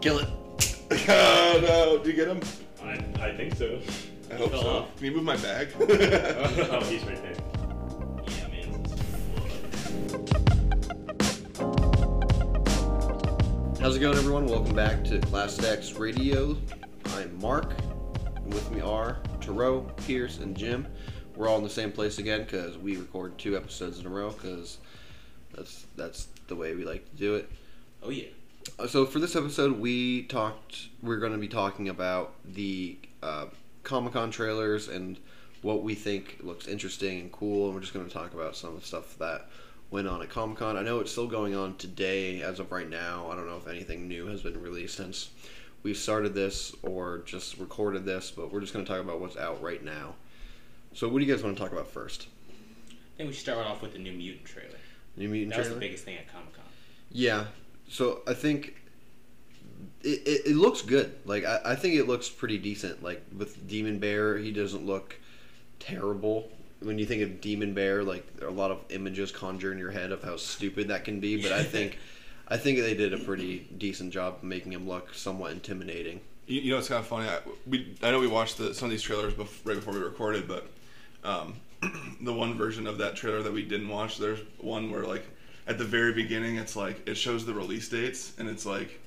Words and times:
Kill 0.00 0.18
it. 0.18 0.28
oh 1.10 1.60
no! 1.60 1.98
Did 1.98 2.06
you 2.06 2.12
get 2.14 2.28
him? 2.28 2.40
I, 2.82 2.92
I 3.22 3.36
think 3.36 3.54
so. 3.54 3.78
I 4.30 4.34
hope 4.34 4.50
Fell 4.50 4.62
so. 4.62 4.68
off. 4.68 4.96
Can 4.96 5.04
you 5.04 5.12
move 5.12 5.24
my 5.24 5.36
bag? 5.36 5.68
Oh, 5.78 5.84
oh, 6.70 6.80
he's 6.84 7.04
right 7.04 7.20
there. 7.22 7.36
Yeah, 8.26 8.48
man. 8.48 8.86
How's 13.78 13.96
it 13.96 14.00
going, 14.00 14.16
everyone? 14.16 14.46
Welcome 14.46 14.74
back 14.74 15.04
to 15.04 15.18
Class 15.20 15.62
X 15.62 15.92
Radio. 15.92 16.56
I'm 17.16 17.38
Mark, 17.38 17.74
and 18.36 18.54
with 18.54 18.70
me 18.70 18.80
are 18.80 19.18
Taro, 19.42 19.82
Pierce, 20.06 20.38
and 20.38 20.56
Jim. 20.56 20.86
We're 21.36 21.46
all 21.46 21.58
in 21.58 21.64
the 21.64 21.68
same 21.68 21.92
place 21.92 22.16
again 22.18 22.44
because 22.44 22.78
we 22.78 22.96
record 22.96 23.36
two 23.36 23.54
episodes 23.54 23.98
in 23.98 24.06
a 24.06 24.08
row 24.08 24.30
because 24.30 24.78
that's 25.54 25.84
that's 25.94 26.28
the 26.46 26.56
way 26.56 26.74
we 26.74 26.86
like 26.86 27.04
to 27.10 27.16
do 27.16 27.34
it. 27.34 27.50
Oh 28.02 28.08
yeah. 28.08 28.28
So 28.88 29.06
for 29.06 29.18
this 29.18 29.36
episode, 29.36 29.78
we 29.78 30.24
talked. 30.24 30.88
We're 31.02 31.18
going 31.18 31.32
to 31.32 31.38
be 31.38 31.48
talking 31.48 31.88
about 31.88 32.34
the 32.44 32.98
uh, 33.22 33.46
Comic 33.84 34.12
Con 34.12 34.30
trailers 34.30 34.88
and 34.88 35.18
what 35.62 35.82
we 35.82 35.94
think 35.94 36.38
looks 36.42 36.66
interesting 36.66 37.20
and 37.20 37.32
cool. 37.32 37.66
And 37.66 37.74
we're 37.74 37.80
just 37.80 37.94
going 37.94 38.06
to 38.06 38.12
talk 38.12 38.34
about 38.34 38.56
some 38.56 38.74
of 38.74 38.80
the 38.80 38.86
stuff 38.86 39.16
that 39.18 39.46
went 39.90 40.08
on 40.08 40.22
at 40.22 40.28
Comic 40.28 40.58
Con. 40.58 40.76
I 40.76 40.82
know 40.82 41.00
it's 41.00 41.10
still 41.10 41.26
going 41.26 41.54
on 41.54 41.76
today, 41.76 42.42
as 42.42 42.60
of 42.60 42.70
right 42.70 42.88
now. 42.88 43.30
I 43.30 43.34
don't 43.34 43.46
know 43.46 43.56
if 43.56 43.66
anything 43.66 44.08
new 44.08 44.26
has 44.26 44.42
been 44.42 44.60
released 44.60 44.96
since 44.96 45.30
we 45.82 45.94
started 45.94 46.34
this 46.34 46.74
or 46.82 47.22
just 47.24 47.58
recorded 47.58 48.04
this, 48.04 48.30
but 48.30 48.52
we're 48.52 48.60
just 48.60 48.72
going 48.72 48.84
to 48.84 48.90
talk 48.90 49.00
about 49.00 49.20
what's 49.20 49.36
out 49.36 49.62
right 49.62 49.82
now. 49.82 50.14
So, 50.92 51.08
what 51.08 51.20
do 51.20 51.24
you 51.24 51.32
guys 51.32 51.42
want 51.42 51.56
to 51.56 51.62
talk 51.62 51.72
about 51.72 51.88
first? 51.88 52.26
I 52.90 52.92
think 53.16 53.28
we 53.28 53.34
should 53.34 53.42
start 53.42 53.66
off 53.66 53.80
with 53.82 53.92
the 53.92 53.98
New 53.98 54.12
Mutant 54.12 54.44
trailer. 54.44 54.78
New 55.16 55.28
Mutant 55.28 55.52
That 55.52 55.60
was 55.60 55.68
the 55.70 55.76
biggest 55.76 56.04
thing 56.04 56.16
at 56.16 56.30
Comic 56.32 56.54
Con. 56.54 56.64
Yeah. 57.10 57.44
So 57.90 58.20
I 58.26 58.34
think 58.34 58.76
it, 60.02 60.22
it, 60.26 60.46
it 60.46 60.56
looks 60.56 60.80
good. 60.80 61.12
Like 61.24 61.44
I, 61.44 61.60
I 61.64 61.74
think 61.74 61.96
it 61.96 62.06
looks 62.06 62.28
pretty 62.28 62.56
decent. 62.56 63.02
Like 63.02 63.22
with 63.36 63.66
Demon 63.68 63.98
Bear, 63.98 64.38
he 64.38 64.52
doesn't 64.52 64.86
look 64.86 65.16
terrible. 65.80 66.50
When 66.80 66.98
you 66.98 67.04
think 67.04 67.22
of 67.22 67.40
Demon 67.40 67.74
Bear, 67.74 68.02
like 68.02 68.26
a 68.40 68.48
lot 68.50 68.70
of 68.70 68.78
images 68.90 69.32
conjure 69.32 69.72
in 69.72 69.78
your 69.78 69.90
head 69.90 70.12
of 70.12 70.22
how 70.22 70.36
stupid 70.36 70.88
that 70.88 71.04
can 71.04 71.20
be. 71.20 71.42
But 71.42 71.52
I 71.52 71.62
think 71.64 71.98
I 72.48 72.56
think 72.56 72.78
they 72.78 72.94
did 72.94 73.12
a 73.12 73.18
pretty 73.18 73.68
decent 73.76 74.12
job 74.12 74.38
making 74.42 74.72
him 74.72 74.88
look 74.88 75.12
somewhat 75.12 75.52
intimidating. 75.52 76.20
you, 76.46 76.60
you 76.62 76.70
know, 76.70 76.78
it's 76.78 76.88
kind 76.88 77.00
of 77.00 77.06
funny. 77.06 77.28
I, 77.28 77.40
we 77.66 77.96
I 78.02 78.10
know 78.12 78.20
we 78.20 78.28
watched 78.28 78.56
the, 78.56 78.72
some 78.72 78.86
of 78.86 78.90
these 78.92 79.02
trailers 79.02 79.34
bef- 79.34 79.64
right 79.64 79.76
before 79.76 79.94
we 79.94 80.00
recorded, 80.00 80.46
but 80.48 80.68
um, 81.24 81.54
the 82.22 82.32
one 82.32 82.54
version 82.54 82.86
of 82.86 82.98
that 82.98 83.16
trailer 83.16 83.42
that 83.42 83.52
we 83.52 83.62
didn't 83.62 83.88
watch, 83.88 84.16
there's 84.18 84.40
one 84.58 84.90
where 84.90 85.02
like 85.04 85.26
at 85.70 85.78
the 85.78 85.84
very 85.84 86.12
beginning, 86.12 86.56
it's 86.56 86.76
like 86.76 87.08
it 87.08 87.14
shows 87.16 87.46
the 87.46 87.54
release 87.54 87.88
dates, 87.88 88.32
and 88.38 88.48
it's 88.48 88.66
like 88.66 89.00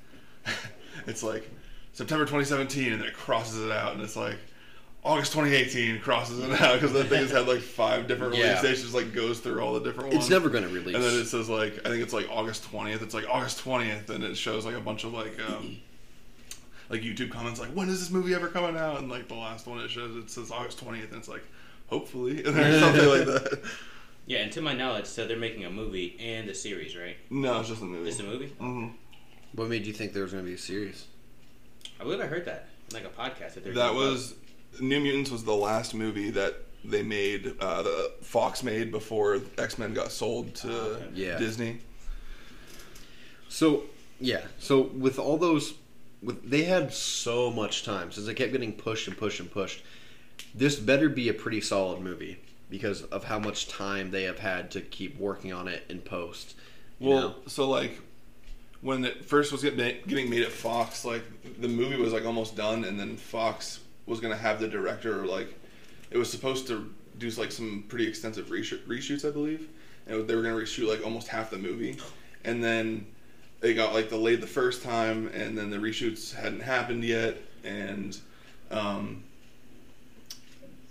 it's 1.08 1.22
like 1.22 1.50
September 1.94 2.24
2017, 2.26 2.92
and 2.94 3.02
then 3.02 3.08
it 3.08 3.14
crosses 3.14 3.64
it 3.64 3.72
out, 3.72 3.94
and 3.94 4.02
it's 4.02 4.16
like. 4.16 4.38
August 5.06 5.34
2018 5.34 6.00
crosses 6.00 6.40
it 6.40 6.62
out 6.62 6.76
because 6.76 6.94
that 6.94 7.08
thing 7.10 7.20
has 7.20 7.30
had 7.30 7.46
like 7.46 7.60
five 7.60 8.08
different 8.08 8.36
Yeah. 8.38 8.52
release 8.52 8.62
dates. 8.62 8.82
Just 8.84 8.94
like 8.94 9.14
goes 9.14 9.42
through 9.42 9.60
all 9.60 9.74
the 9.74 9.82
different 9.82 10.12
ones. 10.14 10.24
It's 10.24 10.30
never 10.30 10.48
going 10.48 10.64
to 10.64 10.70
release. 10.70 10.96
And 10.96 11.04
then 11.04 11.20
it 11.20 11.26
says 11.26 11.50
like 11.50 11.74
I 11.86 11.90
think 11.90 12.02
it's 12.02 12.14
like 12.14 12.30
August 12.32 12.64
twentieth. 12.64 13.02
It's 13.02 13.14
like 13.14 13.26
August 13.30 13.60
twentieth, 13.60 14.10
and 14.10 14.24
it 14.24 14.38
shows 14.38 14.66
like 14.66 14.76
a 14.76 14.80
bunch 14.80 15.04
of 15.04 15.12
like 15.14 15.38
um, 15.50 15.76
like 16.90 17.02
YouTube 17.02 17.32
comments 17.32 17.60
like 17.60 17.72
when 17.72 17.90
is 17.90 18.00
this 18.00 18.12
movie 18.12 18.34
ever 18.34 18.48
coming 18.48 18.78
out? 18.78 19.00
And 19.00 19.10
like 19.10 19.28
the 19.28 19.34
last 19.36 19.68
one 19.68 19.80
it 19.82 19.92
shows 19.92 20.16
it 20.16 20.30
says 20.30 20.52
August 20.52 20.80
twentieth, 20.80 21.10
and 21.12 21.20
it's 21.20 21.28
like 21.28 21.44
hopefully 21.88 22.40
or 22.46 22.80
something 22.80 23.10
like 23.10 23.26
that. 23.26 23.60
Yeah, 24.26 24.40
and 24.40 24.52
to 24.54 24.62
my 24.62 24.74
knowledge, 24.74 25.06
so 25.06 25.28
they're 25.28 25.38
making 25.38 25.66
a 25.66 25.70
movie 25.70 26.18
and 26.20 26.48
a 26.50 26.56
series, 26.56 26.96
right? 26.96 27.18
No, 27.30 27.60
it's 27.60 27.70
just 27.70 27.82
a 27.82 27.86
movie. 27.86 28.06
This 28.06 28.16
is 28.16 28.22
a 28.22 28.24
movie. 28.24 28.48
hmm 28.60 28.88
what 29.54 29.70
made 29.70 29.86
you 29.86 29.94
think 29.94 30.14
there 30.14 30.24
was 30.24 30.32
going 30.32 30.44
to 30.44 30.48
be 30.50 30.56
a 30.56 30.60
series? 30.60 31.06
I 32.00 32.04
believe 32.04 32.20
I 32.20 32.26
heard 32.26 32.46
that 32.46 32.70
in, 32.90 32.96
like 32.96 33.06
a 33.06 33.10
podcast 33.10 33.54
that 33.54 33.64
they're 33.64 33.74
That 33.74 33.92
doing 33.92 33.98
was 33.98 34.34
New 34.80 35.00
Mutants 35.00 35.30
was 35.32 35.44
the 35.44 35.54
last 35.56 35.94
movie 35.94 36.32
that 36.32 36.56
they 36.84 37.04
made. 37.04 37.54
Uh, 37.60 37.84
the 37.84 38.12
Fox 38.22 38.64
made 38.64 38.92
before 38.92 39.42
X 39.58 39.78
Men 39.78 39.94
got 39.94 40.12
sold 40.12 40.56
to 40.56 40.72
okay. 40.72 41.06
Yeah. 41.14 41.38
Disney. 41.38 41.80
So 43.48 43.84
yeah, 44.20 44.42
so 44.58 44.82
with 44.82 45.20
all 45.20 45.38
those, 45.38 45.76
with 46.22 46.50
they 46.50 46.64
had 46.64 46.92
so 46.92 47.52
much 47.52 47.84
time 47.84 48.12
since 48.12 48.26
they 48.26 48.34
kept 48.34 48.52
getting 48.52 48.74
pushed 48.74 49.08
and 49.08 49.18
pushed 49.18 49.40
and 49.40 49.52
pushed. 49.52 49.84
This 50.56 50.76
better 50.78 51.10
be 51.10 51.30
a 51.30 51.34
pretty 51.34 51.62
solid 51.62 52.02
movie 52.02 52.40
because 52.74 53.04
of 53.04 53.24
how 53.24 53.38
much 53.38 53.68
time 53.68 54.10
they 54.10 54.24
have 54.24 54.40
had 54.40 54.72
to 54.72 54.82
keep 54.82 55.16
working 55.20 55.54
on 55.54 55.68
it 55.68 55.84
in 55.90 56.00
post. 56.02 56.56
Well, 57.00 57.20
know? 57.20 57.36
so 57.46 57.70
like 57.70 58.00
when 58.82 59.06
it 59.06 59.24
first 59.24 59.52
was 59.52 59.62
get- 59.62 59.78
getting 60.08 60.28
made 60.28 60.42
at 60.42 60.52
Fox, 60.52 61.06
like 61.06 61.22
the 61.62 61.68
movie 61.68 61.98
was 61.98 62.14
like 62.14 62.26
almost 62.26 62.56
done, 62.56 62.84
and 62.84 63.00
then 63.00 63.16
Fox 63.16 63.80
was 64.08 64.20
gonna 64.20 64.36
have 64.36 64.60
the 64.60 64.68
director 64.68 65.24
like 65.28 65.54
it 66.10 66.18
was 66.18 66.32
supposed 66.32 66.66
to 66.66 66.92
do 67.20 67.30
like 67.30 67.52
some 67.52 67.86
pretty 67.90 68.08
extensive 68.08 68.48
reshoot, 68.48 68.84
reshoots, 68.88 69.24
I 69.24 69.30
believe, 69.30 69.70
and 70.08 70.28
they 70.28 70.34
were 70.34 70.42
gonna 70.42 70.56
reshoot 70.56 70.90
like 70.90 71.06
almost 71.06 71.28
half 71.28 71.52
the 71.52 71.60
movie, 71.60 72.00
and 72.44 72.64
then 72.64 73.06
they 73.60 73.76
got 73.76 73.94
like 73.94 74.10
delayed 74.10 74.42
the 74.42 74.48
first 74.48 74.82
time, 74.82 75.28
and 75.28 75.56
then 75.56 75.70
the 75.70 75.78
reshoots 75.78 76.34
hadn't 76.34 76.62
happened 76.62 77.04
yet, 77.04 77.38
and 77.64 78.18
um, 78.72 79.24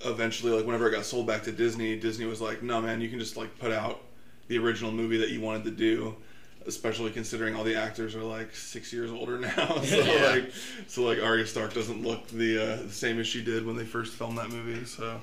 eventually, 0.04 0.52
like 0.52 0.64
whenever 0.66 0.88
it 0.88 0.92
got 0.92 1.04
sold 1.04 1.26
back 1.26 1.42
to 1.44 1.52
Disney, 1.52 1.96
Disney 1.98 2.26
was 2.26 2.40
like, 2.40 2.62
"No, 2.62 2.80
man, 2.80 3.00
you 3.00 3.08
can 3.08 3.18
just 3.18 3.36
like 3.36 3.58
put 3.58 3.72
out 3.72 4.00
the 4.48 4.58
original 4.58 4.92
movie 4.92 5.16
that 5.18 5.30
you 5.30 5.40
wanted 5.40 5.64
to 5.64 5.70
do." 5.70 6.16
Especially 6.64 7.10
considering 7.10 7.56
all 7.56 7.64
the 7.64 7.74
actors 7.74 8.14
are 8.14 8.22
like 8.22 8.54
six 8.54 8.92
years 8.92 9.10
older 9.10 9.36
now, 9.40 9.50
so 9.82 9.96
Yeah. 9.96 10.26
like, 10.30 10.52
so 10.86 11.02
like 11.02 11.20
Arya 11.20 11.44
Stark 11.46 11.74
doesn't 11.74 12.02
look 12.04 12.28
the 12.28 12.56
uh, 12.74 12.76
the 12.84 12.92
same 12.92 13.18
as 13.18 13.26
she 13.26 13.42
did 13.42 13.66
when 13.66 13.76
they 13.76 13.84
first 13.84 14.12
filmed 14.14 14.38
that 14.38 14.48
movie. 14.50 14.84
So, 14.84 15.20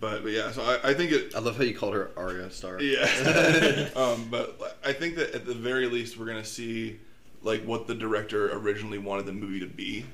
but 0.00 0.22
but 0.22 0.32
yeah, 0.32 0.52
so 0.52 0.62
I, 0.62 0.90
I 0.90 0.94
think 0.94 1.12
it 1.12 1.34
I 1.34 1.38
love 1.38 1.56
how 1.56 1.62
you 1.62 1.74
called 1.74 1.94
her 1.94 2.10
Arya 2.14 2.50
Stark. 2.50 2.82
yeah. 2.82 3.88
um, 3.96 4.28
but 4.30 4.76
I 4.84 4.92
think 4.92 5.16
that 5.16 5.34
at 5.34 5.46
the 5.46 5.54
very 5.54 5.86
least 5.86 6.18
we're 6.18 6.26
gonna 6.26 6.44
see 6.44 6.98
like 7.42 7.64
what 7.64 7.86
the 7.86 7.94
director 7.94 8.52
originally 8.52 8.98
wanted 8.98 9.24
the 9.24 9.32
movie 9.32 9.60
to 9.60 9.66
be, 9.66 10.04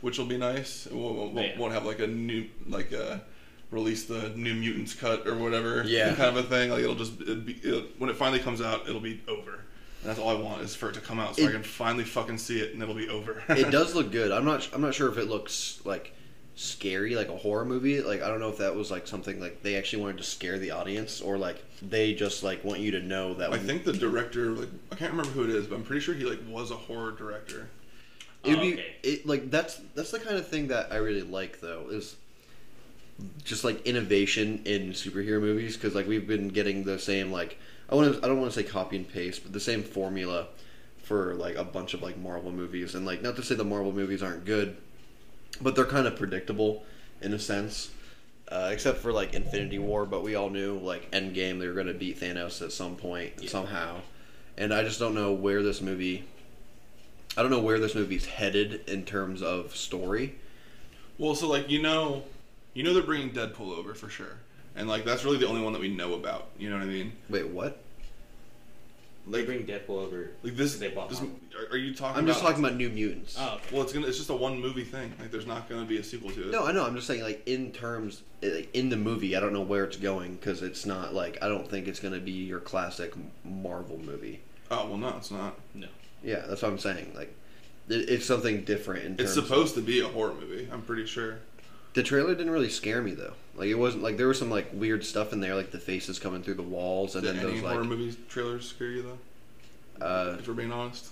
which 0.00 0.18
will 0.18 0.26
be 0.26 0.38
nice. 0.38 0.86
It 0.86 0.92
won't, 0.92 1.16
won't, 1.16 1.34
Yeah. 1.36 1.58
won't 1.58 1.72
have 1.72 1.84
like 1.86 2.00
a 2.00 2.06
new 2.06 2.46
like 2.68 2.92
a 2.92 3.22
release 3.70 4.04
the 4.04 4.30
New 4.36 4.54
Mutants 4.54 4.94
cut 4.94 5.26
or 5.26 5.34
whatever. 5.36 5.82
Yeah. 5.86 6.14
Kind 6.14 6.36
of 6.36 6.44
a 6.44 6.48
thing. 6.48 6.70
Like 6.70 6.80
it'll 6.82 6.94
just 6.94 7.20
it'll 7.20 7.36
be, 7.36 7.58
it'll, 7.64 7.82
when 7.98 8.10
it 8.10 8.16
finally 8.16 8.38
comes 8.40 8.60
out, 8.60 8.88
it'll 8.88 9.00
be 9.00 9.20
over. 9.28 9.52
And 10.02 10.10
that's 10.10 10.18
all 10.18 10.28
I 10.30 10.34
want 10.40 10.62
is 10.62 10.74
for 10.74 10.90
it 10.90 10.94
to 10.94 11.00
come 11.00 11.18
out 11.18 11.36
so 11.36 11.46
I 11.48 11.50
can 11.50 11.62
finally 11.62 12.04
fucking 12.04 12.38
see 12.38 12.60
it 12.60 12.74
and 12.74 12.82
it'll 12.82 12.94
be 12.94 13.08
over. 13.08 13.42
it 13.48 13.70
does 13.72 13.94
look 13.94 14.12
good. 14.12 14.30
I'm 14.30 14.44
not. 14.44 14.68
I'm 14.72 14.80
not 14.80 14.94
sure 14.94 15.10
if 15.10 15.18
it 15.18 15.28
looks 15.28 15.80
like 15.84 16.12
scary, 16.54 17.14
like 17.16 17.28
a 17.28 17.36
horror 17.36 17.64
movie. 17.64 18.00
Like 18.02 18.22
I 18.22 18.28
don't 18.28 18.38
know 18.40 18.48
if 18.48 18.58
that 18.58 18.74
was 18.76 18.90
like 18.90 19.06
something 19.08 19.40
like 19.40 19.62
they 19.62 19.76
actually 19.76 20.02
wanted 20.02 20.18
to 20.18 20.24
scare 20.24 20.58
the 20.58 20.70
audience, 20.70 21.20
or 21.20 21.36
like 21.38 21.62
they 21.82 22.14
just 22.14 22.42
like 22.42 22.62
want 22.64 22.80
you 22.80 22.92
to 22.92 23.00
know 23.00 23.34
that. 23.34 23.52
I 23.52 23.58
think 23.58 23.84
the 23.84 23.92
director, 23.92 24.50
like 24.50 24.68
I 24.92 24.94
can't 24.94 25.10
remember 25.10 25.32
who 25.32 25.42
it 25.44 25.50
is, 25.50 25.66
but 25.66 25.74
I'm 25.76 25.82
pretty 25.84 26.00
sure 26.02 26.14
he 26.14 26.24
like 26.24 26.40
was 26.48 26.70
a 26.70 26.76
horror 26.76 27.10
director. 27.12 27.68
It'd 28.44 28.58
Oh, 28.58 28.62
be 28.62 28.74
okay. 28.74 28.94
it 29.02 29.26
like 29.26 29.50
that's 29.50 29.80
that's 29.94 30.10
the 30.10 30.20
kind 30.20 30.36
of 30.36 30.46
thing 30.46 30.68
that 30.68 30.92
I 30.92 30.96
really 30.96 31.22
like 31.22 31.60
though 31.60 31.88
is 31.90 32.16
just 33.44 33.64
like 33.64 33.84
innovation 33.86 34.60
in 34.64 34.90
superhero 34.90 35.40
movies 35.40 35.76
because 35.76 35.94
like 35.94 36.06
we've 36.06 36.26
been 36.28 36.48
getting 36.48 36.84
the 36.84 36.98
same 36.98 37.32
like 37.32 37.58
I 37.88 37.94
want 37.94 38.12
to 38.14 38.24
I 38.24 38.28
don't 38.28 38.40
want 38.40 38.52
to 38.52 38.62
say 38.62 38.68
copy 38.68 38.96
and 38.96 39.08
paste 39.08 39.42
but 39.42 39.52
the 39.52 39.60
same 39.60 39.82
formula 39.82 40.48
for 40.98 41.34
like 41.34 41.56
a 41.56 41.64
bunch 41.64 41.94
of 41.94 42.02
like 42.02 42.18
Marvel 42.18 42.52
movies 42.52 42.94
and 42.94 43.06
like 43.06 43.22
not 43.22 43.36
to 43.36 43.42
say 43.42 43.54
the 43.54 43.64
Marvel 43.64 43.92
movies 43.92 44.22
aren't 44.22 44.44
good 44.44 44.76
but 45.62 45.74
they're 45.74 45.86
kind 45.86 46.06
of 46.06 46.16
predictable 46.16 46.84
in 47.22 47.32
a 47.32 47.38
sense 47.38 47.90
uh, 48.48 48.68
except 48.70 48.98
for 48.98 49.12
like 49.12 49.32
Infinity 49.34 49.78
War 49.78 50.04
but 50.04 50.22
we 50.22 50.34
all 50.34 50.50
knew 50.50 50.78
like 50.78 51.10
Endgame 51.12 51.58
they 51.58 51.66
were 51.66 51.72
going 51.74 51.86
to 51.86 51.94
beat 51.94 52.20
Thanos 52.20 52.60
at 52.60 52.70
some 52.70 52.96
point 52.96 53.32
Yeah. 53.40 53.48
somehow 53.48 54.00
and 54.58 54.74
I 54.74 54.82
just 54.82 54.98
don't 55.00 55.14
know 55.14 55.32
where 55.32 55.62
this 55.62 55.80
movie 55.80 56.24
I 57.36 57.42
don't 57.42 57.50
know 57.50 57.60
where 57.60 57.78
this 57.78 57.94
movie's 57.94 58.24
headed 58.26 58.88
in 58.88 59.04
terms 59.04 59.42
of 59.42 59.76
story. 59.76 60.36
Well, 61.18 61.34
so 61.34 61.48
like 61.48 61.70
you 61.70 61.82
know, 61.82 62.24
you 62.74 62.82
know 62.82 62.94
they're 62.94 63.02
bringing 63.02 63.30
Deadpool 63.30 63.76
over 63.76 63.94
for 63.94 64.08
sure, 64.08 64.36
and 64.74 64.88
like 64.88 65.04
that's 65.04 65.24
really 65.24 65.38
the 65.38 65.46
only 65.46 65.62
one 65.62 65.72
that 65.72 65.80
we 65.80 65.88
know 65.94 66.14
about. 66.14 66.48
You 66.58 66.70
know 66.70 66.76
what 66.76 66.82
I 66.84 66.86
mean? 66.86 67.12
Wait, 67.28 67.48
what? 67.48 67.82
They 69.28 69.38
Like, 69.38 69.46
bring 69.46 69.66
Deadpool 69.66 69.90
over. 70.06 70.30
like 70.44 70.56
this. 70.56 70.76
They 70.76 70.88
bought 70.88 71.08
this 71.10 71.20
are- 71.20 71.72
are 71.72 71.76
you 71.76 71.94
talking? 71.94 72.18
I'm 72.18 72.26
just 72.26 72.40
talking 72.40 72.62
about 72.64 72.76
New 72.76 72.88
Mutants. 72.90 73.34
Oh, 73.38 73.54
okay. 73.56 73.64
Well, 73.72 73.82
it's 73.82 73.92
gonna. 73.92 74.06
It's 74.06 74.18
just 74.18 74.30
a 74.30 74.34
one 74.36 74.60
movie 74.60 74.84
thing. 74.84 75.12
Like, 75.18 75.30
there's 75.32 75.46
not 75.46 75.68
gonna 75.68 75.84
be 75.86 75.96
a 75.98 76.04
sequel 76.04 76.30
to 76.30 76.42
it. 76.42 76.50
No, 76.52 76.64
I 76.66 76.72
know. 76.72 76.84
I'm 76.86 76.94
just 76.94 77.06
saying, 77.08 77.22
like 77.22 77.42
in 77.46 77.72
terms, 77.72 78.22
eh, 78.42 78.50
like, 78.54 78.74
in 78.74 78.88
the 78.88 78.96
movie, 78.96 79.34
I 79.36 79.40
don't 79.40 79.52
know 79.52 79.62
where 79.62 79.84
it's 79.84 79.96
going 79.96 80.36
because 80.36 80.62
it's 80.62 80.86
not 80.86 81.12
like 81.12 81.38
I 81.42 81.48
don't 81.48 81.68
think 81.68 81.88
it's 81.88 81.98
gonna 82.00 82.20
be 82.20 82.30
your 82.32 82.60
classic 82.60 83.14
Marvel 83.44 83.98
movie. 83.98 84.40
Oh 84.70 84.86
well, 84.86 84.96
no, 84.98 85.08
it's 85.16 85.30
not. 85.32 85.58
no. 85.74 85.88
Yeah, 86.22 86.44
that's 86.46 86.62
what 86.62 86.72
I'm 86.72 86.78
saying. 86.78 87.12
Like, 87.14 87.34
it, 87.88 88.08
it's 88.08 88.26
something 88.26 88.64
different. 88.64 89.04
In 89.04 89.12
It's 89.12 89.34
terms 89.34 89.46
supposed 89.46 89.74
to 89.76 89.80
be 89.80 90.00
a 90.00 90.08
horror 90.08 90.34
movie. 90.34 90.68
I'm 90.72 90.82
pretty 90.82 91.06
sure. 91.06 91.38
The 91.94 92.02
trailer 92.02 92.34
didn't 92.34 92.52
really 92.52 92.68
scare 92.68 93.00
me 93.00 93.12
though. 93.12 93.32
Like 93.54 93.68
it 93.68 93.74
wasn't 93.74 94.02
like 94.02 94.18
there 94.18 94.28
was 94.28 94.38
some 94.38 94.50
like 94.50 94.68
weird 94.74 95.02
stuff 95.04 95.32
in 95.32 95.40
there, 95.40 95.54
like 95.54 95.70
the 95.70 95.78
faces 95.78 96.18
coming 96.18 96.42
through 96.42 96.54
the 96.54 96.62
walls, 96.62 97.14
and 97.14 97.24
Did 97.24 97.36
then 97.36 97.44
any 97.46 97.52
those 97.54 97.60
horror 97.62 97.80
like 97.80 97.88
movie 97.88 98.14
trailers 98.28 98.68
scare 98.68 98.90
you 98.90 99.02
though? 99.02 100.04
uh, 100.04 100.36
If 100.38 100.46
we're 100.46 100.52
being 100.54 100.72
honest. 100.72 101.06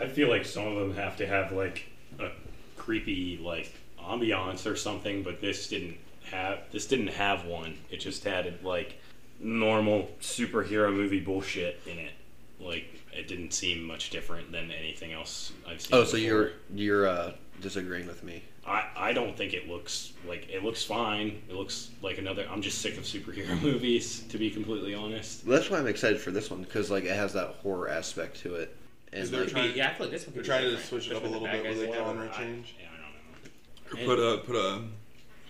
I 0.00 0.06
feel 0.06 0.28
like 0.28 0.46
some 0.46 0.66
of 0.66 0.76
them 0.76 0.94
have 0.96 1.16
to 1.18 1.26
have 1.26 1.52
like 1.52 1.84
a 2.18 2.30
creepy 2.78 3.36
like 3.42 3.70
ambiance 4.02 4.64
or 4.70 4.76
something, 4.76 5.22
but 5.22 5.42
this 5.42 5.68
didn't 5.68 5.98
have 6.30 6.60
this 6.72 6.86
didn't 6.86 7.08
have 7.08 7.44
one. 7.44 7.76
It 7.90 7.98
just 7.98 8.24
had 8.24 8.64
like 8.64 8.94
normal 9.40 10.08
superhero 10.22 10.90
movie 10.90 11.20
bullshit 11.20 11.80
in 11.86 11.98
it. 11.98 12.12
Like 12.60 12.97
it 13.12 13.28
didn't 13.28 13.52
seem 13.52 13.82
much 13.84 14.10
different 14.10 14.52
than 14.52 14.70
anything 14.70 15.12
else 15.12 15.52
I've 15.66 15.80
seen. 15.80 15.94
Oh, 15.94 16.04
so 16.04 16.16
before. 16.16 16.18
you're 16.26 16.50
you're 16.74 17.08
uh, 17.08 17.32
disagreeing 17.60 18.06
with 18.06 18.22
me? 18.22 18.42
I, 18.66 18.86
I 18.96 19.12
don't 19.14 19.34
think 19.36 19.54
it 19.54 19.66
looks 19.68 20.12
like 20.26 20.48
it 20.50 20.62
looks 20.62 20.84
fine. 20.84 21.40
It 21.48 21.54
looks 21.54 21.90
like 22.02 22.18
another. 22.18 22.46
I'm 22.50 22.60
just 22.62 22.80
sick 22.82 22.98
of 22.98 23.04
superhero 23.04 23.60
movies, 23.62 24.20
to 24.28 24.36
be 24.38 24.50
completely 24.50 24.94
honest. 24.94 25.46
Well, 25.46 25.56
that's 25.58 25.70
why 25.70 25.78
I'm 25.78 25.86
excited 25.86 26.20
for 26.20 26.30
this 26.30 26.50
one 26.50 26.60
because 26.62 26.90
like 26.90 27.04
it 27.04 27.16
has 27.16 27.32
that 27.32 27.48
horror 27.62 27.88
aspect 27.88 28.40
to 28.40 28.56
it, 28.56 28.76
and 29.12 29.22
Is 29.22 29.30
there 29.30 29.40
like, 29.40 29.48
a 29.48 29.52
trying- 29.52 29.76
yeah, 29.76 29.88
I 29.90 29.94
feel 29.94 30.06
like 30.06 30.12
this 30.12 30.26
one 30.26 30.34
they're 30.34 30.42
could 30.44 30.48
be 30.60 30.66
trying 30.68 30.76
to 30.76 30.82
switch 30.82 31.08
it 31.10 31.16
up 31.16 31.24
a 31.24 31.26
little 31.26 31.46
bit 31.48 31.62
with 31.62 31.64
guys 31.64 31.76
a 31.78 31.80
they 31.80 31.86
have. 31.92 31.96
genre 32.06 32.30
I- 32.32 32.36
change. 32.36 32.74
yeah, 32.78 32.86
I 32.92 33.96
don't 33.96 34.06
know. 34.06 34.12
Or 34.12 34.16
put 34.16 34.22
a 34.22 34.44
put 34.44 34.56
a 34.56 34.82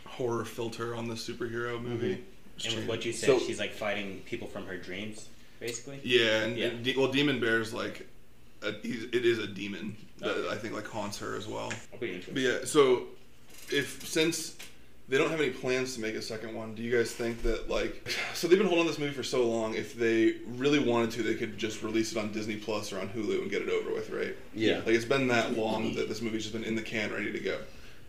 horror 0.09 0.45
filter 0.45 0.95
on 0.95 1.09
the 1.09 1.15
superhero 1.15 1.81
movie. 1.83 2.25
Just 2.57 2.77
And 2.77 2.87
with 2.87 2.89
what 2.89 3.05
you 3.05 3.13
said, 3.13 3.27
So- 3.27 3.39
she's 3.45 3.59
like 3.59 3.73
fighting 3.73 4.23
people 4.27 4.47
from 4.49 4.67
her 4.67 4.77
dreams, 4.77 5.29
basically. 5.61 6.01
Yeah, 6.03 6.43
and, 6.43 6.57
Yeah. 6.57 6.67
and 6.67 6.85
de- 6.85 6.97
well, 6.97 7.11
Demon 7.11 7.41
Bear's 7.41 7.73
like, 7.75 8.07
a, 8.63 8.73
he's, 8.83 9.05
it 9.05 9.25
is 9.25 9.39
a 9.39 9.47
demon 9.47 9.97
that 10.19 10.31
Okay. 10.31 10.49
I 10.51 10.57
think 10.57 10.75
like 10.75 10.87
haunts 10.89 11.19
her 11.19 11.37
as 11.37 11.47
well. 11.47 11.73
I'll 11.93 11.99
be 12.01 12.09
interested. 12.09 12.35
But 12.35 12.43
yeah, 12.43 12.59
so 12.65 13.05
if 13.71 14.07
since 14.07 14.57
they 15.09 15.17
don't 15.17 15.31
have 15.31 15.41
any 15.41 15.51
plans 15.51 15.95
to 15.95 16.01
make 16.01 16.15
a 16.17 16.21
second 16.23 16.55
one, 16.55 16.75
do 16.75 16.83
you 16.83 16.95
guys 16.97 17.13
think 17.13 17.43
that 17.43 17.71
like 17.71 18.11
so 18.35 18.49
they've 18.49 18.59
been 18.59 18.67
holding 18.67 18.83
on 18.83 18.87
this 18.89 18.99
movie 18.99 19.13
for 19.15 19.23
so 19.23 19.49
long? 19.49 19.75
If 19.75 19.95
they 19.97 20.35
really 20.49 20.81
wanted 20.81 21.13
to, 21.13 21.23
they 21.23 21.35
could 21.35 21.57
just 21.57 21.83
release 21.85 22.11
it 22.13 22.19
on 22.19 22.33
Disney 22.33 22.57
Plus 22.57 22.93
or 22.93 22.99
on 23.01 23.09
Hulu 23.11 23.43
and 23.43 23.51
get 23.51 23.63
it 23.63 23.69
over 23.69 23.93
with, 23.95 24.11
right? 24.11 24.35
yeah, 24.55 24.79
Like 24.79 24.89
it's 24.97 25.05
been 25.05 25.29
that 25.29 25.57
long 25.57 25.95
that 25.95 26.09
this 26.09 26.21
movie's 26.21 26.43
just 26.43 26.53
been 26.55 26.65
in 26.65 26.75
the 26.75 26.83
can, 26.83 27.13
ready 27.13 27.31
to 27.33 27.41
go. 27.41 27.59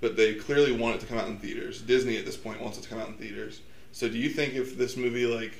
But 0.01 0.15
they 0.15 0.33
clearly 0.33 0.71
want 0.71 0.95
it 0.95 1.01
to 1.01 1.05
come 1.07 1.17
out 1.19 1.27
in 1.27 1.37
theaters. 1.37 1.81
Disney 1.81 2.17
at 2.17 2.25
this 2.25 2.37
point 2.37 2.59
wants 2.61 2.77
it 2.79 2.81
to 2.83 2.89
come 2.89 2.99
out 2.99 3.09
in 3.09 3.15
theaters. 3.15 3.59
So 3.91 4.07
do 4.09 4.17
you 4.17 4.29
think 4.29 4.53
if 4.55 4.77
this 4.77 4.95
movie 4.97 5.25
like 5.27 5.53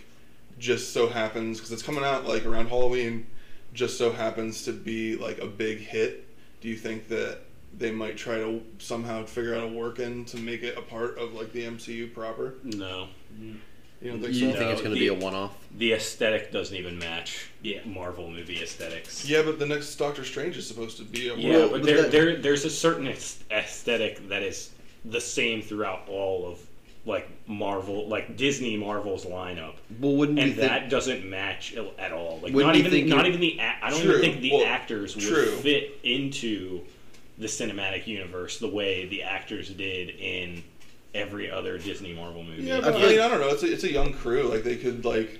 just 0.60 0.94
so 0.94 1.08
happens 1.08 1.58
because 1.58 1.72
it's 1.72 1.82
coming 1.82 2.04
out 2.04 2.26
like 2.28 2.46
around 2.46 2.68
Halloween, 2.68 3.26
just 3.74 3.98
so 3.98 4.12
happens 4.12 4.64
to 4.66 4.74
be 4.74 5.16
like 5.16 5.40
a 5.40 5.48
big 5.48 5.80
hit, 5.80 6.28
do 6.62 6.68
you 6.68 6.76
think 6.76 7.08
that 7.08 7.40
they 7.78 7.92
might 7.92 8.18
try 8.18 8.36
to 8.36 8.62
somehow 8.80 9.24
figure 9.26 9.56
out 9.56 9.64
a 9.64 9.68
work 9.68 10.00
in 10.00 10.26
to 10.26 10.38
make 10.38 10.64
it 10.64 10.78
a 10.78 10.82
part 10.82 11.18
of 11.18 11.34
like 11.34 11.52
the 11.54 11.64
MCU 11.64 12.14
proper? 12.14 12.56
No, 12.64 13.08
You 13.40 14.12
don't 14.12 14.20
think 14.22 14.34
you 14.34 14.52
so? 14.52 14.58
think 14.58 14.72
it's 14.72 14.82
going 14.82 14.94
to 14.94 15.00
be 15.00 15.08
a 15.08 15.14
one-off? 15.14 15.56
the 15.78 15.94
aesthetic 15.94 16.52
doesn't 16.52 16.76
even 16.76 16.98
match. 17.00 17.50
Yeah. 17.62 17.80
Marvel 17.86 18.30
movie 18.30 18.62
aesthetics. 18.62 19.28
Yeah, 19.30 19.44
but 19.44 19.60
the 19.60 19.66
next 19.66 19.96
Doctor 19.96 20.26
Strange 20.26 20.58
is 20.58 20.68
supposed 20.68 20.98
to 20.98 21.04
be 21.04 21.30
a 21.30 21.36
Yeah, 21.36 21.50
Well, 21.58 21.70
but 21.70 21.72
but 21.82 21.84
there, 21.86 22.02
that- 22.04 22.12
there, 22.12 22.36
there's 22.38 22.66
a 22.66 22.70
certain 22.70 23.08
aesthetic 23.08 24.28
that 24.30 24.44
is 24.44 24.72
the 25.06 25.22
same 25.22 25.62
throughout 25.62 26.02
all 26.10 26.46
of 26.52 26.60
like 27.06 27.28
Marvel, 27.48 28.08
like 28.08 28.36
Disney 28.38 28.76
Marvel's 28.78 29.26
lineup, 29.26 29.74
Well, 30.00 30.16
wouldn't 30.16 30.38
you 30.38 30.44
and 30.46 30.56
think? 30.56 30.68
that 30.70 30.90
doesn't 30.90 31.28
match 31.28 31.74
at 31.98 32.12
all. 32.12 32.36
Like 32.44 32.54
Wouldn't 32.54 32.74
not 32.74 32.76
even, 32.76 32.92
think 32.92 33.08
not 33.08 33.26
it- 33.26 33.30
even 33.30 33.40
the. 33.42 33.58
A- 33.60 33.78
I 33.86 33.90
don't 33.90 34.02
True. 34.02 34.18
even 34.18 34.22
think 34.22 34.42
the 34.42 34.52
Well, 34.54 34.66
actors 34.66 35.16
would 35.16 35.26
true. 35.26 35.46
fit 35.58 35.98
into 36.04 36.82
the 37.38 37.48
cinematic 37.48 38.06
universe 38.06 38.60
the 38.60 38.68
way 38.68 39.06
the 39.08 39.24
actors 39.24 39.70
did 39.70 40.10
in 40.10 40.62
every 41.16 41.50
other 41.50 41.78
Disney 41.78 42.14
Marvel 42.14 42.44
movie. 42.44 42.64
Yeah, 42.64 42.82
but 42.82 42.94
I 42.96 42.98
I, 42.98 43.08
mean, 43.10 43.20
I 43.22 43.28
don't 43.30 43.40
know. 43.40 43.48
It's 43.50 43.64
a, 43.64 43.72
it's 43.72 43.84
a 43.86 43.92
young 43.92 44.14
crew. 44.14 44.44
Like 44.44 44.64
they 44.64 44.76
could 44.76 45.06
like 45.06 45.40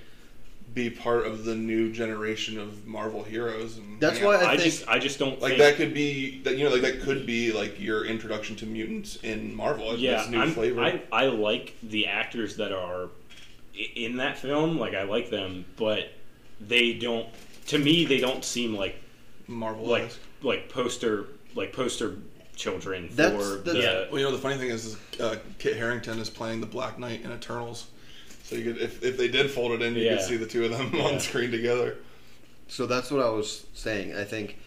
be 0.74 0.88
part 0.90 1.26
of 1.26 1.44
the 1.44 1.54
new 1.54 1.92
generation 1.92 2.58
of 2.58 2.86
Marvel 2.86 3.22
heroes. 3.24 3.78
And 3.78 3.98
That's 4.00 4.18
hang 4.18 4.26
why. 4.26 4.36
I 4.36 4.52
I 4.52 4.56
think- 4.56 4.62
just, 4.62 4.88
I 4.88 4.98
just 4.98 5.18
don't 5.18 5.40
like 5.40 5.52
think 5.52 5.58
that 5.58 5.76
could 5.76 5.92
be 5.94 6.40
that 6.42 6.56
you 6.56 6.64
know 6.64 6.70
like 6.70 6.82
that 6.82 7.00
could 7.00 7.26
be 7.26 7.52
like 7.52 7.80
your 7.80 8.04
introduction 8.04 8.56
to 8.56 8.66
mutants 8.66 9.16
in 9.16 9.54
Marvel. 9.54 9.96
yeah, 9.96 10.18
this 10.18 10.28
new 10.28 10.40
I'm, 10.40 10.52
flavor. 10.52 10.80
I, 10.80 11.02
I 11.12 11.26
like 11.26 11.74
the 11.82 12.06
actors 12.06 12.56
that 12.56 12.72
are 12.72 13.08
in 13.96 14.16
that 14.18 14.38
film. 14.38 14.78
Like 14.78 14.94
I 14.94 15.02
like 15.04 15.30
them, 15.30 15.64
but 15.76 16.10
they 16.60 16.92
don't. 16.92 17.26
To 17.68 17.78
me, 17.78 18.04
they 18.04 18.18
don't 18.20 18.44
seem 18.44 18.74
like 18.74 18.96
Marvel. 19.48 19.86
like 19.86 20.12
like 20.42 20.68
poster 20.68 21.26
like 21.54 21.72
poster 21.72 22.16
children 22.54 23.08
for 23.08 23.14
That's- 23.16 23.48
the. 23.64 23.72
that's- 23.72 24.10
well, 24.12 24.20
you 24.20 24.26
know 24.26 24.32
the 24.32 24.38
funny 24.38 24.56
thing 24.58 24.70
is, 24.70 24.84
is 24.86 25.20
uh, 25.20 25.36
Kit 25.58 25.76
Harington 25.76 26.18
is 26.20 26.30
playing 26.30 26.60
the 26.60 26.66
Black 26.66 26.98
Knight 26.98 27.22
in 27.22 27.32
Eternals. 27.32 27.86
So 28.50 28.56
you 28.56 28.64
could 28.72 28.82
if, 28.82 29.02
if 29.02 29.16
they 29.16 29.28
did 29.28 29.48
fold 29.50 29.72
it 29.72 29.82
in, 29.82 29.94
you 29.94 30.02
Yeah. 30.04 30.16
could 30.16 30.24
see 30.26 30.36
the 30.36 30.46
two 30.46 30.64
of 30.64 30.72
them 30.72 30.90
Yeah. 30.94 31.04
on 31.04 31.20
screen 31.20 31.50
together. 31.52 31.96
So 32.68 32.86
that's 32.86 33.10
what 33.10 33.24
I 33.24 33.30
was 33.30 33.64
saying. 33.74 34.14
I 34.16 34.24
think 34.24 34.58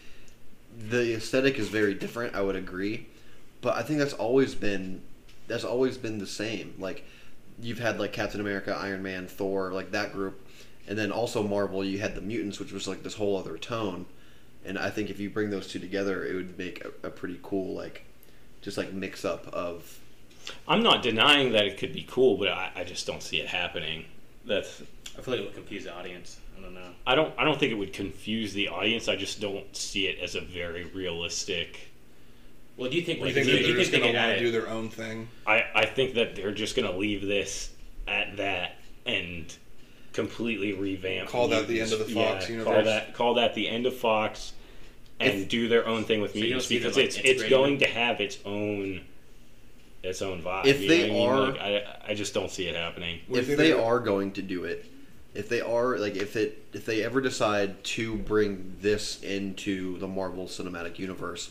the 0.88 1.14
aesthetic 1.14 1.58
is 1.58 1.68
very 1.68 1.94
different. 1.94 2.34
I 2.34 2.40
would 2.42 2.56
agree, 2.56 3.06
but 3.60 3.76
I 3.76 3.82
think 3.82 3.98
that's 3.98 4.12
always 4.14 4.54
been 4.54 5.02
that's 5.46 5.64
always 5.64 5.98
been 5.98 6.18
the 6.18 6.26
same. 6.26 6.74
Like 6.78 7.04
you've 7.60 7.78
had 7.78 8.00
like 8.00 8.12
Captain 8.12 8.40
America, 8.40 8.74
Iron 8.78 9.02
Man, 9.02 9.26
Thor, 9.26 9.70
like 9.72 9.90
that 9.92 10.12
group, 10.12 10.40
and 10.88 10.96
then 10.98 11.12
also 11.12 11.42
Marvel. 11.42 11.84
You 11.84 11.98
had 11.98 12.14
the 12.14 12.20
mutants, 12.22 12.58
which 12.58 12.72
was 12.72 12.88
like 12.88 13.02
this 13.02 13.14
whole 13.14 13.36
other 13.36 13.58
tone. 13.58 14.06
And 14.66 14.78
I 14.78 14.88
think 14.88 15.10
if 15.10 15.20
you 15.20 15.28
bring 15.28 15.50
those 15.50 15.68
two 15.68 15.78
together, 15.78 16.24
it 16.24 16.34
would 16.34 16.56
make 16.58 16.82
a, 16.84 17.08
a 17.08 17.10
pretty 17.10 17.38
cool 17.42 17.74
like 17.74 18.04
just 18.62 18.78
like 18.78 18.94
mix 18.94 19.24
up 19.26 19.46
of 19.48 19.98
I'm 20.66 20.82
not 20.82 21.02
denying 21.02 21.52
that 21.52 21.64
it 21.66 21.78
could 21.78 21.92
be 21.92 22.06
cool, 22.08 22.36
but 22.36 22.48
I, 22.48 22.70
I 22.76 22.84
just 22.84 23.06
don't 23.06 23.22
see 23.22 23.40
it 23.40 23.46
happening. 23.46 24.04
That's 24.44 24.82
I 25.16 25.22
feel 25.22 25.34
like 25.34 25.42
it 25.42 25.46
would 25.46 25.54
confuse 25.54 25.84
the 25.84 25.94
audience. 25.94 26.38
I 26.56 26.62
don't 26.62 26.74
know. 26.74 26.88
I 27.06 27.14
don't 27.14 27.34
I 27.38 27.44
don't 27.44 27.58
think 27.58 27.72
it 27.72 27.76
would 27.76 27.92
confuse 27.92 28.52
the 28.52 28.68
audience. 28.68 29.08
I 29.08 29.16
just 29.16 29.40
don't 29.40 29.74
see 29.76 30.06
it 30.06 30.18
as 30.20 30.34
a 30.34 30.40
very 30.40 30.84
realistic. 30.84 31.88
Well, 32.76 32.90
do 32.90 32.96
you 32.96 33.02
think? 33.02 33.20
You 33.20 33.32
think 33.32 33.46
do 33.46 33.52
that 33.52 33.58
they're 33.58 33.66
think 33.66 33.78
just 33.78 33.92
gonna 33.92 34.06
want 34.06 34.16
to 34.16 34.38
do 34.38 34.50
their 34.50 34.68
own 34.68 34.88
thing? 34.88 35.28
I 35.46 35.64
I 35.74 35.86
think 35.86 36.14
that 36.14 36.34
they're 36.36 36.52
just 36.52 36.76
gonna 36.76 36.96
leave 36.96 37.26
this 37.26 37.70
at 38.08 38.36
that 38.36 38.76
and 39.06 39.54
completely 40.12 40.72
revamp. 40.72 41.28
Call 41.28 41.48
that 41.48 41.68
the 41.68 41.80
end 41.80 41.92
of 41.92 41.98
the 41.98 42.06
Fox 42.06 42.48
yeah, 42.48 42.56
universe. 42.56 42.74
Call 42.74 42.84
that 42.84 43.14
call 43.14 43.34
that 43.34 43.54
the 43.54 43.68
end 43.68 43.86
of 43.86 43.94
Fox, 43.96 44.52
and 45.20 45.42
If- 45.42 45.48
do 45.48 45.68
their 45.68 45.86
own 45.86 46.04
thing 46.04 46.20
with 46.20 46.32
So 46.32 46.40
mutants 46.40 46.66
see 46.66 46.78
them, 46.78 46.84
because 46.84 46.96
like, 46.96 47.06
it's 47.06 47.16
it's 47.18 47.48
going 47.48 47.78
to 47.78 47.86
have 47.86 48.20
its 48.20 48.38
own 48.44 49.02
its 50.04 50.22
own 50.22 50.42
vibe. 50.42 50.66
If 50.66 50.80
you 50.82 50.88
they 50.88 51.08
know 51.08 51.14
what 51.14 51.30
I 51.30 51.36
mean? 51.36 51.44
are- 51.44 51.52
Like, 51.52 51.60
I 51.62 52.10
I 52.10 52.14
just 52.14 52.34
don't 52.34 52.50
see 52.50 52.66
it 52.66 52.76
happening. 52.76 53.20
What 53.26 53.40
do 53.40 53.46
you 53.46 53.52
if 53.52 53.58
they 53.58 53.72
they're- 53.72 54.00
going 54.00 54.32
to 54.32 54.42
do 54.42 54.64
it, 54.64 54.84
if 55.34 55.48
they 55.48 55.60
are 55.60 55.98
like 55.98 56.16
if 56.16 56.36
it 56.36 56.64
if 56.72 56.84
they 56.86 57.02
ever 57.02 57.20
decide 57.20 57.82
to 57.84 58.16
bring 58.16 58.76
this 58.80 59.22
into 59.22 59.98
the 59.98 60.06
Marvel 60.08 60.46
Cinematic 60.46 60.98
Universe, 60.98 61.50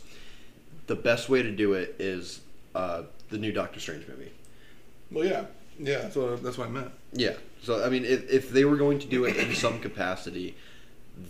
the 0.87 0.95
best 0.95 1.29
way 1.29 1.41
to 1.41 1.51
do 1.51 1.73
it 1.73 1.95
is 1.99 2.41
uh, 2.75 3.03
the 3.29 3.37
new 3.37 3.51
Doctor 3.51 3.79
Strange 3.79 4.07
movie. 4.07 4.31
Well, 5.11 5.25
yeah, 5.25 5.45
yeah. 5.79 5.99
That's 6.03 6.15
what 6.15 6.43
that's 6.43 6.57
what 6.57 6.67
I 6.67 6.71
meant. 6.71 6.91
Yeah. 7.11 7.33
So 7.63 7.83
I 7.83 7.89
mean, 7.89 8.05
if 8.05 8.29
if 8.31 8.49
they 8.51 8.65
were 8.65 8.77
going 8.77 8.99
to 8.99 9.07
do 9.07 9.25
it 9.25 9.35
in 9.37 9.53
some 9.55 9.79
capacity, 9.79 10.55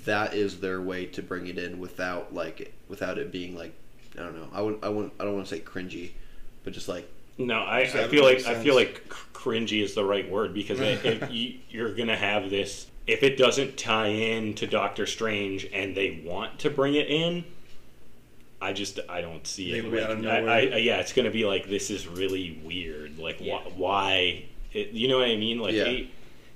that 0.05 0.33
is 0.33 0.59
their 0.59 0.81
way 0.81 1.05
to 1.07 1.21
bring 1.21 1.47
it 1.47 1.57
in 1.57 1.79
without 1.79 2.33
like 2.33 2.73
without 2.89 3.17
it 3.17 3.31
being 3.31 3.55
like 3.55 3.73
I 4.17 4.21
don't 4.21 4.35
know. 4.35 4.47
I 4.53 4.61
would 4.61 4.79
I 4.83 4.89
wouldn't 4.89 5.13
I 5.19 5.23
don't 5.25 5.35
want 5.35 5.47
to 5.47 5.55
say 5.55 5.61
cringy, 5.61 6.11
but 6.63 6.73
just 6.73 6.87
like 6.87 7.07
No, 7.37 7.59
I, 7.61 7.79
I 7.81 8.07
feel 8.07 8.23
like 8.23 8.37
makes 8.37 8.47
I 8.47 8.55
feel 8.55 8.75
like 8.75 9.07
cringy 9.33 9.83
is 9.83 9.93
the 9.93 10.03
right 10.03 10.29
word 10.29 10.53
because 10.53 10.79
if 10.79 11.03
if 11.05 11.31
you, 11.31 11.55
you're 11.69 11.93
gonna 11.93 12.15
have 12.17 12.49
this, 12.49 12.87
if 13.07 13.23
it 13.23 13.37
doesn't 13.37 13.77
tie 13.77 14.07
in 14.07 14.53
to 14.55 14.67
Doctor 14.67 15.05
Strange 15.05 15.65
and 15.73 15.95
they 15.95 16.21
want 16.25 16.59
to 16.59 16.69
bring 16.69 16.95
it 16.95 17.07
in, 17.07 17.43
I 18.61 18.71
just 18.73 18.99
I 19.09 19.21
don't 19.21 19.45
see 19.45 19.71
They 19.71 19.79
it. 19.79 19.91
Like, 19.91 20.03
out 20.03 20.11
of 20.11 20.47
I. 20.47 20.59
I, 20.59 20.77
yeah, 20.77 20.97
it's 20.99 21.11
gonna 21.13 21.31
be 21.31 21.45
like 21.45 21.67
this 21.69 21.89
is 21.89 22.07
really 22.07 22.61
weird. 22.63 23.17
Like 23.19 23.37
Yeah. 23.41 23.57
wh- 23.57 23.77
why? 23.77 24.45
It, 24.71 24.89
you 24.91 25.07
know 25.07 25.17
what 25.19 25.27
I 25.27 25.35
mean? 25.35 25.59
Like 25.59 25.73
Yeah. 25.75 26.01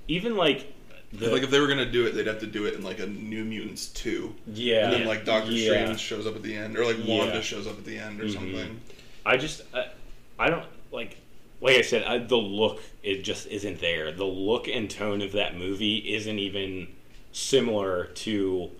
even 0.08 0.36
like 0.36 0.72
the 1.12 1.28
like 1.30 1.42
if 1.42 1.50
they 1.50 1.60
were 1.60 1.68
gonna 1.68 1.90
do 1.90 2.06
it, 2.06 2.12
they'd 2.14 2.26
have 2.26 2.40
to 2.40 2.46
do 2.46 2.66
it 2.66 2.74
in 2.74 2.82
like 2.82 2.98
a 3.00 3.06
New 3.06 3.44
Mutants 3.44 3.86
two, 3.86 4.34
yeah, 4.46 4.84
and 4.84 4.92
then 4.92 5.06
like 5.06 5.24
Doctor 5.24 5.52
yeah. 5.52 5.70
Strange 5.84 6.00
shows 6.00 6.26
up 6.26 6.34
at 6.36 6.42
the 6.42 6.54
end, 6.54 6.76
or 6.78 6.84
like 6.84 6.96
Wanda 7.06 7.36
Yeah. 7.36 7.40
shows 7.42 7.66
up 7.66 7.78
at 7.78 7.84
the 7.84 7.98
end, 7.98 8.20
or 8.20 8.24
Mhm. 8.24 8.32
something. 8.34 8.80
I 9.26 9.36
just 9.36 9.62
I, 9.74 9.86
I 10.38 10.50
don't 10.50 10.64
like 10.92 11.18
like 11.60 11.76
I 11.76 11.82
said 11.82 12.04
I, 12.04 12.18
the 12.18 12.36
look 12.36 12.80
it 13.02 13.22
just 13.22 13.46
isn't 13.48 13.80
there. 13.80 14.12
The 14.12 14.24
look 14.24 14.68
and 14.68 14.90
tone 14.90 15.22
of 15.22 15.32
that 15.32 15.56
movie 15.56 15.96
isn't 16.14 16.38
even 16.38 16.88
similar 17.32 18.06
to 18.06 18.70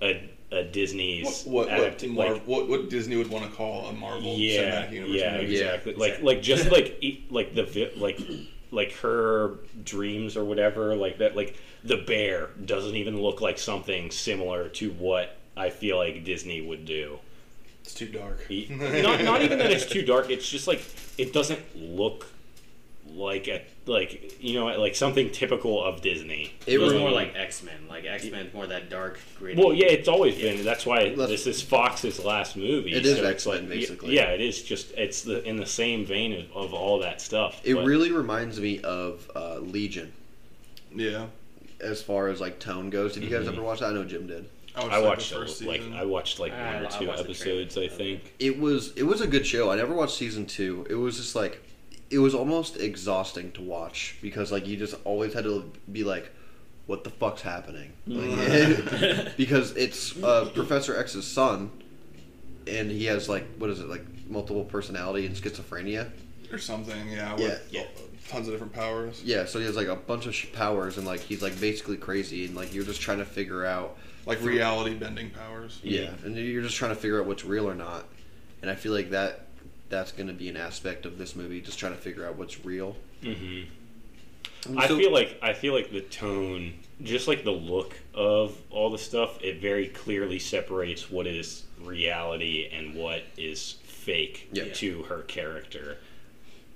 a 0.00 0.30
a 0.50 0.64
Disney's 0.64 1.44
What 1.44 1.68
what 1.68 1.78
what, 1.80 2.08
Mar- 2.08 2.32
like, 2.34 2.42
what 2.44 2.68
what 2.68 2.90
Disney 2.90 3.16
would 3.16 3.30
want 3.30 3.44
to 3.44 3.50
call 3.50 3.86
a 3.86 3.92
Marvel 3.92 4.34
yeah 4.36 4.82
Cinematic 4.86 4.92
Universe 4.92 5.14
yeah 5.14 5.36
movie? 5.38 5.52
exactly 5.54 5.94
like 5.94 6.10
exactly. 6.10 6.34
like 6.34 6.42
just 6.42 6.70
like 6.70 6.98
e- 7.00 7.24
like 7.30 7.54
the 7.54 7.90
like 7.96 8.20
like 8.70 8.92
her 8.96 9.54
dreams 9.84 10.36
or 10.36 10.44
whatever 10.44 10.94
like 10.94 11.18
that 11.18 11.36
like 11.36 11.56
the 11.84 11.96
bear 11.96 12.50
doesn't 12.64 12.96
even 12.96 13.20
look 13.20 13.40
like 13.40 13.58
something 13.58 14.10
similar 14.10 14.68
to 14.68 14.90
what 14.92 15.36
I 15.56 15.70
feel 15.70 15.96
like 15.96 16.24
Disney 16.24 16.60
would 16.60 16.84
do. 16.84 17.18
It's 17.82 17.94
too 17.94 18.06
dark. 18.08 18.46
not, 18.50 19.22
not 19.22 19.42
even 19.42 19.58
that 19.58 19.70
it's 19.72 19.86
too 19.86 20.02
dark. 20.02 20.30
It's 20.30 20.48
just 20.48 20.66
like 20.68 20.82
it 21.18 21.32
doesn't 21.32 21.60
look 21.76 22.26
like 23.14 23.46
a 23.48 23.62
like 23.84 24.40
you 24.42 24.54
know 24.54 24.66
like 24.80 24.94
something 24.94 25.30
typical 25.30 25.82
of 25.84 26.00
Disney. 26.00 26.54
It 26.66 26.74
It 26.74 26.78
was 26.78 26.94
more 26.94 27.10
like 27.10 27.34
X 27.34 27.62
Men. 27.62 27.88
Like 27.88 28.04
X 28.06 28.30
Men, 28.30 28.50
more 28.54 28.66
that 28.68 28.88
dark, 28.88 29.18
gritty. 29.38 29.60
Well, 29.60 29.74
yeah, 29.74 29.86
it's 29.86 30.08
always 30.08 30.36
been. 30.36 30.64
That's 30.64 30.86
why 30.86 31.10
That's- 31.10 31.28
this 31.28 31.46
is 31.46 31.60
Fox's 31.60 32.24
last 32.24 32.56
movie. 32.56 32.92
It 32.92 33.04
is 33.04 33.18
so 33.18 33.24
X-Men, 33.24 33.60
like- 33.62 33.68
basically. 33.68 34.14
Yeah, 34.14 34.30
it 34.30 34.40
is 34.40 34.62
just 34.62 34.92
it's 34.92 35.22
the 35.22 35.42
in 35.46 35.56
the 35.56 35.66
same 35.66 36.06
vein 36.06 36.32
of, 36.54 36.56
of 36.56 36.74
all 36.74 37.00
that 37.00 37.20
stuff. 37.20 37.60
It 37.64 37.74
but- 37.74 37.84
really 37.84 38.12
reminds 38.12 38.60
me 38.60 38.80
of 38.80 39.28
uh, 39.34 39.58
Legion 39.58 40.12
Yeah. 40.94 41.26
as 41.80 42.00
far 42.02 42.28
as 42.28 42.40
like 42.40 42.60
tone 42.60 42.88
goes. 42.90 43.14
Did 43.14 43.24
you 43.24 43.30
guys 43.30 43.46
Mhm. 43.46 43.52
ever 43.54 43.62
watch 43.62 43.80
that? 43.80 43.90
I 43.90 43.92
know 43.92 44.04
Jim 44.04 44.26
did. 44.28 44.48
I, 44.74 44.86
I 44.86 44.98
watched 45.00 45.30
the 45.30 45.40
a- 45.42 45.66
like. 45.68 45.82
I 45.94 46.04
watched 46.04 46.38
like 46.40 46.52
one 46.52 46.60
or 46.60 46.86
I 46.86 46.88
two 46.88 47.06
watched 47.06 47.18
the 47.18 47.24
episodes. 47.24 47.76
I 47.78 47.88
think. 47.88 48.34
It 48.38 48.58
was 48.58 48.92
it 48.96 49.02
was 49.04 49.20
a 49.20 49.26
good 49.26 49.46
show. 49.46 49.70
I 49.70 49.76
never 49.76 49.94
watched 49.94 50.16
season 50.16 50.46
two. 50.46 50.86
It 50.88 50.94
was 50.94 51.16
just 51.16 51.34
like 51.34 51.62
it 52.10 52.18
was 52.18 52.34
almost 52.34 52.76
exhausting 52.78 53.52
to 53.52 53.62
watch 53.62 54.16
because 54.22 54.52
like 54.52 54.66
you 54.66 54.76
just 54.76 54.94
always 55.04 55.34
had 55.34 55.44
to 55.44 55.70
be 55.90 56.04
like, 56.04 56.30
what 56.86 57.04
the 57.04 57.10
fuck's 57.10 57.42
happening? 57.42 57.92
Like, 58.06 59.36
because 59.36 59.76
it's 59.76 60.16
uh, 60.22 60.50
Professor 60.54 60.96
X's 60.96 61.26
son, 61.26 61.70
and 62.66 62.90
he 62.90 63.06
has 63.06 63.28
like 63.28 63.44
what 63.58 63.70
is 63.70 63.80
it 63.80 63.88
like 63.88 64.04
multiple 64.28 64.64
personality 64.64 65.26
and 65.26 65.34
schizophrenia. 65.36 66.10
or 66.50 66.58
something. 66.58 67.10
Yeah. 67.10 67.36
Yeah. 67.38 67.58
Yeah. 67.70 67.84
Tons 68.28 68.46
of 68.46 68.54
different 68.54 68.72
powers. 68.72 69.20
Yeah, 69.24 69.44
so 69.46 69.58
he 69.58 69.66
has 69.66 69.76
like 69.76 69.88
a 69.88 69.96
bunch 69.96 70.26
of 70.26 70.34
sh- 70.34 70.46
powers 70.52 70.96
and 70.96 71.06
like 71.06 71.20
he's 71.20 71.42
like 71.42 71.60
basically 71.60 71.96
crazy 71.98 72.46
and 72.46 72.54
like 72.54 72.72
you're 72.72 72.84
just 72.84 73.00
trying 73.00 73.18
to 73.18 73.24
figure 73.26 73.66
out 73.66 73.98
Like 74.26 74.40
reality 74.42 74.94
bending 74.94 75.30
powers. 75.30 75.80
Yeah, 75.82 76.10
and 76.24 76.36
you're 76.36 76.62
just 76.62 76.76
trying 76.76 76.92
to 76.94 77.00
figure 77.00 77.20
out 77.20 77.26
what's 77.26 77.44
real 77.44 77.68
or 77.68 77.74
not. 77.74 78.04
And 78.62 78.70
I 78.70 78.74
feel 78.74 78.92
like 78.92 79.10
that 79.10 79.46
that's 79.88 80.12
going 80.12 80.28
to 80.28 80.32
be 80.32 80.48
an 80.48 80.56
aspect 80.56 81.04
of 81.06 81.18
this 81.18 81.34
movie, 81.36 81.60
just 81.60 81.78
trying 81.78 81.92
to 81.92 81.98
figure 82.00 82.26
out 82.26 82.36
what's 82.36 82.64
real. 82.64 82.96
hmm 83.22 83.62
And 84.68 84.78
I 84.78 84.86
feel 84.88 85.12
like 85.12 85.38
I 85.42 85.52
feel 85.52 85.74
like 85.74 85.90
the 85.90 86.02
tone, 86.02 86.74
just 87.02 87.26
like 87.26 87.42
the 87.44 87.50
look 87.50 87.94
of 88.14 88.56
all 88.70 88.90
the 88.90 88.98
stuff, 88.98 89.42
it 89.42 89.60
very 89.60 89.88
clearly 89.88 90.38
separates 90.38 91.10
what 91.10 91.26
is 91.26 91.64
reality 91.80 92.70
and 92.72 92.94
what 92.94 93.24
is 93.36 93.76
fake 93.84 94.48
Yeah. 94.52 94.72
to 94.74 95.02
her 95.04 95.22
character. 95.22 95.98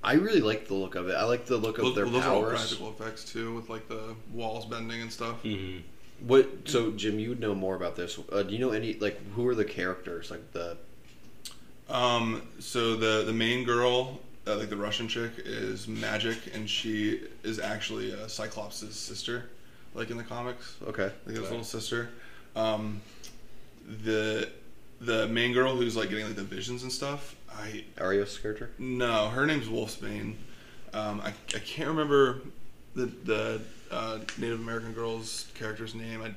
I 0.02 0.14
really 0.14 0.40
like 0.40 0.68
the 0.68 0.74
look 0.74 0.94
of 0.94 1.08
it. 1.08 1.14
I 1.14 1.24
like 1.24 1.46
the 1.46 1.56
look 1.56 1.78
of 1.78 1.84
Those, 1.86 1.94
their 1.96 2.04
those 2.06 2.24
are 2.24 2.30
all 2.34 2.42
powers. 2.42 2.58
practical 2.60 2.90
effects 2.90 3.24
too, 3.24 3.54
with 3.54 3.68
like 3.70 3.88
the 3.88 4.14
walls 4.32 4.66
bending 4.66 5.00
and 5.00 5.12
stuff. 5.12 5.40
hmm 5.42 5.78
What? 6.20 6.68
So 6.68 6.92
Jim, 6.92 7.18
you 7.18 7.28
would 7.30 7.40
know 7.40 7.54
more 7.54 7.76
about 7.76 7.96
this. 7.96 8.18
Uh, 8.32 8.42
do 8.42 8.52
you 8.52 8.58
know 8.58 8.70
any 8.70 8.94
like 8.94 9.20
who 9.32 9.46
are 9.48 9.54
the 9.54 9.64
characters? 9.64 10.30
Like 10.30 10.52
the 10.52 10.76
Um, 11.88 12.42
so 12.58 12.96
the 12.96 13.24
the 13.24 13.32
main 13.32 13.64
girl, 13.64 14.20
uh, 14.46 14.56
like 14.56 14.70
the 14.70 14.76
Russian 14.76 15.08
chick, 15.08 15.32
is 15.44 15.86
Magic, 15.86 16.38
and 16.54 16.68
she 16.68 17.20
is 17.42 17.58
actually 17.58 18.12
uh, 18.12 18.26
Cyclops' 18.28 18.76
sister, 18.96 19.50
like 19.94 20.10
in 20.10 20.16
the 20.16 20.24
comics, 20.24 20.76
okay, 20.86 21.10
like 21.26 21.36
his 21.36 21.50
little 21.50 21.64
sister. 21.64 22.08
Um, 22.54 23.02
the 24.04 24.48
the 25.00 25.28
main 25.28 25.52
girl 25.52 25.76
who's 25.76 25.96
like 25.96 26.08
getting 26.08 26.24
like 26.26 26.36
the 26.36 26.42
visions 26.42 26.82
and 26.82 26.90
stuff. 26.90 27.36
I 27.52 27.84
Arya's 27.98 28.36
character. 28.38 28.70
no, 28.78 29.28
her 29.28 29.46
name's 29.46 29.68
Wolfsbane. 29.68 30.34
Um, 30.92 31.20
I 31.20 31.28
I 31.54 31.58
can't 31.58 31.88
remember 31.88 32.40
the 32.94 33.06
the 33.06 33.60
uh, 33.90 34.18
Native 34.38 34.60
American 34.60 34.92
girl's 34.92 35.46
character's 35.54 35.94
name. 35.94 36.22
I, 36.22 36.34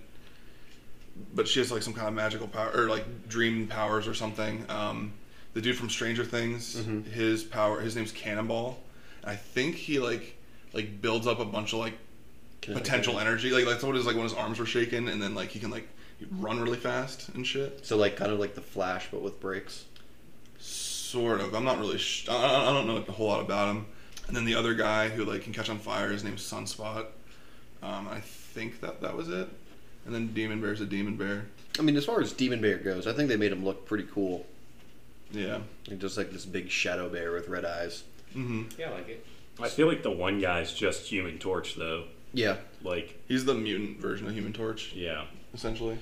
but 1.34 1.48
she 1.48 1.60
has 1.60 1.72
like 1.72 1.82
some 1.84 1.94
kind 1.94 2.08
of 2.08 2.13
magical 2.13 2.48
power 2.48 2.72
or 2.74 2.89
like 2.89 3.27
dream 3.27 3.68
powers 3.68 4.08
or 4.08 4.13
something. 4.13 4.65
Um, 4.70 5.13
the 5.53 5.62
dude 5.62 5.77
from 5.77 5.89
Stranger 5.89 6.24
Things, 6.24 6.75
Mhm. 6.75 7.06
his 7.08 7.44
power, 7.44 7.82
his 7.82 7.96
name's 7.96 8.12
Cannonball. 8.12 8.79
I 9.24 9.36
think 9.36 9.75
he 9.75 10.00
like 10.00 10.36
like 10.74 11.01
builds 11.01 11.27
up 11.27 11.39
a 11.39 11.46
bunch 11.46 11.74
of 11.74 11.79
like 11.79 11.94
potential 12.62 13.20
energy. 13.20 13.50
Like 13.51 13.65
that's 13.65 13.84
what 13.84 13.96
it 13.96 14.00
is 14.00 14.06
like 14.06 14.15
when 14.15 14.24
his 14.24 14.34
arms 14.34 14.60
were 14.60 14.65
shaking, 14.65 15.10
and 15.10 15.22
then 15.22 15.36
like 15.36 15.50
he 15.50 15.60
can 15.60 15.72
like 15.72 15.88
run 16.32 16.60
really 16.62 16.77
fast 16.77 17.29
and 17.29 17.46
shit. 17.46 17.86
So 17.86 17.98
like 17.98 18.15
kind 18.15 18.32
of 18.32 18.39
like 18.39 18.56
the 18.56 18.62
Flash, 18.62 19.08
but 19.12 19.22
with 19.22 19.39
brakes. 19.39 19.86
Sort 20.60 21.41
of. 21.41 21.53
I'm 21.56 21.63
not 21.63 21.79
really. 21.79 21.98
Sh- 21.98 22.27
I, 22.29 22.34
I 22.36 22.70
I 22.70 22.74
don't 22.74 22.86
know 22.88 22.96
like 22.96 23.08
a 23.10 23.12
whole 23.13 23.27
lot 23.27 23.41
about 23.41 23.70
him. 23.75 23.86
And 24.27 24.36
then 24.36 24.46
the 24.46 24.56
other 24.56 24.75
guy 24.75 25.10
who 25.10 25.25
like 25.25 25.41
can 25.44 25.53
catch 25.53 25.70
on 25.70 25.79
fire. 25.79 26.12
His 26.12 26.24
name's 26.24 26.44
Sunspot. 26.44 27.08
Um, 27.82 28.08
I 28.10 28.20
think 28.20 28.82
that 28.82 29.02
that 29.02 29.16
was 29.16 29.30
it. 29.30 29.48
And 30.06 30.14
then 30.16 30.28
Demon 30.34 30.62
Bear's 30.62 30.82
a 30.82 30.86
Demon 30.86 31.16
Bear. 31.18 31.46
I 31.78 31.82
mean, 31.82 31.96
as 31.96 32.06
far 32.06 32.20
as 32.22 32.34
Demon 32.34 32.62
Bear 32.62 32.78
goes, 32.78 33.08
I 33.08 33.14
think 33.14 33.30
they 33.30 33.38
made 33.38 33.52
him 33.52 33.64
look 33.64 33.86
pretty 33.86 34.06
cool. 34.12 34.46
Yeah. 35.32 35.60
Like 35.88 36.00
just 36.00 36.18
like 36.18 36.32
this 36.32 36.46
big 36.46 36.70
shadow 36.70 37.08
bear 37.10 37.32
with 37.32 37.48
red 37.48 37.64
eyes. 37.66 38.04
hmm 38.34 38.64
yeah, 38.78 38.90
I 38.90 38.94
like 38.94 39.10
it. 39.10 39.26
I 39.62 39.68
feel 39.70 39.88
like 39.88 40.04
the 40.04 40.12
one 40.12 40.40
guy's 40.40 40.74
just 40.74 41.04
Human 41.12 41.38
Torch 41.38 41.76
though. 41.76 42.06
Yeah, 42.34 42.58
Like, 42.84 43.20
He's 43.28 43.46
the 43.46 43.56
mutant 43.56 44.00
version 44.00 44.28
of 44.28 44.34
Human 44.34 44.54
Torch, 44.54 44.94
yeah, 44.94 45.26
essentially. 45.54 45.98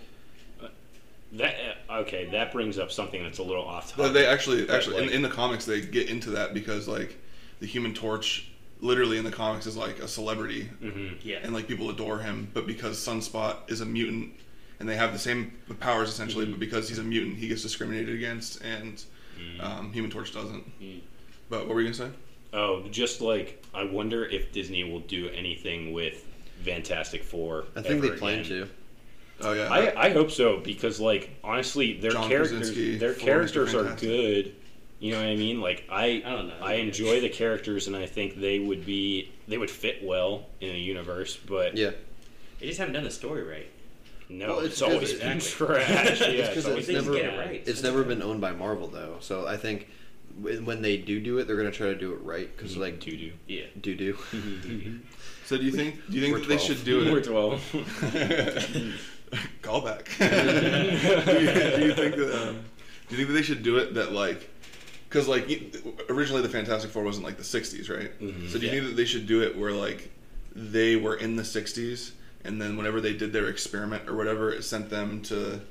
that 1.33 1.55
uh, 1.89 1.93
okay. 1.99 2.25
That 2.31 2.51
brings 2.51 2.77
up 2.77 2.91
something 2.91 3.21
that's 3.23 3.39
a 3.39 3.43
little 3.43 3.63
off 3.65 3.95
But 3.95 4.07
topic. 4.09 4.13
they 4.13 4.25
actually, 4.25 4.69
actually, 4.69 4.95
like- 5.01 5.07
in, 5.09 5.15
in 5.17 5.21
the 5.21 5.29
comics, 5.29 5.65
they 5.65 5.81
get 5.81 6.09
into 6.09 6.31
that 6.31 6.53
because 6.53 6.87
like 6.87 7.17
the 7.59 7.65
Human 7.65 7.93
Torch, 7.93 8.49
literally 8.81 9.17
in 9.17 9.23
the 9.23 9.31
comics, 9.31 9.65
is 9.65 9.75
like 9.77 9.99
a 9.99 10.07
celebrity, 10.07 10.63
hmm 10.81 11.13
Yeah. 11.23 11.39
and 11.43 11.53
like 11.53 11.67
people 11.67 11.89
adore 11.89 12.19
him. 12.19 12.49
But 12.53 12.67
because 12.67 12.97
Sunspot 12.97 13.69
is 13.71 13.81
a 13.81 13.85
mutant, 13.85 14.33
and 14.79 14.87
they 14.87 14.95
have 14.95 15.13
the 15.13 15.19
same 15.19 15.51
powers 15.79 16.09
essentially, 16.09 16.45
Mhm. 16.45 16.51
but 16.51 16.59
because 16.59 16.87
he's 16.87 16.99
a 16.99 17.03
mutant, 17.03 17.37
he 17.37 17.47
gets 17.47 17.63
discriminated 17.63 18.13
against, 18.15 18.61
and 18.63 19.03
Mm. 19.39 19.63
um, 19.63 19.93
Human 19.93 20.09
Torch 20.11 20.33
doesn't. 20.33 20.63
Mm. 20.81 20.99
But 21.49 21.67
what 21.67 21.75
were 21.75 21.81
you 21.81 21.87
gonna 21.91 22.09
say? 22.11 22.17
Oh, 22.53 22.87
just 22.89 23.21
like 23.21 23.63
I 23.73 23.83
wonder 23.83 24.25
if 24.25 24.51
Disney 24.51 24.83
will 24.83 25.01
do 25.01 25.29
anything 25.29 25.91
with 25.93 26.25
Fantastic 26.63 27.23
Four. 27.23 27.65
I 27.75 27.81
think 27.81 28.01
they 28.01 28.09
plan 28.11 28.39
again. 28.39 28.49
to. 28.63 28.67
Oh 29.41 29.53
yeah, 29.53 29.67
I, 29.71 30.07
I 30.07 30.09
hope 30.09 30.31
so 30.31 30.57
because 30.57 30.99
like 30.99 31.29
honestly 31.43 31.93
their 31.99 32.11
John 32.11 32.27
characters 32.27 32.57
Krasinski 32.71 32.97
their 32.97 33.13
characters 33.13 33.75
are 33.75 33.95
good. 33.95 34.55
You 34.99 35.11
know 35.11 35.19
what 35.19 35.27
I 35.27 35.35
mean? 35.35 35.61
Like 35.61 35.83
I 35.89 36.23
I 36.25 36.29
don't 36.31 36.47
know. 36.47 36.55
I 36.61 36.75
enjoy 36.75 37.21
the 37.21 37.29
characters 37.29 37.87
and 37.87 37.95
I 37.95 38.05
think 38.07 38.39
they 38.39 38.59
would 38.59 38.85
be 38.85 39.31
they 39.47 39.57
would 39.57 39.69
fit 39.69 40.03
well 40.03 40.47
in 40.61 40.69
a 40.69 40.77
universe, 40.79 41.37
but 41.37 41.77
Yeah, 41.77 41.91
They 42.59 42.67
just 42.67 42.79
haven't 42.79 42.93
done 42.95 43.03
the 43.03 43.11
story 43.11 43.43
right. 43.43 43.67
no, 44.29 44.47
Well, 44.47 44.59
it's, 44.61 44.73
it's 44.73 44.81
'cause 44.81 44.91
always 44.93 45.11
it's- 45.13 45.27
been 45.27 45.37
Exactly. 45.37 45.67
trash. 45.67 46.19
Yeah, 46.21 46.27
It's 46.27 46.47
'cause 46.49 46.57
it's 46.57 46.67
always 46.67 46.89
it's 46.89 47.05
never- 47.05 47.17
it 47.17 47.37
right. 47.37 47.63
it's 47.65 47.83
never 47.83 48.03
been 48.03 48.21
owned 48.23 48.41
by 48.41 48.51
Marvel 48.53 48.87
though. 48.87 49.17
So 49.21 49.45
I 49.45 49.55
think 49.57 49.87
when 50.41 50.65
when 50.65 50.81
they 50.81 50.97
do 50.97 51.19
do 51.19 51.37
it, 51.37 51.45
they're 51.47 51.57
gonna 51.57 51.71
try 51.71 51.87
to 51.87 51.95
do 51.95 52.13
it 52.13 52.21
right 52.23 52.49
because 52.57 52.75
like 52.75 52.99
to 53.01 53.11
do. 53.11 53.31
Yeah. 53.47 53.65
do 53.79 53.93
do. 53.95 54.17
So 55.45 55.57
do 55.57 55.63
you 55.63 55.71
think 55.71 55.95
do 56.09 56.17
you 56.17 56.21
think 56.23 56.35
that 56.37 56.47
they 56.47 56.57
should 56.57 56.83
do 56.83 57.11
We're 57.11 57.19
it? 57.19 57.23
twelve. 57.25 57.61
Call 59.61 59.81
back. 59.81 60.09
do, 60.19 60.25
you, 60.25 60.31
do 61.75 61.85
you 61.85 61.93
think 61.93 62.15
that 62.15 62.47
um, 62.49 62.59
do 63.09 63.15
you 63.15 63.17
think 63.17 63.27
that 63.27 63.33
they 63.33 63.41
should 63.41 63.61
do 63.63 63.77
it 63.77 63.93
that 63.95 64.11
like 64.13 64.49
because 65.09 65.27
like 65.27 65.47
originally 66.09 66.41
the 66.41 66.49
Fantastic 66.49 66.91
Four 66.91 67.03
wasn't 67.03 67.25
like 67.25 67.37
the 67.37 67.43
'60s, 67.43 67.89
right? 67.89 68.17
Mhm. 68.19 68.49
So 68.49 68.59
do 68.59 68.65
you 68.65 68.71
Yeah. 68.71 68.79
think 68.79 68.89
that 68.89 68.95
they 68.97 69.05
should 69.05 69.27
do 69.27 69.41
it 69.41 69.57
where 69.57 69.71
like 69.71 70.09
they 70.55 70.95
were 70.95 71.15
in 71.15 71.35
the 71.35 71.43
'60s 71.43 72.11
and 72.43 72.61
then 72.61 72.77
whenever 72.77 73.01
they 73.01 73.13
did 73.13 73.33
their 73.33 73.47
experiment 73.47 74.07
or 74.07 74.15
whatever, 74.15 74.51
it 74.53 74.63
sent 74.63 74.89
them 74.89 75.21
to 75.23 75.61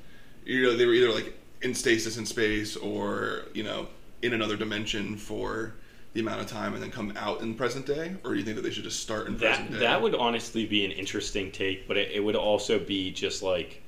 you 0.45 0.62
know 0.62 0.76
they 0.76 0.87
were 0.87 0.95
either 0.95 1.12
like 1.12 1.35
in 1.62 1.75
stasis 1.75 2.16
in 2.16 2.26
space 2.26 2.76
or 2.76 3.43
you 3.55 3.62
know 3.62 3.88
in 4.23 4.33
another 4.33 4.57
dimension 4.57 5.16
for 5.16 5.75
the 6.14 6.21
amount 6.21 6.40
of 6.40 6.47
time 6.47 6.73
and 6.73 6.83
then 6.83 6.90
come 6.90 7.12
out 7.16 7.43
in 7.43 7.55
present 7.55 7.85
day, 7.85 8.14
or 8.25 8.33
do 8.33 8.38
you 8.38 8.45
think 8.45 8.57
that 8.57 8.62
they 8.62 8.71
should 8.71 8.85
just 8.85 9.00
start 9.00 9.26
in 9.26 9.37
present 9.38 9.71
That 9.71 9.75
day? 9.81 9.81
that 9.85 10.00
would 10.00 10.14
honestly 10.14 10.64
be 10.64 10.83
an 10.87 10.90
interesting 10.93 11.52
take, 11.52 11.87
but 11.87 11.99
it, 11.99 12.11
it 12.12 12.21
would 12.25 12.37
also 12.37 12.78
be 12.78 13.11
just 13.11 13.43
like 13.43 13.83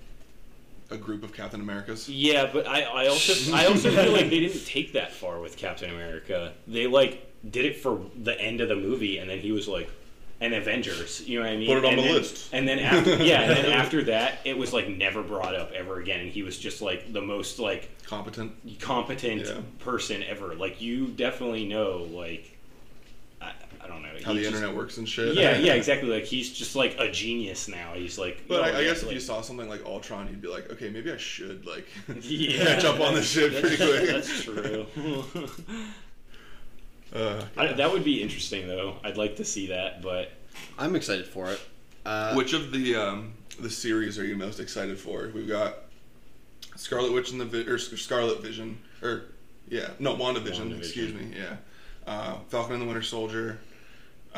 a 0.90 0.96
group 0.96 1.22
of 1.22 1.32
Captain 1.32 1.60
Americas. 1.60 2.08
Yeah, 2.08 2.48
but 2.52 2.66
I, 2.66 2.82
I 2.82 3.06
also 3.08 3.54
I 3.54 3.66
also 3.66 3.90
feel 3.90 4.12
like 4.12 4.30
they 4.30 4.40
didn't 4.40 4.64
take 4.66 4.92
that 4.94 5.12
far 5.12 5.40
with 5.40 5.56
Captain 5.56 5.90
America. 5.90 6.52
They 6.66 6.86
like 6.86 7.24
did 7.48 7.64
it 7.64 7.76
for 7.76 8.00
the 8.22 8.38
end 8.40 8.60
of 8.60 8.68
the 8.68 8.76
movie, 8.76 9.18
and 9.18 9.28
then 9.30 9.38
he 9.38 9.52
was 9.52 9.68
like, 9.68 9.90
"An 10.40 10.52
Avengers." 10.54 11.26
You 11.28 11.38
know 11.40 11.44
what 11.46 11.52
I 11.52 11.56
mean? 11.56 11.68
Put 11.68 11.78
it 11.78 11.84
on 11.84 11.90
And 11.92 11.98
the 11.98 12.02
then- 12.04 12.14
list. 12.14 12.48
And 12.52 12.66
then 12.68 12.78
after 12.78 13.16
yeah, 13.22 13.42
and 13.42 13.50
then 13.50 13.66
after 13.72 14.02
that, 14.04 14.38
it 14.44 14.56
was 14.56 14.72
like 14.72 14.88
never 14.88 15.22
brought 15.22 15.54
up 15.54 15.72
ever 15.72 16.00
again, 16.00 16.20
and 16.20 16.30
he 16.30 16.42
was 16.42 16.58
just 16.58 16.80
like 16.82 17.12
the 17.12 17.22
most 17.22 17.58
like 17.58 17.90
Competent. 18.06 18.52
competent 18.80 19.46
Yeah. 19.46 19.60
person 19.80 20.22
ever. 20.22 20.54
Like 20.54 20.80
you 20.80 21.08
definitely 21.08 21.66
know 21.66 22.08
like. 22.10 22.54
I, 23.88 23.92
I 23.92 23.94
don't 23.94 24.02
know 24.02 24.08
How 24.24 24.32
the 24.32 24.40
just- 24.40 24.54
internet 24.54 24.74
works 24.76 24.98
and 24.98 25.08
shit. 25.08 25.34
Yeah, 25.36 25.56
yeah, 25.58 25.72
exactly. 25.80 26.08
Like 26.08 26.24
he's 26.24 26.52
just 26.52 26.76
like 26.76 26.96
a 26.98 27.10
genius 27.10 27.68
now. 27.68 27.94
He's 27.94 28.18
like. 28.18 28.44
But 28.48 28.62
I, 28.64 28.68
I 28.68 28.80
yeah, 28.80 28.88
guess 28.88 29.02
if 29.02 29.12
you 29.12 29.20
saw 29.20 29.40
something 29.40 29.68
like 29.68 29.84
Ultron, 29.84 30.28
you'd 30.28 30.40
be 30.42 30.48
like, 30.48 30.70
okay, 30.72 30.90
maybe 30.90 31.10
I 31.12 31.16
should 31.16 31.66
like 31.66 31.86
Yeah. 32.22 32.64
catch 32.64 32.84
up 32.84 33.00
on 33.00 33.14
this 33.14 33.30
shit 33.30 33.60
pretty 33.60 33.76
quick. 33.76 34.08
That's 34.10 34.42
true. 34.44 34.86
Uh, 37.14 37.42
I, 37.56 37.68
that 37.72 37.90
would 37.90 38.04
be 38.04 38.22
interesting, 38.22 38.66
though. 38.68 38.96
I'd 39.02 39.16
like 39.16 39.36
to 39.36 39.44
see 39.44 39.68
that, 39.68 40.02
but 40.02 40.30
I'm 40.78 40.94
excited 40.94 41.26
for 41.26 41.50
it. 41.50 41.60
Uh, 42.04 42.34
Which 42.34 42.52
of 42.52 42.70
the 42.70 42.96
um, 42.96 43.32
the 43.60 43.70
series 43.70 44.18
are 44.18 44.24
you 44.24 44.36
most 44.36 44.60
excited 44.60 44.98
for? 44.98 45.30
We've 45.34 45.48
got 45.48 45.76
Scarlet 46.76 47.12
Witch 47.12 47.30
and 47.32 47.40
the 47.40 47.44
Vi- 47.46 47.66
or 47.66 47.78
Scarlet 47.78 48.42
Vision, 48.42 48.78
or 49.02 49.24
yeah, 49.68 49.88
no, 49.98 50.16
WandaVision. 50.16 50.68
WandaVision. 50.70 50.78
Excuse 50.78 51.14
me. 51.14 51.32
Yeah, 51.34 51.56
uh, 52.06 52.36
Falcon 52.48 52.74
and 52.74 52.82
the 52.82 52.86
Winter 52.86 53.02
Soldier, 53.02 53.58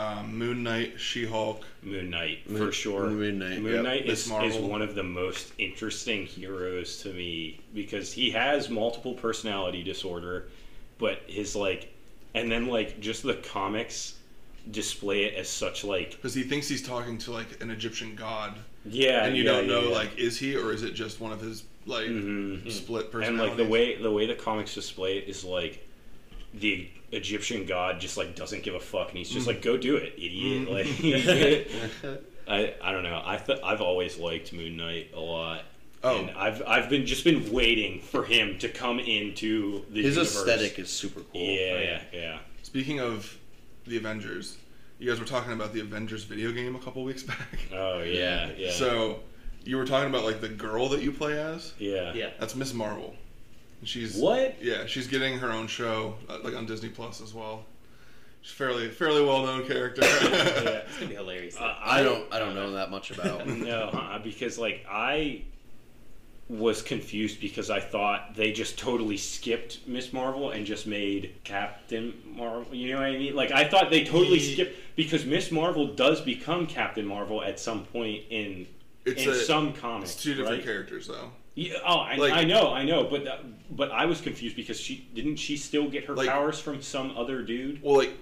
um, 0.00 0.36
Moon 0.38 0.62
Knight, 0.62 0.98
She 0.98 1.26
Hulk. 1.26 1.64
Moon 1.82 2.10
Knight 2.10 2.38
for 2.56 2.72
sure. 2.72 3.08
Moon 3.10 3.38
Knight, 3.38 3.60
Moon 3.60 3.74
yep. 3.74 3.82
Knight 3.84 4.06
is, 4.06 4.30
is 4.30 4.56
one 4.56 4.82
of 4.82 4.94
the 4.94 5.02
most 5.02 5.52
interesting 5.58 6.26
heroes 6.26 7.02
to 7.02 7.12
me 7.12 7.60
because 7.74 8.12
he 8.12 8.30
has 8.30 8.68
multiple 8.70 9.14
personality 9.14 9.82
disorder, 9.82 10.48
but 10.98 11.20
his 11.26 11.56
like, 11.56 11.92
and 12.34 12.50
then 12.50 12.66
like 12.68 13.00
just 13.00 13.22
the 13.22 13.34
comics 13.34 14.14
display 14.70 15.24
it 15.24 15.34
as 15.34 15.48
such 15.48 15.84
like 15.84 16.10
Because 16.10 16.34
he 16.34 16.42
thinks 16.42 16.68
he's 16.68 16.82
talking 16.82 17.16
to 17.18 17.32
like 17.32 17.62
an 17.62 17.70
Egyptian 17.70 18.14
god, 18.14 18.58
yeah, 18.84 19.24
and 19.24 19.34
you 19.36 19.42
yeah, 19.42 19.52
don't 19.52 19.66
know 19.66 19.88
yeah. 19.88 19.94
like 19.94 20.18
is 20.18 20.38
he 20.38 20.54
or 20.54 20.72
is 20.72 20.82
it 20.82 20.92
just 20.94 21.18
one 21.18 21.32
of 21.32 21.40
his 21.40 21.64
like 21.86 22.06
Mhm. 22.06 22.70
split 22.70 23.04
and 23.04 23.12
personalities? 23.12 23.48
like 23.48 23.56
the 23.56 23.72
way 23.72 23.96
the 24.00 24.10
way 24.10 24.26
the 24.26 24.34
comics 24.34 24.74
display 24.74 25.16
it 25.16 25.28
is 25.28 25.44
like 25.44 25.86
the 26.52 26.88
Egyptian 27.12 27.66
god 27.66 28.00
just 28.00 28.16
like 28.16 28.34
doesn't 28.36 28.62
give 28.62 28.74
a 28.74 28.80
fuck 28.80 29.08
and 29.08 29.18
he's 29.18 29.30
just 29.30 29.46
like 29.46 29.58
mm. 29.58 29.62
go 29.62 29.76
do 29.76 29.96
it 29.96 30.14
idiot 30.16 30.68
mm. 30.68 30.70
like 32.04 32.20
I, 32.48 32.74
I 32.82 32.92
don't 32.92 33.02
know 33.04 33.20
I 33.24 33.36
th- 33.36 33.60
I've 33.64 33.80
always 33.80 34.18
liked 34.18 34.52
Moon 34.52 34.76
Knight 34.76 35.10
a 35.14 35.20
lot 35.20 35.62
Oh. 36.02 36.18
and 36.18 36.30
I've 36.30 36.62
I've 36.66 36.88
been 36.88 37.04
just 37.04 37.24
been 37.24 37.52
waiting 37.52 38.00
for 38.00 38.24
him 38.24 38.58
to 38.60 38.68
come 38.70 38.98
into 39.00 39.84
the 39.90 40.02
His 40.02 40.16
universe. 40.16 40.34
aesthetic 40.36 40.78
is 40.78 40.88
super 40.88 41.20
cool. 41.20 41.42
yeah 41.42 42.00
yeah 42.12 42.38
Speaking 42.62 43.00
of 43.00 43.36
the 43.86 43.96
Avengers, 43.98 44.56
you 44.98 45.10
guys 45.10 45.18
were 45.20 45.26
talking 45.26 45.52
about 45.52 45.72
the 45.74 45.80
Avengers 45.80 46.24
video 46.24 46.52
game 46.52 46.74
a 46.74 46.78
couple 46.78 47.02
weeks 47.04 47.22
back. 47.34 47.58
oh 47.74 48.00
yeah 48.00 48.50
yeah 48.56 48.70
So 48.72 49.20
you 49.64 49.76
were 49.76 49.84
talking 49.84 50.08
about 50.08 50.24
like 50.24 50.40
the 50.40 50.48
girl 50.48 50.88
that 50.90 51.02
you 51.02 51.12
play 51.12 51.38
as. 51.38 51.74
yeah 51.78 52.14
Yeah. 52.14 52.30
That's 52.38 52.54
Miss 52.56 52.72
Marvel. 52.72 53.14
She's 53.82 54.16
What? 54.16 54.56
Yeah, 54.62 54.86
she's 54.86 55.06
getting 55.06 55.38
her 55.38 55.50
own 55.50 55.66
show 55.66 56.16
uh, 56.28 56.38
like 56.44 56.54
on 56.54 56.66
Disney 56.66 56.88
Plus 56.90 57.20
as 57.20 57.32
well. 57.34 57.64
She's 58.42 58.52
fairly 58.52 58.88
fairly 58.88 59.22
well 59.24 59.44
known 59.44 59.66
character. 59.66 60.02
yeah 60.04 60.82
It's 60.86 60.96
gonna 60.96 61.08
be 61.08 61.14
hilarious. 61.14 61.56
Uh, 61.58 61.74
I 61.82 62.02
don't 62.02 62.32
I 62.32 62.38
don't 62.38 62.54
know 62.54 62.72
that 62.72 62.90
much 62.90 63.10
about. 63.10 63.46
no, 63.46 63.84
uh, 63.92 64.18
because 64.18 64.58
like 64.58 64.84
I 64.90 65.42
was 66.48 66.82
confused 66.82 67.40
because 67.40 67.70
I 67.70 67.78
thought 67.78 68.34
they 68.34 68.50
just 68.50 68.76
totally 68.78 69.16
skipped 69.16 69.86
Miss 69.86 70.12
Marvel 70.12 70.50
and 70.50 70.66
just 70.66 70.86
made 70.86 71.34
Captain 71.44 72.12
Marvel. 72.26 72.74
You 72.74 72.92
know 72.92 72.98
what 73.00 73.06
I 73.06 73.16
mean? 73.18 73.36
Like 73.36 73.52
I 73.52 73.68
thought 73.68 73.88
they 73.90 74.04
totally 74.04 74.38
Ye- 74.40 74.52
skipped 74.54 74.76
because 74.96 75.24
Miss 75.24 75.50
Marvel 75.52 75.94
does 75.94 76.20
become 76.20 76.66
Captain 76.66 77.06
Marvel 77.06 77.42
at 77.42 77.60
some 77.60 77.84
point 77.84 78.24
in 78.30 78.66
It's 79.04 79.22
in 79.22 79.30
a- 79.30 79.34
some 79.34 79.72
comics. 79.74 80.14
it's 80.14 80.22
two 80.22 80.34
different 80.34 80.56
right? 80.58 80.64
characters 80.64 81.06
though. 81.06 81.30
Yeah, 81.60 81.74
oh, 81.86 81.98
I, 81.98 82.16
Like- 82.16 82.32
I 82.32 82.44
know, 82.44 82.72
I 82.72 82.84
know, 82.84 83.04
but 83.04 83.24
that, 83.24 83.40
but 83.76 83.90
I 83.90 84.06
was 84.06 84.22
confused 84.22 84.56
because 84.56 84.80
she 84.80 85.06
didn't 85.14 85.36
she 85.36 85.58
still 85.58 85.90
get 85.90 86.04
her 86.06 86.14
Like- 86.14 86.28
powers 86.30 86.58
from 86.58 86.80
some 86.80 87.14
other 87.18 87.42
dude? 87.42 87.82
Well, 87.82 87.96
like 87.98 88.12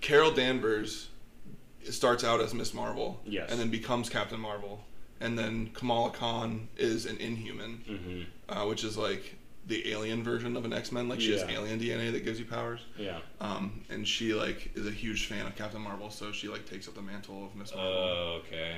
Carol 0.00 0.30
Danvers 0.30 1.08
starts 1.90 2.24
out 2.24 2.40
as 2.40 2.54
Miss 2.54 2.72
Marvel, 2.72 3.20
Yes. 3.26 3.50
and 3.50 3.60
then 3.60 3.68
becomes 3.68 4.08
Captain 4.08 4.40
Marvel, 4.40 4.82
and 5.20 5.38
then 5.38 5.70
Kamala 5.74 6.10
Khan 6.10 6.68
is 6.78 7.04
an 7.04 7.18
Inhuman, 7.18 7.82
hmm 7.86 8.22
uh, 8.52 8.64
which 8.64 8.82
is 8.82 8.96
like 8.96 9.36
the 9.66 9.90
alien 9.92 10.24
version 10.24 10.56
of 10.56 10.64
an 10.64 10.72
X 10.72 10.90
Men. 10.90 11.06
Like 11.06 11.20
she 11.20 11.32
has 11.32 11.42
alien 11.42 11.78
DNA 11.78 12.10
that 12.12 12.24
gives 12.24 12.38
you 12.38 12.46
powers. 12.46 12.80
Yeah. 12.96 13.18
Um, 13.42 13.82
and 13.90 14.08
she 14.08 14.32
like 14.32 14.70
is 14.74 14.86
a 14.86 14.90
huge 14.90 15.26
fan 15.26 15.46
of 15.46 15.54
Captain 15.54 15.82
Marvel, 15.82 16.08
so 16.08 16.32
she 16.32 16.48
like 16.48 16.64
takes 16.68 16.88
up 16.88 16.94
the 16.94 17.02
mantle 17.02 17.44
of 17.44 17.54
Miss 17.54 17.74
Marvel. 17.74 17.92
Oh, 17.92 18.40
okay. 18.46 18.76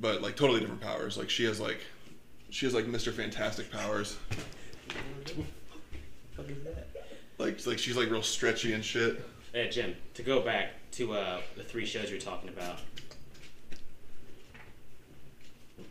but 0.00 0.22
like 0.22 0.36
totally 0.36 0.60
different 0.60 0.80
powers. 0.80 1.18
Like 1.18 1.28
she 1.28 1.44
has 1.44 1.60
like 1.60 1.80
she 2.50 2.66
has 2.66 2.74
like 2.74 2.86
Mister 2.86 3.12
Fantastic 3.12 3.70
powers. 3.70 4.16
Like 7.38 7.66
like 7.66 7.78
she's 7.78 7.96
like 7.96 8.10
real 8.10 8.22
stretchy 8.22 8.72
and 8.74 8.84
shit. 8.84 9.24
Hey, 9.52 9.68
Jim, 9.68 9.96
to 10.14 10.22
go 10.22 10.40
back 10.42 10.72
to 10.92 11.12
uh, 11.14 11.40
the 11.56 11.64
three 11.64 11.86
shows 11.86 12.10
you 12.10 12.16
were 12.16 12.20
talking 12.20 12.48
about. 12.50 12.78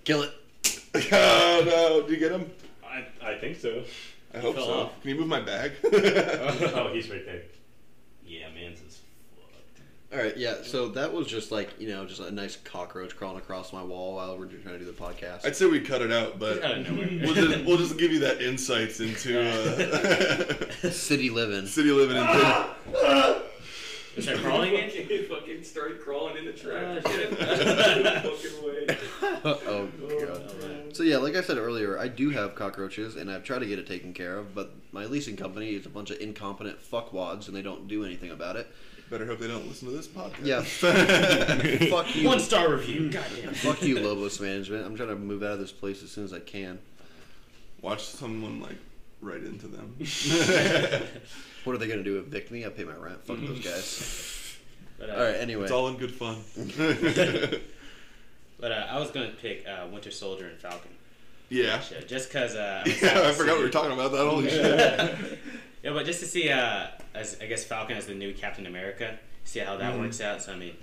Kill 0.04 0.24
it. 0.24 0.34
oh 1.12 1.63
no! 1.66 2.08
Do 2.08 2.13
you 2.13 2.20
get 2.20 2.32
him? 2.32 2.51
I 2.86 3.06
I 3.24 3.36
think 3.36 3.58
so. 3.58 3.84
I 4.34 4.39
hope 4.39 4.56
fell 4.56 4.66
so. 4.66 4.74
off. 4.74 5.01
Can 5.01 5.10
you 5.10 5.16
move 5.16 5.27
my 5.27 5.42
bag? 5.42 5.72
oh, 5.83 6.92
he's 6.94 7.10
right 7.10 7.25
there. 7.25 7.42
Yeah, 8.25 8.50
man's 8.53 8.79
is 8.81 8.89
fucked. 8.89 8.89
All 10.11 10.17
right, 10.17 10.35
yeah. 10.35 10.55
So 10.63 10.89
that 10.89 11.13
was 11.13 11.27
just 11.27 11.51
like 11.51 11.69
you 11.79 11.89
know, 11.89 12.03
just 12.05 12.19
a 12.19 12.31
nice 12.31 12.55
cockroach 12.55 13.15
crawling 13.15 13.37
across 13.37 13.72
my 13.72 13.83
wall 13.83 14.15
while 14.15 14.37
we're 14.39 14.48
trying 14.48 14.79
to 14.79 14.79
do 14.79 14.85
the 14.85 14.91
podcast. 14.91 15.45
I'd 15.45 15.55
say 15.55 15.67
we 15.67 15.79
cut 15.81 16.01
it 16.01 16.11
out, 16.11 16.39
but 16.39 16.63
Out 16.63 16.79
of 16.79 16.89
nowhere. 16.89 17.07
we'll 17.22 17.35
just 17.35 17.65
we'll 17.65 17.77
just 17.77 17.98
give 18.00 18.11
you 18.11 18.19
that 18.19 18.41
insights 18.41 19.00
into 19.01 19.39
uh, 19.39 20.89
City 20.91 21.29
living. 21.29 21.67
city 21.67 21.91
living 21.91 22.17
in. 22.17 22.24
Is 24.17 24.25
that 24.25 24.37
crawling 24.37 24.74
in? 24.74 24.89
He 25.09 25.24
fucking 25.24 25.63
started 25.63 26.01
crawling 26.01 26.37
in 26.37 26.45
the 26.45 26.53
trash. 26.53 27.03
Fucking 27.03 28.63
way. 28.65 28.98
oh 29.45 29.89
god. 30.25 30.95
So 30.95 31.03
yeah, 31.03 31.17
like 31.17 31.35
I 31.35 31.41
said 31.41 31.57
earlier, 31.57 31.98
I 32.00 32.07
do 32.07 32.31
have 32.31 32.55
cockroaches, 32.55 33.15
and 33.15 33.31
I've 33.31 33.43
tried 33.43 33.59
to 33.59 33.65
get 33.67 33.77
it 33.79 33.87
taken 33.87 34.13
care 34.13 34.37
of, 34.37 34.53
but 34.55 34.74
my 34.91 35.05
leasing 35.05 35.37
company 35.37 35.69
is 35.69 35.85
a 35.85 35.89
bunch 35.89 36.09
of 36.11 36.19
incompetent 36.19 36.79
fuckwads, 36.81 37.48
and 37.48 37.55
they 37.55 37.61
don't 37.61 37.87
do 37.87 38.03
anything 38.03 38.31
about 38.31 38.55
it. 38.55 38.67
Better 39.09 39.25
hope 39.25 39.39
they 39.39 39.48
don't 39.48 39.67
listen 39.67 39.87
to 39.89 39.93
this 39.95 40.07
podcast. 40.07 40.45
Yeah. 40.45 40.61
Fuck 41.89 42.15
you. 42.15 42.27
One 42.27 42.39
star 42.39 42.69
review. 42.72 43.09
Goddamn. 43.09 43.53
Fuck 43.55 43.81
you, 43.81 44.00
Lobos 44.00 44.39
Management. 44.39 44.85
I'm 44.85 44.95
trying 44.95 45.09
to 45.09 45.15
move 45.15 45.41
out 45.41 45.53
of 45.53 45.59
this 45.59 45.72
place 45.72 46.03
as 46.03 46.11
soon 46.11 46.25
as 46.25 46.33
I 46.33 46.39
can. 46.39 46.77
Watch 47.81 48.05
someone 48.05 48.61
like 48.61 48.75
write 49.22 49.43
into 49.43 49.67
them. 49.67 49.95
What 51.65 51.75
are 51.75 51.77
they 51.77 51.87
gonna 51.87 52.03
do? 52.03 52.19
Evict 52.19 52.51
me? 52.51 52.65
I 52.65 52.69
pay 52.69 52.85
my 52.85 52.95
rent. 52.95 53.22
Fuck 53.25 53.37
those 53.41 53.59
guys. 53.63 54.55
But, 54.98 55.09
uh, 55.09 55.13
All 55.13 55.19
right. 55.24 55.35
Anyway. 55.35 55.63
It's 55.63 55.72
all 55.72 55.89
in 55.89 55.98
good 55.98 56.11
fun. 56.13 56.37
but 58.59 58.72
uh, 58.72 58.85
I 58.89 58.98
was 58.98 59.11
gonna 59.11 59.31
pick 59.41 59.65
uh, 59.67 59.85
Winter 59.91 60.09
Soldier 60.09 60.48
and 60.48 60.57
Falcon. 60.57 60.91
yeah. 61.50 61.79
Show, 61.81 62.00
just 62.01 62.29
because. 62.29 62.55
Uh, 62.55 62.83
I'm 62.85 62.91
Yeah, 62.91 63.27
I 63.27 63.31
forgot 63.33 63.55
we 63.55 63.59
see- 63.59 63.63
were 63.65 63.69
talking 63.69 63.91
about 63.91 64.11
that. 64.13 64.25
Holy 64.25 64.50
shit. 64.50 65.39
Yeah, 65.83 65.92
but 65.94 66.05
just 66.05 66.20
to 66.20 66.25
see, 66.25 66.50
uh, 66.50 66.87
as 67.13 67.37
I 67.42 67.46
guess 67.46 67.63
Falcon 67.63 67.98
as 67.98 68.05
the 68.07 68.13
new 68.15 68.33
Captain 68.33 68.65
America, 68.65 69.18
see 69.44 69.59
how 69.59 69.77
that 69.77 69.94
Mhm. 69.96 70.00
works 70.00 70.22
out. 70.22 70.42
So 70.42 70.53
I 70.53 70.55
mean, 70.55 70.75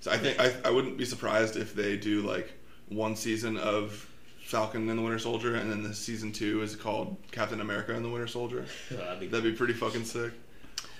So 0.00 0.10
I 0.10 0.18
think 0.18 0.38
I, 0.40 0.52
I 0.64 0.70
wouldn't 0.70 0.96
be 0.98 1.04
surprised 1.04 1.56
if 1.56 1.74
they 1.74 1.96
do 1.96 2.20
like 2.22 2.52
one 2.88 3.16
season 3.16 3.56
of 3.56 4.08
Falcon 4.44 4.88
and 4.90 4.98
the 4.98 5.02
Winter 5.02 5.18
Soldier, 5.18 5.54
and 5.56 5.70
then 5.70 5.82
the 5.82 5.94
season 5.94 6.30
two 6.32 6.60
is 6.62 6.76
called 6.76 7.16
Captain 7.32 7.60
America 7.62 7.94
and 7.94 8.04
the 8.04 8.08
Winter 8.10 8.26
Soldier. 8.26 8.66
uh, 8.92 8.96
that'd 8.96 9.20
be 9.20 9.26
That'd 9.28 9.44
be 9.52 9.56
pretty 9.56 9.72
fucking 9.74 10.04
sick. 10.04 10.32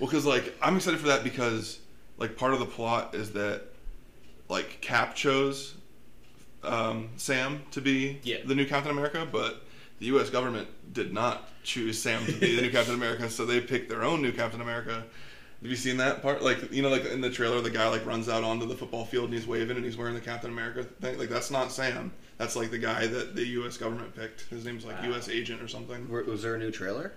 Well, 0.00 0.08
because 0.08 0.24
like 0.24 0.54
I'm 0.62 0.76
excited 0.76 0.98
for 1.00 1.08
that 1.08 1.22
because 1.22 1.78
like 2.16 2.36
part 2.36 2.54
of 2.54 2.60
the 2.60 2.66
plot 2.66 3.14
is 3.14 3.32
that 3.32 3.62
like 4.48 4.80
Cap 4.80 5.14
chose 5.14 5.74
um, 6.62 7.10
Sam 7.16 7.62
to 7.72 7.80
be 7.82 8.20
Yeah. 8.22 8.38
the 8.44 8.54
new 8.54 8.66
Captain 8.66 8.90
America, 8.90 9.26
but 9.30 9.63
the 9.98 10.06
U.S. 10.06 10.30
government 10.30 10.68
did 10.92 11.12
not 11.12 11.48
choose 11.62 12.00
Sam 12.00 12.24
to 12.26 12.32
be 12.32 12.56
the 12.56 12.62
new 12.62 12.70
Captain 12.70 12.94
America, 12.94 13.28
so 13.30 13.46
they 13.46 13.60
picked 13.60 13.88
their 13.88 14.02
own 14.02 14.20
new 14.22 14.32
Captain 14.32 14.60
America. 14.60 15.04
Have 15.62 15.70
you 15.70 15.76
seen 15.76 15.96
that 15.98 16.20
part? 16.20 16.42
Like 16.42 16.72
you 16.72 16.82
know, 16.82 16.90
like 16.90 17.06
in 17.06 17.20
the 17.20 17.30
trailer, 17.30 17.60
the 17.62 17.70
guy 17.70 17.88
like 17.88 18.04
runs 18.04 18.28
out 18.28 18.44
onto 18.44 18.66
the 18.66 18.74
football 18.74 19.04
field 19.06 19.26
and 19.26 19.34
he's 19.34 19.46
waving 19.46 19.76
and 19.76 19.84
he's 19.84 19.96
wearing 19.96 20.14
the 20.14 20.20
Captain 20.20 20.50
America 20.50 20.84
thing. 20.84 21.18
Like 21.18 21.30
that's 21.30 21.50
not 21.50 21.72
Sam. 21.72 22.12
That's 22.36 22.54
like 22.56 22.70
the 22.70 22.78
guy 22.78 23.06
that 23.06 23.34
the 23.34 23.46
U.S. 23.46 23.78
government 23.78 24.14
picked. 24.14 24.42
His 24.50 24.64
name's 24.66 24.84
like 24.84 24.98
Wow. 25.00 25.08
U.S. 25.10 25.28
Agent 25.30 25.62
or 25.62 25.68
something. 25.68 26.08
Was 26.10 26.42
there 26.42 26.56
a 26.56 26.58
new 26.58 26.70
trailer? 26.70 27.12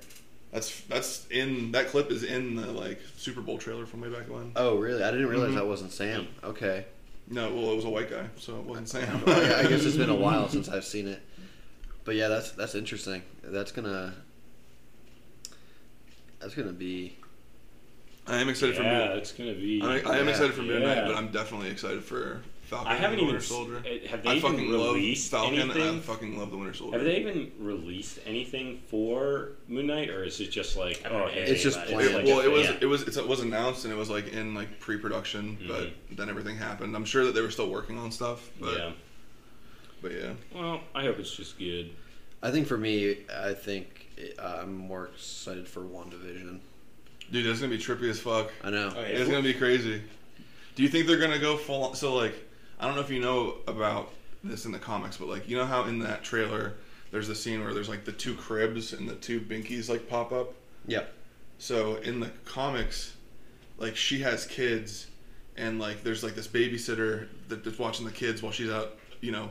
That's 0.54 0.80
that's 0.82 1.28
in 1.28 1.74
that 1.74 1.88
clip 1.90 2.10
is 2.10 2.24
in 2.24 2.56
the 2.56 2.68
like 2.72 3.02
Super 3.18 3.42
Bowl 3.42 3.58
trailer 3.58 3.86
from 3.86 4.00
way 4.00 4.10
back 4.10 4.30
when. 4.30 4.54
Oh, 4.56 4.78
really? 4.78 5.04
I 5.04 5.12
didn't 5.12 5.28
realize 5.28 5.52
Mhm. 5.52 5.56
that 5.56 5.68
wasn't 5.68 5.92
Sam. 5.92 6.28
Okay. 6.42 6.86
No, 7.30 7.54
well, 7.54 7.72
it 7.72 7.76
was 7.76 7.84
a 7.84 7.90
white 7.90 8.10
guy, 8.10 8.28
so 8.38 8.56
it 8.60 8.64
wasn't 8.64 8.88
Sam. 8.88 9.24
Well, 9.26 9.44
yeah, 9.46 9.58
I 9.58 9.64
guess 9.68 9.84
it's 9.84 9.98
been 9.98 10.10
a 10.10 10.16
while 10.16 10.48
since 10.56 10.70
I've 10.70 10.86
seen 10.86 11.10
it. 11.10 11.22
But 12.08 12.16
yeah, 12.16 12.30
that's 12.30 12.52
that's 12.52 12.74
interesting. 12.74 13.22
That's 13.44 13.74
gonna 13.74 14.14
that's 16.40 16.56
gonna 16.56 16.72
be 16.72 17.18
I 18.26 18.38
am 18.38 18.48
excited 18.48 18.78
for 18.78 18.84
Yeah, 18.84 19.10
Moon. 19.10 19.18
it's 19.18 19.34
gonna 19.34 19.54
be. 19.56 19.82
I, 19.82 20.00
I 20.00 20.18
am 20.20 20.26
Yeah. 20.26 20.32
excited 20.32 20.54
for 20.54 20.62
Moon 20.62 20.84
Knight, 20.84 20.96
Yeah. 21.00 21.08
but 21.08 21.18
I'm 21.18 21.32
definitely 21.34 21.70
excited 21.70 22.02
for 22.06 22.40
Falcon. 22.64 22.88
I 22.88 22.96
haven't 22.96 23.20
and 23.20 23.20
the 23.20 23.24
even. 23.24 23.28
Winter 23.28 23.40
s- 23.40 23.46
Soldier. 23.48 23.76
uh, 23.80 24.08
Have 24.08 24.24
they 24.24 24.30
I 24.30 24.36
even 24.36 24.52
fucking 24.52 24.72
love 24.72 24.96
released 24.96 25.32
Falcon. 25.32 25.60
anything? 25.60 25.98
I 25.98 26.00
fucking 26.00 26.40
love 26.40 26.52
the 26.52 26.58
Winter 26.58 26.74
Soldier. 26.74 26.98
Have 26.98 27.06
they 27.06 27.18
even 27.20 27.52
released 27.60 28.20
anything 28.26 28.80
for 28.90 29.50
Moon 29.68 29.88
Knight, 29.88 30.10
or 30.10 30.24
is 30.24 30.40
it 30.40 30.48
just 30.50 30.78
like, 30.78 31.02
I 31.06 31.10
haven't 31.10 31.22
oh, 31.24 31.28
hey, 31.28 31.42
It's 31.44 31.62
just 31.62 31.78
planned. 31.88 32.02
It- 32.10 32.14
like 32.16 32.26
well, 32.26 32.40
it 32.40 32.50
was 32.52 32.68
thing? 32.68 32.78
it 32.80 32.86
was 32.86 33.02
it's- 33.02 33.18
it 33.18 33.28
was 33.28 33.42
announced 33.42 33.84
and 33.84 33.94
it 33.94 33.98
was 33.98 34.10
like 34.10 34.30
in 34.30 34.54
like 34.56 34.80
pre-production, 34.80 35.58
but 35.68 35.90
then 36.12 36.30
everything 36.30 36.56
happened. 36.56 36.96
I'm 36.96 37.04
sure 37.06 37.26
that 37.26 37.36
they 37.36 37.42
were 37.42 37.52
still 37.52 37.70
working 37.70 37.98
on 37.98 38.14
stuff, 38.14 38.50
but 38.62 38.78
yeah. 38.78 38.92
But 40.08 40.18
yeah. 40.18 40.34
Well, 40.56 40.82
I 40.96 41.04
hope 41.04 41.20
it's 41.20 41.36
just 41.36 41.58
good. 41.60 41.92
I 42.42 42.52
think 42.52 42.68
for 42.68 42.78
me, 42.78 43.18
I 43.36 43.54
think 43.54 44.08
uh, 44.40 44.60
I'm 44.62 44.74
more 44.74 45.08
excited 45.08 45.68
for 45.68 45.82
WandaVision. 45.82 46.60
Dude, 47.32 47.46
that's 47.46 47.60
gonna 47.60 47.76
be 47.76 47.82
trippy 47.82 48.10
as 48.10 48.20
fuck. 48.20 48.52
I 48.64 48.70
know. 48.70 48.94
Oh, 48.96 49.02
yeah. 49.02 49.08
It's 49.08 49.30
gonna 49.30 49.44
be 49.44 49.54
crazy. 49.54 50.02
Do 50.76 50.84
you 50.84 50.90
think 50.90 51.08
they're 51.08 51.20
gonna 51.20 51.40
go 51.40 51.58
full? 51.58 51.86
On, 51.86 51.96
so 51.96 52.16
like, 52.16 52.36
I 52.80 52.86
don't 52.86 52.96
know 52.96 53.02
if 53.02 53.10
you 53.10 53.20
know 53.20 53.56
about 53.68 54.14
this 54.44 54.66
in 54.66 54.72
the 54.72 54.80
comics, 54.80 55.18
but 55.18 55.28
like, 55.28 55.50
you 55.50 55.58
know 55.58 55.66
how 55.66 55.84
in 55.86 56.00
that 56.00 56.24
trailer 56.24 56.76
there's 57.12 57.28
the 57.28 57.36
scene 57.36 57.64
where 57.64 57.74
there's 57.74 57.90
like 57.90 58.06
the 58.06 58.12
two 58.12 58.36
cribs 58.36 58.94
and 58.94 59.10
the 59.10 59.16
two 59.16 59.42
binkies 59.42 59.90
like 59.90 60.08
pop 60.08 60.32
up. 60.32 60.54
Yep. 60.86 61.12
So 61.58 61.96
in 61.98 62.20
the 62.20 62.30
comics, 62.46 63.14
like 63.78 63.96
she 63.96 64.20
has 64.22 64.46
kids, 64.46 65.08
and 65.58 65.80
like 65.80 66.04
there's 66.04 66.24
like 66.24 66.36
this 66.36 66.48
babysitter 66.48 67.28
that, 67.50 67.66
that's 67.66 67.80
watching 67.80 68.06
the 68.06 68.12
kids 68.12 68.42
while 68.42 68.52
she's 68.52 68.70
out, 68.70 68.96
you 69.20 69.32
know, 69.32 69.50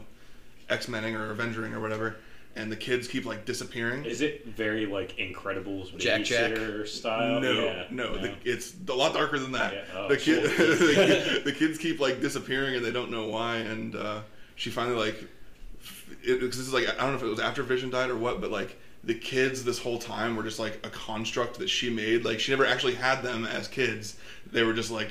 X 0.68 0.88
Mening 0.88 1.14
or 1.16 1.30
Avengering 1.30 1.72
or 1.74 1.80
whatever, 1.80 2.16
and 2.54 2.70
the 2.72 2.76
kids 2.76 3.06
keep 3.08 3.24
like 3.26 3.44
disappearing. 3.44 4.04
Is 4.04 4.20
it 4.20 4.46
very 4.46 4.86
like 4.86 5.16
Incredibles 5.16 5.96
Jack 5.98 6.24
Jack? 6.24 6.56
style? 6.86 7.40
No, 7.40 7.52
yeah, 7.64 7.84
no, 7.90 8.16
The, 8.18 8.34
it's 8.44 8.74
a 8.88 8.92
lot 8.94 9.14
darker 9.14 9.38
than 9.38 9.52
that. 9.52 9.74
Yeah, 9.74 9.80
oh, 9.94 10.08
the, 10.08 10.16
kid, 10.16 10.50
cool. 10.56 10.66
the, 10.66 10.92
kid- 10.94 11.44
the 11.44 11.52
kids 11.52 11.78
keep 11.78 12.00
like 12.00 12.20
disappearing 12.20 12.74
and 12.76 12.84
they 12.84 12.92
don't 12.92 13.10
know 13.10 13.28
why. 13.28 13.56
And 13.58 13.94
uh, 13.94 14.20
she 14.56 14.70
finally 14.70 14.96
like, 14.96 15.24
it, 16.22 16.40
'cause 16.40 16.56
this 16.56 16.66
is 16.66 16.72
like 16.72 16.88
I 16.88 16.94
don't 17.02 17.10
know 17.10 17.16
if 17.16 17.22
it 17.22 17.26
was 17.26 17.40
after 17.40 17.62
Vision 17.62 17.90
died 17.90 18.10
or 18.10 18.16
what, 18.16 18.40
but 18.40 18.50
like 18.50 18.76
the 19.04 19.14
kids 19.14 19.62
this 19.62 19.78
whole 19.78 19.98
time 20.00 20.34
were 20.34 20.42
just 20.42 20.58
like 20.58 20.84
a 20.84 20.90
construct 20.90 21.58
that 21.60 21.68
she 21.70 21.90
made. 21.90 22.24
Like 22.24 22.40
she 22.40 22.50
never 22.50 22.66
actually 22.66 22.94
had 22.94 23.22
them 23.22 23.44
as 23.44 23.68
kids. 23.68 24.16
They 24.50 24.64
were 24.64 24.72
just 24.72 24.90
like 24.90 25.10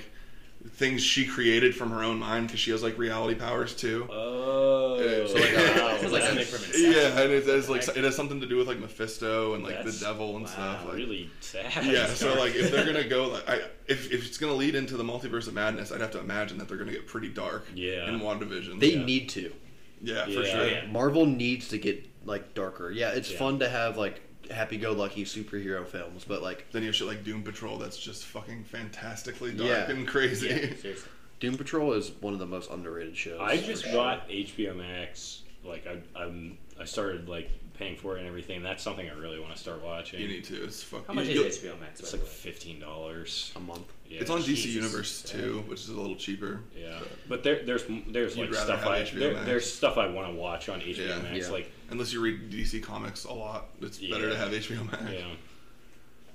things 0.71 1.01
she 1.03 1.25
created 1.25 1.75
from 1.75 1.91
her 1.91 2.03
own 2.03 2.17
mind 2.19 2.47
because 2.47 2.59
she 2.59 2.71
has 2.71 2.81
like 2.83 2.97
reality 2.97 3.35
powers 3.39 3.75
too. 3.75 4.07
Oh, 4.11 4.97
Yeah, 4.99 5.27
so, 5.27 5.33
like, 5.35 5.55
wow. 5.55 5.91
like 6.01 6.11
like 6.11 6.21
something 6.23 6.37
a- 6.39 6.45
from 6.45 6.63
Inception. 6.65 6.91
Yeah, 6.91 7.21
and 7.21 7.31
it 7.31 7.45
has 7.45 7.69
like 7.69 7.87
it 7.87 8.03
has 8.03 8.15
something 8.15 8.39
to 8.41 8.47
do 8.47 8.57
with 8.57 8.67
like 8.67 8.79
Mephisto 8.79 9.53
and 9.53 9.63
like 9.63 9.75
That's- 9.75 9.99
the 9.99 10.05
devil 10.05 10.35
and 10.35 10.45
wow, 10.45 10.51
stuff. 10.51 10.85
Like, 10.85 10.95
really 10.95 11.29
sad. 11.41 11.85
yeah, 11.85 12.07
so 12.07 12.33
like 12.39 12.55
if 12.55 12.71
they're 12.71 12.85
gonna 12.85 13.07
go 13.07 13.29
like 13.29 13.47
I 13.49 13.55
if, 13.87 14.11
if 14.11 14.25
it's 14.25 14.37
gonna 14.37 14.53
lead 14.53 14.75
into 14.75 14.97
the 14.97 15.03
multiverse 15.03 15.47
of 15.47 15.53
madness, 15.53 15.91
I'd 15.91 16.01
have 16.01 16.11
to 16.11 16.19
imagine 16.19 16.57
that 16.57 16.67
they're 16.67 16.77
gonna 16.77 16.91
get 16.91 17.07
pretty 17.07 17.29
dark. 17.29 17.67
Yeah. 17.75 18.07
In 18.09 18.19
WandaVision. 18.19 18.79
They 18.79 18.93
Yeah. 18.95 19.05
need 19.05 19.29
to. 19.29 19.53
yeah, 20.01 20.25
for 20.25 20.31
Yeah. 20.31 20.43
sure. 20.51 20.67
Yeah. 20.67 20.85
Marvel 20.87 21.25
needs 21.25 21.67
to 21.69 21.77
get 21.77 22.03
like 22.25 22.53
darker. 22.53 22.89
Yeah, 22.91 23.09
it's 23.11 23.31
Yeah. 23.31 23.37
fun 23.37 23.59
to 23.59 23.69
have 23.69 23.97
like 23.97 24.21
happy-go-lucky 24.51 25.25
superhero 25.25 25.85
films, 25.85 26.25
but 26.27 26.41
like 26.41 26.65
Then 26.71 26.81
you 26.83 26.87
have 26.89 26.95
shit 26.95 27.07
like 27.07 27.23
Doom 27.23 27.43
Patrol 27.43 27.77
that's 27.77 27.97
just 27.97 28.25
fucking 28.25 28.63
fantastically 28.65 29.51
dark 29.53 29.69
Yeah. 29.69 29.89
and 29.91 30.07
crazy. 30.07 30.47
Yeah, 30.47 30.55
seriously. 30.81 31.09
Doom 31.39 31.57
Patrol 31.57 31.93
is 31.93 32.11
one 32.21 32.33
of 32.33 32.39
the 32.39 32.45
most 32.45 32.69
underrated 32.71 33.15
shows. 33.17 33.39
I 33.41 33.57
for 33.57 33.65
just 33.67 33.83
sure. 33.83 33.93
got 33.93 34.27
HBO 34.29 34.75
Max. 34.75 35.41
Like 35.63 35.85
I, 35.87 35.97
I'm, 36.19 36.57
I 36.79 36.85
started 36.85 37.27
like 37.27 37.49
paying 37.73 37.97
for 37.97 38.15
it 38.15 38.19
and 38.19 38.27
everything. 38.27 38.63
That's 38.63 38.81
something 38.83 39.09
I 39.09 39.13
really 39.13 39.39
want 39.39 39.53
to 39.53 39.59
start 39.59 39.83
watching. 39.83 40.21
You 40.21 40.27
need 40.27 40.43
to. 40.45 40.63
It's 40.63 40.81
fucking. 40.83 41.05
How 41.07 41.13
much 41.13 41.27
you- 41.27 41.43
is 41.43 41.57
HBO 41.57 41.79
Max? 41.79 41.99
It's 41.99 42.11
by 42.11 42.17
like 42.19 42.25
way? 42.27 42.31
fifteen 42.33 42.79
dollars. 42.79 43.51
a 43.55 43.59
month. 43.59 43.91
Yeah, 44.09 44.21
It's 44.21 44.29
on 44.29 44.39
DC 44.41 44.45
Jesus. 44.45 44.65
Universe 44.75 45.21
too, 45.23 45.63
which 45.67 45.81
is 45.81 45.89
a 45.89 45.99
little 45.99 46.15
cheaper. 46.15 46.61
Yeah, 46.77 46.99
but- 46.99 47.09
but 47.27 47.43
there, 47.43 47.63
there's 47.65 47.83
there's 48.07 48.37
like 48.37 48.53
stuff 48.53 48.85
I 48.85 49.03
there, 49.03 49.33
there's 49.43 49.71
stuff 49.71 49.97
I 49.97 50.07
want 50.07 50.29
to 50.31 50.35
watch 50.35 50.69
on 50.69 50.79
HBO 50.79 51.07
Yeah. 51.07 51.19
Max. 51.19 51.47
Yeah. 51.47 51.51
Like 51.51 51.71
Unless 51.89 52.13
you 52.13 52.21
read 52.21 52.49
DC 52.51 52.81
comics 52.83 53.25
a 53.25 53.33
lot, 53.33 53.65
it's 53.81 53.97
better 53.97 54.29
to 54.29 54.37
have 54.37 54.51
HBO 54.51 54.83
Max. 54.91 55.03
yeah, 55.11 55.25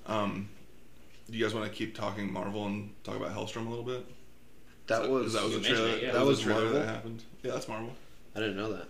Um, 0.06 0.48
do 1.30 1.38
you 1.38 1.44
guys 1.44 1.54
want 1.54 1.70
to 1.70 1.76
keep 1.76 1.94
talking 1.96 2.32
Marvel 2.32 2.66
and 2.66 2.92
talk 3.04 3.16
about 3.16 3.34
Helstrom 3.34 3.66
a 3.66 3.70
little 3.70 3.84
bit? 3.84 4.04
That 4.88 5.02
So- 5.04 5.10
was 5.10 5.32
that 5.34 5.44
was 5.44 5.54
a 5.56 5.60
trailer. 5.60 5.88
it, 5.90 6.02
yeah. 6.02 6.12
That 6.12 6.22
a 6.22 6.24
was 6.24 6.40
trailer 6.40 6.62
Marvel? 6.64 6.80
that 6.80 6.86
happened. 6.88 7.22
Yeah, 7.44 7.52
that's 7.52 7.68
Marvel. 7.68 7.92
I 8.34 8.40
didn't 8.40 8.56
know 8.56 8.72
that. 8.72 8.88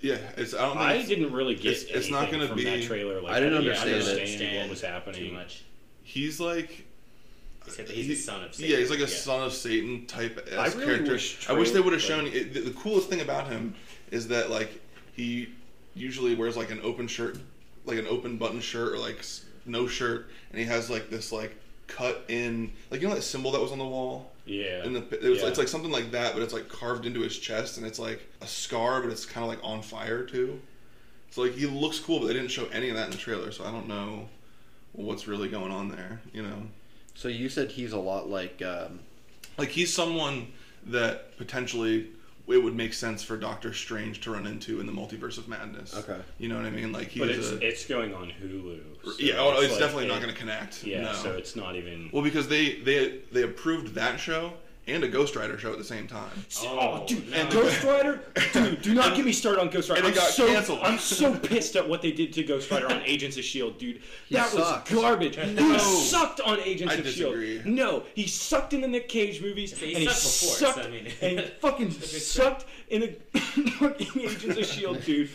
Yeah, 0.00 0.16
it's. 0.36 0.54
I 0.54 0.62
don't. 0.62 0.70
Think 0.72 0.80
I 0.80 0.92
it's- 0.94 1.08
didn't 1.08 1.32
really 1.32 1.54
get 1.54 1.72
it's- 1.76 1.84
it's 1.84 2.10
not 2.10 2.30
gonna 2.30 2.48
from 2.48 2.56
be- 2.56 2.64
that 2.64 2.82
trailer. 2.82 3.20
Like 3.20 3.34
I 3.34 3.40
didn't 3.40 3.62
didn't 3.62 3.76
understand 3.78 4.02
it. 4.02 4.08
understand 4.20 4.60
what 4.62 4.70
was 4.70 4.80
happening. 4.80 5.28
Too 5.28 5.32
much. 5.32 5.62
He's 6.02 6.40
like. 6.40 6.86
They 7.64 7.70
said 7.72 7.86
that 7.86 7.94
he's 7.94 8.08
the 8.08 8.14
son 8.14 8.42
of 8.44 8.54
Satan. 8.54 8.70
Yeah, 8.72 8.78
he's 8.78 8.90
like 8.90 8.98
a 8.98 9.02
Yeah. 9.02 9.06
son 9.08 9.42
of 9.44 9.52
Satan 9.52 10.06
type 10.06 10.48
I 10.58 10.66
s 10.66 10.74
really 10.74 10.86
character. 10.86 11.12
wish 11.12 11.48
I 11.48 11.52
wish 11.52 11.70
they 11.70 11.80
would 11.80 11.92
have 11.92 12.02
shown. 12.02 12.26
It, 12.26 12.54
the, 12.54 12.60
the 12.60 12.70
coolest 12.72 13.08
thing 13.08 13.20
about 13.20 13.48
him 13.48 13.74
is 14.10 14.28
that 14.28 14.50
like 14.50 14.80
he 15.14 15.48
usually 15.94 16.34
wears 16.34 16.56
like 16.56 16.70
an 16.70 16.80
open 16.82 17.06
shirt, 17.06 17.38
like 17.84 17.98
an 17.98 18.06
open 18.08 18.36
button 18.36 18.60
shirt 18.60 18.92
or 18.92 18.98
like 18.98 19.24
no 19.66 19.86
shirt, 19.86 20.30
and 20.50 20.58
he 20.58 20.64
has 20.66 20.90
like 20.90 21.08
this 21.10 21.30
like 21.32 21.54
cut 21.86 22.24
in 22.28 22.72
like 22.90 23.00
you 23.00 23.08
know 23.08 23.14
that 23.14 23.22
symbol 23.22 23.50
that 23.52 23.60
was 23.60 23.72
on 23.72 23.78
the 23.78 23.84
wall. 23.86 24.30
Yeah, 24.44 24.82
And 24.82 24.96
the, 24.96 25.02
it 25.24 25.30
was, 25.30 25.40
yeah. 25.42 25.46
it's 25.48 25.58
like 25.58 25.68
something 25.68 25.92
like 25.92 26.10
that, 26.10 26.32
but 26.34 26.42
it's 26.42 26.52
like 26.52 26.68
carved 26.68 27.06
into 27.06 27.20
his 27.20 27.38
chest, 27.38 27.76
and 27.78 27.86
it's 27.86 28.00
like 28.00 28.20
a 28.40 28.46
scar, 28.48 29.00
but 29.00 29.08
it's 29.12 29.24
kind 29.24 29.44
of 29.44 29.48
like 29.48 29.60
on 29.62 29.82
fire 29.82 30.24
too. 30.24 30.60
So 31.30 31.42
like 31.42 31.54
he 31.54 31.66
looks 31.66 32.00
cool, 32.00 32.18
but 32.18 32.26
they 32.26 32.32
didn't 32.32 32.50
show 32.50 32.66
any 32.72 32.88
of 32.88 32.96
that 32.96 33.04
in 33.04 33.10
the 33.12 33.18
trailer, 33.18 33.52
so 33.52 33.64
I 33.64 33.70
don't 33.70 33.86
know 33.86 34.28
what's 34.94 35.28
really 35.28 35.48
going 35.48 35.70
on 35.70 35.88
there. 35.90 36.20
You 36.32 36.42
know, 36.42 36.62
So 37.14 37.28
you 37.28 37.48
said 37.48 37.70
he's 37.70 37.92
a 37.92 37.98
lot 37.98 38.28
like 38.28 38.62
um, 38.62 39.00
like 39.58 39.68
he's 39.68 39.92
someone 39.92 40.48
that 40.86 41.36
potentially 41.36 42.08
it 42.48 42.62
would 42.62 42.74
make 42.74 42.92
sense 42.92 43.22
for 43.22 43.36
Doctor 43.36 43.72
Strange 43.72 44.20
to 44.22 44.32
run 44.32 44.46
into 44.46 44.80
in 44.80 44.86
the 44.86 44.92
multiverse 44.92 45.38
of 45.38 45.48
madness. 45.48 45.96
Okay. 45.96 46.20
you 46.38 46.48
know 46.48 46.56
what 46.56 46.66
I 46.66 46.70
mean? 46.70 46.92
Like 46.92 47.08
he's 47.08 47.20
but 47.20 47.30
it's 47.30 47.50
a, 47.50 47.66
it's 47.66 47.86
going 47.86 48.14
on 48.14 48.32
Hulu. 48.42 48.80
so 49.04 49.12
yeah, 49.18 49.34
oh, 49.38 49.60
it's, 49.60 49.72
like 49.72 49.80
definitely 49.80 50.06
a- 50.06 50.08
not 50.08 50.20
going 50.20 50.32
to 50.32 50.38
connect. 50.38 50.84
Yeah, 50.84 51.02
no. 51.02 51.12
so 51.12 51.32
it's 51.32 51.56
not 51.56 51.76
even. 51.76 52.10
well 52.12 52.22
because 52.22 52.48
they 52.48 52.74
they 52.80 53.20
they 53.30 53.42
approved 53.42 53.94
that 53.94 54.18
show 54.18 54.52
and 54.86 55.04
a 55.04 55.08
Ghost 55.08 55.36
Rider 55.36 55.56
show 55.58 55.70
at 55.72 55.78
the 55.78 55.84
same 55.84 56.08
time. 56.08 56.30
Oh, 56.62 57.00
oh 57.02 57.06
dude, 57.06 57.30
no. 57.30 57.48
Ghost 57.50 57.84
Rider, 57.84 58.20
dude, 58.52 58.82
do 58.82 58.94
not 58.94 59.14
get 59.14 59.24
me 59.24 59.32
started 59.32 59.60
on 59.60 59.70
Ghost 59.70 59.88
Rider. 59.88 60.00
And 60.04 60.08
it 60.08 60.18
I'm 60.18 60.24
got 60.24 60.30
so, 60.30 60.46
canceled. 60.46 60.80
I'm 60.82 60.98
so 60.98 61.38
pissed 61.38 61.76
at 61.76 61.88
what 61.88 62.02
they 62.02 62.10
did 62.10 62.32
to 62.34 62.42
Ghost 62.42 62.70
Rider 62.70 62.86
on 62.90 63.00
Agents 63.02 63.36
of 63.36 63.44
Shield, 63.44 63.78
dude. 63.78 64.00
That 64.30 64.48
sucked. 64.48 64.90
was 64.90 65.00
garbage. 65.00 65.36
No. 65.36 65.72
He 65.72 65.78
sucked 65.78 66.40
on 66.40 66.58
Agents 66.60 66.94
I 66.94 66.96
of 66.96 67.04
disagree. 67.04 67.54
Shield. 67.62 67.66
No, 67.66 68.02
he 68.14 68.26
sucked 68.26 68.72
in 68.72 68.80
the 68.80 68.88
Nick 68.88 69.08
Cage 69.08 69.40
movies, 69.40 69.78
He 69.78 69.94
and 69.94 70.02
he 70.02 70.08
sucked 70.08 70.22
before, 70.22 70.56
sucked, 70.56 70.74
so 70.76 70.82
I 70.82 70.90
mean- 70.90 71.06
and 71.22 71.40
he 71.40 71.46
fucking 71.60 71.90
sucked 71.92 72.64
in 72.88 73.00
the 73.02 73.38
fucking 73.78 74.20
Agents 74.20 74.58
of 74.58 74.66
Shield, 74.66 75.04
dude. 75.04 75.30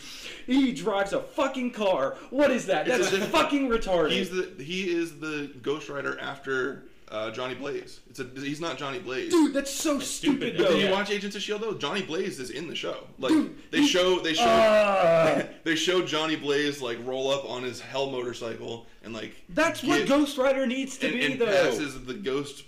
He 0.45 0.71
drives 0.71 1.11
a 1.11 1.21
fucking 1.21 1.71
car. 1.71 2.15
What 2.29 2.51
is 2.51 2.65
that? 2.67 2.85
That's 2.85 3.09
fucking 3.27 3.67
retarded. 3.69 4.11
He's 4.11 4.29
the 4.29 4.49
he 4.63 4.89
is 4.89 5.19
the 5.19 5.51
Ghost 5.61 5.89
Rider 5.89 6.17
after 6.21 6.85
uh, 7.09 7.31
Johnny 7.31 7.55
Blaze. 7.55 8.01
It's 8.09 8.19
a 8.19 8.25
he's 8.35 8.59
not 8.59 8.77
Johnny 8.77 8.99
Blaze. 8.99 9.31
dude, 9.31 9.53
that's 9.53 9.71
so 9.71 9.99
stupid, 9.99 10.53
stupid. 10.53 10.57
though. 10.57 10.73
Did 10.73 10.85
you 10.85 10.91
watch 10.91 11.09
Agents 11.09 11.35
of 11.35 11.41
Shield 11.41 11.61
though? 11.61 11.73
Johnny 11.73 12.01
Blaze 12.01 12.39
is 12.39 12.49
in 12.49 12.67
the 12.67 12.75
show. 12.75 13.07
Like 13.19 13.31
Dude, 13.31 13.55
they 13.71 13.81
he- 13.81 13.87
show 13.87 14.19
they 14.19 14.33
show 14.33 14.43
Ah. 14.45 15.43
they 15.63 15.75
show 15.75 16.05
Johnny 16.05 16.35
Blaze 16.35 16.81
like 16.81 16.97
roll 17.05 17.31
up 17.31 17.49
on 17.49 17.63
his 17.63 17.79
hell 17.79 18.09
motorcycle 18.11 18.85
and 19.03 19.13
like 19.13 19.35
That's 19.49 19.83
what 19.83 20.07
Ghost 20.07 20.37
Rider 20.37 20.67
needs 20.67 20.97
to 20.99 21.07
and, 21.07 21.15
be, 21.15 21.25
and 21.25 21.39
though. 21.41 21.45
passes 21.45 22.03
the 22.05 22.13
ghost 22.13 22.63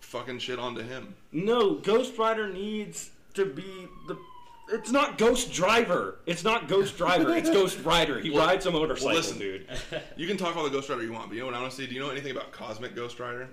fucking 0.00 0.38
shit 0.38 0.58
onto 0.58 0.82
him. 0.82 1.14
No, 1.32 1.74
Ghost 1.76 2.16
Rider 2.18 2.52
needs 2.52 3.10
to 3.34 3.44
be 3.46 3.86
the. 4.08 4.16
It's 4.68 4.90
not 4.90 5.16
Ghost 5.18 5.52
Driver. 5.52 6.18
It's 6.26 6.42
not 6.44 6.66
Ghost 6.68 6.96
Driver. 6.96 7.34
It's 7.34 7.50
Ghost 7.50 7.82
Rider. 7.84 8.18
He 8.20 8.30
Well- 8.30 8.46
rides 8.46 8.66
a 8.66 8.70
motorcycle, 8.72 9.08
well, 9.08 9.16
listen. 9.16 9.38
dude. 9.38 9.66
You 10.16 10.26
can 10.26 10.36
talk 10.36 10.56
all 10.56 10.64
the 10.64 10.70
Ghost 10.70 10.88
Rider 10.88 11.02
you 11.02 11.12
want, 11.12 11.28
but 11.28 11.34
you 11.34 11.40
know 11.40 11.46
what 11.46 11.54
I 11.54 11.60
want 11.60 11.72
to? 11.74 11.86
Do 11.86 11.94
you 11.94 12.00
know 12.00 12.10
anything 12.10 12.32
about 12.32 12.50
Cosmic 12.52 12.94
Ghost 12.96 13.20
Rider? 13.20 13.48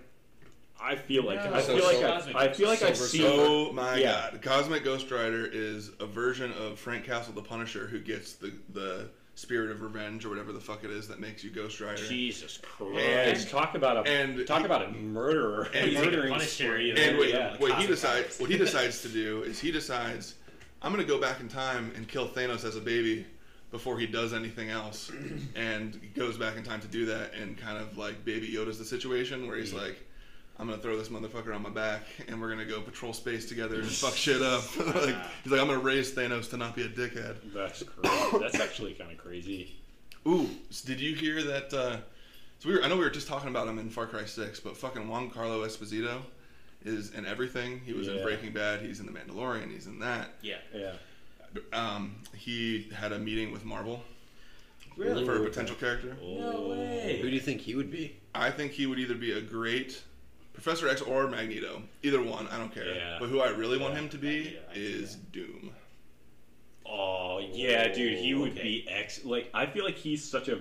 I 0.81 0.95
feel 0.95 1.23
like 1.23 1.43
No, 1.45 1.53
I 1.53 1.61
so 1.61 1.77
feel 1.77 1.85
like 1.85 2.01
Cosmic 2.01 2.35
I, 2.35 2.45
I 2.45 2.53
feel 2.53 2.67
like 2.67 2.81
I've 2.81 2.97
Silver 2.97 3.07
seen. 3.09 3.39
Oh 3.39 3.71
my 3.73 3.97
Yeah. 3.97 4.29
god. 4.31 4.41
Cosmic 4.41 4.83
Ghost 4.83 5.09
Rider 5.11 5.45
is 5.51 5.91
a 5.99 6.05
version 6.05 6.51
of 6.53 6.77
Frank 6.79 7.05
Castle 7.05 7.33
the 7.33 7.41
Punisher 7.41 7.87
who 7.87 7.99
gets 7.99 8.33
the 8.33 8.51
the 8.73 9.09
spirit 9.35 9.71
of 9.71 9.81
revenge 9.81 10.25
or 10.25 10.29
whatever 10.29 10.51
the 10.51 10.59
fuck 10.59 10.83
it 10.83 10.91
is 10.91 11.07
that 11.07 11.19
makes 11.19 11.43
you 11.43 11.49
Ghost 11.51 11.79
Rider. 11.79 12.03
Jesus 12.05 12.57
Christ! 12.57 12.97
And- 12.99 13.49
talk 13.49 13.75
about 13.75 14.05
a 14.05 14.09
and 14.11 14.45
talk 14.45 14.59
he- 14.59 14.65
about 14.65 14.83
a 14.85 14.89
murderer. 14.91 15.69
and 15.73 15.89
He's 15.89 15.97
murdering 16.05 16.33
Punisher, 16.33 16.65
spree. 16.73 16.87
you 16.87 16.93
know? 16.95 17.01
And 17.01 17.17
what, 17.17 17.29
yeah. 17.29 17.55
what 17.59 17.75
he 17.77 17.87
decides 17.87 18.39
what 18.39 18.49
he 18.49 18.57
decides 18.57 19.01
to 19.03 19.07
do 19.09 19.43
is 19.43 19.59
he 19.59 19.71
decides 19.71 20.35
I'm 20.83 20.91
gonna 20.91 21.03
go 21.03 21.19
back 21.19 21.39
in 21.39 21.47
time 21.47 21.91
and 21.95 22.07
kill 22.07 22.27
Thanos 22.27 22.65
as 22.65 22.75
a 22.75 22.81
baby 22.81 23.25
before 23.71 23.97
he 23.97 24.05
does 24.05 24.33
anything 24.33 24.69
else, 24.69 25.11
and 25.55 25.97
he 26.01 26.07
goes 26.09 26.37
back 26.37 26.57
in 26.57 26.63
time 26.63 26.81
to 26.81 26.87
do 26.87 27.05
that 27.07 27.33
and 27.33 27.57
kind 27.57 27.77
of 27.77 27.97
like 27.97 28.23
Baby 28.25 28.47
Yoda's 28.49 28.77
the 28.79 28.85
situation 28.85 29.47
where 29.47 29.57
he's 29.57 29.73
like. 29.73 29.97
I'm 30.59 30.67
gonna 30.69 30.79
throw 30.79 30.95
this 30.95 31.09
motherfucker 31.09 31.53
on 31.53 31.63
my 31.63 31.71
back, 31.71 32.03
and 32.27 32.39
we're 32.39 32.49
gonna 32.51 32.63
go 32.63 32.79
patrol 32.79 33.11
space 33.11 33.47
together 33.49 33.79
and 33.79 33.87
fuck 33.89 34.13
shit 34.13 34.39
up. 34.43 34.61
like 34.77 35.15
he's 35.43 35.51
like, 35.51 35.59
I'm 35.59 35.65
gonna 35.65 35.79
raise 35.79 36.13
Thanos 36.13 36.47
to 36.51 36.57
not 36.57 36.75
be 36.75 36.83
a 36.83 36.87
dickhead. 36.89 37.37
That's 37.55 37.81
crazy. 37.81 38.37
That's 38.39 38.59
actually 38.59 38.93
kind 38.93 39.11
of 39.11 39.17
crazy. 39.17 39.75
Ooh, 40.27 40.47
s- 40.69 40.83
did 40.83 40.99
you 41.01 41.15
hear 41.15 41.41
that? 41.41 41.73
Uh, 41.73 41.97
so 42.59 42.69
we 42.69 42.75
were, 42.75 42.83
I 42.83 42.87
know 42.87 42.95
we 42.95 43.03
were 43.03 43.09
just 43.09 43.27
talking 43.27 43.49
about 43.49 43.67
him 43.67 43.79
in 43.79 43.89
Far 43.89 44.05
Cry 44.05 44.25
Six, 44.25 44.59
but 44.59 44.77
fucking 44.77 45.01
Giancarlo 45.07 45.65
Esposito 45.65 46.19
is 46.85 47.11
in 47.11 47.25
everything. 47.25 47.81
He 47.85 47.93
was 47.93 48.07
in 48.07 48.21
Breaking 48.23 48.51
Bad. 48.53 48.81
He's 48.81 48.99
in 48.99 49.05
The 49.05 49.11
Mandalorian. 49.11 49.71
He's 49.71 49.87
in 49.87 49.99
that. 49.99 50.29
Yeah. 50.41 50.57
Yeah. 50.73 50.93
Um, 51.71 52.15
he 52.35 52.89
had 52.95 53.11
a 53.11 53.19
meeting 53.19 53.51
with 53.51 53.63
Marvel 53.63 54.01
Really? 54.97 55.23
for 55.25 55.37
a 55.37 55.47
potential 55.47 55.75
character. 55.75 56.15
No 56.21 56.67
way. 56.69 57.19
Who 57.21 57.29
do 57.29 57.35
you 57.35 57.41
think 57.41 57.61
he 57.61 57.75
would 57.75 57.91
be? 57.91 58.15
I 58.33 58.49
think 58.49 58.71
he 58.71 58.85
would 58.87 58.99
either 58.99 59.13
be 59.15 59.33
a 59.33 59.41
great 59.41 60.01
Professor 60.53 60.87
X 60.87 61.01
or 61.01 61.27
Magneto. 61.27 61.81
Either 62.03 62.21
one, 62.21 62.47
I 62.47 62.57
don't 62.57 62.73
care. 62.73 62.87
Yeah. 62.93 63.17
But 63.19 63.29
who 63.29 63.39
I 63.41 63.49
really 63.49 63.77
want 63.77 63.93
him 63.95 64.09
to 64.09 64.17
be 64.17 64.43
Magneto, 64.43 64.59
I 64.71 64.73
is 64.75 65.11
that. 65.17 65.31
Doom. 65.31 65.71
Oh 66.85 67.39
yeah, 67.51 67.87
dude. 67.93 68.17
He 68.17 68.33
would 68.33 68.51
Okay. 68.51 68.63
be 68.63 68.87
ex. 68.89 69.23
Like 69.23 69.49
I 69.53 69.65
feel 69.65 69.85
like 69.85 69.95
he's 69.95 70.23
such 70.23 70.47
a. 70.49 70.59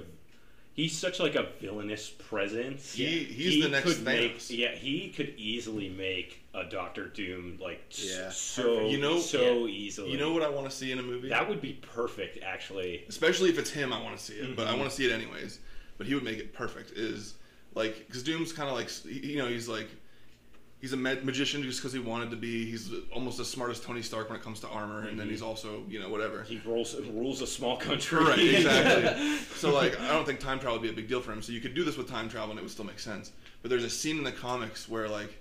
He's 0.75 0.97
such 0.97 1.21
like 1.21 1.35
a 1.35 1.49
villainous 1.61 2.09
presence. 2.09 2.95
He- 2.95 3.25
he's 3.25 3.63
the 3.63 3.69
next 3.69 3.85
could 3.97 4.05
make, 4.05 4.37
Yeah, 4.49 4.75
he 4.75 5.11
could 5.11 5.35
easily 5.37 5.91
make 5.91 6.41
a 6.55 6.65
Doctor 6.65 7.09
Doom 7.09 7.59
like 7.61 7.83
Yeah. 7.93 8.31
so 8.31 8.89
You 8.89 8.97
know- 8.99 9.21
so 9.21 9.67
easily. 9.67 10.13
You 10.13 10.17
know 10.19 10.33
what 10.33 10.43
I 10.43 10.49
want 10.49 10.71
to 10.71 10.75
see 10.77 10.91
in 10.91 10.99
a 10.99 11.03
movie? 11.03 11.29
That 11.29 11.47
would 11.49 11.61
be 11.61 11.75
perfect, 11.83 12.43
actually. 12.43 13.05
especially 13.09 13.51
if 13.51 13.59
it's 13.59 13.71
him. 13.71 13.93
I 13.93 14.01
want 14.03 14.17
to 14.17 14.23
see 14.25 14.35
it, 14.35 14.57
but 14.57 14.67
I 14.67 14.73
Mhm. 14.75 14.79
want 14.79 14.91
to 14.91 14.97
see 14.97 15.05
it 15.05 15.13
anyways. 15.13 15.59
But 15.99 16.07
he 16.07 16.15
would 16.15 16.25
make 16.25 16.39
it 16.39 16.53
perfect. 16.55 16.93
Is 16.93 17.35
like 17.75 18.07
because 18.07 18.23
Doom's 18.23 18.53
kind 18.53 18.69
of 18.71 18.75
like 18.75 18.89
you 19.05 19.37
know 19.37 19.49
he's 19.49 19.69
like 19.69 19.89
he's 20.83 20.92
a 20.92 20.97
ma- 20.97 21.14
magician 21.23 21.62
just 21.62 21.81
because 21.81 21.95
he 21.95 21.99
wanted 21.99 22.31
to 22.31 22.37
be. 22.37 22.66
He's 22.71 22.90
almost 23.14 23.40
as 23.40 23.49
smart 23.49 23.71
as 23.71 23.81
Tony 23.81 24.03
Stark 24.03 24.29
when 24.29 24.38
it 24.38 24.42
comes 24.42 24.61
to 24.61 24.68
armor, 24.68 24.99
and 24.99 25.18
then 25.18 25.27
mm-hmm. 25.27 25.31
he's 25.31 25.40
also 25.40 25.85
you 25.88 25.99
know 25.99 26.11
whatever. 26.11 26.42
He 26.42 26.61
rules 26.66 26.95
rules 27.01 27.40
a 27.40 27.47
small 27.47 27.79
country. 27.79 28.23
Right, 28.23 28.38
exactly. 28.38 29.37
so 29.57 29.73
like, 29.73 29.99
I 29.99 30.09
don't 30.09 30.27
think 30.27 30.40
time 30.40 30.59
travel 30.59 30.79
would 30.79 30.83
be 30.83 30.90
a 30.90 30.92
big 30.92 31.09
deal 31.09 31.23
for 31.23 31.33
him. 31.33 31.40
So 31.40 31.53
you 31.53 31.61
could 31.61 31.75
do 31.75 31.85
this 31.85 31.97
with 31.97 32.11
time 32.11 32.29
travel, 32.29 32.51
and 32.51 32.59
it 32.59 32.62
would 32.62 32.71
still 32.71 32.85
make 32.85 32.99
sense. 32.99 33.33
But 33.62 33.71
there's 33.71 33.85
a 33.85 33.90
scene 33.90 34.18
in 34.18 34.25
the 34.25 34.33
comics 34.33 34.88
where 34.88 35.09
like 35.09 35.38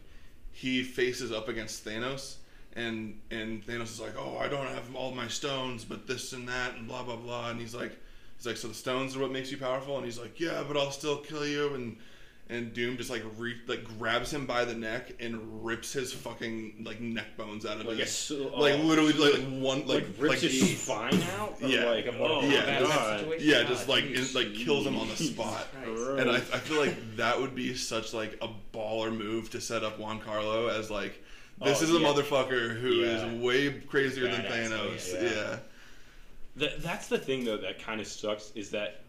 he 0.53 0.83
faces 0.83 1.33
up 1.33 1.49
against 1.49 1.83
Thanos, 1.83 2.35
and 2.75 3.19
and 3.31 3.65
Thanos 3.65 3.83
is 3.83 3.99
like, 3.99 4.13
"Oh, 4.17 4.37
I 4.37 4.47
don't 4.47 4.67
have 4.67 4.95
all 4.95 5.11
my 5.11 5.27
stones, 5.27 5.83
but 5.83 6.07
this 6.07 6.31
and 6.33 6.47
that, 6.47 6.75
and 6.75 6.87
blah 6.87 7.03
blah 7.03 7.17
blah." 7.17 7.49
And 7.49 7.59
he's 7.59 7.73
like, 7.73 7.97
he's 8.37 8.45
like, 8.45 8.57
"So 8.57 8.67
the 8.67 8.75
stones 8.75 9.17
are 9.17 9.19
what 9.19 9.31
makes 9.31 9.51
you 9.51 9.57
powerful?" 9.57 9.97
And 9.97 10.05
he's 10.05 10.19
like, 10.19 10.39
"Yeah, 10.39 10.63
but 10.67 10.77
I'll 10.77 10.91
still 10.91 11.17
kill 11.17 11.47
you." 11.47 11.73
And 11.73 11.97
and 12.51 12.73
Doom 12.73 12.97
just 12.97 13.09
like 13.09 13.23
re- 13.37 13.59
like 13.67 13.83
grabs 13.97 14.31
him 14.31 14.45
by 14.45 14.65
the 14.65 14.75
neck 14.75 15.13
and 15.19 15.63
rips 15.65 15.93
his 15.93 16.11
fucking 16.13 16.83
like 16.85 16.99
neck 16.99 17.37
bones 17.37 17.65
out 17.65 17.79
of 17.79 17.85
Like 17.85 17.95
a 17.95 18.01
his 18.01 18.09
s- 18.09 18.31
like 18.31 18.73
oh. 18.75 18.83
literally 18.83 19.13
like, 19.13 19.33
like 19.39 19.47
one 19.61 19.79
Like, 19.87 19.87
like 19.87 20.05
rips 20.19 20.29
like 20.43 20.51
his 20.51 20.79
spine 20.81 21.23
out. 21.39 21.57
Or 21.61 21.67
Yeah. 21.67 21.85
Like, 21.85 22.07
oh, 22.19 22.41
Yeah. 22.41 22.65
my 22.65 22.79
just- 22.79 23.19
situation? 23.19 23.47
yeah, 23.49 23.61
Ah, 23.65 23.67
just 23.69 23.87
like 23.87 24.03
jeez. 24.03 24.29
it, 24.31 24.35
like 24.35 24.53
kills 24.53 24.85
him 24.85 24.97
on 24.97 25.07
the 25.07 25.15
spot. 25.15 25.65
And 26.19 26.29
I, 26.29 26.35
I 26.35 26.39
feel 26.39 26.79
like 26.79 27.15
that 27.17 27.39
would 27.39 27.55
be 27.55 27.73
such 27.73 28.13
like 28.13 28.37
a 28.41 28.49
baller 28.77 29.15
move 29.17 29.49
to 29.51 29.61
set 29.61 29.83
up 29.83 29.97
Giancarlo 29.97 30.69
as 30.77 30.91
like 30.91 31.23
this 31.63 31.79
Oh, 31.81 31.83
is 31.85 31.89
a 31.91 31.93
yeah. 31.99 32.07
motherfucker 32.07 32.79
who 32.79 32.89
Yeah. 32.95 33.25
is 33.25 33.41
way 33.41 33.71
crazier 33.71 34.23
than 34.29 34.41
Badass, 34.41 34.69
Thanos. 34.69 35.13
yeah. 35.13 35.29
Yeah. 35.29 35.59
That, 36.57 36.83
that's 36.83 37.07
the 37.07 37.17
thing 37.17 37.45
though 37.45 37.57
that 37.57 37.81
kind 37.81 38.01
of 38.01 38.07
sucks 38.07 38.51
is 38.55 38.71
that 38.71 39.01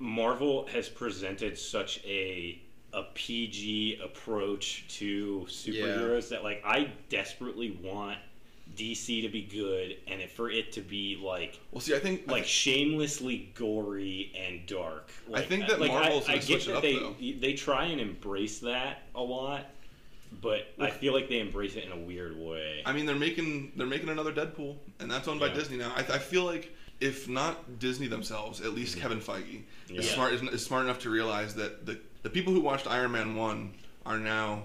Marvel 0.00 0.66
has 0.72 0.88
presented 0.88 1.56
such 1.56 2.00
a 2.04 2.60
a 2.92 3.04
PG 3.14 4.00
approach 4.04 4.84
to 4.98 5.46
superheroes 5.48 6.28
that 6.28 6.44
like 6.44 6.62
I 6.64 6.92
desperately 7.08 7.78
want 7.82 8.18
DC 8.76 9.22
to 9.22 9.28
be 9.28 9.42
good 9.42 9.96
and 10.06 10.20
it, 10.20 10.30
for 10.30 10.50
it 10.50 10.72
to 10.72 10.80
be 10.80 11.20
like 11.22 11.60
Well, 11.70 11.80
see, 11.80 11.94
I 11.94 11.98
think 11.98 12.30
like 12.30 12.44
shamelessly 12.44 13.52
gory 13.54 14.32
and 14.38 14.66
dark. 14.66 15.10
Like, 15.28 15.48
think 15.48 15.68
that 15.68 15.80
like, 15.80 15.90
Marvel's 15.90 16.28
I, 16.28 16.34
I 16.34 16.38
get 16.38 16.66
that 16.66 16.82
they 16.82 16.94
though. 16.94 17.14
they 17.18 17.54
try 17.54 17.86
and 17.86 18.00
embrace 18.00 18.58
that 18.60 19.02
a 19.14 19.22
lot, 19.22 19.66
but 20.40 20.68
I 20.78 20.90
feel 20.90 21.12
like 21.12 21.28
they 21.28 21.40
embrace 21.40 21.76
it 21.76 21.84
in 21.84 21.92
a 21.92 21.98
weird 21.98 22.36
way. 22.38 22.82
I 22.86 22.92
mean, 22.92 23.06
they're 23.06 23.14
making 23.14 23.72
they're 23.76 23.86
making 23.86 24.08
another 24.08 24.32
Deadpool, 24.32 24.76
and 25.00 25.10
that's 25.10 25.28
owned 25.28 25.40
by 25.40 25.48
Disney 25.48 25.76
now. 25.76 25.92
I, 25.96 26.00
I 26.00 26.18
feel 26.18 26.44
like 26.44 26.74
if 27.00 27.28
not 27.28 27.78
Disney 27.78 28.06
themselves, 28.06 28.60
at 28.60 28.74
least 28.74 28.92
mm-hmm. 28.92 29.02
Kevin 29.02 29.20
Feige 29.20 29.62
is 29.90 30.06
Yeah. 30.06 30.14
smart 30.14 30.32
is, 30.34 30.42
is 30.42 30.64
smart 30.64 30.84
enough 30.84 31.00
to 31.00 31.10
realize 31.10 31.54
that 31.56 31.84
the 31.84 31.98
the 32.22 32.30
people 32.30 32.52
who 32.52 32.60
watched 32.60 32.86
Iron 32.86 33.12
Man 33.12 33.34
one 33.36 33.74
are 34.06 34.18
now 34.18 34.62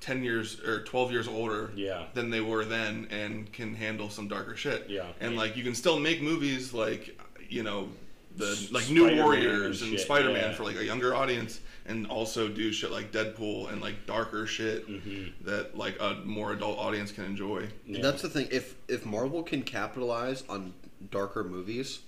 ten 0.00 0.22
years 0.22 0.60
or 0.60 0.82
twelve 0.84 1.10
years 1.12 1.28
older 1.28 1.70
Yeah. 1.74 2.04
than 2.14 2.30
they 2.30 2.40
were 2.40 2.64
then, 2.64 3.06
and 3.10 3.52
can 3.52 3.74
handle 3.74 4.08
some 4.10 4.28
darker 4.28 4.56
shit. 4.56 4.86
Yeah. 4.88 5.06
and 5.20 5.36
like 5.36 5.56
you 5.56 5.62
can 5.64 5.74
still 5.74 5.98
make 5.98 6.22
movies 6.22 6.72
like 6.72 7.18
you 7.48 7.62
know 7.62 7.88
the 8.36 8.68
like 8.70 8.88
New 8.88 9.00
Spider-Man 9.06 9.24
Warriors 9.24 9.82
and 9.82 9.90
and 9.92 10.00
Spider 10.00 10.28
Man 10.32 10.50
yeah. 10.50 10.52
for 10.52 10.62
like 10.64 10.76
a 10.76 10.84
younger 10.84 11.14
audience, 11.14 11.60
and 11.86 12.06
also 12.06 12.48
do 12.48 12.72
shit 12.72 12.90
like 12.92 13.10
Deadpool 13.12 13.72
and 13.72 13.80
like 13.82 14.06
darker 14.06 14.46
shit 14.46 14.88
Mm-hmm. 14.88 15.44
that 15.46 15.76
like 15.76 15.96
a 16.00 16.14
more 16.24 16.52
adult 16.52 16.78
audience 16.78 17.10
can 17.12 17.24
enjoy. 17.24 17.68
Yeah. 17.86 18.00
That's 18.02 18.22
the 18.22 18.28
thing. 18.28 18.48
If 18.52 18.76
if 18.88 19.04
Marvel 19.04 19.42
can 19.42 19.62
capitalize 19.62 20.44
on 20.48 20.72
darker 21.10 21.42
movies, 21.42 22.00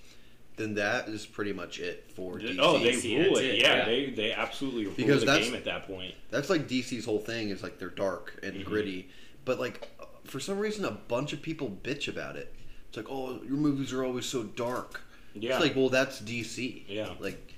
then 0.62 0.74
that 0.74 1.08
is 1.08 1.26
pretty 1.26 1.52
much 1.52 1.78
it 1.80 2.10
for 2.14 2.38
DC. 2.38 2.56
Oh, 2.60 2.78
they 2.78 2.92
DC, 2.92 3.24
rule 3.26 3.36
it. 3.36 3.44
it, 3.44 3.60
Yeah, 3.60 3.76
yeah. 3.78 3.84
they 3.84 4.10
they 4.10 4.32
absolutely 4.32 4.86
rule 4.86 4.94
Because 4.96 5.20
the 5.20 5.26
that's- 5.26 5.46
game 5.46 5.54
at 5.56 5.64
that 5.64 5.86
point. 5.86 6.14
That's 6.30 6.48
like 6.48 6.68
DC's 6.68 7.04
whole 7.04 7.18
thing 7.18 7.50
is 7.50 7.62
like 7.62 7.78
they're 7.78 7.88
dark 7.90 8.38
and 8.42 8.54
Mm-hmm. 8.54 8.68
gritty, 8.70 9.08
but 9.44 9.58
like 9.60 9.88
for 10.24 10.38
some 10.40 10.58
reason 10.58 10.84
a 10.84 10.90
bunch 10.92 11.32
of 11.32 11.42
people 11.42 11.76
bitch 11.82 12.06
about 12.08 12.36
it. 12.36 12.54
It's 12.88 12.96
like, 12.96 13.06
oh, 13.10 13.40
your 13.42 13.56
movies 13.56 13.92
are 13.92 14.04
always 14.04 14.26
so 14.26 14.42
dark. 14.44 15.00
Yeah. 15.34 15.52
It's 15.56 15.60
like, 15.60 15.74
well, 15.74 15.88
that's 15.88 16.20
DC. 16.20 16.82
Yeah. 16.88 17.14
Like, 17.20 17.51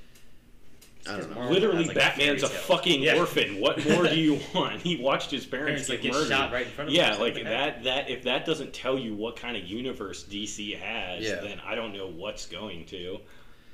I 1.07 1.19
don't 1.19 1.29
know. 1.31 1.35
Marvel 1.37 1.53
Literally, 1.55 1.85
like, 1.85 1.97
Batman's 1.97 2.43
a 2.43 2.49
fairy 2.49 2.59
tale. 2.61 2.77
fucking 2.77 3.03
Yeah. 3.03 3.17
orphan. 3.19 3.61
What 3.61 3.85
more 3.89 4.05
do 4.07 4.19
you 4.19 4.41
want? 4.55 4.81
He 4.81 4.97
watched 4.97 5.31
his 5.31 5.45
parents, 5.45 5.87
Parents, 5.87 5.89
like, 5.91 6.01
get 6.03 6.13
get 6.13 6.15
murdered. 6.15 6.29
shot 6.31 6.53
right 6.53 6.67
in 6.67 6.73
front 6.73 6.89
of 6.91 6.95
him, 6.95 7.01
yeah, 7.01 7.17
like 7.17 7.35
like 7.35 7.45
that. 7.45 7.85
That 7.85 8.09
if 8.11 8.23
that 8.25 8.45
doesn't 8.47 8.73
tell 8.73 8.99
you 8.99 9.15
what 9.15 9.37
kind 9.37 9.57
of 9.57 9.65
universe 9.65 10.25
DC 10.25 10.77
has, 10.79 11.23
Yeah. 11.23 11.41
then 11.41 11.61
I 11.65 11.75
don't 11.75 11.93
know 11.93 12.07
what's 12.09 12.47
going 12.47 12.87
to. 12.87 13.19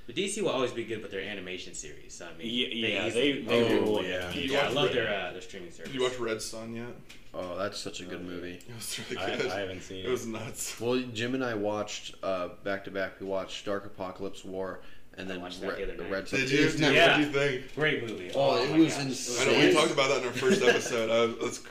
But 0.06 0.16
DC 0.16 0.42
will 0.42 0.48
always 0.50 0.72
be 0.72 0.82
good 0.82 1.02
with 1.02 1.12
their 1.12 1.20
animation 1.20 1.72
series. 1.72 2.20
I 2.20 2.36
mean, 2.36 2.48
Yeah, 2.52 2.66
yeah, 2.88 3.06
easily- 3.06 3.32
they 3.32 3.42
they 3.42 3.78
Oh, 3.78 3.80
rule. 3.82 4.02
yeah. 4.02 4.28
it. 4.30 4.34
You 4.34 4.50
yeah, 4.52 4.66
I 4.66 4.68
love 4.70 4.86
Red- 4.86 4.94
their 4.96 5.14
uh, 5.28 5.32
their 5.32 5.40
streaming 5.40 5.70
service. 5.70 5.92
Did 5.92 6.00
you 6.00 6.02
watch 6.04 6.18
Red 6.18 6.42
Sun 6.42 6.74
yet? 6.74 6.86
Oh, 7.32 7.56
that's 7.56 7.78
such 7.78 8.00
a 8.00 8.04
good 8.04 8.24
movie. 8.26 8.54
It 8.54 8.74
was 8.74 8.98
really 9.08 9.22
I, 9.22 9.36
good. 9.36 9.46
I 9.52 9.60
haven't 9.60 9.82
seen 9.82 9.98
It 10.00 10.06
it. 10.06 10.10
was 10.10 10.26
nuts. 10.26 10.80
Well, 10.80 11.00
Jim 11.14 11.36
and 11.36 11.44
I 11.44 11.54
watched 11.54 12.16
uh, 12.24 12.48
back 12.64 12.84
to 12.86 12.90
back. 12.90 13.20
We 13.20 13.26
watched 13.26 13.64
Dark 13.64 13.96
Apokolips 13.96 14.44
War 14.44 14.80
and 15.18 15.28
then 15.28 15.40
watched 15.42 15.60
that 15.60 15.76
the 15.76 15.82
other 15.82 15.96
night. 16.02 16.10
Red 16.10 16.28
Sun. 16.28 16.40
Did 16.40 16.50
you? 16.50 16.64
It's 16.66 16.78
not- 16.78 16.92
Yeah. 16.92 17.16
What 17.18 17.32
do 17.32 17.38
you 17.40 17.50
think? 17.60 17.74
Great 17.74 18.06
movie. 18.08 18.30
Oh, 18.34 18.62
it 18.62 18.70
my 18.70 18.78
was 18.78 18.94
gosh. 18.94 19.04
insane. 19.06 19.48
I 19.48 19.52
know 19.52 19.58
we 19.58 19.64
Yes. 19.66 19.74
talked 19.74 19.92
about 19.92 20.08
that 20.08 20.22
in 20.22 20.28
our 20.28 20.32
first 20.34 20.62
episode. 20.70 21.10
I, 21.10 21.42
that's 21.44 21.62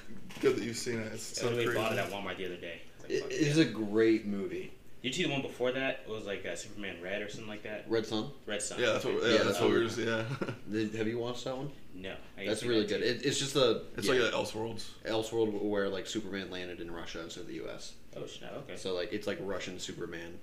good 0.41 0.55
that 0.57 0.63
you've 0.63 0.77
seen 0.77 0.99
it. 0.99 1.11
It's 1.13 1.37
I 1.39 1.41
so 1.41 1.47
literally 1.49 1.65
crazy. 1.65 1.79
bought 1.79 1.91
it 1.93 1.99
at 1.99 2.09
Walmart 2.11 2.37
the 2.37 2.45
other 2.45 2.57
day. 2.57 2.81
I 2.99 3.01
was 3.03 3.21
like, 3.21 3.21
It 3.21 3.21
fuck 3.23 3.31
is 3.31 3.57
a 3.57 3.65
great 3.65 4.25
movie. 4.25 4.73
You 5.01 5.13
see 5.13 5.23
the 5.23 5.29
one 5.31 5.41
before 5.41 5.71
that? 5.71 6.01
It 6.05 6.11
was 6.11 6.25
like 6.25 6.45
uh, 6.45 6.55
Superman 6.57 6.97
Red 7.01 7.21
or 7.21 7.29
something 7.29 7.47
like 7.47 7.63
that. 7.63 7.85
Red 7.87 8.05
Sun. 8.05 8.31
Red 8.45 8.61
Sun. 8.61 8.79
Yeah, 8.81 8.87
that's 8.91 9.05
what. 9.05 9.13
Yeah, 9.15 9.21
Yeah, 9.21 9.29
that's, 9.31 9.43
that's 9.45 9.61
what 9.61 9.69
we 9.71 9.83
what- 9.85 9.95
were. 9.97 10.03
Yeah, 10.03 10.23
Did- 10.71 10.95
Have 10.95 11.07
you 11.07 11.17
watched 11.19 11.45
that 11.45 11.55
one? 11.57 11.71
No, 11.95 12.13
I 12.37 12.45
That's 12.45 12.63
really 12.63 12.81
that 12.81 12.89
good. 12.89 13.01
It, 13.01 13.25
it's 13.25 13.39
just 13.39 13.55
a 13.55 13.81
it's 13.97 14.07
yeah, 14.07 14.13
like 14.13 14.21
an 14.33 14.39
Elseworlds. 14.39 14.89
Elseworld 15.05 15.61
where 15.63 15.89
like 15.89 16.05
Superman 16.07 16.49
landed 16.51 16.79
in 16.81 16.91
Russia 16.91 17.21
instead 17.21 17.41
of 17.41 17.47
the 17.47 17.55
U.S. 17.55 17.93
oh 18.15 18.25
snap! 18.25 18.53
Okay. 18.57 18.75
So 18.77 18.93
like 18.93 19.11
it's 19.11 19.25
like 19.27 19.37
Russian 19.41 19.79
Superman, 19.79 20.37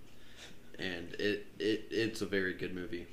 and 0.78 1.14
it, 1.14 1.46
it 1.58 1.86
it's 1.90 2.22
a 2.22 2.26
very 2.26 2.54
good 2.54 2.74
movie. 2.74 3.06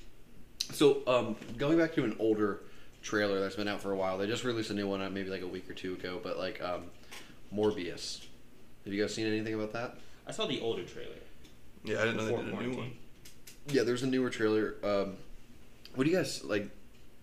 So 0.71 1.01
um, 1.07 1.35
going 1.57 1.77
back 1.77 1.93
to 1.95 2.03
an 2.03 2.15
older 2.19 2.61
trailer 3.01 3.39
that's 3.39 3.55
been 3.55 3.67
out 3.67 3.81
for 3.81 3.91
a 3.91 3.95
while, 3.95 4.17
they 4.17 4.27
just 4.27 4.43
released 4.43 4.69
a 4.69 4.73
new 4.73 4.87
one 4.87 5.01
uh, 5.01 5.09
maybe 5.09 5.29
like 5.29 5.41
a 5.41 5.47
week 5.47 5.69
or 5.69 5.73
two 5.73 5.93
ago. 5.93 6.19
But 6.21 6.37
like 6.37 6.61
um, 6.61 6.85
Morbius, 7.53 8.25
have 8.85 8.93
you 8.93 9.01
guys 9.01 9.13
seen 9.13 9.27
anything 9.27 9.53
about 9.53 9.73
that? 9.73 9.97
I 10.25 10.31
saw 10.31 10.45
the 10.45 10.61
older 10.61 10.83
trailer. 10.83 11.09
Yeah, 11.83 12.01
I 12.01 12.05
didn't 12.05 12.17
know 12.17 12.25
they 12.25 12.31
Before 12.31 12.43
did 12.43 12.53
a 12.53 12.71
new 12.71 12.77
one. 12.77 12.91
Yeah, 13.67 13.83
there's 13.83 14.03
a 14.03 14.07
newer 14.07 14.29
trailer. 14.29 14.75
Um, 14.83 15.17
what 15.95 16.05
do 16.05 16.09
you 16.09 16.15
guys 16.15 16.43
like? 16.43 16.69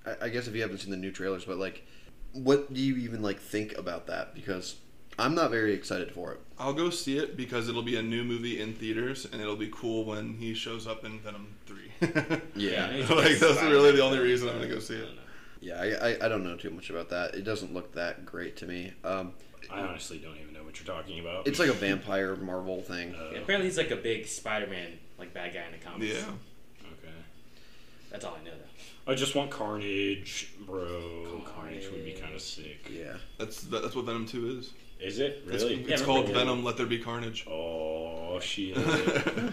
I, 0.07 0.27
I 0.27 0.29
guess 0.29 0.47
if 0.47 0.55
you 0.55 0.63
haven't 0.63 0.79
seen 0.79 0.91
the 0.91 0.97
new 0.97 1.11
trailers, 1.11 1.45
but 1.45 1.59
like, 1.59 1.87
what 2.33 2.73
do 2.73 2.81
you 2.81 2.97
even 2.97 3.23
like 3.23 3.41
think 3.41 3.77
about 3.77 4.07
that? 4.07 4.35
Because 4.35 4.77
I'm 5.21 5.35
not 5.35 5.51
very 5.51 5.73
excited 5.75 6.13
for 6.13 6.33
it. 6.33 6.41
I'll 6.59 6.73
go 6.73 6.91
see 6.91 7.19
it 7.19 7.37
because 7.37 7.69
it'll 7.69 7.83
be 7.83 7.97
a 7.97 8.03
new 8.03 8.25
movie 8.25 8.61
in 8.61 8.75
theaters, 8.75 9.27
and 9.31 9.41
it'll 9.41 9.57
be 9.57 9.69
cool 9.73 10.05
when 10.05 10.35
he 10.35 10.55
shows 10.55 10.87
up 10.87 11.05
in 11.05 11.21
Venom 11.21 11.49
Three. 11.67 11.91
Yeah. 12.57 12.87
I 12.87 12.93
need 12.97 13.09
like 13.11 13.39
that's 13.39 13.39
Spider-Man 13.39 13.71
really 13.71 13.93
the 13.93 14.03
only 14.03 14.19
reason 14.19 14.49
I'm 14.49 14.57
gonna 14.57 14.69
go 14.69 14.79
see 14.81 14.97
it. 14.97 15.09
Yeah, 15.61 15.81
I, 15.81 16.09
I, 16.13 16.25
I 16.25 16.29
don't 16.29 16.43
know 16.43 16.57
too 16.57 16.71
much 16.71 16.89
about 16.91 17.11
that. 17.11 17.35
It 17.35 17.43
doesn't 17.45 17.75
look 17.75 17.93
that 17.95 18.25
great 18.25 18.57
to 18.59 18.67
me. 18.67 18.93
Um, 19.05 19.33
I 19.71 19.81
honestly 19.81 20.19
don't 20.19 20.37
even 20.39 20.55
know 20.55 20.63
what 20.65 20.79
you're 20.81 20.87
talking 20.97 21.21
about. 21.21 21.47
it's 21.47 21.59
like 21.59 21.69
a 21.69 21.75
vampire 21.75 22.35
Marvel 22.37 22.81
thing. 22.81 23.15
Uh, 23.15 23.31
Yeah, 23.33 23.39
apparently 23.41 23.69
he's 23.69 23.77
like 23.77 23.91
a 23.91 23.97
big 23.97 24.27
Spider-Man 24.27 24.99
like 25.19 25.35
bad 25.35 25.53
guy 25.53 25.65
in 25.67 25.73
the 25.73 25.79
comics. 25.85 26.13
Yeah, 26.15 26.25
okay. 26.87 27.15
That's 28.11 28.25
all 28.25 28.39
I 28.41 28.45
know 28.45 28.53
though. 28.53 29.13
I 29.13 29.15
just 29.15 29.35
want 29.35 29.51
Carnage, 29.51 30.49
bro. 30.67 31.43
Carnage 31.55 31.91
would 31.91 32.05
be 32.05 32.13
kind 32.13 32.35
of 32.35 32.41
sick. 32.41 32.89
Yeah. 32.91 33.15
that's 33.39 33.63
that, 33.65 33.83
that's 33.83 33.95
what 33.95 34.05
Venom 34.07 34.27
Two 34.27 34.59
is. 34.59 34.73
Is 35.03 35.19
it 35.19 35.43
really? 35.47 35.83
it's 35.85 36.01
Yeah, 36.01 36.07
called 36.07 36.29
remember- 36.29 36.39
Venom. 36.53 36.65
Let 36.65 36.77
there 36.77 36.87
be 36.87 36.99
carnage. 36.99 37.47
Oh 37.49 38.39
shit! 38.41 38.77
You 38.77 38.85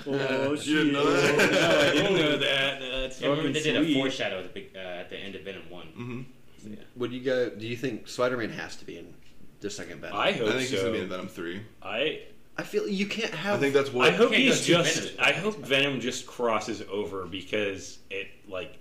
oh 0.08 0.56
shit! 0.56 0.66
didn't 0.66 0.94
know 0.94 1.10
that? 1.12 1.52
no, 1.52 1.80
I 1.80 1.92
didn't 1.94 2.16
know 2.16 2.38
that. 2.38 2.80
That's 2.92 3.22
Yeah, 3.22 3.28
remember 3.30 3.50
fucking 3.50 3.64
they 3.64 3.72
did 3.82 3.90
a 3.90 3.94
foreshadow 4.00 4.40
at 4.40 4.54
the, 4.54 4.68
uh, 4.76 4.80
at 4.80 5.10
the 5.10 5.18
end 5.18 5.36
of 5.36 5.42
Venom 5.44 5.70
One. 5.70 5.88
hmm 5.88 6.22
So, 6.62 6.70
yeah. 6.70 6.76
What 6.96 7.10
do 7.10 7.16
you 7.18 7.24
go? 7.24 7.50
Do 7.50 7.66
you 7.68 7.76
think 7.78 8.08
Spider-Man 8.08 8.50
has 8.52 8.76
to 8.78 8.86
be 8.86 8.98
in 8.98 9.14
the 9.62 9.70
second 9.70 10.02
Venom? 10.02 10.18
I 10.18 10.32
hope 10.32 10.50
I 10.50 10.52
think 10.54 10.70
so. 10.70 10.76
he's 10.76 10.82
gonna 10.82 10.94
be 10.94 11.00
in 11.00 11.10
Venom 11.10 11.28
Three. 11.28 11.62
I 11.82 12.22
I 12.58 12.64
feel 12.64 12.88
you 12.88 13.06
can't 13.08 13.34
have. 13.34 13.56
I 13.58 13.60
think 13.60 13.74
that's 13.74 13.92
what. 13.94 14.08
I 14.08 14.16
hope 14.16 14.32
he's 14.34 14.66
just. 14.66 15.12
Venom. 15.16 15.16
I 15.20 15.32
hope 15.32 15.58
Venom 15.58 16.00
just 16.00 16.26
crosses 16.28 16.84
over 16.92 17.26
because 17.26 18.00
it 18.10 18.28
like, 18.48 18.78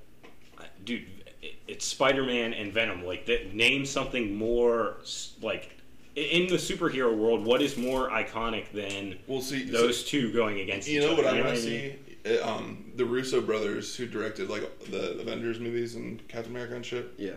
dude, 0.85 1.07
it, 1.43 1.55
it's 1.69 1.85
Spider-Man 1.87 2.53
and 2.55 2.73
Venom. 2.73 3.05
Like, 3.05 3.27
that, 3.27 3.55
name 3.55 3.85
something 3.87 4.35
more 4.37 4.97
like 5.43 5.71
i- 5.71 5.76
in 6.17 6.47
the 6.49 6.55
superhero 6.57 7.15
world. 7.17 7.45
What 7.45 7.61
is 7.63 7.77
more 7.77 8.09
iconic 8.11 8.73
than 8.73 9.19
we'll 9.27 9.43
see. 9.43 9.65
those 9.65 10.03
two 10.05 10.33
going 10.33 10.61
against 10.61 10.89
You 10.89 11.01
each 11.01 11.07
know 11.07 11.13
other? 11.13 11.23
what 11.25 11.33
I 11.35 11.39
You 11.39 11.45
want 11.45 11.57
to 11.57 11.63
I 11.63 11.71
mean? 11.71 11.99
see? 12.25 12.39
Uh, 12.41 12.49
Um, 12.57 12.91
the 12.97 13.05
Russo 13.05 13.41
brothers, 13.41 13.95
who 13.95 14.07
directed 14.07 14.49
like 14.49 14.63
the 14.91 15.21
Avengers 15.21 15.61
movies 15.61 15.95
and 15.95 16.27
Captain 16.27 16.51
America 16.53 16.75
and 16.75 16.85
shit, 16.85 17.13
yeah. 17.19 17.37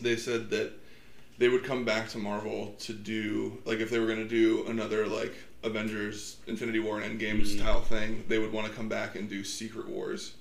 they 0.00 0.16
said 0.16 0.50
that 0.50 0.72
they 1.38 1.48
would 1.48 1.64
come 1.64 1.84
back 1.86 2.08
to 2.10 2.18
Marvel 2.18 2.74
to 2.80 2.92
do 2.92 3.56
like 3.64 3.78
if 3.78 3.88
they 3.90 3.98
were 3.98 4.06
gonna 4.08 4.24
do 4.28 4.66
another 4.66 5.06
like 5.06 5.32
Avengers 5.62 6.36
Infinity 6.46 6.80
War 6.80 7.00
and 7.00 7.18
Endgame 7.20 7.40
Mhm. 7.42 7.58
style 7.58 7.80
thing, 7.82 8.24
they 8.28 8.38
would 8.38 8.52
want 8.52 8.66
to 8.66 8.72
come 8.72 8.88
back 8.88 9.14
and 9.14 9.28
do 9.28 9.42
Secret 9.44 9.88
Wars, 9.88 10.32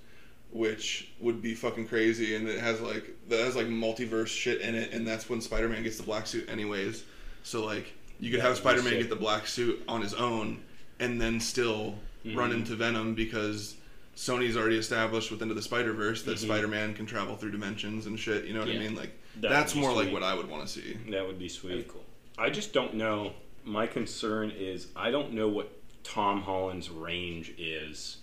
which 0.51 1.09
would 1.19 1.41
be 1.41 1.53
fucking 1.53 1.87
crazy, 1.87 2.35
and 2.35 2.49
it 2.49 2.59
has 2.59 2.81
like 2.81 3.11
that 3.29 3.39
has 3.39 3.55
like 3.55 3.67
multiverse 3.67 4.27
shit 4.27 4.59
in 4.61 4.75
it, 4.75 4.91
and 4.91 5.07
that's 5.07 5.29
when 5.29 5.39
Spider 5.39 5.69
Man 5.69 5.83
gets 5.83 5.97
the 5.97 6.03
black 6.03 6.25
suit 6.27 6.49
anyways. 6.49 7.03
So 7.43 7.65
like 7.65 7.93
you 8.19 8.31
could 8.31 8.41
That 8.41 8.47
have 8.47 8.57
Spider-Man 8.57 8.93
get 8.97 9.09
the 9.09 9.15
black 9.15 9.47
suit 9.47 9.81
on 9.87 10.01
his 10.01 10.13
own, 10.13 10.61
and 10.99 11.19
then 11.21 11.39
still 11.39 11.95
run 12.25 12.49
Mm-hmm. 12.49 12.59
into 12.59 12.75
Venom 12.75 13.15
because 13.15 13.75
Sony's 14.15 14.57
already 14.57 14.77
established 14.77 15.31
within 15.31 15.47
the 15.53 15.61
Spider 15.61 15.93
Verse 15.93 16.23
that 16.23 16.35
Mhm. 16.37 16.41
Spider-Man 16.43 16.93
can 16.93 17.05
travel 17.05 17.37
through 17.37 17.51
dimensions 17.51 18.05
and 18.05 18.19
shit. 18.19 18.45
You 18.45 18.53
know 18.53 18.59
what 18.59 18.67
Yeah. 18.69 18.75
I 18.75 18.83
mean? 18.83 18.95
Like 18.95 19.11
That 19.37 19.49
that's 19.49 19.73
would 19.73 19.81
be 19.81 19.87
more 19.87 19.95
like 19.95 20.11
what 20.11 20.23
I 20.23 20.33
would 20.35 20.49
want 20.49 20.67
to 20.67 20.71
see. 20.71 20.97
That 21.09 21.25
would 21.25 21.39
be 21.39 21.47
sweet. 21.47 21.77
Be 21.77 21.83
cool. 21.83 22.03
I 22.37 22.49
just 22.49 22.73
don't 22.73 22.95
know. 22.95 23.33
My 23.63 23.87
concern 23.87 24.51
is 24.51 24.87
I 24.95 25.11
don't 25.11 25.31
know 25.33 25.47
what 25.47 25.71
Tom 26.03 26.41
Holland's 26.41 26.89
range 26.89 27.53
is 27.57 28.17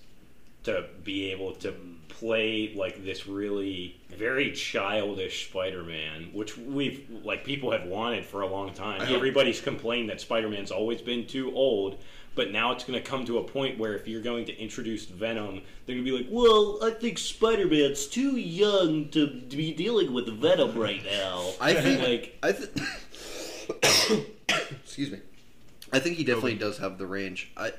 to 0.67 0.85
be 1.05 1.31
able 1.31 1.53
to 1.55 1.73
play 2.09 2.73
like 2.75 3.05
this 3.05 3.27
really 3.27 4.01
very 4.11 4.53
childish 4.53 5.49
Spider-Man, 5.49 6.31
which 6.33 6.57
we've 6.57 7.07
like 7.25 7.45
people 7.45 7.71
have 7.73 7.85
wanted 7.85 8.25
for 8.25 8.41
a 8.43 8.47
long 8.47 8.73
time. 8.73 9.03
Everybody's 9.03 9.61
complained 9.61 10.11
that 10.11 10.21
Spider-Man's 10.21 10.71
always 10.71 11.03
been 11.03 11.27
too 11.27 11.55
old, 11.55 12.03
but 12.35 12.51
now 12.51 12.73
it's 12.73 12.85
going 12.85 13.01
to 13.01 13.09
come 13.09 13.25
to 13.27 13.39
a 13.39 13.45
point 13.45 13.79
where 13.79 13.95
if 13.95 14.09
you're 14.09 14.23
going 14.23 14.45
to 14.47 14.59
introduce 14.59 15.05
Venom, 15.07 15.63
they're 15.85 15.95
going 15.95 16.05
to 16.05 16.11
be 16.11 16.17
like, 16.17 16.27
"Well, 16.31 16.79
I 16.83 16.91
think 16.91 17.19
Spider-Man's 17.19 18.07
too 18.07 18.37
young 18.37 19.09
to, 19.11 19.27
be 19.27 19.73
dealing 19.73 20.13
with 20.13 20.29
Venom 20.41 20.77
right 20.77 21.05
now." 21.05 21.53
I 21.61 21.75
think 21.75 22.03
like 22.03 22.39
I 22.43 22.53
think. 22.53 22.73
excuse 24.85 25.11
me. 25.11 25.21
I 25.93 26.01
think 26.01 26.17
he 26.17 26.25
definitely 26.25 26.57
does 26.57 26.79
have 26.79 26.99
the 26.99 27.07
range. 27.07 27.53
I 27.57 27.73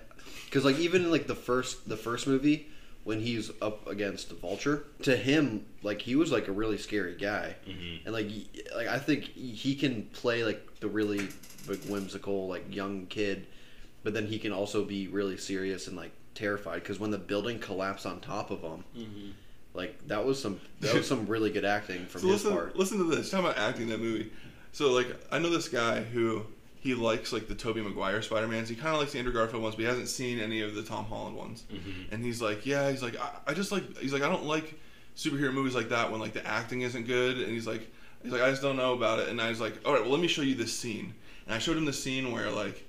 because 0.45 0.63
like 0.63 0.79
even 0.79 1.03
in 1.05 1.11
like 1.11 1.27
the 1.27 1.35
first 1.35 1.89
the 1.89 1.97
first 1.97 2.27
movie 2.27 2.67
when 3.07 3.21
he's 3.21 3.49
up 3.61 3.87
against 3.87 4.27
the 4.27 4.35
Vulture, 4.35 4.83
to 5.01 5.15
him 5.15 5.65
like 5.81 6.01
he 6.01 6.15
was 6.17 6.29
like 6.29 6.49
a 6.49 6.51
really 6.51 6.77
scary 6.77 7.15
guy, 7.15 7.55
Mhm. 7.65 7.99
and 8.05 8.13
like 8.13 8.27
like 8.75 8.87
I 8.87 8.99
think 8.99 9.23
he 9.23 9.75
can 9.75 10.03
play 10.11 10.43
like 10.43 10.79
the 10.81 10.89
really 10.89 11.29
like 11.69 11.81
whimsical 11.85 12.47
like 12.49 12.65
young 12.75 13.05
kid, 13.07 13.47
but 14.03 14.13
then 14.13 14.27
he 14.27 14.37
can 14.39 14.51
also 14.51 14.83
be 14.83 15.07
really 15.07 15.37
serious 15.37 15.87
and 15.87 15.95
like 15.95 16.11
terrified 16.35 16.81
because 16.83 16.99
when 16.99 17.11
the 17.11 17.17
building 17.17 17.59
collapsed 17.59 18.05
on 18.05 18.19
top 18.19 18.51
of 18.51 18.59
him, 18.61 18.83
mhm. 18.97 19.31
like 19.73 20.05
that 20.07 20.25
was 20.25 20.41
some 20.41 20.59
that 20.81 20.93
was 20.93 21.07
some 21.07 21.25
really 21.27 21.49
good 21.49 21.63
acting 21.65 22.05
from 22.11 22.21
So 22.21 22.27
his 22.27 22.43
listen, 22.43 22.51
part. 22.57 22.75
listen 22.75 22.97
to 22.97 23.05
this. 23.05 23.31
Talk 23.31 23.39
about 23.39 23.57
acting 23.57 23.83
in 23.83 23.89
that 23.91 24.01
movie. 24.01 24.31
So 24.73 24.91
like, 24.91 25.07
I 25.31 25.39
know 25.39 25.49
this 25.49 25.69
guy 25.69 26.01
who 26.01 26.45
he 26.79 26.93
likes 26.95 27.33
like 27.33 27.47
the 27.47 27.55
Tobey 27.55 27.81
Maguire 27.81 28.21
Spider 28.21 28.47
Mans. 28.47 28.69
He 28.69 28.75
kind 28.75 28.93
of 28.93 28.99
likes 28.99 29.11
the 29.13 29.19
Andrew 29.19 29.33
Garfield 29.33 29.61
ones, 29.63 29.75
but 29.75 29.81
he 29.81 29.87
hasn't 29.87 30.07
seen 30.07 30.39
any 30.39 30.61
of 30.61 30.75
the 30.75 30.83
Tom 30.83 31.05
Holland 31.05 31.35
ones. 31.35 31.63
Mhm. 31.73 32.11
And 32.11 32.23
he's 32.23 32.41
like, 32.41 32.65
yeah, 32.65 32.89
he's 32.91 33.01
like, 33.03 33.19
I, 33.19 33.29
I 33.47 33.53
just 33.53 33.71
like, 33.71 33.97
he's 33.97 34.13
like, 34.13 34.21
I 34.23 34.29
don't 34.29 34.45
like 34.45 34.79
superhero 35.15 35.53
movies 35.53 35.75
like 35.75 35.89
that 35.89 36.11
when 36.11 36.19
like 36.21 36.33
the 36.33 36.45
acting 36.45 36.81
isn't 36.81 37.07
good. 37.07 37.37
And 37.39 37.47
he's 37.51 37.65
like, 37.67 37.89
he's 38.23 38.31
like, 38.31 38.41
I 38.41 38.49
just 38.49 38.61
don't 38.61 38.77
know 38.77 38.93
about 38.93 39.19
it. 39.19 39.29
And 39.29 39.41
I 39.41 39.49
was 39.49 39.59
like, 39.59 39.73
all 39.85 39.93
right, 39.93 40.01
well, 40.01 40.11
let 40.11 40.21
me 40.21 40.27
show 40.27 40.41
you 40.43 40.55
this 40.55 40.73
scene. 40.73 41.13
And 41.47 41.55
I 41.55 41.59
showed 41.59 41.77
him 41.77 41.85
the 41.85 41.93
scene 41.93 42.31
where 42.31 42.49
like. 42.51 42.83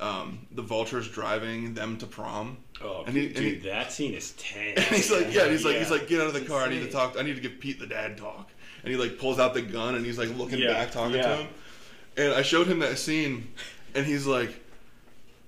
Um, 0.00 0.46
the 0.52 0.62
vulture's 0.62 1.08
driving 1.08 1.74
them 1.74 1.96
to 1.98 2.06
prom, 2.06 2.58
Oh, 2.80 3.02
And 3.04 3.16
he- 3.16 3.26
dude, 3.26 3.36
and 3.36 3.46
he- 3.46 3.54
that 3.68 3.90
scene 3.92 4.14
is 4.14 4.30
tense. 4.38 4.76
and 4.76 4.86
he's 4.94 5.10
like, 5.10 5.34
yeah, 5.34 5.48
he's 5.48 5.64
like, 5.64 5.74
he's 5.74 5.90
like, 5.90 6.06
get 6.06 6.20
out 6.20 6.28
of 6.28 6.34
the 6.34 6.42
car. 6.42 6.62
I 6.62 6.68
need 6.68 6.84
to 6.84 6.88
talk. 6.88 7.16
I 7.18 7.22
need 7.22 7.34
to 7.34 7.40
give 7.42 7.58
Pete 7.58 7.80
the 7.80 7.86
dad 7.88 8.16
talk. 8.16 8.48
And 8.84 8.92
he 8.92 8.96
like 8.96 9.18
pulls 9.18 9.40
out 9.40 9.54
the 9.54 9.60
gun 9.62 9.96
and 9.96 10.06
he's 10.06 10.16
like 10.16 10.28
looking 10.38 10.60
Yeah, 10.60 10.68
back, 10.74 10.92
talking 10.92 11.20
to 11.20 11.36
him. 11.38 11.48
And 12.18 12.34
I 12.34 12.42
showed 12.42 12.66
him 12.66 12.80
that 12.80 12.98
scene, 12.98 13.48
and 13.94 14.04
he's 14.04 14.26
like, 14.26 14.50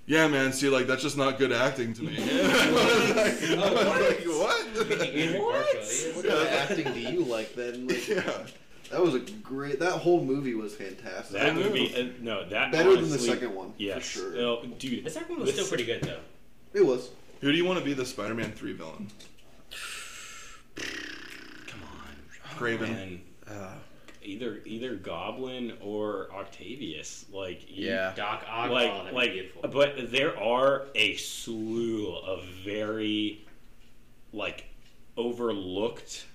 yeah, 0.05 0.27
man. 0.27 0.53
See, 0.53 0.69
like 0.69 0.87
that's 0.87 1.01
just 1.03 1.17
not 1.17 1.37
good 1.37 1.51
acting 1.51 1.93
to 1.95 2.01
me. 2.03 2.15
I 2.17 2.71
was 2.71 3.15
like, 3.15 3.57
I 3.59 3.71
was 3.71 3.99
like, 3.99 4.23
what? 4.25 5.07
Andrew 5.13 5.39
Garfield, 5.51 6.15
What 6.15 6.25
kind 6.25 6.39
of 6.39 6.47
acting 6.47 6.93
do 6.93 6.99
you 6.99 7.23
like 7.25 7.53
then? 7.55 7.87
Like, 7.87 8.07
yeah. 8.09 8.45
That 8.89 9.01
was 9.01 9.15
a 9.15 9.19
great. 9.19 9.79
That 9.79 9.93
whole 9.93 10.23
movie 10.23 10.53
was 10.55 10.75
fantastic. 10.75 11.39
that 11.39 11.55
movie. 11.55 11.93
Uh, 11.95 12.07
no, 12.19 12.43
that 12.49 12.71
Better 12.71 12.91
than 12.91 13.01
the 13.03 13.07
honestly- 13.09 13.29
second 13.29 13.53
one, 13.55 13.69
for 13.71 13.75
Yes, 13.81 14.03
sure. 14.03 14.37
Oh, 14.39 14.65
dude, 14.79 15.03
The 15.05 15.09
second 15.09 15.29
one 15.35 15.41
was 15.45 15.53
still 15.53 15.67
pretty 15.67 15.85
good 15.85 16.01
though. 16.03 16.19
It 16.73 16.85
was. 16.85 17.09
Who 17.41 17.51
do 17.51 17.57
you 17.57 17.65
want 17.65 17.79
to 17.79 17.85
be 17.85 17.93
the 17.93 18.05
Spider-Man 18.05 18.51
three 18.53 18.73
villain? 18.73 19.09
Come 21.67 21.81
on, 21.83 22.57
Kraven. 22.57 22.79
man. 22.81 23.21
Uh, 23.49 23.73
Either 24.23 24.61
either 24.65 24.95
Goblin 24.95 25.73
or 25.81 26.29
Octavius. 26.33 27.25
Like 27.33 27.69
you- 27.69 27.87
yeah. 27.87 28.13
Doc 28.15 28.43
Ock. 28.47 28.69
like 28.69 29.13
like 29.13 29.31
beautiful. 29.33 29.69
but 29.69 30.11
there 30.11 30.37
are 30.37 30.85
a 30.95 31.15
slew 31.15 32.15
of 32.15 32.43
very 32.63 33.45
like 34.33 34.65
overlooked 35.17 36.25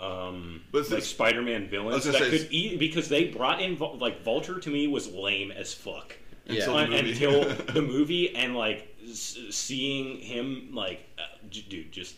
um 0.00 0.60
But 0.72 0.90
like 0.90 1.02
spider-man 1.02 1.68
villains 1.68 2.04
that 2.04 2.14
say- 2.14 2.30
could 2.30 2.48
e- 2.52 2.76
because 2.76 3.08
they 3.08 3.24
brought 3.28 3.60
in 3.62 3.78
like 3.98 4.22
vulture 4.22 4.58
to 4.58 4.70
me 4.70 4.86
was 4.88 5.12
lame 5.12 5.50
as 5.52 5.72
fuck 5.72 6.16
Yeah. 6.46 6.62
Until 6.64 6.76
the 6.76 6.86
movie. 6.88 7.10
until 7.10 7.44
the 7.74 7.82
movie 7.82 8.34
and 8.36 8.56
like 8.56 8.96
s- 9.08 9.38
seeing 9.50 10.18
him 10.18 10.70
like 10.72 11.06
uh, 11.18 11.22
j- 11.50 11.64
dude 11.68 11.92
just 11.92 12.16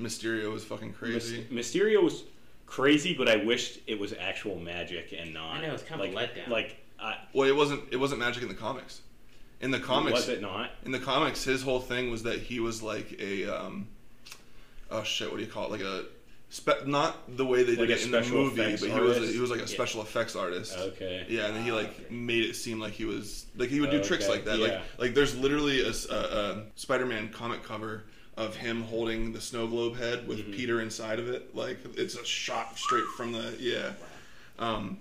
Mysterio 0.00 0.52
was 0.52 0.64
fucking 0.64 0.88
Mys- 0.90 0.96
crazy. 0.98 1.46
mysterio 1.50 2.02
was 2.02 2.22
crazy 2.68 3.14
but 3.14 3.28
i 3.28 3.36
wished 3.36 3.78
it 3.86 3.98
was 3.98 4.12
actual 4.12 4.56
magic 4.60 5.14
and 5.18 5.32
not 5.32 5.56
I 5.56 5.66
know, 5.66 5.74
it's 5.74 5.82
kind 5.82 6.00
of 6.00 6.10
a 6.10 6.12
like, 6.14 6.34
letdown. 6.34 6.48
like 6.48 6.76
uh, 7.00 7.14
Well, 7.32 7.48
it 7.48 7.54
wasn't. 7.56 7.84
It 7.92 7.96
wasn't 7.96 8.20
magic 8.20 8.42
in 8.42 8.48
the 8.48 8.54
comics. 8.54 9.02
In 9.60 9.70
the 9.70 9.78
comics, 9.80 10.14
was 10.14 10.28
it 10.28 10.40
not 10.42 10.70
in 10.84 10.90
the 10.92 10.98
comics, 10.98 11.44
his 11.44 11.62
whole 11.62 11.80
thing 11.80 12.10
was 12.10 12.24
that 12.24 12.40
he 12.40 12.58
was 12.60 12.82
like 12.82 13.16
a 13.20 13.46
um, 13.46 13.86
oh 14.90 15.02
shit, 15.04 15.30
what 15.30 15.38
do 15.38 15.44
you 15.44 15.50
call 15.50 15.64
it? 15.66 15.70
Like 15.70 15.80
a 15.80 16.04
spe- 16.50 16.86
not 16.86 17.36
the 17.36 17.44
way 17.46 17.62
they 17.62 17.76
Like 17.76 17.88
did 17.88 17.98
it 17.98 18.04
in 18.06 18.10
the 18.10 18.20
movie, 18.22 18.56
but 18.76 18.90
he 18.90 19.00
was 19.00 19.16
a, 19.16 19.26
he 19.32 19.38
was 19.38 19.50
like 19.50 19.60
a 19.60 19.62
Yeah. 19.62 19.66
special 19.66 20.02
effects 20.02 20.34
artist. 20.36 20.76
okay 20.76 21.24
Yeah, 21.28 21.46
and 21.46 21.56
then 21.56 21.62
he 21.64 21.70
like 21.72 22.10
made 22.10 22.44
it 22.44 22.54
seem 22.56 22.80
like 22.80 22.92
he 22.94 23.04
was 23.04 23.46
like 23.56 23.68
he 23.70 23.80
would 23.80 23.90
do 23.90 24.02
tricks 24.02 24.28
like 24.28 24.44
that. 24.46 24.58
yeah. 24.58 24.64
Like 24.66 24.80
like 24.98 25.14
there's 25.14 25.36
literally 25.36 25.82
a 25.82 25.92
Spider-Man 26.74 27.30
comic 27.30 27.62
cover 27.62 28.04
of 28.38 28.54
him 28.56 28.82
holding 28.84 29.32
the 29.32 29.40
snow 29.40 29.66
globe 29.66 29.96
head 29.96 30.26
with 30.28 30.38
Mhm. 30.38 30.54
Peter 30.56 30.80
inside 30.80 31.18
of 31.18 31.28
it. 31.28 31.54
Like 31.56 31.78
it's 31.96 32.14
a 32.14 32.24
shot 32.24 32.78
straight 32.78 33.04
from 33.16 33.32
the 33.32 33.56
yeah. 33.58 33.94
Um, 34.58 34.98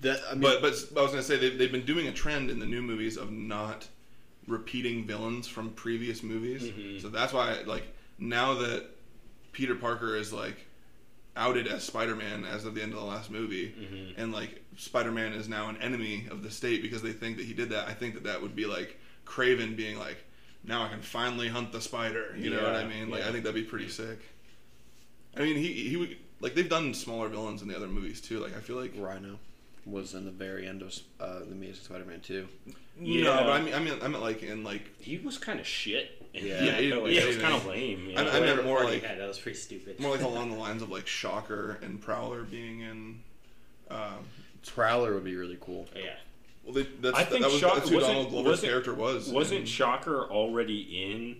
That 0.00 0.20
I 0.28 0.32
mean, 0.34 0.42
but 0.42 0.60
but 0.60 1.00
I 1.00 1.02
was 1.02 1.12
gonna 1.12 1.22
say 1.22 1.36
they've, 1.38 1.56
they've 1.56 1.70
been 1.72 1.86
doing 1.86 2.08
a 2.08 2.12
trend 2.12 2.50
in 2.50 2.58
the 2.58 2.66
new 2.66 2.82
movies 2.82 3.16
of 3.16 3.30
not 3.30 3.86
repeating 4.48 5.06
villains 5.06 5.46
from 5.48 5.70
previous 5.70 6.22
movies. 6.22 6.64
Mhm. 6.64 7.00
So 7.00 7.08
that's 7.08 7.32
why 7.32 7.62
like 7.62 7.84
now 8.18 8.54
that 8.54 8.84
Peter 9.52 9.76
Parker 9.76 10.16
is 10.16 10.32
like 10.32 10.66
outed 11.36 11.66
as 11.66 11.82
Spider-Man 11.84 12.44
as 12.44 12.64
of 12.64 12.74
the 12.74 12.82
end 12.82 12.92
of 12.92 12.98
the 12.98 13.04
last 13.04 13.30
movie, 13.30 13.68
Mhm. 13.80 14.14
and 14.16 14.32
like 14.32 14.62
Spider-Man 14.76 15.32
is 15.32 15.48
now 15.48 15.68
an 15.68 15.76
enemy 15.78 16.26
of 16.30 16.42
the 16.42 16.50
state 16.50 16.82
because 16.82 17.02
they 17.02 17.12
think 17.12 17.36
that 17.38 17.46
he 17.46 17.54
did 17.54 17.70
that. 17.70 17.88
I 17.88 17.94
think 17.94 18.14
that 18.14 18.24
that 18.24 18.42
would 18.42 18.54
be 18.56 18.66
like 18.66 18.98
Kraven 19.26 19.74
being 19.76 19.96
like, 19.98 20.18
now 20.66 20.84
I 20.84 20.88
can 20.88 21.00
finally 21.00 21.48
hunt 21.48 21.72
the 21.72 21.80
spider. 21.80 22.34
You 22.36 22.50
know 22.50 22.62
what 22.62 22.74
I 22.76 22.84
mean? 22.86 23.10
Like 23.10 23.20
yeah. 23.22 23.28
I 23.28 23.32
think 23.32 23.44
that'd 23.44 23.54
be 23.54 23.68
pretty 23.68 23.88
sick. 23.88 24.18
I 25.36 25.40
mean, 25.40 25.56
he 25.56 25.72
he 25.88 25.96
would 25.96 26.16
like 26.40 26.54
they've 26.54 26.68
done 26.68 26.94
smaller 26.94 27.28
villains 27.28 27.62
in 27.62 27.68
the 27.68 27.76
other 27.76 27.88
movies 27.88 28.20
too. 28.20 28.38
Like 28.40 28.56
I 28.56 28.60
feel 28.60 28.76
like 28.76 28.92
Rhino 28.96 29.38
was 29.86 30.14
in 30.14 30.24
the 30.24 30.30
very 30.30 30.66
end 30.66 30.80
of 30.82 30.96
uh, 31.20 31.40
the 31.40 31.52
Amazing 31.52 31.84
Spider-Man 31.84 32.20
two. 32.20 32.48
Yeah. 32.98 33.24
No, 33.24 33.34
but 33.44 33.50
I 33.52 33.60
mean, 33.60 33.74
I 33.74 33.78
mean, 33.80 33.94
I 34.02 34.08
meant 34.08 34.22
like 34.22 34.42
in 34.42 34.64
like 34.64 34.88
He 35.00 35.18
was 35.18 35.36
kind 35.38 35.60
of 35.60 35.66
shit. 35.66 36.22
Yeah. 36.32 36.64
Yeah, 36.64 36.76
he- 36.80 36.92
Like, 36.94 37.12
yeah, 37.12 37.20
it 37.20 37.26
was 37.28 37.36
kind 37.38 37.54
of 37.54 37.66
lame. 37.66 38.08
you 38.08 38.16
I- 38.16 38.24
know? 38.24 38.30
I 38.30 38.40
meant 38.40 38.64
more 38.64 38.82
like- 38.84 39.02
had, 39.04 39.18
that 39.20 39.28
was 39.28 39.38
pretty 39.38 39.58
stupid. 39.58 40.00
more 40.00 40.12
like 40.12 40.22
along 40.24 40.50
the 40.50 40.56
lines 40.56 40.80
of 40.82 40.90
like 40.90 41.06
Shocker 41.06 41.78
and 41.82 42.00
Prowler 42.00 42.42
being 42.44 42.80
in. 42.80 43.20
Um, 43.90 44.24
Prowler 44.66 45.12
would 45.14 45.24
be 45.24 45.36
really 45.36 45.58
cool. 45.60 45.86
yeah. 45.94 46.14
Well, 46.64 46.74
they, 46.74 46.82
that's, 47.00 47.16
I 47.18 47.24
think 47.24 47.42
that 47.42 47.50
was 47.50 47.60
Shock- 47.60 47.76
that's 47.76 47.88
who 47.90 47.96
wasn't- 47.96 48.12
Donald 48.14 48.30
Glover's 48.30 48.50
wasn't- 48.50 48.70
character 48.70 48.94
was. 48.94 49.28
Wasn't 49.28 49.60
in- 49.60 49.66
Shocker 49.66 50.24
already 50.30 50.80
in 51.04 51.36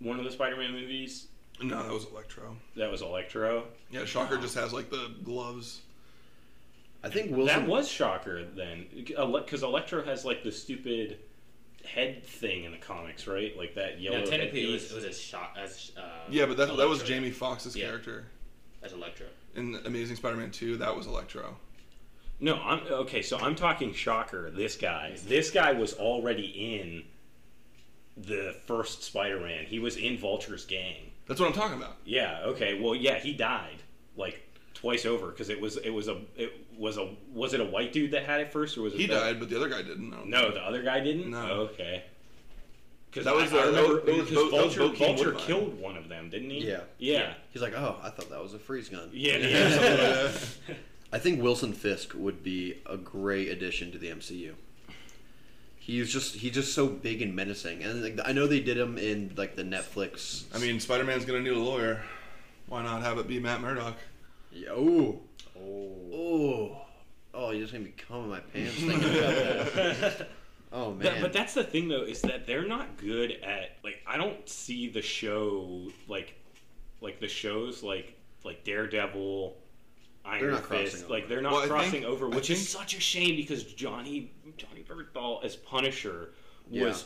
one 0.00 0.18
of 0.18 0.24
the 0.24 0.30
Spider-Man 0.30 0.72
movies? 0.72 1.28
no, 1.62 1.82
that 1.82 1.92
was 1.92 2.06
Electro. 2.06 2.56
That 2.76 2.90
was 2.90 3.00
Electro. 3.02 3.64
Yeah, 3.90 4.04
Shocker 4.04 4.36
just 4.38 4.54
has 4.56 4.72
like 4.72 4.90
the 4.90 5.12
gloves. 5.22 5.80
I 7.02 7.10
think 7.10 7.30
Wilson. 7.36 7.60
That 7.60 7.68
was 7.68 7.88
Shocker 7.88 8.44
then, 8.44 8.86
because 8.94 9.62
Electro 9.62 10.02
has 10.04 10.24
like 10.24 10.42
the 10.42 10.50
stupid 10.50 11.18
head 11.84 12.24
thing 12.24 12.64
in 12.64 12.72
the 12.72 12.78
comics, 12.78 13.26
right? 13.26 13.56
Like 13.56 13.74
that 13.74 14.00
yellow. 14.00 14.20
No, 14.20 14.24
technically 14.24 14.68
it 14.68 14.72
was, 14.72 14.90
it 14.90 14.94
was 14.94 15.04
as 15.04 15.20
shock 15.20 15.54
as 15.62 15.92
uh, 15.98 16.00
Yeah, 16.30 16.46
but 16.46 16.56
that 16.56 16.76
that 16.76 16.88
was 16.88 17.02
Jamie 17.02 17.30
Foxx's 17.30 17.76
Yeah. 17.76 17.86
character 17.86 18.24
as 18.82 18.92
Electro. 18.94 19.26
in 19.54 19.78
Amazing 19.84 20.16
Spider-Man 20.16 20.50
Two. 20.50 20.76
That 20.78 20.96
was 20.96 21.06
Electro. 21.06 21.56
No, 22.44 22.56
I'm 22.62 22.80
okay. 22.90 23.22
So 23.22 23.38
I'm 23.38 23.54
talking 23.54 23.94
Shocker. 23.94 24.50
This 24.50 24.76
guy. 24.76 25.16
This 25.26 25.50
guy 25.50 25.72
was 25.72 25.94
already 25.94 26.44
in 26.76 27.04
the 28.16 28.54
first 28.66 29.02
Spider-Man. 29.02 29.64
He 29.64 29.78
was 29.78 29.96
in 29.96 30.18
Vulture's 30.18 30.66
gang. 30.66 31.10
That's 31.26 31.40
what 31.40 31.46
I'm 31.46 31.54
talking 31.54 31.78
about. 31.78 31.96
Yeah. 32.04 32.40
Okay. 32.44 32.78
Well, 32.80 32.94
yeah, 32.94 33.18
he 33.18 33.32
died 33.32 33.82
like 34.16 34.42
twice 34.74 35.06
over 35.06 35.28
because 35.28 35.48
it 35.48 35.58
was 35.58 35.78
it 35.78 35.88
was 35.90 36.08
a 36.08 36.20
it 36.36 36.52
was 36.78 36.98
a 36.98 37.14
was 37.32 37.54
it 37.54 37.60
a 37.60 37.64
white 37.64 37.94
dude 37.94 38.10
that 38.10 38.24
had 38.24 38.42
it 38.42 38.52
first 38.52 38.76
or 38.76 38.82
was 38.82 38.92
it 38.92 39.00
He 39.00 39.06
the- 39.06 39.14
died, 39.14 39.40
but 39.40 39.48
the 39.48 39.56
other 39.56 39.70
guy 39.70 39.80
didn't. 39.80 40.12
I 40.12 40.16
don't 40.18 40.28
No, 40.28 40.50
the 40.50 40.60
other 40.60 40.82
guy 40.82 41.00
didn't. 41.00 41.30
No. 41.30 41.38
Okay. 41.72 42.04
Because 43.10 43.24
That 43.24 43.36
was, 43.36 43.52
I, 43.54 43.58
I 43.58 43.66
remember 43.68 43.94
was- 44.00 44.08
it 44.08 44.16
was 44.18 44.28
because 44.28 44.50
Bo- 44.50 44.60
Vulture, 44.60 44.80
Bokeem 44.80 44.98
Vulture 45.16 45.32
killed 45.32 45.80
one 45.80 45.96
of 45.96 46.08
them, 46.10 46.28
didn't 46.30 46.50
he? 46.50 46.66
Yeah. 46.68 46.80
Yeah. 46.98 47.34
He's 47.52 47.62
like, 47.62 47.72
oh, 47.74 47.96
I 48.02 48.10
thought 48.10 48.28
that 48.28 48.42
was 48.42 48.52
a 48.54 48.58
freeze 48.58 48.90
gun. 48.90 49.08
Yeah. 49.14 49.36
Yeah, 50.68 50.74
something 51.14 51.14
like 51.14 51.14
yeah. 51.14 51.14
that. 51.14 51.16
I 51.16 51.18
think 51.18 51.42
Wilson 51.42 51.72
Fisk 51.72 52.12
would 52.14 52.42
be 52.42 52.80
a 52.86 52.96
great 52.96 53.48
addition 53.48 53.92
to 53.92 53.98
the 53.98 54.08
MCU. 54.08 54.54
He's 55.76 56.10
just 56.12 56.36
he's 56.36 56.52
just 56.54 56.74
so 56.74 56.86
big 56.86 57.20
and 57.20 57.36
menacing, 57.36 57.82
and 57.82 58.02
like, 58.02 58.18
I 58.24 58.32
know 58.32 58.46
they 58.46 58.60
did 58.60 58.78
him 58.78 58.96
in 58.96 59.34
like 59.36 59.54
the 59.54 59.64
Netflix. 59.64 60.44
I 60.54 60.58
mean, 60.58 60.80
Spider 60.80 61.04
Man's 61.04 61.24
gonna 61.26 61.40
need 61.42 61.52
a 61.52 61.58
lawyer. 61.58 62.02
Why 62.68 62.82
not 62.82 63.02
have 63.02 63.18
it 63.18 63.28
be 63.28 63.38
Matt 63.38 63.60
Murdock? 63.60 63.96
Yeah, 64.50 64.70
ooh, 64.72 65.20
Oh. 65.56 65.92
oh, 66.12 66.76
oh! 67.34 67.50
You 67.50 67.60
just 67.60 67.72
made 67.74 67.84
me 67.84 67.92
cum 68.08 68.24
in 68.24 68.30
my 68.30 68.40
pants 68.40 68.74
thinking 68.76 68.98
about 69.18 69.72
that. 69.74 70.28
Oh 70.76 70.92
That- 70.96 71.12
man, 71.14 71.22
but 71.22 71.32
that's 71.32 71.54
the 71.54 71.62
thing 71.62 71.86
though 71.86 72.02
is 72.02 72.20
that 72.22 72.46
they're 72.48 72.66
not 72.66 72.96
good 72.96 73.30
at 73.44 73.76
like 73.84 74.00
I 74.06 74.16
don't 74.16 74.48
see 74.48 74.88
the 74.88 75.02
show 75.02 75.88
like 76.08 76.34
like 77.00 77.20
the 77.20 77.28
shows 77.28 77.82
like 77.84 78.16
like 78.42 78.64
Daredevil, 78.64 79.54
Iron 80.24 80.40
They're 80.40 80.50
not 80.52 80.66
Fist, 80.66 80.92
crossing 80.94 81.08
like 81.10 81.28
they're 81.28 81.42
not 81.42 81.52
Well, 81.52 81.66
crossing 81.66 81.90
think- 81.90 82.04
over, 82.06 82.26
I 82.26 82.28
which 82.36 82.50
is 82.50 82.66
such 82.68 82.96
a 82.96 83.00
shame 83.00 83.36
because 83.36 83.64
Johnny 83.64 84.30
Johnny 84.56 84.84
Bernthal 84.88 85.44
as 85.44 85.56
Punisher 85.56 86.30
was 86.70 87.04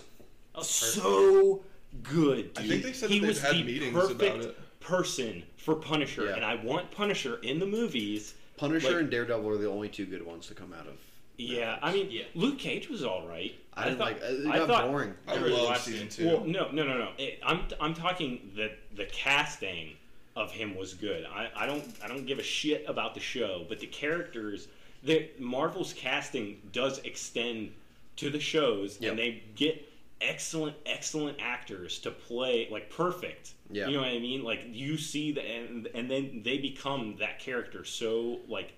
Oh, 0.55 0.63
so 0.63 1.65
good. 2.03 2.51
I 2.57 2.67
think 2.67 2.83
they 2.83 2.93
said 2.93 3.11
he 3.11 3.19
that 3.19 3.27
they've 3.27 3.29
was 3.29 3.41
had 3.43 3.55
the 3.57 3.63
meetings 3.65 3.93
perfect 3.95 4.21
about 4.23 4.41
it. 4.41 4.81
person 4.81 5.43
for 5.57 5.75
Punisher, 5.75 6.27
Yeah. 6.27 6.35
and 6.37 6.45
I 6.45 6.57
want 6.57 6.91
Punisher 6.91 7.39
in 7.43 7.59
the 7.59 7.67
movies. 7.67 8.35
Punisher 8.57 8.89
like- 8.93 8.97
and 9.03 9.11
Daredevil 9.11 9.49
are 9.49 9.57
the 9.57 9.69
only 9.69 9.89
two 9.89 10.07
good 10.07 10.25
ones 10.25 10.47
to 10.49 10.55
come 10.55 10.73
out 10.73 10.87
of. 10.87 10.99
Yeah, 11.37 11.79
I 11.83 11.93
mean, 11.93 12.11
Yeah. 12.11 12.25
Luke 12.35 12.59
Cage 12.59 12.89
was 12.89 13.05
all 13.05 13.27
right. 13.27 13.55
I 13.75 13.85
didn't 13.85 13.99
thought- 13.99 14.05
like. 14.13 14.23
Uh, 14.23 14.27
it 14.27 14.47
I 14.49 14.59
got 14.59 14.69
thought- 14.69 14.89
boring. 14.89 15.15
I 15.29 15.35
Never 15.35 15.51
love 15.51 15.79
season 15.79 16.09
two. 16.09 16.27
Well, 16.27 16.45
no, 16.45 16.71
no, 16.73 16.85
no, 16.85 16.99
no. 16.99 17.13
It, 17.19 17.39
I'm 17.45 17.63
I'm 17.81 17.95
talking 17.95 18.51
the 18.57 18.73
the 18.95 19.07
casting 19.07 19.97
of 20.39 20.51
him 20.53 20.77
was 20.77 20.95
good. 20.95 21.27
I, 21.27 21.49
I 21.57 21.67
don't 21.67 21.85
I 22.03 22.09
don't 22.09 22.27
give 22.27 22.39
a 22.39 22.43
shit 22.43 22.85
about 22.89 23.15
the 23.15 23.21
show, 23.21 23.65
but 23.69 23.81
the 23.81 23.87
characters, 23.87 24.69
the 25.03 25.29
Marvel's 25.39 25.93
casting 25.93 26.61
does 26.73 26.99
extend 27.01 27.73
to 28.17 28.31
the 28.31 28.41
shows, 28.41 28.99
Yep. 29.01 29.11
and 29.11 29.19
they 29.19 29.43
get 29.57 29.85
excellent 30.21 30.77
excellent 30.87 31.39
actors 31.41 31.99
to 32.01 32.11
play 32.11 32.69
like 32.71 32.91
perfect. 32.91 33.53
Yeah. 33.71 33.87
You 33.89 33.95
know 33.95 34.03
what 34.03 34.09
I 34.11 34.19
mean? 34.19 34.43
Like 34.45 34.65
you 34.71 34.97
see 34.97 35.33
the 35.33 35.43
and 35.43 35.89
and 35.95 36.11
then 36.11 36.43
they 36.45 36.59
become 36.59 37.17
that 37.21 37.39
character 37.39 37.85
so 37.85 38.41
like, 38.49 38.73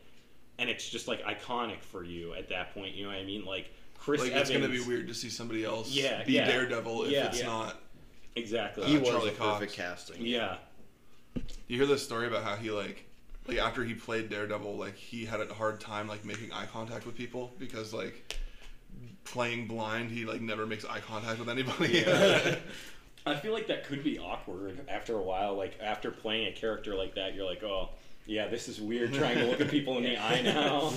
and 0.58 0.68
it's 0.70 0.88
just 0.88 1.08
like 1.08 1.22
iconic 1.24 1.80
for 1.82 2.04
you 2.04 2.34
at 2.34 2.48
that 2.48 2.74
point. 2.74 2.94
You 2.94 3.04
know 3.04 3.10
what 3.10 3.18
I 3.18 3.24
mean? 3.24 3.44
Like 3.44 3.70
Chris 3.98 4.20
like 4.22 4.32
Evans. 4.32 4.50
it's 4.50 4.58
gonna 4.58 4.72
be 4.72 4.80
weird 4.80 5.08
to 5.08 5.14
see 5.14 5.28
somebody 5.30 5.64
else 5.64 5.90
Yeah, 5.90 6.24
be 6.24 6.32
yeah. 6.34 6.46
Daredevil 6.46 7.04
if 7.04 7.10
Yeah. 7.12 7.26
it's 7.28 7.40
Yeah. 7.40 7.46
not. 7.46 7.80
Exactly. 8.36 8.86
He 8.86 8.96
Uh, 8.96 9.00
was 9.00 9.08
Charlie 9.08 9.28
a 9.30 9.32
perfect 9.32 9.76
Cox. 9.76 10.06
casting. 10.06 10.24
yeah. 10.24 10.56
You 11.70 11.76
hear 11.76 11.86
this 11.86 12.02
story 12.02 12.26
about 12.26 12.42
how 12.42 12.56
he 12.56 12.72
like, 12.72 13.04
like 13.46 13.58
after 13.58 13.84
he 13.84 13.94
played 13.94 14.28
Daredevil, 14.28 14.76
like 14.76 14.96
he 14.96 15.24
had 15.24 15.40
a 15.40 15.54
hard 15.54 15.78
time 15.78 16.08
like 16.08 16.24
making 16.24 16.52
eye 16.52 16.66
contact 16.66 17.06
with 17.06 17.14
people 17.14 17.54
because 17.60 17.94
like 17.94 18.36
playing 19.22 19.68
blind, 19.68 20.10
he 20.10 20.24
like 20.24 20.40
never 20.40 20.66
makes 20.66 20.84
eye 20.84 20.98
contact 20.98 21.38
with 21.38 21.48
anybody. 21.48 22.04
I 23.26 23.36
feel 23.36 23.52
like 23.52 23.68
that 23.68 23.84
could 23.84 24.02
be 24.02 24.18
awkward 24.18 24.80
after 24.88 25.16
a 25.16 25.22
while. 25.22 25.54
Like 25.54 25.78
after 25.80 26.10
playing 26.10 26.48
a 26.48 26.52
character 26.52 26.96
like 26.96 27.14
that, 27.14 27.36
you're 27.36 27.46
like, 27.46 27.62
oh, 27.62 27.90
yeah, 28.26 28.48
this 28.48 28.66
is 28.66 28.80
weird 28.80 29.14
trying 29.14 29.38
to 29.38 29.46
look 29.46 29.60
at 29.60 29.68
people 29.70 29.96
in 29.98 30.02
the 30.02 30.16
eye 30.20 30.42
now. 30.42 30.92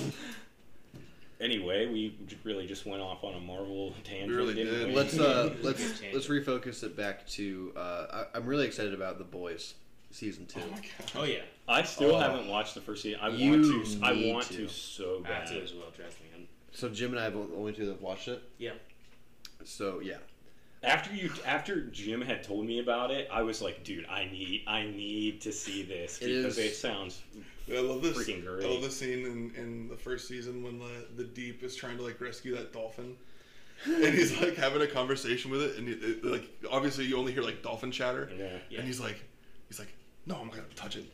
Anyway, 1.40 1.86
we 1.86 2.18
really 2.42 2.66
just 2.66 2.84
went 2.84 3.00
off 3.00 3.22
on 3.22 3.34
a 3.34 3.40
Marvel 3.40 3.94
tangent. 4.02 4.28
We 4.28 4.36
really 4.36 4.54
didn't 4.54 4.74
did. 4.74 4.88
we? 4.88 4.94
Let's 4.96 5.16
uh, 5.16 5.54
let's 5.62 6.02
let's 6.12 6.26
refocus 6.26 6.82
it 6.82 6.96
back 6.96 7.28
to. 7.28 7.72
Uh, 7.76 8.24
I, 8.34 8.38
I'm 8.38 8.46
really 8.46 8.66
excited 8.66 8.92
about 8.92 9.18
the 9.18 9.24
boys 9.24 9.74
season 10.14 10.46
two. 10.46 10.60
oh 10.64 10.70
my 10.70 10.76
god. 10.76 11.12
Oh 11.16 11.24
yeah, 11.24 11.40
I 11.68 11.82
still 11.82 12.14
Oh. 12.16 12.18
haven't 12.20 12.48
watched 12.48 12.74
the 12.74 12.80
first 12.80 13.02
season. 13.02 13.20
I 13.22 13.28
You 13.28 13.50
want 13.50 13.64
to. 13.64 14.00
I 14.06 14.12
need 14.14 14.32
want 14.32 14.46
to. 14.46 14.56
to 14.56 14.68
so 14.68 15.22
I 15.24 15.28
have 15.32 15.44
bad. 15.44 15.46
to 15.54 15.62
as 15.62 15.72
well. 15.74 15.90
Trust 15.96 16.20
me. 16.20 16.26
I'm, 16.34 16.48
So 16.72 16.88
Jim 16.88 17.10
and 17.10 17.20
I 17.20 17.24
have 17.24 17.36
only 17.36 17.72
two 17.72 17.86
that 17.86 17.92
have 17.92 18.02
watched 18.02 18.28
it. 18.28 18.42
yeah. 18.58 18.72
So 19.64 20.00
yeah, 20.00 20.18
After 20.82 21.14
you, 21.14 21.30
after 21.46 21.80
Jim 21.86 22.20
had 22.20 22.42
told 22.44 22.66
me 22.66 22.80
about 22.80 23.10
it, 23.10 23.28
I 23.32 23.40
was 23.42 23.62
like, 23.62 23.82
dude, 23.82 24.04
I 24.10 24.26
need, 24.26 24.64
I 24.66 24.82
need 24.84 25.40
to 25.42 25.52
see 25.52 25.82
this 25.82 26.18
It 26.18 26.26
because 26.26 26.58
is- 26.58 26.72
it 26.72 26.74
sounds 26.76 27.22
I 27.74 27.78
love 27.80 28.02
this. 28.02 28.18
Freaking 28.18 28.44
great. 28.44 28.66
I 28.66 28.68
love 28.68 28.82
this 28.82 28.94
scene 28.98 29.20
in, 29.24 29.52
in 29.56 29.88
the 29.88 29.96
first 29.96 30.28
season 30.28 30.62
when 30.62 30.78
the, 30.78 31.06
the 31.16 31.24
deep 31.24 31.62
is 31.62 31.74
trying 31.74 31.96
to 31.96 32.02
like 32.02 32.20
rescue 32.20 32.54
that 32.56 32.74
dolphin, 32.74 33.16
and 33.86 34.14
he's 34.14 34.38
like 34.42 34.54
having 34.56 34.82
a 34.82 34.86
conversation 34.86 35.50
with 35.50 35.62
it, 35.62 35.78
and 35.78 35.88
it, 35.88 35.98
it- 36.04 36.24
like 36.26 36.44
obviously 36.70 37.06
you 37.06 37.16
only 37.16 37.32
hear 37.32 37.42
like 37.42 37.62
dolphin 37.62 37.90
chatter, 37.90 38.30
Yeah. 38.38 38.58
Yeah. 38.68 38.78
and 38.80 38.86
he's 38.86 39.00
like, 39.00 39.16
he's 39.68 39.78
like, 39.78 39.88
no, 40.26 40.36
I'm 40.36 40.46
not 40.46 40.56
gonna 40.56 40.68
touch 40.74 40.96
it. 40.96 41.04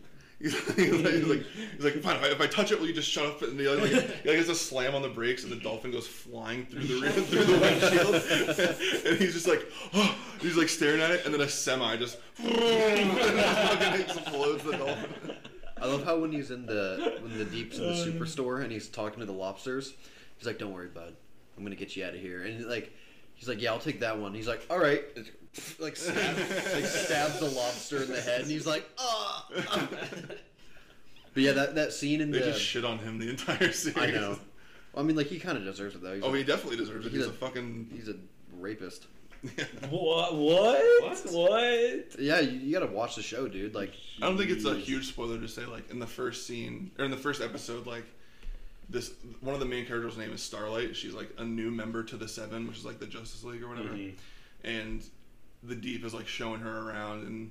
He's 0.40 0.54
like, 0.54 0.78
he's 0.78 1.26
like, 1.26 1.44
he's 1.76 1.84
like, 1.84 2.02
fine. 2.02 2.16
If 2.16 2.22
I, 2.22 2.26
if 2.28 2.40
I 2.40 2.46
touch 2.46 2.72
it, 2.72 2.80
will 2.80 2.86
you 2.86 2.94
just 2.94 3.10
shut 3.10 3.26
up? 3.26 3.42
And 3.42 3.60
he 3.60 3.68
like, 3.68 3.90
he 3.90 3.94
like 3.94 4.24
gets 4.24 4.48
a 4.48 4.54
slam 4.54 4.94
on 4.94 5.02
the 5.02 5.08
brakes, 5.10 5.44
and 5.44 5.52
the 5.52 5.56
dolphin 5.56 5.90
goes 5.90 6.06
flying 6.06 6.64
through 6.64 6.80
the 6.80 7.10
through 7.10 7.44
the 7.44 7.58
windshield. 7.58 8.14
and 9.06 9.18
he's 9.18 9.34
just 9.34 9.46
like, 9.46 9.70
oh, 9.92 10.16
he's 10.40 10.56
like 10.56 10.70
staring 10.70 11.02
at 11.02 11.10
it, 11.10 11.26
and 11.26 11.34
then 11.34 11.42
a 11.42 11.48
semi 11.48 11.94
just 11.98 12.16
fucking 12.36 12.50
explodes 14.00 14.64
the 14.64 14.78
dolphin. 14.78 15.36
I 15.78 15.84
love 15.84 16.04
how 16.04 16.18
when 16.18 16.32
he's 16.32 16.50
in 16.50 16.64
the 16.64 17.18
when 17.20 17.36
the 17.36 17.44
deep's 17.44 17.76
in 17.76 17.84
the 17.84 17.92
uh, 17.92 18.06
superstore 18.06 18.62
and 18.62 18.72
he's 18.72 18.88
talking 18.88 19.20
to 19.20 19.26
the 19.26 19.32
lobsters, 19.32 19.92
he's 20.38 20.46
like, 20.46 20.58
"Don't 20.58 20.72
worry, 20.72 20.88
bud, 20.88 21.14
I'm 21.58 21.64
gonna 21.64 21.76
get 21.76 21.96
you 21.96 22.04
out 22.06 22.14
of 22.14 22.20
here." 22.20 22.44
And 22.44 22.64
like, 22.64 22.94
he's 23.34 23.46
like, 23.46 23.60
"Yeah, 23.60 23.72
I'll 23.72 23.78
take 23.78 24.00
that 24.00 24.18
one." 24.18 24.32
He's 24.32 24.48
like, 24.48 24.66
"All 24.70 24.78
right," 24.78 25.02
like 25.78 25.96
stab, 25.96 26.36
like 26.74 26.84
stabs 26.84 27.40
the 27.40 27.46
lobster 27.50 28.02
in 28.02 28.10
the 28.10 28.20
head, 28.20 28.42
and 28.42 28.50
he's 28.50 28.66
like, 28.66 28.88
"Ah." 28.98 29.46
but 31.34 31.42
yeah, 31.42 31.52
that 31.52 31.74
that 31.74 31.92
scene 31.92 32.20
in 32.20 32.30
the 32.30 32.38
They 32.38 32.44
the 32.46 32.52
just 32.52 32.62
shit 32.62 32.84
on 32.84 32.98
him 32.98 33.18
the 33.18 33.28
entire 33.30 33.72
series. 33.72 33.96
I 33.98 34.10
know. 34.10 34.38
Well, 34.92 35.04
I 35.04 35.06
mean, 35.06 35.16
like 35.16 35.26
he 35.28 35.38
kind 35.38 35.56
of 35.58 35.64
deserves 35.64 35.94
it 35.94 36.02
though. 36.02 36.14
He's 36.14 36.24
Oh, 36.24 36.32
a, 36.32 36.36
he 36.36 36.44
definitely 36.44 36.76
deserves 36.76 37.06
it. 37.06 37.10
He's 37.12 37.18
He's 37.20 37.26
a- 37.26 37.30
a 37.30 37.34
fucking. 37.34 37.88
he's 37.94 38.08
a 38.08 38.14
rapist. 38.58 39.06
What? 39.88 40.34
What? 40.36 41.02
What? 41.02 41.18
What? 41.32 42.20
Yeah, 42.20 42.40
you, 42.40 42.58
you 42.58 42.72
gotta 42.72 42.92
watch 42.92 43.16
the 43.16 43.22
show, 43.22 43.48
dude. 43.48 43.74
Like, 43.74 43.92
I 44.20 44.26
don't 44.26 44.36
think 44.36 44.50
it's 44.50 44.66
a 44.66 44.74
huge 44.74 45.08
spoiler 45.08 45.38
to 45.38 45.48
say 45.48 45.64
like 45.64 45.90
in 45.90 45.98
the 45.98 46.06
first 46.06 46.46
scene 46.46 46.90
or 46.98 47.04
in 47.06 47.10
the 47.10 47.16
first 47.16 47.40
episode, 47.40 47.86
like 47.86 48.04
this 48.90 49.12
one 49.40 49.54
of 49.54 49.60
the 49.60 49.66
main 49.66 49.86
characters' 49.86 50.18
name 50.18 50.32
is 50.32 50.42
Starlight. 50.42 50.94
She's 50.94 51.14
like 51.14 51.30
a 51.38 51.44
new 51.44 51.70
member 51.70 52.02
to 52.04 52.16
the 52.16 52.28
Seven, 52.28 52.66
which 52.68 52.76
is 52.78 52.84
like 52.84 52.98
the 53.00 53.06
Justice 53.06 53.42
League 53.44 53.62
or 53.62 53.68
whatever. 53.68 53.88
Mhm. 53.88 54.12
And 54.64 55.02
the 55.62 55.74
Deep 55.74 56.04
is 56.04 56.14
like 56.14 56.28
showing 56.28 56.60
her 56.60 56.88
around, 56.88 57.26
and 57.26 57.50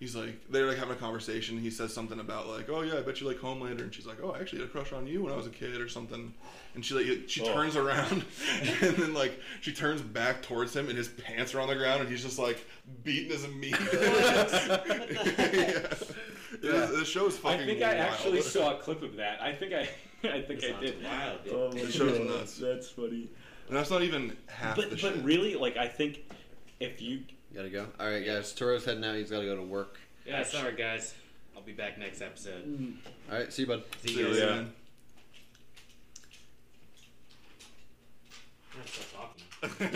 he's 0.00 0.14
like 0.14 0.48
they're 0.50 0.66
like 0.66 0.76
having 0.78 0.94
a 0.94 0.98
conversation. 0.98 1.58
He 1.58 1.70
says 1.70 1.92
something 1.94 2.20
about 2.20 2.48
like, 2.48 2.68
"Oh 2.68 2.82
yeah, 2.82 2.98
I 2.98 3.00
bet 3.00 3.20
you 3.20 3.26
like 3.26 3.38
Homelander," 3.38 3.82
and 3.82 3.94
she's 3.94 4.06
like, 4.06 4.18
"Oh, 4.22 4.32
I 4.32 4.40
actually 4.40 4.60
had 4.60 4.68
a 4.68 4.72
crush 4.72 4.92
on 4.92 5.06
you 5.06 5.22
when 5.22 5.32
I 5.32 5.36
was 5.36 5.46
a 5.46 5.50
kid 5.50 5.80
or 5.80 5.88
something." 5.88 6.34
And 6.74 6.84
she 6.84 6.94
like 6.94 7.28
she 7.28 7.42
Oh. 7.42 7.52
turns 7.54 7.76
around, 7.76 8.24
and 8.82 8.96
then 8.96 9.14
like 9.14 9.40
she 9.60 9.72
turns 9.72 10.02
back 10.02 10.42
towards 10.42 10.74
him, 10.76 10.88
and 10.88 10.96
his 10.96 11.08
pants 11.08 11.54
are 11.54 11.60
on 11.60 11.68
the 11.68 11.74
ground, 11.76 12.02
and 12.02 12.10
he's 12.10 12.22
just 12.22 12.38
like 12.38 12.64
beating 13.02 13.30
his 13.30 13.48
meat. 13.48 13.76
yeah. 13.92 15.84
Yeah. 16.62 16.86
The 16.86 17.04
show 17.04 17.26
is 17.26 17.36
fucking. 17.38 17.60
I 17.60 17.64
think 17.66 17.82
I 17.82 17.94
actually 17.94 18.42
saw 18.42 18.76
a 18.76 18.80
clip 18.80 19.02
of 19.02 19.16
that. 19.16 19.40
I 19.42 19.52
think 19.52 19.72
I, 19.72 19.88
I 20.28 20.42
think 20.42 20.64
I 20.64 20.80
did. 20.80 21.02
wild, 21.02 21.44
dude. 21.44 21.52
Oh 21.54 21.70
The 21.72 21.90
show's 21.90 22.18
nuts. 22.18 22.58
That's 22.58 22.90
funny. 22.90 23.28
And 23.68 23.76
that's 23.76 23.90
not 23.90 24.02
even 24.02 24.36
half 24.46 24.76
But 24.76 24.90
the 24.90 24.96
but 24.96 25.14
shit. 25.14 25.24
really, 25.24 25.54
like 25.54 25.76
I 25.76 25.88
think 25.88 26.20
if 26.80 27.02
you 27.02 27.20
you 27.50 27.56
gotta 27.56 27.70
go. 27.70 27.86
All 27.98 28.06
right, 28.10 28.24
guys. 28.24 28.52
Toro's 28.52 28.84
heading 28.84 29.04
out. 29.04 29.16
He's 29.16 29.30
gotta 29.30 29.46
go 29.46 29.56
to 29.56 29.62
work. 29.62 29.98
Yeah, 30.26 30.42
sorry 30.44 30.74
guys. 30.74 31.14
I'll 31.56 31.62
be 31.62 31.72
back 31.72 31.98
next 31.98 32.20
episode. 32.20 32.94
All 33.30 33.38
right, 33.38 33.52
see 33.52 33.62
you, 33.62 33.68
bud. 33.68 33.82
See 34.02 34.08
See 34.08 34.20
you 34.20 34.26
you 34.28 34.32
guys. 34.32 34.34
later, 34.40 34.46
Yeah. 34.50 34.56
man. 34.56 34.72
I'm 38.74 38.86
stop 38.86 39.36
talking. 39.60 39.88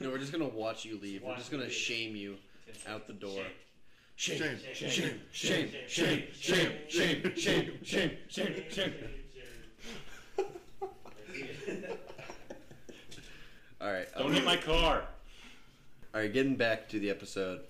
No, 0.00 0.10
we're 0.10 0.18
just 0.18 0.32
gonna 0.32 0.48
watch 0.48 0.84
you 0.84 0.98
leave. 1.00 1.22
We're 1.22 1.36
just 1.36 1.50
gonna 1.50 1.70
shame 1.70 2.16
you 2.16 2.36
out 2.88 3.06
the 3.06 3.12
door. 3.12 3.42
Shame. 4.16 4.38
Shame. 4.38 4.58
Shame, 4.74 5.18
shame, 5.32 5.70
shame, 5.88 6.22
shame, 6.38 6.82
shame, 6.88 7.32
shame, 7.36 7.78
shame, 7.84 8.10
shame, 8.28 8.64
shame. 8.70 8.94
All 13.80 13.92
right, 13.92 14.06
don't 14.16 14.26
um, 14.28 14.32
hit 14.32 14.44
my 14.44 14.56
car. 14.56 15.02
All 16.14 16.20
right. 16.20 16.32
Getting 16.32 16.56
back 16.56 16.88
to 16.90 16.98
the 16.98 17.10
episode, 17.10 17.60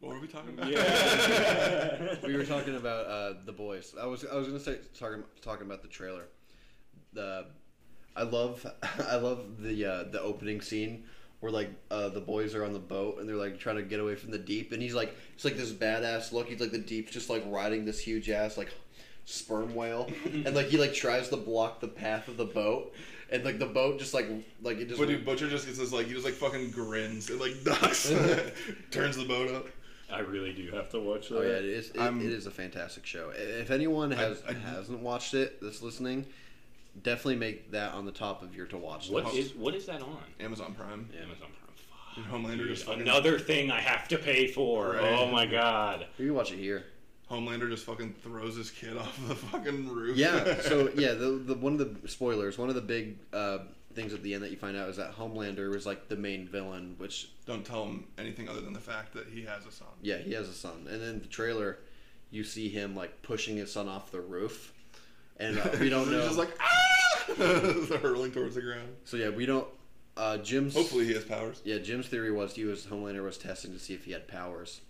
What 0.00 0.14
were 0.14 0.20
we 0.20 0.28
talking 0.28 0.58
about? 0.58 0.70
Yeah. 0.70 2.16
we 2.26 2.36
were 2.36 2.44
talking 2.44 2.76
about 2.76 3.06
uh, 3.06 3.34
the 3.44 3.52
boys. 3.52 3.94
I 4.00 4.06
was 4.06 4.24
I 4.24 4.34
was 4.36 4.46
gonna 4.46 4.60
say 4.60 4.78
talking 4.98 5.24
talking 5.42 5.66
about 5.66 5.82
the 5.82 5.88
trailer. 5.88 6.24
The 7.12 7.46
I 8.14 8.22
love 8.22 8.66
I 8.82 9.16
love 9.16 9.62
the 9.62 9.84
uh, 9.84 10.04
the 10.04 10.20
opening 10.20 10.60
scene 10.60 11.04
where 11.40 11.52
like 11.52 11.70
uh, 11.90 12.08
the 12.08 12.20
boys 12.20 12.54
are 12.54 12.64
on 12.64 12.72
the 12.72 12.78
boat 12.78 13.18
and 13.18 13.28
they're 13.28 13.36
like 13.36 13.58
trying 13.58 13.76
to 13.76 13.82
get 13.82 14.00
away 14.00 14.14
from 14.14 14.30
the 14.30 14.38
deep 14.38 14.72
and 14.72 14.80
he's 14.82 14.94
like 14.94 15.14
it's 15.34 15.44
like 15.44 15.56
this 15.56 15.72
badass 15.72 16.32
look. 16.32 16.48
He's 16.48 16.60
like 16.60 16.72
the 16.72 16.78
deep's 16.78 17.12
just 17.12 17.30
like 17.30 17.42
riding 17.46 17.84
this 17.84 18.00
huge 18.00 18.30
ass 18.30 18.56
like 18.56 18.72
sperm 19.24 19.74
whale 19.74 20.08
and 20.24 20.54
like 20.54 20.66
he 20.66 20.78
like 20.78 20.94
tries 20.94 21.28
to 21.30 21.36
block 21.36 21.80
the 21.80 21.88
path 21.88 22.28
of 22.28 22.36
the 22.36 22.44
boat 22.44 22.94
and 23.30 23.44
like 23.44 23.58
the 23.58 23.66
boat 23.66 23.98
just 23.98 24.14
like 24.14 24.26
like 24.62 24.78
it 24.78 24.88
just 24.88 25.00
But 25.00 25.08
dude, 25.08 25.24
Butcher 25.24 25.48
just 25.48 25.66
gets 25.66 25.78
this 25.78 25.92
like 25.92 26.06
he 26.06 26.12
just 26.14 26.24
like 26.24 26.34
fucking 26.34 26.70
grins 26.70 27.28
and 27.30 27.40
like 27.40 27.52
ducks, 27.64 28.12
turns 28.90 29.16
the 29.16 29.24
boat 29.24 29.50
up. 29.50 29.66
I 30.10 30.20
really 30.20 30.52
do 30.52 30.70
have 30.70 30.88
to 30.90 31.00
watch 31.00 31.28
that. 31.30 31.38
Oh 31.38 31.42
yeah, 31.42 31.56
it 31.56 31.64
is. 31.64 31.90
It, 31.90 32.00
it 32.00 32.32
is 32.32 32.46
a 32.46 32.50
fantastic 32.50 33.04
show. 33.06 33.30
If 33.34 33.70
anyone 33.70 34.10
has 34.12 34.42
I- 34.48 34.52
hasn't 34.52 35.00
watched 35.00 35.34
it 35.34 35.60
that's 35.60 35.82
listening, 35.82 36.26
definitely 37.02 37.36
make 37.36 37.72
that 37.72 37.92
on 37.92 38.06
the 38.06 38.12
top 38.12 38.42
of 38.42 38.54
your 38.54 38.66
to 38.66 38.76
watch 38.78 39.10
What 39.10 39.24
list. 39.24 39.36
is 39.36 39.54
what 39.54 39.74
is 39.74 39.86
that 39.86 40.02
on? 40.02 40.18
Amazon 40.38 40.74
Prime. 40.74 41.08
Amazon 41.20 41.38
Prime. 41.38 41.52
Fuck. 42.14 42.32
Homelander 42.32 42.58
Dude, 42.58 42.68
just 42.76 42.88
another 42.88 43.38
thing 43.38 43.70
I 43.70 43.80
have 43.80 44.06
to 44.08 44.16
pay 44.18 44.46
for. 44.46 44.92
Right. 44.92 45.02
Oh 45.18 45.26
my 45.30 45.44
god. 45.44 46.06
You 46.18 46.26
can 46.26 46.34
watch 46.34 46.52
it 46.52 46.58
here. 46.58 46.84
Homelander 47.30 47.68
just 47.68 47.84
fucking 47.84 48.14
throws 48.22 48.56
his 48.56 48.70
kid 48.70 48.96
off 48.98 49.28
the 49.28 49.34
fucking 49.34 49.88
roof. 49.88 50.16
Yeah. 50.16 50.60
So 50.60 50.90
yeah, 50.96 51.12
the, 51.14 51.30
the 51.30 51.54
one 51.54 51.80
of 51.80 52.02
the 52.02 52.08
spoilers, 52.08 52.56
one 52.58 52.68
of 52.68 52.74
the 52.74 52.80
big 52.80 53.16
uh, 53.32 53.58
things 53.94 54.12
at 54.14 54.22
the 54.22 54.34
end 54.34 54.42
that 54.44 54.50
you 54.50 54.56
find 54.56 54.76
out 54.76 54.88
is 54.88 54.96
that 54.96 55.16
Homelander 55.16 55.70
was 55.70 55.86
like 55.86 56.08
the 56.08 56.16
main 56.16 56.46
villain, 56.46 56.94
which 56.98 57.30
don't 57.46 57.64
tell 57.64 57.84
him 57.84 58.04
anything 58.18 58.48
other 58.48 58.60
than 58.60 58.72
the 58.72 58.80
fact 58.80 59.12
that 59.14 59.26
he 59.28 59.42
has 59.44 59.64
a 59.66 59.72
son. 59.72 59.88
yeah, 60.02 60.18
he 60.18 60.32
has 60.34 60.48
a 60.48 60.52
son, 60.54 60.86
and 60.90 61.00
then 61.02 61.20
the 61.20 61.26
trailer, 61.26 61.78
you 62.30 62.44
see 62.44 62.68
him 62.68 62.94
like 62.94 63.22
pushing 63.22 63.56
his 63.56 63.72
son 63.72 63.88
off 63.88 64.10
the 64.12 64.20
roof, 64.20 64.72
and 65.38 65.58
uh, 65.58 65.68
we 65.80 65.88
don't 65.88 66.04
He's 66.08 66.12
know. 66.12 66.26
just 66.26 66.38
like 66.38 66.50
ah, 66.60 67.96
hurling 68.02 68.32
towards 68.32 68.54
the 68.54 68.62
ground. 68.62 68.88
so 69.04 69.16
yeah, 69.16 69.30
we 69.30 69.46
don't. 69.46 69.66
Uh, 70.16 70.38
Jim's 70.38 70.74
Hopefully, 70.74 71.04
he 71.06 71.12
has 71.14 71.24
powers. 71.24 71.60
Yeah, 71.64 71.78
Jim's 71.78 72.06
theory 72.06 72.30
was 72.32 72.54
he 72.54 72.64
was 72.64 72.86
Homelander 72.86 73.22
was 73.22 73.36
testing 73.36 73.72
to 73.72 73.78
see 73.78 73.92
if 73.94 74.04
he 74.04 74.12
had 74.12 74.26
powers, 74.28 74.80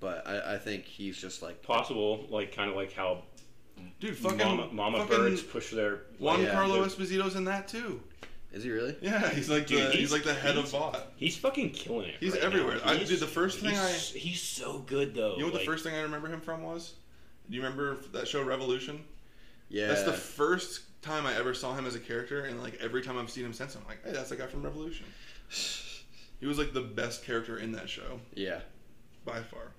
but 0.00 0.26
I, 0.26 0.54
I 0.54 0.58
think 0.58 0.84
he's 0.84 1.16
just 1.18 1.42
like 1.42 1.62
Possible, 1.62 2.26
like 2.30 2.54
kind 2.54 2.70
of 2.70 2.76
like 2.76 2.92
how 2.92 3.22
Dude, 4.00 4.16
fucking 4.16 4.38
Mama, 4.38 4.68
Mama 4.72 4.98
fucking 5.00 5.16
birds 5.16 5.42
push 5.42 5.70
their 5.70 6.02
Juan 6.18 6.42
Yeah, 6.42 6.52
Carlo 6.52 6.82
dude. 6.82 6.92
Esposito's 6.92 7.36
in 7.36 7.44
that 7.44 7.68
too. 7.68 8.00
is 8.52 8.64
he 8.64 8.70
really? 8.70 8.96
Yeah, 9.02 9.28
he's 9.30 9.50
like 9.50 9.66
Dude, 9.66 9.78
the, 9.78 9.90
he's, 9.90 9.94
he's- 10.00 10.12
like 10.12 10.24
the 10.24 10.34
head 10.34 10.56
of 10.56 10.68
Vought. 10.70 11.12
He's 11.16 11.36
fucking 11.36 11.70
killing 11.70 12.08
it. 12.08 12.16
He's 12.20 12.32
right 12.32 12.42
everywhere. 12.42 12.76
now. 12.76 12.92
I- 12.92 12.96
He's- 12.96 13.08
dude, 13.08 13.20
the 13.20 13.26
first 13.26 13.58
thing 13.60 13.70
he's, 13.70 14.12
he's 14.12 14.40
so 14.40 14.78
good 14.86 15.14
though. 15.14 15.34
You 15.34 15.40
know 15.40 15.44
what 15.46 15.54
like, 15.54 15.62
the 15.62 15.66
first 15.66 15.84
thing 15.84 15.94
I 15.94 16.00
remember 16.00 16.28
him 16.28 16.40
from 16.40 16.62
was? 16.62 16.94
Do 17.50 17.56
you 17.56 17.62
remember 17.62 17.96
that 18.12 18.26
show 18.26 18.42
Revolution? 18.42 19.04
Yeah, 19.68 19.88
That's 19.88 20.04
the 20.04 20.12
first 20.12 20.82
time 21.02 21.26
I 21.26 21.34
ever 21.36 21.52
saw 21.52 21.74
him 21.74 21.86
as 21.86 21.94
a 21.96 22.00
character, 22.00 22.44
and 22.44 22.60
like 22.62 22.78
every 22.80 23.02
time 23.02 23.18
I've 23.18 23.30
seen 23.30 23.44
him 23.44 23.52
since, 23.52 23.74
I'm 23.76 23.82
like, 23.88 24.04
hey, 24.04 24.12
that's 24.12 24.30
the 24.30 24.36
guy 24.36 24.46
from 24.46 24.62
Revolution. 24.62 25.06
He 26.38 26.44
was 26.46 26.58
like 26.58 26.74
the 26.74 26.82
best 26.82 27.24
character 27.24 27.56
in 27.56 27.72
that 27.72 27.88
show 27.88 28.20
yeah. 28.34 28.60
by 29.24 29.40
far. 29.40 29.72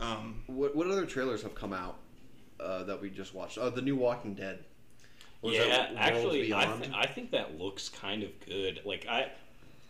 Um, 0.00 0.42
What 0.46 0.74
what 0.74 0.86
other 0.86 1.06
trailers 1.06 1.42
have 1.42 1.54
come 1.54 1.72
out 1.72 1.96
uh, 2.58 2.84
that 2.84 3.00
we 3.00 3.10
just 3.10 3.34
watched? 3.34 3.58
Oh, 3.60 3.70
the 3.70 3.82
new 3.82 3.96
Walking 3.96 4.34
Dead. 4.34 4.64
Was 5.42 5.54
yeah, 5.54 5.68
that 5.68 5.94
actually, 5.96 6.52
I, 6.52 6.66
th- 6.66 6.90
I 6.94 7.06
think 7.06 7.30
that 7.30 7.58
looks 7.58 7.88
kind 7.88 8.22
of 8.22 8.28
good. 8.44 8.80
Like 8.84 9.06
I, 9.08 9.30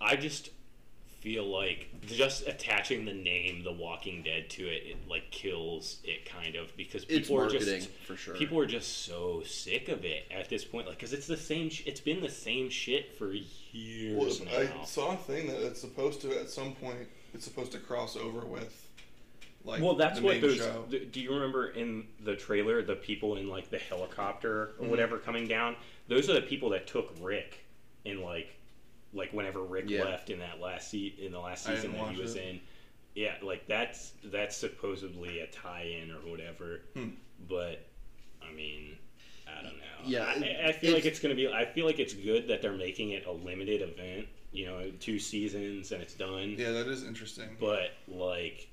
I 0.00 0.14
just 0.14 0.50
feel 1.20 1.44
like 1.44 1.88
just 2.06 2.46
attaching 2.46 3.04
the 3.04 3.12
name 3.12 3.62
The 3.62 3.72
Walking 3.72 4.22
Dead 4.22 4.48
to 4.50 4.62
it, 4.62 4.84
it 4.86 4.96
like 5.08 5.30
kills 5.30 5.98
it 6.04 6.24
kind 6.24 6.54
of 6.54 6.74
because 6.76 7.02
It's 7.08 7.28
people 7.28 7.40
are 7.40 7.50
just 7.50 7.90
for 8.06 8.16
sure. 8.16 8.34
People 8.34 8.58
are 8.60 8.66
just 8.66 9.04
so 9.04 9.42
sick 9.44 9.88
of 9.88 10.04
it 10.04 10.24
at 10.30 10.48
this 10.48 10.64
point, 10.64 10.86
like 10.86 10.96
because 10.96 11.12
it's 11.12 11.26
the 11.26 11.36
same. 11.36 11.68
Sh- 11.68 11.82
it's 11.86 12.00
been 12.00 12.20
the 12.20 12.30
same 12.30 12.70
shit 12.70 13.16
for 13.18 13.28
well, 13.28 13.36
years 13.72 14.40
now. 14.40 14.50
I 14.52 14.84
saw 14.84 15.14
a 15.14 15.16
thing 15.16 15.48
that 15.48 15.64
it's 15.66 15.80
supposed 15.80 16.20
to 16.22 16.40
at 16.40 16.48
some 16.48 16.72
point 16.74 17.08
it's 17.34 17.44
supposed 17.44 17.72
to 17.72 17.78
cross 17.78 18.16
over 18.16 18.46
with 18.46 18.88
like 19.64 19.82
well, 19.82 19.94
that's 19.94 20.20
what 20.20 20.40
those. 20.40 20.56
show. 20.56 20.84
Do 20.88 21.20
you 21.20 21.32
remember 21.32 21.68
in 21.68 22.06
the 22.24 22.34
trailer 22.36 22.82
the 22.82 22.96
people 22.96 23.36
in 23.36 23.48
like 23.48 23.70
the 23.70 23.78
helicopter 23.78 24.62
or 24.62 24.66
Mm-hmm. 24.80 24.88
whatever 24.90 25.18
coming 25.18 25.46
down? 25.48 25.76
Those 26.08 26.28
are 26.30 26.34
the 26.34 26.42
people 26.42 26.70
that 26.70 26.86
took 26.86 27.12
Rick 27.20 27.58
in 28.04 28.22
like, 28.22 28.56
like 29.12 29.32
whenever 29.32 29.62
Rick 29.62 29.84
Yeah. 29.88 30.04
left 30.04 30.30
in 30.30 30.38
that 30.40 30.60
last 30.60 30.90
se- 30.90 31.14
in 31.18 31.32
the 31.32 31.38
last 31.38 31.64
season 31.66 31.92
that 31.92 32.12
he 32.14 32.20
was 32.20 32.36
it. 32.36 32.42
in. 32.44 32.60
Yeah, 33.14 33.34
like 33.42 33.66
that's 33.66 34.12
that's 34.24 34.56
supposedly 34.56 35.40
a 35.40 35.46
tie-in 35.48 36.10
or 36.10 36.30
whatever. 36.30 36.80
Hmm. 36.94 37.08
But 37.48 37.84
I 38.42 38.52
mean, 38.54 38.96
I 39.48 39.62
don't 39.62 39.76
know. 39.76 39.80
Yeah, 40.06 40.24
I, 40.24 40.68
I 40.68 40.72
feel 40.72 40.92
like 40.92 41.00
it's- 41.00 41.06
it's 41.06 41.20
gonna 41.20 41.34
be. 41.34 41.48
I 41.48 41.64
feel 41.66 41.84
like 41.86 41.98
it's 41.98 42.14
good 42.14 42.48
that 42.48 42.62
they're 42.62 42.72
making 42.72 43.10
it 43.10 43.26
a 43.26 43.32
limited 43.32 43.82
event. 43.82 44.26
You 44.52 44.66
know, 44.66 44.90
two 45.00 45.18
seasons 45.18 45.92
and 45.92 46.00
it's 46.02 46.14
done. 46.14 46.56
yeah, 46.58 46.70
that 46.72 46.88
is 46.88 47.04
interesting. 47.04 47.56
But 47.60 47.90
like, 48.08 48.68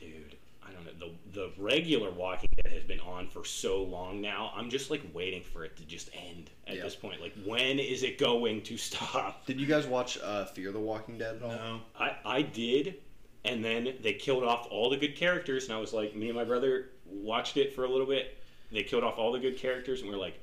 dude, 0.00 0.36
I 0.66 0.72
don't 0.72 0.84
know. 0.84 0.92
The 1.32 1.40
the 1.40 1.52
regular 1.62 2.10
Walking 2.10 2.48
Dead 2.62 2.72
has 2.72 2.82
been 2.84 3.00
on 3.00 3.26
for 3.28 3.44
so 3.44 3.82
long 3.82 4.20
now. 4.20 4.52
I'm 4.56 4.70
just 4.70 4.90
like 4.90 5.02
waiting 5.12 5.42
for 5.42 5.64
it 5.64 5.76
to 5.76 5.84
just 5.84 6.10
end 6.14 6.50
at 6.66 6.76
Yeah. 6.76 6.82
this 6.82 6.96
point. 6.96 7.20
Like, 7.20 7.34
when 7.44 7.78
is 7.78 8.02
it 8.02 8.18
going 8.18 8.62
to 8.62 8.76
stop? 8.76 9.46
Did 9.46 9.60
you 9.60 9.66
guys 9.66 9.86
watch 9.86 10.18
uh, 10.22 10.44
Fear 10.46 10.72
the 10.72 10.80
Walking 10.80 11.18
Dead 11.18 11.36
at 11.36 11.42
all? 11.42 11.50
no, 11.50 11.80
I 11.98 12.16
I 12.24 12.42
did, 12.42 12.96
and 13.44 13.64
then 13.64 13.94
they 14.02 14.14
killed 14.14 14.44
off 14.44 14.66
all 14.70 14.90
the 14.90 14.96
good 14.96 15.16
characters, 15.16 15.64
and 15.66 15.74
I 15.74 15.78
was 15.80 15.92
like, 15.92 16.14
me 16.16 16.28
and 16.28 16.36
my 16.36 16.44
brother 16.44 16.90
watched 17.06 17.56
it 17.56 17.74
for 17.74 17.84
a 17.84 17.88
little 17.88 18.06
bit. 18.06 18.36
They 18.72 18.82
killed 18.84 19.02
off 19.04 19.18
all 19.18 19.32
the 19.32 19.38
good 19.40 19.56
characters, 19.56 20.00
and 20.00 20.08
we 20.10 20.16
are 20.16 20.18
like. 20.18 20.38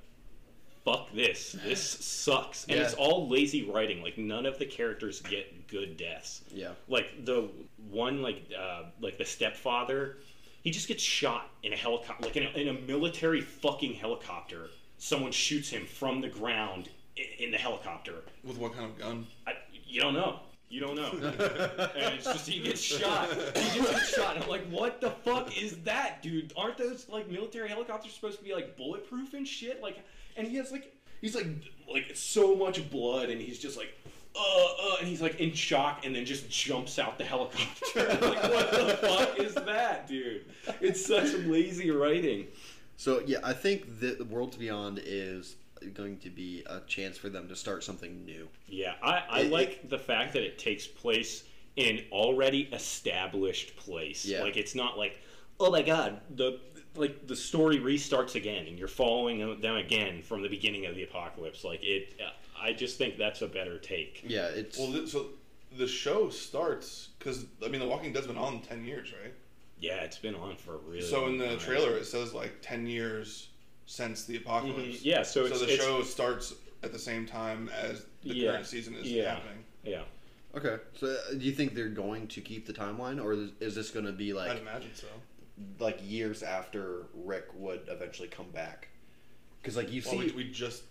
Fuck 0.87 1.11
this! 1.11 1.51
This 1.65 1.81
sucks, 1.81 2.63
and 2.69 2.77
Yeah. 2.77 2.83
it's 2.83 2.93
all 2.93 3.27
lazy 3.27 3.69
writing. 3.69 4.01
Like 4.01 4.17
none 4.17 4.45
of 4.45 4.57
the 4.57 4.65
characters 4.65 5.19
get 5.19 5.67
good 5.67 5.97
deaths. 5.97 6.43
Yeah. 6.49 6.71
like 6.87 7.25
the 7.25 7.49
one 7.89 8.21
like 8.21 8.49
uh, 8.57 8.83
like 9.01 9.17
the 9.17 9.25
stepfather 9.25 10.17
he 10.63 10.71
just 10.71 10.87
gets 10.87 11.03
shot 11.03 11.49
in 11.63 11.73
a 11.73 11.75
helicopter 11.75 12.23
like 12.25 12.37
in 12.37 12.43
a, 12.43 12.49
in 12.51 12.67
a 12.69 12.73
military 12.81 13.41
fucking 13.41 13.93
helicopter 13.95 14.69
someone 14.97 15.31
shoots 15.31 15.69
him 15.69 15.85
from 15.85 16.21
the 16.21 16.27
ground 16.29 16.89
in, 17.17 17.45
in 17.45 17.51
the 17.51 17.57
helicopter 17.57 18.23
with 18.43 18.57
what 18.57 18.73
kind 18.73 18.85
of 18.85 18.97
gun? 18.97 19.27
I, 19.45 19.53
you 19.85 20.01
don't 20.01 20.13
know 20.13 20.39
you 20.69 20.81
don't 20.81 20.95
know 20.95 21.11
and 21.95 22.15
it's 22.15 22.25
just 22.25 22.47
he 22.47 22.59
gets 22.59 22.81
shot 22.81 23.29
he 23.55 23.79
just 23.79 23.91
gets 23.91 24.15
shot 24.15 24.35
and 24.35 24.43
i'm 24.43 24.49
like 24.49 24.65
what 24.69 24.99
the 24.99 25.11
fuck 25.11 25.55
is 25.61 25.77
that 25.83 26.21
dude 26.21 26.51
aren't 26.57 26.77
those 26.77 27.07
like 27.07 27.29
military 27.29 27.69
helicopters 27.69 28.11
supposed 28.13 28.37
to 28.39 28.43
be 28.43 28.53
like 28.53 28.75
bulletproof 28.75 29.33
and 29.33 29.47
shit 29.47 29.81
like 29.81 29.97
and 30.37 30.47
he 30.47 30.55
has 30.57 30.71
like 30.71 30.93
he's 31.21 31.35
like 31.35 31.47
like 31.91 32.11
so 32.13 32.55
much 32.55 32.89
blood 32.89 33.29
and 33.29 33.41
he's 33.41 33.59
just 33.59 33.77
like 33.77 33.93
uh, 34.35 34.39
uh, 34.39 34.95
and 34.99 35.07
he's 35.07 35.21
like 35.21 35.39
in 35.39 35.51
shock 35.53 36.05
and 36.05 36.15
then 36.15 36.23
just 36.25 36.47
jumps 36.49 36.99
out 36.99 37.17
the 37.17 37.23
helicopter. 37.23 37.65
Like, 38.21 38.43
what 38.43 38.71
the 38.71 38.97
fuck 39.01 39.39
is 39.39 39.55
that, 39.55 40.07
dude? 40.07 40.45
It's 40.79 41.03
such 41.03 41.33
lazy 41.45 41.89
writing. 41.89 42.47
So 42.97 43.21
yeah, 43.25 43.37
I 43.43 43.53
think 43.53 43.99
that 43.99 44.19
the 44.19 44.25
World 44.25 44.57
Beyond 44.59 45.01
is 45.03 45.55
going 45.93 46.17
to 46.19 46.29
be 46.29 46.63
a 46.67 46.81
chance 46.81 47.17
for 47.17 47.29
them 47.29 47.47
to 47.47 47.55
start 47.55 47.83
something 47.83 48.25
new. 48.25 48.47
Yeah, 48.67 48.93
I, 49.01 49.23
I 49.29 49.39
It- 49.41 49.51
like 49.51 49.89
the 49.89 49.97
fact 49.99 50.33
that 50.33 50.43
it 50.43 50.59
takes 50.59 50.85
place 50.85 51.43
in 51.75 52.03
already 52.11 52.69
established 52.73 53.75
place. 53.77 54.23
Yeah. 54.25 54.41
Like 54.43 54.57
it's 54.57 54.75
not 54.75 54.97
like, 54.99 55.19
oh 55.59 55.71
my 55.71 55.81
god, 55.81 56.19
the 56.35 56.59
like 56.97 57.27
the 57.27 57.35
story 57.35 57.79
restarts 57.79 58.35
again 58.35 58.67
and 58.67 58.77
you're 58.77 58.87
following 58.87 59.59
them 59.61 59.75
again 59.75 60.21
from 60.21 60.41
the 60.41 60.49
beginning 60.49 60.85
of 60.85 60.95
the 60.95 61.03
apocalypse. 61.03 61.63
Like 61.63 61.79
it, 61.83 62.19
I 62.59 62.73
just 62.73 62.97
think 62.97 63.17
that's 63.17 63.41
a 63.41 63.47
better 63.47 63.77
take. 63.77 64.23
Yeah, 64.27 64.45
it's 64.47 64.77
Well, 64.77 64.91
th- 64.91 65.07
so 65.09 65.27
the 65.77 65.87
show 65.87 66.29
starts 66.29 67.09
because 67.19 67.45
I 67.63 67.67
mean, 67.69 67.81
The 67.81 67.87
Walking 67.87 68.13
Dead's 68.13 68.27
been 68.27 68.37
on 68.37 68.61
ten 68.61 68.83
years, 68.85 69.13
right? 69.23 69.33
Yeah, 69.79 69.97
it's 69.97 70.17
been 70.17 70.35
on 70.35 70.55
for 70.57 70.75
a 70.75 70.77
really. 70.77 71.01
So 71.01 71.27
in 71.27 71.37
the 71.37 71.47
time. 71.49 71.59
trailer, 71.59 71.97
it 71.97 72.05
says 72.05 72.33
like 72.33 72.55
ten 72.61 72.87
years 72.87 73.49
since 73.85 74.25
the 74.25 74.37
apocalypse. 74.37 74.97
Mhm. 74.97 75.05
Yeah, 75.05 75.23
so 75.23 75.45
it's- 75.45 75.59
so 75.59 75.65
the 75.65 75.71
it's- 75.73 75.85
show 75.87 76.03
starts 76.03 76.53
at 76.83 76.91
the 76.93 76.99
same 76.99 77.25
time 77.25 77.69
as 77.69 78.05
the 78.23 78.35
Yeah. 78.35 78.51
current 78.51 78.65
season 78.67 78.95
is 78.95 79.09
Yeah. 79.11 79.35
happening. 79.35 79.63
yeah. 79.83 80.03
okay. 80.55 80.77
So 80.99 81.07
uh, 81.07 81.33
do 81.33 81.39
you 81.45 81.51
think 81.51 81.73
they're 81.75 81.87
going 81.89 82.27
to 82.29 82.41
keep 82.41 82.65
the 82.65 82.73
timeline, 82.73 83.23
or 83.23 83.33
is, 83.33 83.49
is 83.59 83.75
this 83.75 83.91
going 83.91 84.05
to 84.05 84.11
be 84.11 84.33
like 84.33 84.49
I'd 84.51 84.57
imagine 84.57 84.89
so. 84.95 85.07
Like 85.79 85.99
years 86.03 86.43
after 86.43 87.03
Rick 87.13 87.45
would 87.55 87.81
eventually 87.87 88.27
come 88.27 88.49
back? 88.51 88.89
Because 89.61 89.75
like 89.77 89.91
you 89.91 90.01
Well, 90.05 90.13
see, 90.13 90.27
we, 90.27 90.31
we 90.31 90.43
just 90.51 90.83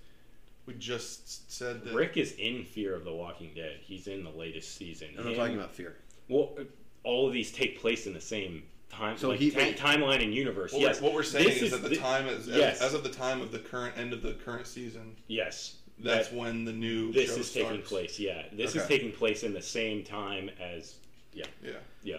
we 0.66 0.74
just 0.74 1.50
said 1.52 1.84
that 1.84 1.94
Rick 1.94 2.16
is 2.16 2.32
in 2.32 2.64
Fear 2.64 2.94
of 2.94 3.04
the 3.04 3.12
Walking 3.12 3.52
Dead. 3.54 3.78
He's 3.82 4.06
in 4.08 4.24
the 4.24 4.30
latest 4.30 4.76
season. 4.76 5.08
I'm 5.18 5.24
not 5.26 5.36
talking 5.36 5.54
about 5.56 5.72
Fear. 5.72 5.96
Well, 6.28 6.50
uh, 6.58 6.64
all 7.04 7.26
of 7.28 7.32
these 7.32 7.52
take 7.52 7.80
place 7.80 8.06
in 8.08 8.14
the 8.14 8.20
same 8.20 8.64
time, 8.90 9.16
So 9.16 9.28
like 9.28 9.38
he- 9.38 9.50
ti- 9.52 9.74
timeline 9.74 10.22
and 10.22 10.34
universe. 10.34 10.72
What, 10.72 10.82
yes, 10.82 11.00
we're, 11.00 11.06
what 11.08 11.14
we're 11.14 11.22
saying 11.22 11.46
This 11.48 11.62
is, 11.62 11.70
that 11.70 11.82
the 11.82 11.90
thi- 11.90 11.96
time 11.96 12.26
is 12.26 12.48
yes. 12.48 12.80
as, 12.80 12.88
as 12.88 12.94
of 12.94 13.04
the 13.04 13.10
time 13.10 13.40
of 13.40 13.52
the 13.52 13.60
current 13.60 13.96
end 13.96 14.12
of 14.12 14.22
the 14.22 14.32
current 14.34 14.66
season. 14.66 15.14
Yes, 15.28 15.76
That's 16.00 16.28
that- 16.30 16.36
when 16.36 16.64
the 16.64 16.72
new 16.72 17.12
this 17.12 17.32
show 17.32 17.36
is 17.40 17.50
starts. 17.50 17.68
taking 17.70 17.82
place. 17.84 18.18
Yeah, 18.18 18.42
this 18.52 18.74
is 18.74 18.84
taking 18.86 19.12
place 19.12 19.44
in 19.44 19.52
the 19.54 19.62
same 19.62 20.02
time 20.02 20.50
as. 20.60 20.96
Yeah, 21.32 21.44
Yeah. 21.64 21.70
yeah. 22.02 22.16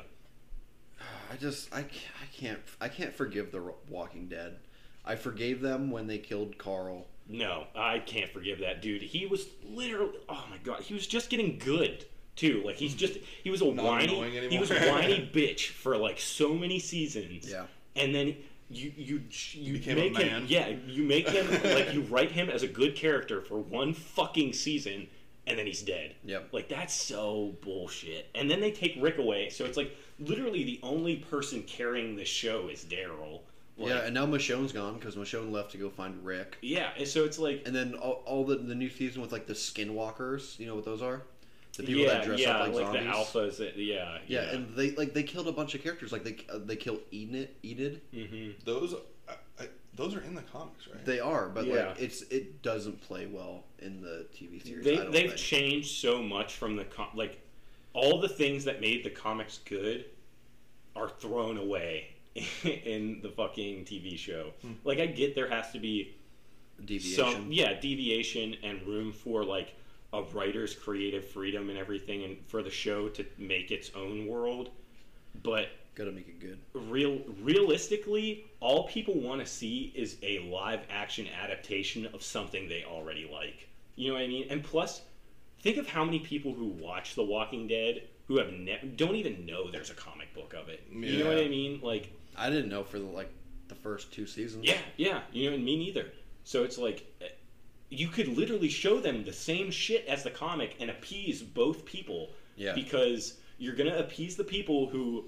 I 1.31 1.35
just 1.35 1.73
I, 1.73 1.81
ca- 1.81 2.13
I 2.21 2.25
can't 2.35 2.59
I 2.81 2.87
can't 2.87 3.13
forgive 3.13 3.51
the 3.51 3.73
Walking 3.89 4.27
Dead. 4.27 4.57
I 5.05 5.15
forgave 5.15 5.61
them 5.61 5.89
when 5.91 6.07
they 6.07 6.17
killed 6.17 6.57
Carl. 6.57 7.07
No, 7.29 7.65
I 7.75 7.99
can't 7.99 8.31
forgive 8.31 8.59
that 8.59 8.81
dude. 8.81 9.01
He 9.01 9.25
was 9.25 9.47
literally. 9.69 10.13
Oh 10.29 10.45
my 10.49 10.57
god, 10.63 10.81
he 10.81 10.93
was 10.93 11.07
just 11.07 11.29
getting 11.29 11.57
good 11.59 12.05
too. 12.35 12.61
Like 12.65 12.75
he's 12.75 12.93
just 12.95 13.17
he 13.43 13.49
was 13.49 13.61
a 13.61 13.65
Not 13.65 13.85
whiny. 13.85 14.47
He 14.49 14.59
was 14.59 14.71
a 14.71 14.79
whiny 14.89 15.29
bitch 15.33 15.67
for 15.69 15.97
like 15.97 16.19
so 16.19 16.53
many 16.53 16.79
seasons. 16.79 17.49
Yeah. 17.49 17.65
and 17.95 18.13
then 18.13 18.35
you 18.69 18.91
you 18.97 19.21
you 19.53 19.73
became 19.73 19.97
a 19.97 20.09
make 20.09 20.17
him 20.17 20.45
yeah 20.49 20.67
you 20.85 21.03
make 21.03 21.29
him 21.29 21.49
like 21.73 21.93
you 21.93 22.01
write 22.01 22.31
him 22.31 22.49
as 22.49 22.63
a 22.63 22.67
good 22.67 22.97
character 22.97 23.39
for 23.41 23.57
one 23.59 23.93
fucking 23.93 24.51
season 24.51 25.07
and 25.45 25.57
then 25.57 25.65
he's 25.65 25.81
dead. 25.81 26.13
Yep. 26.25 26.49
Like 26.51 26.67
that's 26.67 26.93
so 26.93 27.55
bullshit. 27.61 28.29
And 28.35 28.51
then 28.51 28.59
they 28.59 28.71
take 28.71 28.97
Rick 28.99 29.17
away, 29.17 29.49
so 29.49 29.63
it's 29.63 29.77
like 29.77 29.95
literally 30.19 30.63
the 30.63 30.79
only 30.83 31.17
person 31.17 31.63
carrying 31.63 32.15
the 32.15 32.25
show 32.25 32.67
is 32.69 32.83
Daryl. 32.85 33.41
Like, 33.77 33.89
yeah, 33.89 33.97
and 34.05 34.13
now 34.15 34.25
Michonne's 34.25 34.71
gone 34.73 34.95
because 34.97 35.15
Michonne 35.15 35.51
left 35.51 35.71
to 35.73 35.77
go 35.77 35.89
find 35.89 36.25
Rick. 36.25 36.57
yeah. 36.61 36.89
And 36.97 37.07
so 37.07 37.25
it's 37.25 37.37
like 37.37 37.61
And 37.67 37.75
then 37.75 37.93
all, 37.95 38.23
all 38.25 38.43
the 38.43 38.55
the 38.55 38.73
new 38.73 38.89
season 38.89 39.21
with 39.21 39.31
like 39.31 39.45
the 39.45 39.53
skinwalkers, 39.53 40.57
you 40.59 40.65
know 40.65 40.75
what 40.75 40.85
those 40.85 41.01
are? 41.01 41.21
The 41.77 41.83
people 41.83 42.01
yeah, 42.01 42.07
that 42.15 42.23
dress 42.25 42.39
yeah, 42.39 42.57
up 42.57 42.73
like, 42.73 42.85
zombies. 42.85 43.03
the 43.03 43.07
alphas. 43.09 43.57
That, 43.57 43.77
yeah, 43.77 44.17
yeah, 44.25 44.49
and 44.49 44.75
they 44.75 44.91
like 44.95 45.13
they 45.13 45.21
killed 45.21 45.47
a 45.47 45.51
bunch 45.51 45.75
of 45.75 45.83
characters. 45.83 46.11
Like 46.11 46.23
they 46.23 46.37
uh, 46.51 46.57
they 46.65 46.75
killed 46.75 47.01
Enid. 47.13 47.49
Enid. 47.63 48.01
hmm 48.11 48.49
Those, 48.65 48.95
I, 49.29 49.33
I, 49.59 49.67
those 49.93 50.15
are 50.15 50.21
in 50.21 50.33
the 50.33 50.41
comics, 50.41 50.87
right? 50.87 51.05
They 51.05 51.19
are, 51.19 51.49
but 51.49 51.67
Yeah. 51.67 51.89
like 51.89 52.01
it's 52.01 52.23
it 52.23 52.63
doesn't 52.63 52.99
play 53.01 53.27
well 53.27 53.63
in 53.77 54.01
the 54.01 54.25
TV 54.35 54.63
series. 54.65 54.83
they 54.85 54.93
I 54.97 55.03
don't 55.03 55.11
they've 55.11 55.27
think. 55.29 55.37
changed 55.37 55.89
so 56.01 56.23
much 56.23 56.55
from 56.55 56.77
the 56.77 56.85
com- 56.85 57.09
like 57.13 57.39
all 57.97 58.19
the 58.21 58.29
things 58.29 58.63
that 58.65 58.79
made 58.81 59.03
the 59.03 59.09
comics 59.09 59.59
good 59.65 60.05
are 60.95 61.09
thrown 61.09 61.57
away 61.57 62.07
in 62.63 63.19
the 63.21 63.29
fucking 63.29 63.85
TV 63.85 64.17
show. 64.17 64.51
Hmm. 64.61 64.73
Like 64.83 64.99
I 64.99 65.05
get 65.07 65.35
there 65.35 65.49
has 65.49 65.71
to 65.71 65.79
be 65.79 66.15
deviation. 66.85 67.25
some 67.33 67.51
yeah 67.51 67.73
deviation 67.79 68.55
and 68.63 68.81
room 68.87 69.11
for 69.11 69.43
like 69.43 69.73
a 70.13 70.21
writer's 70.33 70.73
creative 70.75 71.25
freedom 71.27 71.69
and 71.69 71.77
everything 71.77 72.23
and 72.23 72.37
for 72.47 72.61
the 72.63 72.69
show 72.69 73.09
to 73.09 73.25
make 73.37 73.71
its 73.71 73.91
own 73.95 74.27
world 74.27 74.69
but 75.43 75.69
Gotta 75.95 76.11
make 76.11 76.27
it 76.27 76.39
good. 76.39 76.59
real 76.73 77.19
realistically 77.41 78.45
all 78.59 78.87
people 78.87 79.19
want 79.19 79.41
to 79.41 79.47
see 79.47 79.91
is 79.95 80.17
a 80.21 80.39
live 80.49 80.81
action 80.91 81.27
adaptation 81.43 82.05
of 82.13 82.21
something 82.21 82.69
they 82.69 82.83
already 82.83 83.27
like 83.31 83.67
you 83.95 84.09
know 84.09 84.13
what 84.13 84.21
i 84.23 84.27
mean 84.27 84.45
and 84.51 84.63
plus 84.63 85.01
think 85.67 85.77
of 85.77 85.87
how 85.87 86.03
many 86.03 86.19
people 86.19 86.53
who 86.53 86.67
watch 86.67 87.15
the 87.15 87.23
walking 87.23 87.67
dead 87.67 88.03
who 88.27 88.37
have 88.37 88.51
ne- 88.51 88.93
don't 88.95 89.15
even 89.15 89.45
know 89.45 89.69
there's 89.71 89.89
a 89.89 89.93
comic 89.93 90.33
book 90.33 90.53
of 90.53 90.69
it 90.69 90.81
you 90.91 91.23
know 91.23 91.29
what 91.29 91.37
i 91.37 91.47
mean 91.47 91.79
like 91.81 92.11
I 92.37 92.49
didn't 92.49 92.69
know 92.69 92.83
for 92.83 92.99
the 92.99 93.05
like 93.05 93.31
the 93.67 93.75
first 93.75 94.13
two 94.13 94.27
seasons. 94.27 94.65
yeah, 94.65 94.77
yeah, 94.95 95.21
you 95.31 95.49
know, 95.49 95.55
and 95.55 95.65
me 95.65 95.77
neither. 95.77 96.11
So 96.43 96.63
it's 96.63 96.77
like 96.77 97.05
eh, 97.21 97.25
you 97.89 98.07
could 98.07 98.27
literally 98.27 98.69
show 98.69 98.99
them 98.99 99.25
the 99.25 99.33
same 99.33 99.71
shit 99.71 100.05
as 100.07 100.23
the 100.23 100.29
comic 100.29 100.75
and 100.79 100.89
appease 100.89 101.41
both 101.41 101.83
people. 101.83 102.29
Yeah. 102.55 102.73
Because 102.73 103.39
you're 103.57 103.75
gonna 103.75 103.97
appease 103.97 104.35
the 104.35 104.43
people 104.43 104.87
who 104.87 105.25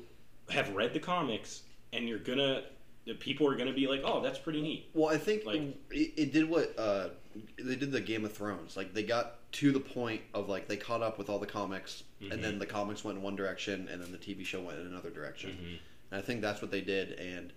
have 0.50 0.70
read 0.76 0.94
the 0.94 1.00
comics, 1.00 1.64
and 1.94 2.08
you're 2.08 2.20
gonna 2.20 2.64
the 3.10 3.16
people 3.16 3.48
are 3.48 3.56
gonna 3.56 3.74
be 3.74 3.88
like, 3.88 4.02
oh, 4.06 4.22
that's 4.22 4.40
pretty 4.40 4.62
neat. 4.62 4.90
Well, 4.94 5.10
I 5.14 5.18
think 5.18 5.44
Like- 5.46 5.62
it, 5.92 6.14
it 6.16 6.32
did 6.34 6.50
what 6.50 6.78
uh, 6.78 7.10
they 7.58 7.76
did 7.76 7.92
the 7.92 8.00
Game 8.02 8.24
of 8.24 8.32
Thrones. 8.32 8.78
Like 8.78 8.94
they 8.94 9.04
got 9.04 9.36
to 9.54 9.72
the 9.72 9.80
point 9.80 10.22
of 10.34 10.48
like 10.48 10.68
they 10.68 10.78
caught 10.78 11.02
up 11.02 11.18
with 11.18 11.30
all 11.30 11.40
the 11.40 11.46
comics, 11.48 12.04
and 12.22 12.32
Mm-hmm. 12.32 12.42
then 12.42 12.60
the 12.60 12.66
comics 12.66 13.04
went 13.04 13.18
in 13.18 13.24
one 13.24 13.36
direction, 13.36 13.88
and 13.92 14.02
then 14.02 14.12
the 14.12 14.18
TV 14.18 14.46
show 14.46 14.62
went 14.62 14.80
in 14.80 14.86
another 14.88 15.10
direction. 15.10 15.52
Mm-hmm. 15.52 15.76
And 16.12 16.20
I 16.20 16.22
think 16.22 16.42
that's 16.42 16.62
what 16.62 16.72
they 16.72 16.82
did, 16.82 17.14
and 17.14 17.52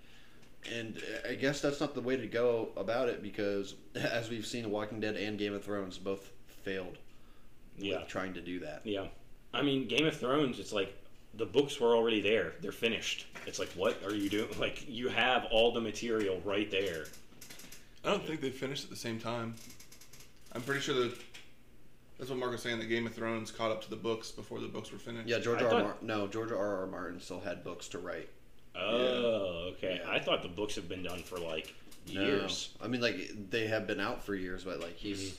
and 0.72 1.03
I 1.28 1.34
guess 1.34 1.61
that's 1.61 1.80
not 1.80 1.94
the 1.94 2.00
way 2.00 2.16
to 2.16 2.26
go 2.26 2.68
about 2.76 3.09
it 3.09 3.22
because 3.22 3.74
as 3.94 4.30
we've 4.30 4.46
seen, 4.46 4.70
Walking 4.70 5.00
Dead 5.00 5.16
and 5.16 5.38
Game 5.38 5.55
of 5.55 5.64
Thrones 5.64 5.98
both 5.98 6.30
failed 6.64 6.96
Yeah, 7.76 7.98
with 8.00 8.09
trying 8.09 8.34
to 8.34 8.40
do 8.40 8.61
that. 8.61 8.82
yeah. 8.84 9.07
I 9.55 9.61
mean, 9.62 9.86
Game 9.86 10.07
of 10.07 10.16
Thrones. 10.16 10.59
It's 10.59 10.72
like 10.72 10.96
the 11.35 11.47
books 11.47 11.80
were 11.80 11.95
already 11.95 12.20
there; 12.20 12.53
they're 12.61 12.72
finished. 12.72 13.26
It's 13.47 13.59
like, 13.59 13.70
what 13.70 14.03
are 14.05 14.14
you 14.14 14.28
doing? 14.30 14.49
Like, 14.59 14.85
you 14.89 15.09
have 15.09 15.47
all 15.51 15.72
the 15.72 15.80
material 15.80 16.41
right 16.45 16.70
there. 16.70 17.07
I 18.05 18.11
don't 18.11 18.24
think 18.26 18.41
they 18.41 18.51
finished 18.51 18.85
at 18.85 18.91
the 18.91 18.97
same 18.97 19.18
time. 19.20 19.55
I'm 20.53 20.62
pretty 20.62 20.80
sure 20.80 20.95
that 20.95 21.14
that's 22.18 22.30
what 22.30 22.39
Mark 22.39 22.53
was 22.53 22.62
saying. 22.62 22.78
That 22.78 22.87
Game 22.87 23.07
of 23.07 23.14
Thrones 23.14 23.51
caught 23.51 23.70
up 23.70 23.83
to 23.85 23.91
the 23.91 23.97
books 23.97 24.30
before 24.30 24.61
the 24.61 24.68
books 24.68 24.93
were 24.93 24.99
finished. 24.99 25.28
Yeah, 25.28 25.39
George 25.39 25.61
I 25.61 25.64
R. 25.64 25.66
R. 25.66 25.70
thought- 25.70 25.85
Martin. 25.85 26.07
No, 26.07 26.26
George 26.28 26.53
R. 26.53 26.80
R. 26.83 26.87
Martin 26.87 27.20
still 27.20 27.41
had 27.41 27.64
books 27.64 27.89
to 27.89 27.99
write. 27.99 28.28
Oh, 28.74 29.70
okay. 29.74 30.01
Yeah. 30.05 30.11
I 30.11 30.18
thought 30.18 30.43
the 30.43 30.49
books 30.49 30.74
have 30.76 30.89
been 30.89 31.03
done 31.03 31.22
for 31.22 31.39
like 31.39 31.74
No. 32.12 32.20
years. 32.22 32.70
I 32.83 32.89
mean, 32.89 33.01
like 33.01 33.16
they 33.51 33.66
have 33.66 33.87
been 33.87 34.01
out 34.01 34.24
for 34.24 34.35
years, 34.35 34.64
but 34.64 34.80
like 34.80 34.97
he's, 34.97 35.30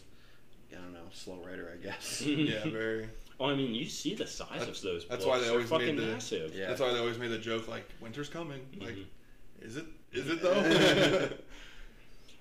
Mm-hmm. 0.71 0.75
I 0.75 0.81
don't 0.81 0.93
know, 0.93 0.99
slow 1.13 1.35
writer, 1.45 1.71
I 1.71 1.83
guess. 1.83 2.21
yeah, 2.25 2.63
very. 2.67 3.07
I 3.43 3.55
mean, 3.55 3.73
you 3.75 3.85
see 3.85 4.15
the 4.15 4.27
size 4.27 4.59
That- 4.59 4.69
of 4.69 4.81
those. 4.81 5.05
that's 5.07 5.23
books. 5.23 5.25
why 5.25 5.37
they 5.39 5.43
They're 5.45 5.53
always 5.53 5.69
made 5.71 5.79
fucking 5.79 5.95
the- 5.97 6.01
massive. 6.03 6.55
Yeah. 6.55 6.67
That's 6.67 6.79
why 6.81 6.91
they 6.93 6.99
always 6.99 7.17
made 7.17 7.29
the 7.29 7.37
joke 7.37 7.67
like 7.67 7.85
winter's 7.99 8.29
coming. 8.29 8.61
Like, 8.79 8.89
Mm-hmm. 8.95 9.65
is 9.65 9.77
it? 9.77 9.85
Is 10.11 10.29
it 10.29 10.41
though? 10.41 11.29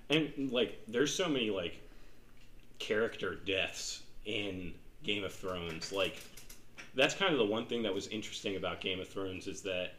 And 0.09 0.51
like, 0.51 0.79
there's 0.87 1.13
so 1.13 1.27
many 1.29 1.49
like 1.49 1.79
character 2.79 3.35
deaths 3.35 4.03
in 4.25 4.73
Game 5.03 5.23
of 5.23 5.33
Thrones. 5.33 5.91
Like, 5.91 6.21
that's 6.95 7.15
kind 7.15 7.31
of 7.31 7.39
the 7.39 7.45
one 7.45 7.65
thing 7.65 7.81
that 7.83 7.93
was 7.93 8.07
interesting 8.09 8.55
about 8.57 8.81
Game 8.81 8.99
of 8.99 9.07
Thrones 9.07 9.47
is 9.47 9.61
that 9.61 9.93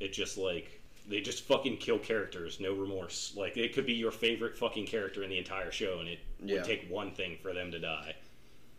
it 0.00 0.12
just 0.12 0.36
like 0.38 0.80
they 1.08 1.20
just 1.20 1.44
fucking 1.44 1.76
kill 1.76 1.98
characters, 1.98 2.58
no 2.58 2.72
remorse. 2.72 3.34
Like, 3.36 3.58
it 3.58 3.74
could 3.74 3.84
be 3.84 3.92
your 3.92 4.10
favorite 4.10 4.56
fucking 4.56 4.86
character 4.86 5.22
in 5.22 5.28
the 5.28 5.36
entire 5.38 5.70
show, 5.70 5.98
and 6.00 6.08
it 6.08 6.18
Yeah. 6.42 6.54
would 6.56 6.64
take 6.64 6.88
one 6.90 7.10
thing 7.12 7.36
for 7.42 7.52
them 7.52 7.70
to 7.72 7.78
die. 7.78 8.14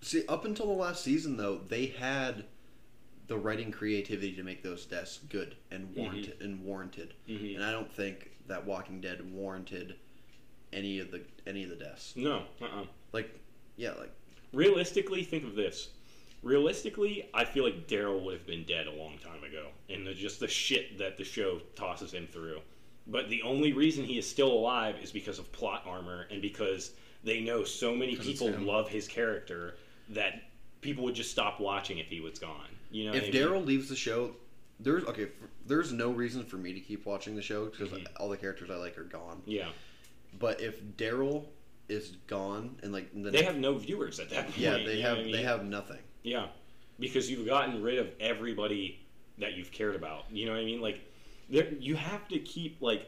See, 0.02 0.26
up 0.28 0.46
until 0.46 0.68
the 0.68 0.74
last 0.74 1.04
season, 1.04 1.38
though, 1.38 1.58
they 1.68 1.88
had 1.88 2.46
the 3.28 3.38
writing 3.38 3.72
creativity 3.72 4.34
to 4.34 4.44
make 4.44 4.62
those 4.62 4.86
deaths 4.86 5.20
good 5.30 5.56
and 5.72 5.96
warranted. 5.96 6.42
And 6.42 6.64
warranted. 6.64 7.14
Mhm. 7.28 7.56
And 7.56 7.64
I 7.64 7.72
don't 7.72 7.92
think 7.92 8.32
that 8.48 8.66
Walking 8.66 9.02
Dead 9.02 9.32
warranted 9.34 9.96
any 10.72 11.00
of 11.00 11.12
the 11.12 11.24
any 11.48 11.64
of 11.64 11.70
the 11.70 11.76
deaths. 11.76 12.16
No, 12.16 12.46
uh-uh. 12.62 12.86
Like, 13.14 13.40
yeah, 13.78 13.94
like 13.94 14.12
realistically, 14.54 15.24
think 15.24 15.44
of 15.44 15.56
this. 15.56 15.90
Realistically, 16.44 17.28
I 17.34 17.44
feel 17.46 17.64
like 17.64 17.88
Daryl 17.88 18.24
would 18.24 18.34
have 18.36 18.46
been 18.46 18.66
dead 18.66 18.86
a 18.86 18.92
long 18.92 19.18
time 19.18 19.44
ago, 19.44 19.70
and 19.90 20.06
the, 20.06 20.14
just 20.14 20.40
the 20.40 20.48
shit 20.48 21.00
that 21.00 21.18
the 21.18 21.24
show 21.24 21.60
tosses 21.76 22.14
him 22.14 22.28
through. 22.28 22.62
But 23.08 23.30
the 23.30 23.42
only 23.42 23.74
reason 23.74 24.06
he 24.06 24.20
is 24.20 24.30
still 24.30 24.52
alive 24.52 24.96
is 25.02 25.12
because 25.12 25.40
of 25.40 25.52
plot 25.52 25.84
armor, 25.88 26.28
and 26.30 26.42
because 26.44 26.92
they 27.24 27.42
know 27.42 27.64
so 27.64 27.96
many 27.96 28.16
people 28.16 28.52
love 28.60 28.90
his 28.90 29.08
character 29.08 29.78
that 30.10 30.44
people 30.82 31.04
would 31.04 31.16
just 31.16 31.32
stop 31.32 31.60
watching 31.60 31.98
if 32.00 32.08
he 32.08 32.20
was 32.20 32.40
gone. 32.40 32.68
You 32.92 33.06
know, 33.06 33.14
if 33.14 33.24
I 33.24 33.26
mean? 33.28 33.34
Daryl 33.34 33.66
leaves 33.66 33.90
the 33.90 33.96
show, 33.96 34.32
there's 34.80 35.04
okay. 35.06 35.24
f 35.24 35.30
there's 35.68 35.92
no 35.92 36.12
reason 36.12 36.44
for 36.44 36.58
me 36.58 36.74
to 36.74 36.80
keep 36.80 37.06
watching 37.06 37.36
the 37.36 37.42
show 37.42 37.66
because 37.66 37.90
Mhm. 37.90 38.06
all 38.18 38.30
the 38.30 38.38
characters 38.38 38.70
I 38.70 38.76
like 38.76 38.98
are 38.98 39.04
gone. 39.04 39.42
yeah, 39.46 39.70
But 40.40 40.62
if 40.62 40.82
Daryl 40.98 41.46
is 41.88 42.14
gone 42.28 42.78
and 42.84 42.92
like 42.92 43.10
the 43.14 43.32
they 43.32 43.44
have 43.44 43.58
no 43.58 43.78
viewers 43.78 44.20
at 44.20 44.30
that 44.32 44.46
point. 44.46 44.58
yeah 44.58 44.78
they 44.78 45.02
have 45.02 45.18
I 45.20 45.24
they 45.32 45.42
have 45.44 45.66
nothing. 45.66 46.00
Yeah, 46.24 46.48
because 47.00 47.30
you've 47.30 47.46
gotten 47.46 47.82
rid 47.82 48.00
of 48.00 48.10
everybody 48.20 49.00
that 49.38 49.54
you've 49.54 49.72
cared 49.72 49.96
about. 49.96 50.26
You 50.32 50.46
know 50.46 50.54
what 50.54 50.62
I 50.62 50.66
mean? 50.66 50.82
Like, 50.82 51.00
there, 51.50 51.72
you 51.74 51.96
have 51.96 52.28
to 52.30 52.40
keep 52.40 52.82
like 52.82 53.08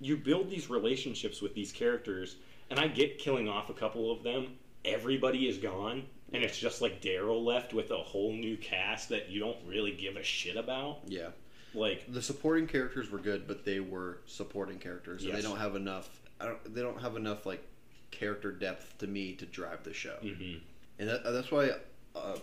you 0.00 0.16
build 0.16 0.48
these 0.50 0.68
relationships 0.70 1.40
with 1.42 1.54
these 1.54 1.72
characters, 1.72 2.36
and 2.70 2.78
I 2.78 2.86
get 2.88 3.18
killing 3.18 3.48
off 3.48 3.70
a 3.70 3.74
couple 3.74 4.10
of 4.12 4.22
them. 4.22 4.56
Everybody 4.84 5.48
is 5.48 5.58
gone, 5.58 6.04
and 6.32 6.42
it's 6.42 6.58
just 6.58 6.80
like 6.82 7.00
Daryl 7.00 7.44
left 7.44 7.72
with 7.72 7.90
a 7.90 7.96
whole 7.96 8.32
new 8.32 8.56
cast 8.56 9.08
that 9.10 9.28
you 9.30 9.40
don't 9.40 9.56
really 9.66 9.92
give 9.92 10.16
a 10.16 10.22
shit 10.22 10.56
about. 10.56 11.00
Yeah. 11.06 11.28
Like, 11.74 12.10
the 12.12 12.22
supporting 12.22 12.66
characters 12.66 13.10
were 13.10 13.18
good, 13.18 13.46
but 13.46 13.64
they 13.64 13.80
were 13.80 14.18
supporting 14.26 14.78
characters, 14.78 15.22
and 15.22 15.32
Yes. 15.32 15.42
they 15.42 15.48
don't 15.48 15.58
have 15.58 15.76
enough. 15.76 16.08
I 16.40 16.46
don't. 16.46 16.74
They 16.74 16.80
don't 16.82 17.00
have 17.00 17.16
enough 17.16 17.44
like 17.46 17.62
character 18.10 18.52
depth 18.52 18.96
to 18.98 19.06
me 19.06 19.34
to 19.34 19.44
drive 19.46 19.84
the 19.84 19.92
show, 19.92 20.16
mhm. 20.22 20.60
and 20.98 21.08
that, 21.08 21.24
that's 21.24 21.50
why 21.50 21.72
uh, 22.14 22.38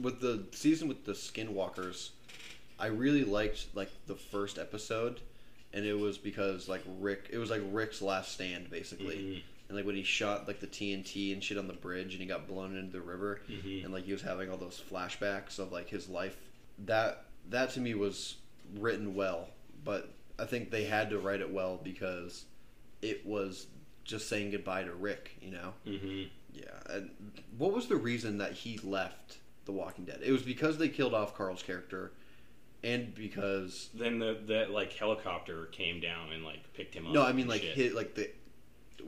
with 0.00 0.20
the 0.20 0.44
season 0.52 0.88
with 0.88 1.04
the 1.04 1.12
Skinwalkers, 1.12 2.10
I 2.78 2.86
really 2.86 3.24
liked 3.24 3.66
like 3.74 3.90
the 4.06 4.14
first 4.14 4.58
episode, 4.58 5.20
and 5.74 5.84
it 5.84 5.98
was 5.98 6.16
because 6.18 6.68
like 6.68 6.82
Rick, 7.00 7.28
it 7.30 7.38
was 7.38 7.50
like 7.50 7.62
Rick's 7.70 8.00
last 8.00 8.32
stand 8.32 8.70
basically. 8.70 9.16
Mhm. 9.16 9.42
And 9.72 9.78
like 9.78 9.86
when 9.86 9.96
he 9.96 10.02
shot 10.02 10.46
like 10.46 10.60
the 10.60 10.66
TNT 10.66 11.32
and 11.32 11.42
shit 11.42 11.56
on 11.56 11.66
the 11.66 11.72
bridge, 11.72 12.12
and 12.12 12.20
he 12.20 12.28
got 12.28 12.46
blown 12.46 12.76
into 12.76 12.92
the 12.92 13.00
river, 13.00 13.40
Mhm. 13.48 13.82
and 13.84 13.92
like 13.94 14.04
he 14.04 14.12
was 14.12 14.20
having 14.20 14.50
all 14.50 14.58
those 14.58 14.78
flashbacks 14.90 15.58
of 15.58 15.72
like 15.72 15.88
his 15.88 16.10
life. 16.10 16.36
That 16.80 17.24
that 17.48 17.70
to 17.70 17.80
me 17.80 17.94
was 17.94 18.36
written 18.74 19.14
well, 19.14 19.48
but 19.82 20.10
I 20.38 20.44
think 20.44 20.70
they 20.70 20.84
had 20.84 21.08
to 21.08 21.18
write 21.18 21.40
it 21.40 21.50
well 21.50 21.80
because 21.82 22.44
it 23.00 23.24
was 23.24 23.66
just 24.04 24.28
saying 24.28 24.50
goodbye 24.50 24.84
to 24.84 24.92
Rick. 24.92 25.36
You 25.40 25.52
know? 25.52 25.72
Mhm. 25.86 26.28
Yeah. 26.52 26.82
And 26.90 27.10
what 27.56 27.72
was 27.72 27.86
the 27.88 27.96
reason 27.96 28.36
that 28.38 28.52
he 28.52 28.76
left 28.78 29.38
The 29.64 29.72
Walking 29.72 30.04
Dead? 30.04 30.20
It 30.22 30.32
was 30.32 30.42
because 30.42 30.76
they 30.76 30.90
killed 30.90 31.14
off 31.14 31.34
Carl's 31.34 31.62
character, 31.62 32.12
and 32.84 33.14
because 33.14 33.88
then 33.94 34.18
the 34.18 34.38
that 34.48 34.70
like 34.70 34.92
helicopter 34.92 35.64
came 35.72 35.98
down 35.98 36.30
and 36.30 36.44
like 36.44 36.74
picked 36.74 36.92
him 36.94 37.06
up. 37.06 37.14
no, 37.14 37.22
I 37.22 37.32
mean 37.32 37.48
like 37.48 37.62
his, 37.62 37.94
like 37.94 38.14
the 38.14 38.28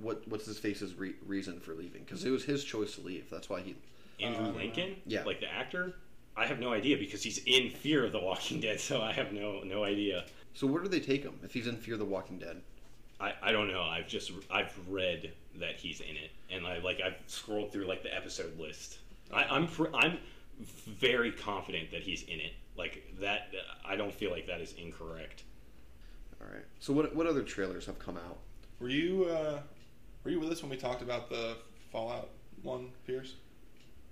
what 0.01 0.27
what's 0.29 0.47
his 0.47 0.59
face's 0.59 0.95
re- 0.95 1.15
reason 1.27 1.61
for 1.61 1.75
leaving? 1.75 2.03
Because 2.05 2.25
it 2.25 2.31
was 2.31 2.45
his 2.45 2.65
choice 2.65 2.95
to 2.97 3.01
leave. 3.03 3.29
That's 3.31 3.49
why 3.49 3.61
he. 3.61 3.77
Andrew 4.21 4.47
Uh, 4.47 4.53
Lincoln, 4.53 4.97
yeah. 5.07 5.25
like 5.25 5.41
the 5.41 5.53
actor. 5.53 5.95
I 6.37 6.47
have 6.47 6.59
no 6.61 6.73
idea 6.73 6.97
because 6.97 7.23
he's 7.23 7.39
in 7.47 7.71
Fear 7.71 8.05
of 8.07 8.13
the 8.13 8.21
Walking 8.21 8.61
Dead, 8.61 8.81
so 8.81 9.01
I 9.03 9.13
have 9.13 9.33
no 9.33 9.63
no 9.65 9.85
idea. 9.85 10.25
So 10.55 10.67
where 10.67 10.83
do 10.83 10.89
they 10.89 11.01
take 11.01 11.23
him 11.23 11.35
if 11.43 11.53
he's 11.53 11.67
in 11.67 11.77
Fear 11.77 11.95
of 11.95 12.01
the 12.01 12.05
Walking 12.07 12.39
Dead? 12.39 12.61
I, 13.21 13.33
I 13.43 13.53
don't 13.53 13.69
know. 13.69 13.83
I've 13.83 14.09
just 14.09 14.33
I've 14.51 14.73
read 14.89 15.33
that 15.61 15.77
he's 15.77 16.01
in 16.01 16.17
it, 16.17 16.31
and 16.51 16.67
I 16.67 16.79
like 16.79 17.01
I've 17.01 17.17
scrolled 17.27 17.73
through 17.73 17.87
like 17.87 18.03
the 18.03 18.15
episode 18.15 18.59
list. 18.59 18.99
I, 19.33 19.45
I'm 19.45 19.67
pr- 19.69 19.95
I'm 19.95 20.19
very 20.87 21.33
confident 21.33 21.91
that 21.91 22.03
he's 22.03 22.23
in 22.25 22.41
it. 22.41 22.53
Like 22.77 23.05
that, 23.21 23.49
I 23.85 23.95
don't 23.97 24.13
feel 24.13 24.31
like 24.31 24.47
that 24.49 24.61
is 24.61 24.75
incorrect. 24.75 25.43
All 26.41 26.49
right. 26.53 26.65
So 26.81 26.93
what 26.93 27.15
what 27.15 27.27
other 27.27 27.43
trailers 27.43 27.87
have 27.87 27.99
come 27.99 28.17
out? 28.17 28.39
Were 28.81 28.89
you 28.89 29.25
uh, 29.27 29.61
were 30.25 30.31
you 30.31 30.41
with 30.41 30.51
us 30.51 30.63
when 30.63 30.71
we 30.71 30.77
talked 30.77 31.03
about 31.03 31.29
the 31.29 31.57
Fallout 31.93 32.31
one, 32.63 32.91
Pierce? 33.07 33.35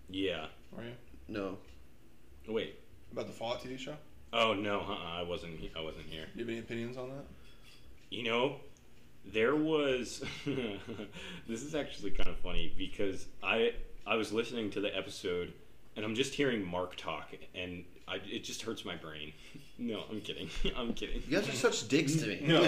Yeah. 0.08 0.46
Were 0.72 0.82
you 0.84 0.92
No. 1.28 1.58
Oh, 2.48 2.52
wait. 2.52 2.78
about 3.12 3.26
the 3.26 3.32
Fallout 3.32 3.62
TV 3.62 3.78
show? 3.78 3.94
Oh 4.32 4.54
no, 4.54 4.80
uh-uh, 4.80 5.20
I 5.20 5.22
wasn't. 5.22 5.58
he- 5.60 5.70
I 5.76 5.80
wasn't 5.82 6.06
here. 6.06 6.24
Do 6.34 6.38
you 6.40 6.44
have 6.44 6.48
any 6.48 6.58
opinions 6.58 6.96
on 6.96 7.10
that? 7.10 7.24
You 8.10 8.24
know, 8.24 8.56
there 9.26 9.54
was. 9.54 10.24
this 11.46 11.62
is 11.62 11.74
actually 11.74 12.12
kind 12.12 12.28
of 12.30 12.38
funny 12.38 12.72
because 12.78 13.26
I 13.42 13.74
I 14.06 14.16
was 14.16 14.32
listening 14.32 14.70
to 14.70 14.80
the 14.80 14.94
episode 14.96 15.52
and 15.96 16.04
I'm 16.04 16.14
just 16.14 16.32
hearing 16.34 16.66
Mark 16.66 16.96
talk 16.96 17.28
and 17.54 17.84
I, 18.08 18.16
it 18.26 18.42
just 18.44 18.62
hurts 18.62 18.84
my 18.84 18.96
brain. 18.96 19.32
No, 19.78 20.04
I'm 20.10 20.20
kidding. 20.20 20.48
I'm 20.76 20.92
kidding. 20.94 21.22
You 21.26 21.38
guys 21.40 21.48
are 21.48 21.52
such 21.52 21.88
dicks 21.88 22.14
to 22.16 22.26
me. 22.28 22.40
No, 22.46 22.60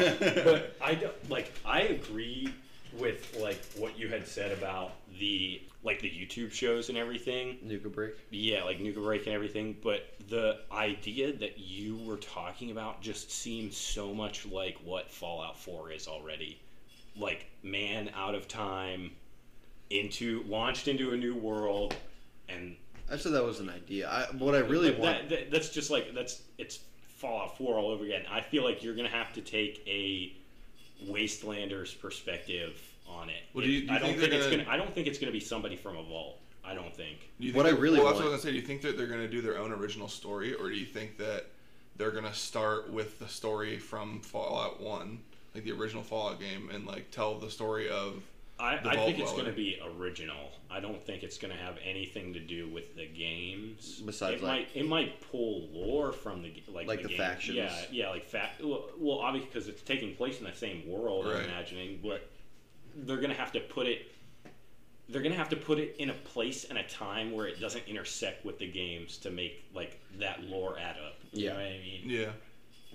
but 0.42 0.74
I 0.80 0.94
don't 0.96 1.30
like. 1.30 1.52
I 1.64 1.82
agree 1.82 2.52
with 2.98 3.36
like 3.40 3.60
what 3.76 3.98
you 3.98 4.08
had 4.08 4.26
said 4.26 4.52
about 4.52 4.92
the 5.18 5.62
like 5.82 6.00
the 6.00 6.10
YouTube 6.10 6.50
shows 6.50 6.88
and 6.88 6.96
everything. 6.96 7.58
Nuka 7.62 7.88
break. 7.88 8.14
Yeah, 8.30 8.64
like 8.64 8.80
Nuka 8.80 9.00
Break 9.00 9.26
and 9.26 9.34
everything. 9.34 9.76
But 9.82 10.14
the 10.28 10.60
idea 10.72 11.32
that 11.32 11.58
you 11.58 11.98
were 11.98 12.16
talking 12.16 12.70
about 12.70 13.02
just 13.02 13.30
seems 13.30 13.76
so 13.76 14.14
much 14.14 14.46
like 14.46 14.78
what 14.82 15.10
Fallout 15.10 15.58
4 15.58 15.92
is 15.92 16.08
already. 16.08 16.60
Like 17.16 17.46
man 17.62 18.10
out 18.16 18.34
of 18.34 18.48
time, 18.48 19.10
into 19.90 20.42
launched 20.48 20.88
into 20.88 21.12
a 21.12 21.16
new 21.16 21.34
world, 21.34 21.94
and 22.48 22.76
I 23.12 23.16
said 23.16 23.32
that 23.32 23.44
was 23.44 23.60
an 23.60 23.70
idea. 23.70 24.08
I, 24.08 24.24
what 24.36 24.54
I 24.54 24.58
really 24.58 24.90
want. 24.90 25.28
That, 25.28 25.28
that, 25.28 25.50
that's 25.50 25.68
just 25.68 25.90
like 25.90 26.14
that's 26.14 26.42
it's 26.58 26.80
Fallout 27.16 27.56
4 27.58 27.78
all 27.78 27.90
over 27.90 28.04
again. 28.04 28.24
I 28.30 28.40
feel 28.40 28.64
like 28.64 28.82
you're 28.82 28.96
gonna 28.96 29.08
have 29.08 29.32
to 29.34 29.42
take 29.42 29.82
a 29.86 30.34
Wastelander's 31.06 31.92
perspective 31.94 32.80
on 33.08 33.28
it. 33.28 33.42
Well, 33.52 33.64
do 33.64 33.70
you- 33.70 33.80
do 33.82 33.86
you 33.86 33.92
I 33.92 33.98
don't 33.98 34.08
think 34.10 34.20
think, 34.20 34.32
it's 34.32 34.44
gonna- 34.46 34.56
gonna. 34.64 34.70
I 34.70 34.76
don't 34.76 34.94
think 34.94 35.06
it's 35.06 35.18
gonna 35.18 35.32
be 35.32 35.40
somebody 35.40 35.76
from 35.76 35.96
a 35.96 36.02
vault. 36.02 36.40
I 36.64 36.74
don't 36.74 36.94
think. 36.94 37.18
Do 37.40 37.46
you 37.46 37.52
What 37.52 37.66
I 37.66 37.70
really 37.70 37.98
well, 37.98 38.06
that's 38.06 38.14
want- 38.14 38.24
what 38.26 38.30
I 38.30 38.34
was 38.36 38.42
gonna 38.42 38.42
say. 38.42 38.50
Do 38.52 38.56
you 38.60 38.66
think 38.66 38.82
that 38.82 38.96
they're 38.96 39.06
gonna 39.06 39.28
do 39.28 39.42
their 39.42 39.58
own 39.58 39.72
original 39.72 40.08
story, 40.08 40.54
or 40.54 40.70
do 40.70 40.76
you 40.76 40.86
think 40.86 41.18
that 41.18 41.50
they're 41.96 42.10
gonna 42.10 42.32
start 42.34 42.90
with 42.90 43.18
the 43.18 43.28
story 43.28 43.78
from 43.78 44.20
Fallout 44.22 44.80
One, 44.80 45.22
like 45.54 45.64
the 45.64 45.72
original 45.72 46.02
Fallout 46.02 46.40
game, 46.40 46.70
and 46.70 46.86
like 46.86 47.10
tell 47.10 47.38
the 47.38 47.50
story 47.50 47.88
of? 47.88 48.22
I, 48.58 48.78
I 48.84 48.96
think 48.96 49.18
it's 49.18 49.32
going 49.32 49.46
to 49.46 49.52
be 49.52 49.80
original. 49.98 50.52
I 50.70 50.78
don't 50.78 51.04
think 51.04 51.22
it's 51.24 51.38
going 51.38 51.52
to 51.52 51.60
have 51.60 51.76
anything 51.84 52.32
to 52.34 52.40
do 52.40 52.68
with 52.68 52.94
the 52.94 53.06
games. 53.06 54.00
Besides, 54.06 54.40
it 54.40 54.44
like- 54.44 54.50
might 54.52 54.68
it 54.74 54.86
might 54.88 55.20
pull 55.32 55.68
lore 55.72 56.12
from 56.12 56.42
the 56.42 56.62
like 56.72 56.86
Like 56.86 57.02
the 57.02 57.08
game. 57.08 57.18
factions. 57.18 57.56
Yeah, 57.56 57.74
yeah, 57.90 58.08
like 58.10 58.24
fact. 58.26 58.62
Well, 58.62 58.84
well 58.96 59.18
obviously 59.18 59.50
because 59.52 59.68
it's 59.68 59.82
taking 59.82 60.14
place 60.14 60.38
in 60.38 60.44
the 60.44 60.54
same 60.54 60.88
world. 60.88 61.26
Right. 61.26 61.36
I'm 61.38 61.44
imagining, 61.44 61.98
but 62.02 62.30
they're 62.94 63.16
going 63.16 63.30
to 63.30 63.36
have 63.36 63.50
to 63.52 63.60
put 63.60 63.86
it. 63.88 64.12
They're 65.08 65.20
going 65.20 65.32
to 65.32 65.38
have 65.38 65.50
to 65.50 65.56
put 65.56 65.78
it 65.78 65.96
in 65.98 66.10
a 66.10 66.14
place 66.14 66.64
and 66.64 66.78
a 66.78 66.84
time 66.84 67.32
where 67.32 67.46
it 67.46 67.60
doesn't 67.60 67.84
intersect 67.88 68.44
with 68.46 68.58
the 68.58 68.70
games 68.70 69.18
to 69.18 69.30
make 69.30 69.64
like 69.74 70.00
that 70.20 70.44
lore 70.44 70.78
add 70.78 70.96
up. 71.04 71.16
You 71.32 71.46
Yeah. 71.46 71.50
know 71.50 71.56
what 71.56 71.64
I 71.66 71.70
mean? 71.78 72.00
Yeah, 72.04 72.30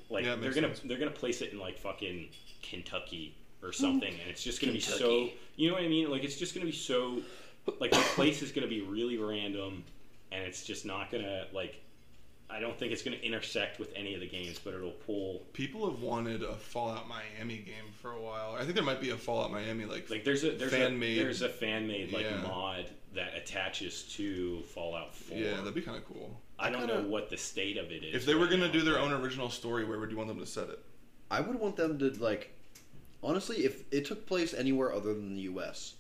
Like 0.10 0.26
Yeah, 0.26 0.36
they're 0.36 0.54
gonna 0.54 0.74
sense. 0.74 0.88
they're 0.88 0.98
gonna 0.98 1.12
place 1.12 1.42
it 1.42 1.52
in 1.52 1.60
like 1.60 1.78
fucking 1.78 2.30
Kentucky 2.64 3.36
or 3.62 3.72
something, 3.74 4.12
and 4.14 4.30
it's 4.30 4.44
just 4.44 4.62
gonna 4.62 4.74
be 4.74 4.80
so 4.80 5.30
you 5.56 5.68
know 5.70 5.76
what 5.76 5.84
I 5.84 5.88
mean? 5.88 6.10
Like 6.10 6.24
it's 6.24 6.38
just 6.38 6.54
gonna 6.54 6.66
be 6.66 6.72
so 6.72 7.22
like 7.80 7.92
the 7.92 7.98
place 8.16 8.42
is 8.42 8.52
gonna 8.52 8.68
be 8.68 8.82
really 8.82 9.18
random, 9.18 9.84
and 10.32 10.44
it's 10.44 10.64
just 10.64 10.86
not 10.86 11.12
gonna 11.12 11.46
like. 11.54 11.82
I 12.52 12.60
don't 12.60 12.76
think 12.80 12.92
it's 12.92 13.04
gonna 13.04 13.16
intersect 13.18 13.78
with 13.78 13.94
any 13.96 14.16
of 14.16 14.22
the 14.22 14.28
games, 14.28 14.58
but 14.58 14.74
it'll 14.74 14.90
pull. 14.90 15.44
people 15.54 15.88
have 15.88 16.02
wanted 16.02 16.42
a 16.42 16.56
Fallout 16.56 17.08
Miami 17.08 17.58
game 17.58 17.92
for 18.02 18.14
a 18.14 18.20
while. 18.20 18.56
I 18.56 18.64
think 18.64 18.74
there 18.74 18.84
might 18.84 19.00
be 19.00 19.12
a 19.12 19.18
Fallout 19.18 19.52
Miami 19.52 19.86
like, 19.86 20.10
Like 20.10 20.24
there's 20.24 20.44
a 20.44 20.52
there's 20.56 20.74
a 20.74 20.78
Fan-made- 20.78 21.20
there's 21.20 21.44
a 21.44 21.50
fan 21.50 21.88
made 21.88 22.12
like 22.12 22.26
Yeah. 22.26 22.42
mod 22.42 22.88
that 23.14 23.36
attaches 23.38 24.02
to 24.16 24.64
Fallout 24.64 25.14
Four. 25.14 25.38
yeah, 25.38 25.58
that'd 25.58 25.76
be 25.76 25.82
kind 25.82 25.98
of 25.98 26.06
cool. 26.06 26.42
I 26.58 26.72
don't 26.72 26.88
kinda- 26.88 27.04
know 27.04 27.08
what 27.08 27.30
the 27.30 27.38
state 27.38 27.78
of 27.78 27.92
it 27.92 28.04
is. 28.04 28.16
If 28.16 28.26
they 28.26 28.34
were 28.34 28.42
right 28.42 28.50
gonna 28.50 28.66
now, 28.66 28.74
do 28.74 28.82
their 28.82 28.98
own 28.98 29.12
original 29.14 29.52
story, 29.52 29.86
where 29.86 30.00
would 30.00 30.10
you 30.10 30.18
want 30.18 30.30
them 30.30 30.40
to 30.40 30.46
set 30.48 30.70
it? 30.70 30.80
I 31.30 31.42
would 31.42 31.60
want 31.60 31.76
them 31.76 32.00
to 32.00 32.10
like. 32.20 32.52
Honestly, 33.22 33.58
if 33.66 33.84
it 33.92 34.06
took 34.06 34.26
place 34.26 34.54
anywhere 34.54 34.94
other 34.94 35.14
than 35.14 35.36
the 35.36 35.42
U.S. 35.42 35.96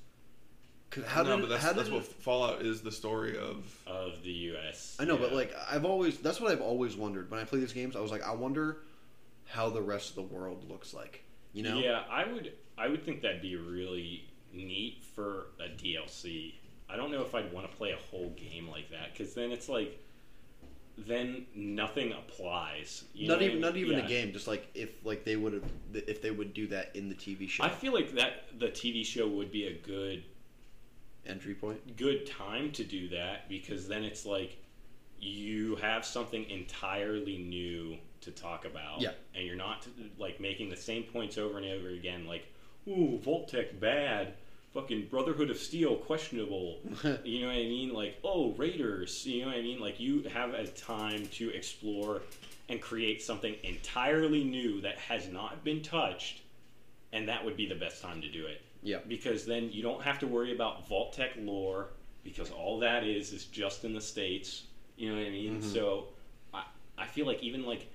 'Cause 0.89 1.03
How 1.05 1.21
no, 1.21 1.35
did 1.35 1.41
but 1.41 1.49
that's, 1.49 1.63
how 1.63 1.69
did 1.73 1.79
that's 1.79 1.89
what 1.91 2.03
Fallout 2.03 2.63
is 2.63 2.81
the 2.81 2.91
story 2.91 3.37
of. 3.37 3.63
of 3.85 4.23
the 4.23 4.31
U.S. 4.31 4.97
I 4.99 5.05
know, 5.05 5.17
but 5.17 5.33
like 5.33 5.53
I've 5.69 5.85
always 5.85 6.17
that's 6.17 6.41
what 6.41 6.51
I've 6.51 6.61
always 6.61 6.95
wondered 6.95 7.29
when 7.29 7.39
I 7.39 7.43
play 7.43 7.59
these 7.59 7.73
games. 7.73 7.95
I 7.95 7.99
was 7.99 8.09
like, 8.11 8.23
I 8.23 8.33
wonder 8.33 8.77
how 9.45 9.69
the 9.69 9.81
rest 9.81 10.09
of 10.09 10.15
the 10.15 10.21
world 10.23 10.67
looks 10.69 10.93
like. 10.93 11.23
You 11.53 11.63
know? 11.63 11.79
Yeah, 11.79 12.03
I 12.09 12.31
would. 12.31 12.53
I 12.77 12.87
would 12.87 13.03
think 13.03 13.21
that'd 13.21 13.41
be 13.41 13.55
really 13.55 14.25
neat 14.53 15.03
for 15.15 15.47
a 15.59 15.67
DLC. 15.69 16.53
I 16.89 16.95
don't 16.95 17.11
know 17.11 17.21
if 17.21 17.35
I'd 17.35 17.51
want 17.53 17.69
to 17.69 17.77
play 17.77 17.91
a 17.91 17.97
whole 18.09 18.29
game 18.31 18.67
like 18.67 18.89
that 18.91 19.11
because 19.13 19.33
then 19.35 19.51
it's 19.51 19.69
like, 19.69 19.99
then 21.07 21.45
nothing 21.55 22.11
applies. 22.11 23.03
Not 23.15 23.41
even 23.41 23.59
not 23.59 23.77
even 23.77 23.97
Yeah. 23.97 24.05
a 24.05 24.07
game. 24.07 24.33
Just 24.33 24.47
like 24.47 24.67
if 24.73 24.89
like 25.05 25.23
they 25.23 25.35
would 25.35 25.53
have 25.53 25.63
if 25.93 26.21
they 26.21 26.31
would 26.31 26.53
do 26.53 26.67
that 26.67 26.95
in 26.95 27.09
the 27.09 27.15
TV 27.15 27.47
show 27.49 27.63
I 27.63 27.69
feel 27.69 27.93
like 27.93 28.13
that 28.15 28.59
the 28.59 28.67
TV 28.67 29.05
show 29.05 29.27
would 29.27 29.51
be 29.51 29.67
a 29.67 29.73
good 29.73 30.23
entry 31.25 31.53
point. 31.53 31.97
good 31.97 32.25
time 32.25 32.71
to 32.71 32.83
do 32.83 33.09
that 33.09 33.47
because 33.49 33.87
then 33.87 34.03
it's 34.03 34.25
like 34.25 34.57
you 35.19 35.75
have 35.77 36.05
something 36.05 36.49
entirely 36.49 37.37
new 37.37 37.97
to 38.21 38.31
talk 38.31 38.65
about. 38.65 39.01
Yeah. 39.01 39.11
And 39.35 39.45
you're 39.45 39.55
not 39.55 39.85
like 40.17 40.39
making 40.39 40.69
the 40.69 40.77
same 40.77 41.03
points 41.03 41.37
over 41.37 41.57
and 41.57 41.65
over 41.67 41.89
again 41.89 42.25
like, 42.25 42.47
ooh, 42.87 43.19
Vault-Tec 43.19 43.79
bad. 43.79 44.33
Fucking 44.73 45.07
Brotherhood 45.07 45.49
of 45.49 45.57
Steel 45.57 45.95
questionable. 45.95 46.79
you 47.23 47.41
know 47.41 47.47
what 47.47 47.55
I 47.55 47.63
mean? 47.63 47.93
Like, 47.93 48.17
oh, 48.23 48.51
Raiders. 48.51 49.25
You 49.25 49.41
know 49.41 49.47
what 49.47 49.57
I 49.57 49.61
mean? 49.61 49.79
Like 49.79 49.99
you 49.99 50.23
have 50.33 50.53
a 50.53 50.67
time 50.67 51.27
to 51.33 51.49
explore 51.49 52.21
and 52.69 52.79
create 52.79 53.21
something 53.21 53.55
entirely 53.63 54.43
new 54.43 54.79
that 54.81 54.97
has 54.99 55.27
not 55.27 55.63
been 55.63 55.81
touched 55.81 56.41
and 57.11 57.27
that 57.27 57.43
would 57.43 57.57
be 57.57 57.65
the 57.67 57.73
best 57.75 57.99
time 58.01 58.21
to 58.21 58.29
do 58.29 58.45
it 58.45 58.61
Yeah. 58.83 58.99
because 59.07 59.43
then 59.45 59.71
you 59.71 59.81
don't 59.81 60.03
have 60.03 60.19
to 60.19 60.27
worry 60.27 60.53
about 60.53 60.87
Vault-Tec 60.87 61.31
lore 61.39 61.87
because 62.23 62.51
all 62.51 62.77
that 62.81 63.03
is 63.03 63.33
is 63.33 63.45
just 63.45 63.83
in 63.85 63.93
the 63.93 64.01
states. 64.01 64.65
You 64.97 65.09
know 65.09 65.17
what 65.17 65.25
I 65.27 65.31
mean? 65.31 65.61
Mm-hmm. 65.61 65.69
So 65.73 66.09
I 66.53 66.63
I 66.97 67.07
feel 67.07 67.25
like 67.25 67.41
even 67.41 67.65
like 67.65 67.89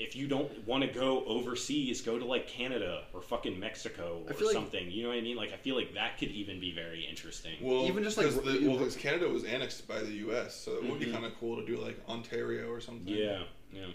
if 0.00 0.16
you 0.16 0.26
don't 0.26 0.66
want 0.66 0.82
to 0.82 0.88
go 0.88 1.22
overseas, 1.26 2.00
go 2.00 2.18
to 2.18 2.24
like 2.24 2.48
Canada 2.48 3.02
or 3.12 3.20
fucking 3.20 3.60
Mexico 3.60 4.22
or 4.26 4.32
feel 4.34 4.46
like- 4.46 4.54
something. 4.54 4.90
you 4.90 5.02
know 5.02 5.10
what 5.10 5.18
I 5.18 5.20
mean? 5.20 5.36
Like 5.36 5.52
I 5.52 5.56
feel 5.56 5.76
like 5.76 5.92
that 5.94 6.18
could 6.18 6.30
even 6.30 6.58
be 6.58 6.72
very 6.72 7.04
interesting. 7.04 7.52
Well, 7.60 7.84
Even 7.86 8.02
just, 8.02 8.16
like, 8.16 8.26
because 8.34 8.40
the, 8.42 8.66
well, 8.66 8.78
because 8.78 8.96
Canada 8.96 9.28
was 9.28 9.44
annexed 9.44 9.86
by 9.86 10.00
the 10.00 10.12
U.S., 10.26 10.54
so 10.56 10.72
it 10.72 10.84
would 10.84 10.98
be 10.98 11.06
Mhm. 11.06 11.12
kind 11.12 11.24
of 11.26 11.38
cool 11.38 11.56
to 11.60 11.66
do 11.66 11.76
like 11.76 11.98
Ontario 12.08 12.68
or 12.70 12.80
something. 12.80 13.12
yeah, 13.14 13.42
yeah. 13.72 13.86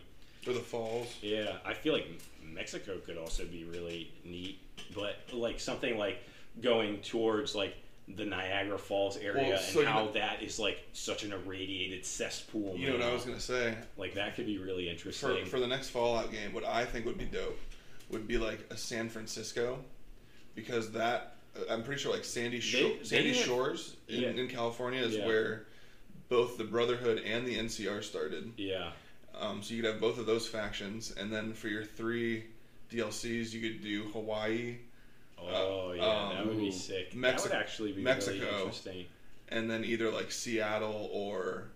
Or 0.48 0.54
the 0.54 0.60
Falls. 0.60 1.08
Yeah, 1.24 1.58
I 1.66 1.74
feel 1.74 1.94
like 1.94 2.06
Mexico 2.44 3.00
could 3.00 3.18
also 3.18 3.46
be 3.46 3.64
really 3.64 4.12
neat, 4.24 4.60
but 4.94 5.16
like 5.34 5.60
something 5.60 5.98
like 5.98 6.20
going 6.62 7.00
towards 7.02 7.56
like 7.56 7.76
the 8.08 8.26
Niagara 8.26 8.78
Falls 8.78 9.18
area 9.18 9.50
Well, 9.50 9.58
so 9.58 9.80
and 9.80 9.90
how 9.90 10.06
know- 10.06 10.12
that 10.12 10.44
is 10.44 10.60
like 10.60 10.78
such 10.94 11.24
an 11.24 11.34
irradiated 11.34 12.06
cesspool. 12.06 12.78
You 12.78 12.88
know 12.88 12.94
what 12.98 13.02
I 13.02 13.14
was 13.14 13.26
gonna 13.26 13.40
say? 13.40 13.76
Like 13.98 14.14
that 14.14 14.36
could 14.36 14.46
be 14.46 14.58
really 14.60 14.90
interesting. 14.90 15.44
For 15.44 15.50
for 15.52 15.60
the 15.60 15.68
next 15.68 15.90
Fallout 15.90 16.32
game, 16.32 16.54
what 16.54 16.66
I 16.66 16.86
think 16.86 17.06
would 17.06 17.18
be 17.18 17.26
dope 17.26 17.60
would 18.12 18.28
be 18.28 18.38
like 18.38 18.60
a 18.70 18.78
San 18.78 19.10
Francisco, 19.10 19.84
because 20.54 20.92
that 20.92 21.36
uh, 21.58 21.72
I'm 21.74 21.84
pretty 21.84 22.02
sure 22.02 22.14
like 22.14 22.26
Sandy 22.26 22.60
Sho- 22.60 22.90
They- 22.90 22.98
they 22.98 23.04
Sandy 23.04 23.34
Shores 23.34 23.96
in, 24.08 24.22
Yeah. 24.22 24.30
in 24.30 24.48
California 24.50 25.02
is 25.02 25.16
Yeah. 25.16 25.26
where 25.26 25.66
both 26.30 26.58
the 26.58 26.64
Brotherhood 26.64 27.20
and 27.26 27.48
the 27.48 27.56
NCR 27.58 28.02
started. 28.04 28.52
yeah, 28.58 28.92
Um, 29.34 29.62
so 29.64 29.74
you 29.74 29.82
could 29.82 29.92
have 29.92 30.02
both 30.02 30.18
of 30.20 30.26
those 30.26 30.48
factions, 30.48 31.12
and 31.12 31.32
then 31.34 31.54
for 31.54 31.68
your 31.70 31.84
three 31.84 32.46
DLCs, 32.92 33.54
you 33.54 33.62
could 33.62 33.82
do 33.84 34.04
Hawaii, 34.14 34.78
oh 35.40 35.90
Uh, 35.90 35.94
yeah, 35.94 36.34
that 36.36 36.46
would 36.46 36.56
um, 36.56 36.60
be 36.62 36.72
sick. 36.72 37.12
Mexi- 37.14 37.22
that 37.22 37.44
would 37.44 37.52
actually 37.52 37.92
be 37.94 38.02
Mexico. 38.02 38.46
really 38.46 38.58
interesting. 38.62 39.06
and 39.50 39.70
then 39.70 39.86
either 39.86 40.10
like 40.12 40.32
Seattle 40.32 41.10
or 41.14 41.70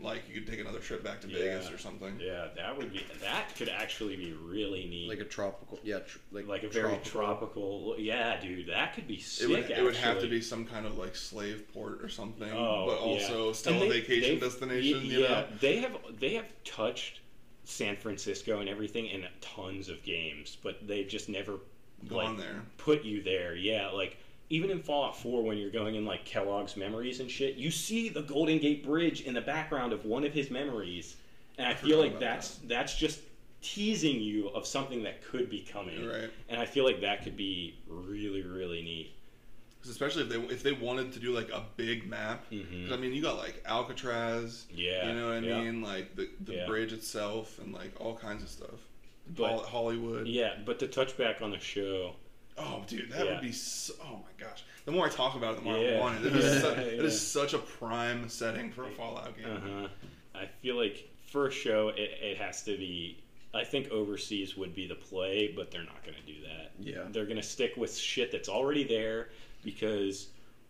like 0.00 0.22
you 0.28 0.34
could 0.34 0.46
take 0.50 0.58
another 0.58 0.78
trip 0.80 1.04
back 1.04 1.20
to 1.20 1.28
Yeah. 1.28 1.38
Vegas 1.38 1.70
or 1.70 1.78
something. 1.78 2.18
Yeah, 2.18 2.48
that 2.56 2.76
would 2.76 2.92
be 2.92 3.02
that 3.20 3.54
could 3.56 3.68
actually 3.68 4.16
be 4.16 4.32
really 4.32 4.86
neat. 4.88 5.08
Like 5.08 5.20
a 5.20 5.24
tropical, 5.24 5.78
yeah, 5.84 6.00
tr- 6.00 6.18
like 6.32 6.46
like 6.48 6.62
a 6.64 6.68
very 6.68 6.98
tropical. 7.04 7.94
Yeah, 7.98 8.40
dude, 8.40 8.66
that 8.68 8.94
could 8.94 9.06
be 9.06 9.18
sick. 9.20 9.48
It 9.48 9.52
would, 9.52 9.70
it 9.70 9.82
would 9.84 9.96
have 9.96 10.20
to 10.20 10.26
be 10.28 10.40
some 10.40 10.64
kind 10.66 10.86
of 10.86 10.96
like 10.98 11.14
slave 11.14 11.70
port 11.72 12.02
or 12.02 12.08
something, 12.08 12.50
Oh, 12.50 12.86
but 12.88 12.98
also 12.98 13.48
yeah. 13.48 13.52
still 13.52 13.74
And 13.74 13.82
a 13.84 13.88
they- 13.90 14.00
vacation 14.00 14.38
destination. 14.40 14.98
y- 14.98 15.04
you 15.04 15.20
yeah, 15.20 15.28
know? 15.28 15.46
they 15.60 15.76
have 15.76 15.96
they 16.18 16.34
have 16.34 16.46
touched 16.64 17.20
San 17.64 17.94
Francisco 17.96 18.58
and 18.60 18.68
everything 18.68 19.06
in 19.06 19.24
tons 19.40 19.88
of 19.88 20.02
games, 20.02 20.56
but 20.64 20.84
they've 20.88 21.06
just 21.06 21.28
never 21.28 21.52
Gone 21.52 21.60
like, 22.10 22.36
there. 22.38 22.62
put 22.78 23.04
you 23.04 23.22
there. 23.22 23.54
Yeah, 23.56 23.88
like 23.90 24.16
even 24.50 24.70
in 24.70 24.80
Fallout 24.82 25.16
4 25.16 25.42
when 25.42 25.56
you're 25.58 25.70
going 25.70 25.94
in 25.94 26.04
like 26.04 26.24
Kellogg's 26.24 26.76
memories 26.76 27.20
and 27.20 27.30
shit, 27.30 27.54
you 27.56 27.70
see 27.70 28.08
the 28.08 28.22
Golden 28.22 28.58
Gate 28.58 28.84
Bridge 28.84 29.22
in 29.22 29.34
the 29.34 29.40
background 29.40 29.92
of 29.92 30.04
one 30.04 30.24
of 30.24 30.32
his 30.32 30.50
memories. 30.50 31.16
And 31.58 31.66
I, 31.66 31.74
feel 31.74 31.98
like 31.98 32.18
that's 32.18 32.56
that's 32.66 32.94
just 32.96 33.20
teasing 33.62 34.20
you 34.20 34.48
of 34.48 34.66
something 34.66 35.02
that 35.04 35.22
could 35.22 35.48
be 35.48 35.60
coming. 35.60 36.06
Right. 36.06 36.30
And 36.48 36.60
I 36.60 36.66
feel 36.66 36.84
like 36.84 37.00
that 37.02 37.22
could 37.22 37.36
be 37.36 37.78
really 37.86 38.42
really 38.42 38.82
neat. 38.82 39.12
especially 39.88 40.22
if 40.22 40.28
they 40.28 40.36
if 40.54 40.62
they 40.62 40.72
wanted 40.72 41.12
to 41.12 41.18
do 41.20 41.32
like 41.32 41.50
a 41.50 41.62
big 41.76 42.08
map. 42.08 42.44
'Cause, 42.50 42.92
I 42.92 42.96
mean, 42.96 43.12
you 43.12 43.22
got 43.22 43.36
like 43.38 43.62
Alcatraz. 43.66 44.66
Mm-hmm. 44.70 44.78
Yeah, 44.80 45.08
You 45.08 45.14
know 45.14 45.26
what 45.28 45.36
I 45.36 45.38
yeah. 45.46 45.60
mean? 45.60 45.82
Like 45.82 46.16
the 46.16 46.28
the 46.40 46.54
Yeah. 46.54 46.66
bridge 46.66 46.92
itself 46.92 47.58
and 47.58 47.72
like 47.72 47.92
all 48.00 48.16
kinds 48.16 48.42
of 48.42 48.48
stuff. 48.48 48.80
But- 49.26 49.64
Hollywood. 49.66 50.26
Yeah, 50.26 50.54
but 50.64 50.78
to 50.80 50.88
touch 50.88 51.16
back 51.16 51.42
on 51.42 51.50
the 51.50 51.58
show, 51.58 52.14
Oh, 52.58 52.84
dude, 52.86 53.10
that 53.12 53.24
Yeah. 53.24 53.32
would 53.32 53.40
be. 53.40 53.50
So, 53.52 53.94
oh 54.04 54.16
my 54.16 54.44
gosh. 54.46 54.62
The 54.84 54.92
more 54.92 55.06
I 55.06 55.08
talk 55.08 55.36
about 55.36 55.54
it, 55.54 55.56
the 55.58 55.62
more 55.62 55.78
Yeah. 55.78 55.96
I 55.96 56.00
want 56.00 56.22
it. 56.24 56.26
It 56.26 56.36
is, 56.36 56.60
su- 56.60 56.68
it 56.76 56.96
yeah. 56.96 57.02
is 57.02 57.18
such 57.18 57.54
a 57.54 57.58
prime 57.58 58.28
setting 58.28 58.70
for 58.70 58.84
a 58.84 58.90
Fallout 58.90 59.34
game. 59.38 59.46
Uh-huh. 59.46 59.88
I 60.34 60.46
feel 60.60 60.76
like 60.76 61.08
for 61.30 61.46
a 61.48 61.50
show, 61.50 61.88
it, 61.88 62.10
it 62.20 62.36
has 62.36 62.62
to 62.64 62.76
be. 62.76 63.16
I 63.54 63.64
think 63.64 63.90
overseas 63.90 64.54
would 64.58 64.74
be 64.74 64.86
the 64.86 64.94
play, 64.94 65.52
but 65.56 65.70
they're 65.70 65.82
not 65.84 66.02
going 66.04 66.16
to 66.16 66.26
do 66.30 66.40
that. 66.42 66.72
Yeah. 66.78 67.04
they're 67.10 67.24
going 67.24 67.36
to 67.38 67.42
stick 67.42 67.74
with 67.78 67.96
shit 67.96 68.30
that's 68.32 68.48
already 68.50 68.84
there 68.84 69.30
because. 69.64 70.26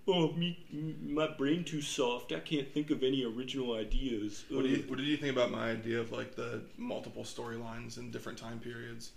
Oh, 0.09 0.33
me, 0.33 0.59
my 1.01 1.29
brain 1.29 1.63
too 1.63 1.81
soft. 1.81 2.33
I 2.33 2.41
can't 2.41 2.69
think 2.73 2.91
of 2.91 3.05
any 3.05 3.25
original 3.25 3.75
ideas. 3.75 4.45
What, 4.51 4.65
do 4.65 4.69
you, 4.69 4.85
what 4.89 4.99
did 4.99 5.07
you 5.07 5.17
think 5.17 5.33
about 5.33 5.53
my 5.53 5.71
idea 5.71 6.01
of 6.01 6.11
like 6.11 6.35
the 6.35 6.63
multiple 6.77 7.23
storylines 7.23 7.99
in 7.99 8.11
different 8.11 8.37
time 8.37 8.59
periods? 8.59 9.13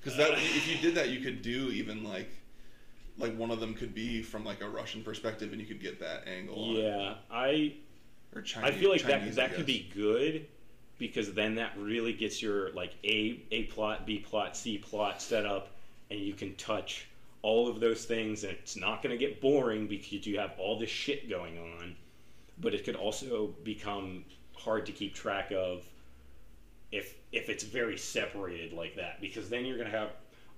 Because 0.00 0.16
that 0.16 0.32
if 0.32 0.68
you 0.68 0.78
did 0.78 0.94
that, 0.96 1.10
you 1.10 1.20
could 1.20 1.42
do 1.42 1.70
even 1.70 2.02
like 2.02 2.30
like 3.18 3.36
one 3.36 3.50
of 3.50 3.60
them 3.60 3.74
could 3.74 3.94
be 3.94 4.22
from 4.22 4.44
like 4.44 4.62
a 4.62 4.68
Russian 4.68 5.02
perspective, 5.02 5.52
and 5.52 5.60
you 5.60 5.66
could 5.66 5.80
get 5.80 6.00
that 6.00 6.26
angle. 6.26 6.74
yeah, 6.74 7.14
I 7.30 7.74
Or 8.34 8.42
Chinese. 8.42 8.70
I 8.70 8.72
feel 8.72 8.90
like 8.90 9.02
Chinese, 9.02 9.36
that 9.36 9.50
that 9.50 9.56
could 9.56 9.66
be 9.66 9.90
good 9.94 10.46
because 10.98 11.34
then 11.34 11.56
that 11.56 11.76
really 11.78 12.12
gets 12.12 12.40
your 12.40 12.70
like 12.72 12.94
a 13.04 13.42
a 13.50 13.64
plot, 13.64 14.06
b 14.06 14.18
plot, 14.18 14.56
c 14.56 14.78
plot 14.78 15.20
set 15.20 15.44
up, 15.44 15.68
and 16.10 16.20
you 16.20 16.32
can 16.32 16.54
touch 16.56 17.06
all 17.42 17.68
of 17.68 17.80
those 17.80 18.04
things, 18.04 18.44
and 18.44 18.52
it's 18.52 18.76
not 18.76 19.02
going 19.02 19.16
to 19.16 19.18
get 19.18 19.40
boring 19.40 19.86
because 19.86 20.26
you 20.26 20.38
have 20.38 20.52
all 20.58 20.78
this 20.78 20.90
shit 20.90 21.28
going 21.28 21.58
on. 21.58 21.94
But 22.60 22.74
it 22.74 22.84
could 22.84 22.96
also 22.96 23.54
become 23.64 24.24
hard 24.54 24.86
to 24.86 24.92
keep 24.92 25.14
track 25.14 25.50
of 25.52 25.82
if 26.92 27.14
if 27.32 27.48
it's 27.48 27.64
very 27.64 27.96
separated 27.96 28.72
like 28.72 28.94
that 28.96 29.20
because 29.20 29.48
then 29.48 29.64
you're 29.64 29.78
going 29.78 29.90
to 29.90 29.96
have 29.98 30.10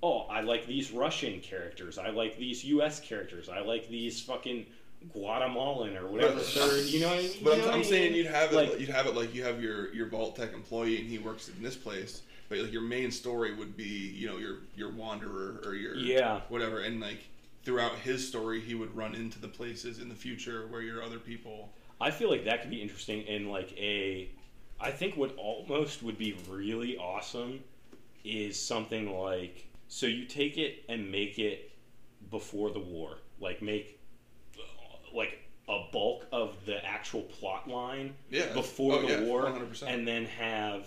oh 0.02 0.22
i 0.28 0.40
like 0.42 0.66
these 0.66 0.90
russian 0.90 1.40
characters 1.40 1.96
i 1.96 2.10
like 2.10 2.36
these 2.36 2.64
us 2.64 3.00
characters 3.00 3.48
i 3.48 3.60
like 3.60 3.88
these 3.88 4.20
fucking 4.20 4.66
guatemalan 5.12 5.96
or 5.96 6.06
whatever 6.08 6.38
third 6.40 6.84
you 6.86 7.00
know 7.00 7.08
what 7.08 7.18
I 7.18 7.22
mean? 7.22 7.30
But 7.42 7.60
I'm, 7.60 7.70
I'm 7.70 7.84
saying 7.84 8.14
you'd 8.14 8.26
have 8.26 8.52
it. 8.52 8.56
Like- 8.56 8.80
you'd 8.80 8.88
have 8.88 9.06
it 9.06 9.14
like 9.14 9.34
you 9.34 9.44
have 9.44 9.62
your 9.62 9.92
your 9.94 10.06
Vault-Tec 10.08 10.52
employee, 10.52 10.98
and 10.98 11.08
he 11.08 11.18
works 11.18 11.48
in 11.48 11.62
this 11.62 11.76
place. 11.76 12.22
But 12.48 12.58
like 12.58 12.72
your 12.72 12.82
main 12.82 13.10
story 13.10 13.54
would 13.54 13.76
be, 13.76 13.84
you 13.84 14.26
know, 14.28 14.36
your 14.38 14.58
your 14.76 14.90
wanderer 14.90 15.60
or 15.64 15.74
your 15.74 15.94
Yeah. 15.96 16.40
whatever, 16.48 16.80
and 16.80 17.00
like 17.00 17.20
throughout 17.64 17.96
his 17.96 18.26
story, 18.26 18.60
he 18.60 18.74
would 18.74 18.94
run 18.94 19.14
into 19.14 19.38
the 19.38 19.48
places 19.48 19.98
in 19.98 20.08
the 20.08 20.14
future 20.14 20.66
where 20.68 20.82
your 20.82 21.02
other 21.02 21.18
people. 21.18 21.72
I 22.00 22.10
feel 22.10 22.28
like 22.30 22.44
that 22.44 22.60
could 22.60 22.70
be 22.70 22.82
interesting 22.82 23.22
in 23.22 23.48
like 23.48 23.72
a. 23.78 24.28
I 24.80 24.90
think 24.90 25.16
what 25.16 25.34
almost 25.36 26.02
would 26.02 26.18
be 26.18 26.36
really 26.48 26.96
awesome 26.98 27.60
is 28.24 28.60
something 28.60 29.16
like 29.18 29.66
so 29.88 30.06
you 30.06 30.24
take 30.26 30.58
it 30.58 30.84
and 30.88 31.10
make 31.10 31.38
it 31.38 31.70
before 32.30 32.70
the 32.70 32.80
war, 32.80 33.18
like 33.40 33.62
make 33.62 34.00
like 35.14 35.38
a 35.68 35.84
bulk 35.92 36.26
of 36.32 36.56
the 36.66 36.84
actual 36.84 37.22
plot 37.22 37.68
line 37.68 38.14
Yeah. 38.30 38.52
before 38.52 38.94
Oh, 38.96 39.02
the 39.02 39.08
yeah, 39.08 39.20
war, 39.22 39.44
100%. 39.44 39.82
and 39.88 40.06
then 40.06 40.26
have 40.26 40.86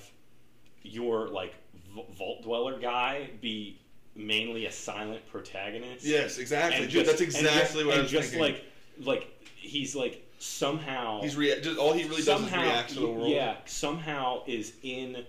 your 0.91 1.27
like 1.27 1.53
v- 1.93 2.05
vault 2.17 2.43
dweller 2.43 2.79
guy 2.79 3.29
be 3.41 3.79
mainly 4.15 4.65
a 4.65 4.71
silent 4.71 5.25
protagonist. 5.29 6.05
Yes, 6.05 6.38
exactly, 6.38 6.81
dude. 6.81 6.89
just- 6.91 7.05
that's 7.05 7.21
exactly 7.21 7.59
just, 7.59 7.75
what 7.85 7.88
I 7.88 7.93
and 7.93 8.01
was 8.03 8.11
just 8.11 8.29
thinking. 8.31 8.53
like 8.53 8.63
like 9.05 9.47
he's 9.55 9.95
like 9.95 10.23
somehow 10.39 11.21
He's 11.21 11.35
rea- 11.35 11.61
just 11.61 11.77
all 11.77 11.93
he 11.93 12.03
really 12.03 12.23
does 12.23 12.41
is 12.41 12.51
react 12.51 12.89
to 12.89 12.99
the 12.99 13.07
world. 13.07 13.29
yeah 13.29 13.55
somehow 13.65 14.43
is 14.47 14.73
in 14.83 15.23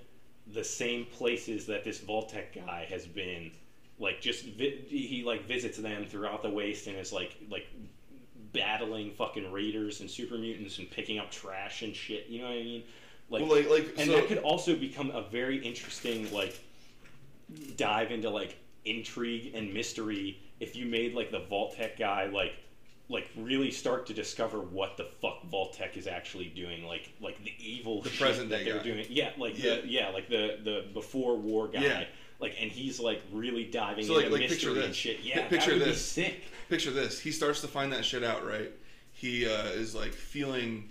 the 0.52 0.64
same 0.64 1.04
places 1.06 1.66
that 1.66 1.84
this 1.84 2.00
Vault-Tec 2.00 2.54
guy 2.54 2.86
has 2.90 3.04
been 3.06 3.50
like 3.98 4.20
just 4.20 4.44
vi- 4.46 4.84
he 4.88 5.22
like 5.24 5.46
visits 5.46 5.76
them 5.78 6.06
throughout 6.06 6.42
the 6.42 6.48
waste 6.50 6.86
and 6.86 6.96
is 6.96 7.12
like 7.12 7.36
like 7.50 7.66
battling 8.52 9.10
fucking 9.12 9.50
raiders 9.52 10.00
and 10.00 10.10
super 10.10 10.38
mutants 10.38 10.78
and 10.78 10.90
picking 10.90 11.18
up 11.18 11.30
trash 11.30 11.82
and 11.82 11.94
shit 11.94 12.26
you 12.28 12.40
know 12.40 12.46
what 12.48 12.54
I 12.54 12.62
mean 12.62 12.82
like 13.30 13.42
Well, 13.42 13.50
like- 13.56 13.68
like, 13.70 13.88
and 13.98 14.06
so- 14.10 14.16
that 14.16 14.28
could 14.28 14.38
also 14.38 14.74
become 14.76 15.10
a 15.10 15.22
very 15.22 15.58
interesting 15.58 16.32
like 16.32 16.58
dive 17.76 18.10
into 18.10 18.30
like 18.30 18.56
intrigue 18.84 19.52
and 19.54 19.72
mystery 19.72 20.38
if 20.60 20.76
you 20.76 20.86
made 20.86 21.14
like 21.14 21.30
the 21.30 21.40
Vault-Tec 21.40 21.98
guy 21.98 22.26
like 22.26 22.52
like 23.10 23.26
really 23.38 23.70
start 23.70 24.06
to 24.06 24.12
discover 24.12 24.58
what 24.60 24.96
the 24.98 25.04
fuck 25.22 25.42
Vault-Tec 25.46 25.96
is 25.96 26.06
actually 26.06 26.46
doing 26.48 26.84
like 26.84 27.10
like 27.20 27.42
the 27.44 27.52
evil 27.58 28.02
The 28.02 28.10
shit 28.10 28.20
present 28.20 28.50
that 28.50 28.64
they're 28.64 28.76
guy. 28.78 28.82
doing 28.82 29.06
yeah 29.08 29.30
like 29.38 29.62
Yeah. 29.62 29.76
the 29.80 29.88
yeah 29.88 30.08
like 30.10 30.28
the 30.28 30.58
the 30.62 30.84
before 30.92 31.36
war 31.36 31.68
guy 31.68 31.82
Yeah. 31.82 32.04
like 32.38 32.54
and 32.60 32.70
he's 32.70 33.00
like 33.00 33.22
really 33.32 33.64
diving 33.64 34.04
So, 34.04 34.14
like- 34.14 34.26
into 34.26 34.36
like, 34.38 34.48
picture 34.48 34.68
mystery 34.68 34.82
and 34.84 34.90
this. 34.90 34.96
shit 34.96 35.20
yeah 35.22 35.48
picture 35.48 35.70
that 35.70 35.78
would 35.78 35.84
be 35.86 35.90
this. 35.92 36.04
sick 36.04 36.42
Picture 36.68 36.90
this. 36.90 37.18
He 37.18 37.32
starts 37.32 37.62
to 37.62 37.66
find 37.66 37.90
that 37.94 38.04
shit 38.04 38.22
out, 38.22 38.46
right? 38.46 38.70
He 39.14 39.46
uh, 39.48 39.68
is 39.68 39.94
like 39.94 40.12
feeling 40.12 40.90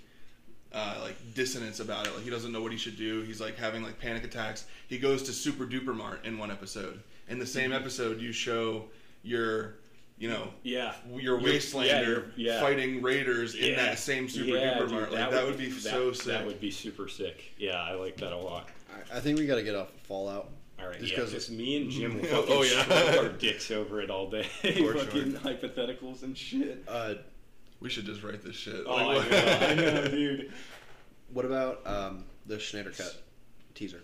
uh, 0.77 0.99
like 1.01 1.15
dissonance 1.33 1.79
about 1.79 2.05
it. 2.07 2.13
Like 2.13 2.23
he 2.23 2.29
doesn't 2.29 2.51
know 2.51 2.61
what 2.61 2.71
he 2.71 2.77
should 2.77 2.97
do. 2.97 3.21
He's 3.23 3.41
like 3.41 3.57
having 3.57 3.81
like 3.83 3.99
panic 3.99 4.23
attacks. 4.23 4.65
He 4.87 4.97
goes 4.99 5.23
to 5.23 5.33
Super 5.33 5.65
Duper 5.65 5.95
Mart 5.95 6.25
in 6.25 6.37
one 6.37 6.51
episode. 6.51 6.99
In 7.29 7.39
the 7.39 7.45
same 7.45 7.71
Mm-hmm. 7.71 7.79
episode, 7.81 8.21
you 8.21 8.31
show 8.31 8.85
your, 9.23 9.75
you 10.19 10.29
know, 10.29 10.49
yeah 10.63 10.93
your 11.09 11.19
Your- 11.19 11.39
wastelander 11.39 12.31
yeah, 12.35 12.53
yeah. 12.53 12.61
fighting 12.61 13.01
raiders 13.01 13.55
in 13.55 13.75
that 13.75 13.97
same 13.99 14.29
Super 14.29 14.57
Yeah, 14.57 14.75
Duper 14.75 14.79
dude, 14.81 14.91
Mart. 14.91 15.11
Like 15.13 15.31
that, 15.31 15.45
would 15.45 15.57
be 15.57 15.71
so 15.71 16.13
sick. 16.13 16.25
that 16.27 16.45
would 16.45 16.59
be 16.61 16.71
super 16.71 17.07
sick 17.07 17.53
yeah 17.57 17.81
I 17.81 17.93
like 17.93 18.15
that 18.17 18.31
a 18.31 18.37
lot 18.37 18.69
I, 19.11 19.17
I 19.17 19.19
think 19.19 19.37
we 19.39 19.45
got 19.47 19.55
to 19.55 19.63
get 19.63 19.75
off 19.75 19.89
of 19.93 19.99
Fallout. 20.01 20.49
All 20.79 20.87
right, 20.87 20.99
Just 20.99 21.11
yeah, 21.13 21.19
'cause- 21.19 21.31
because 21.31 21.49
me 21.49 21.75
and 21.77 21.89
Jim 21.91 22.21
will 22.21 22.27
Oh, 22.31 22.41
fucking 22.43 22.55
oh, 22.55 22.61
yeah. 22.63 22.83
stroke 22.83 23.23
our 23.23 23.29
dicks 23.29 23.71
over 23.71 23.99
it 24.01 24.09
all 24.11 24.29
day, 24.29 24.43
fucking 24.61 24.73
sure. 24.83 25.39
hypotheticals 25.41 26.21
and 26.23 26.37
shit. 26.37 26.83
Uh, 26.87 27.15
we 27.79 27.89
should 27.89 28.05
just 28.05 28.23
write 28.23 28.41
this 28.43 28.55
shit. 28.55 28.83
Oh, 28.85 28.95
Like, 28.95 29.31
I 29.31 29.35
know, 29.35 29.67
I 29.69 29.73
know, 29.75 30.07
dude. 30.09 30.51
what 31.33 31.45
about 31.45 31.85
um, 31.85 32.23
the 32.45 32.59
Snyder 32.59 32.91
cut 32.91 33.21
teaser? 33.75 34.01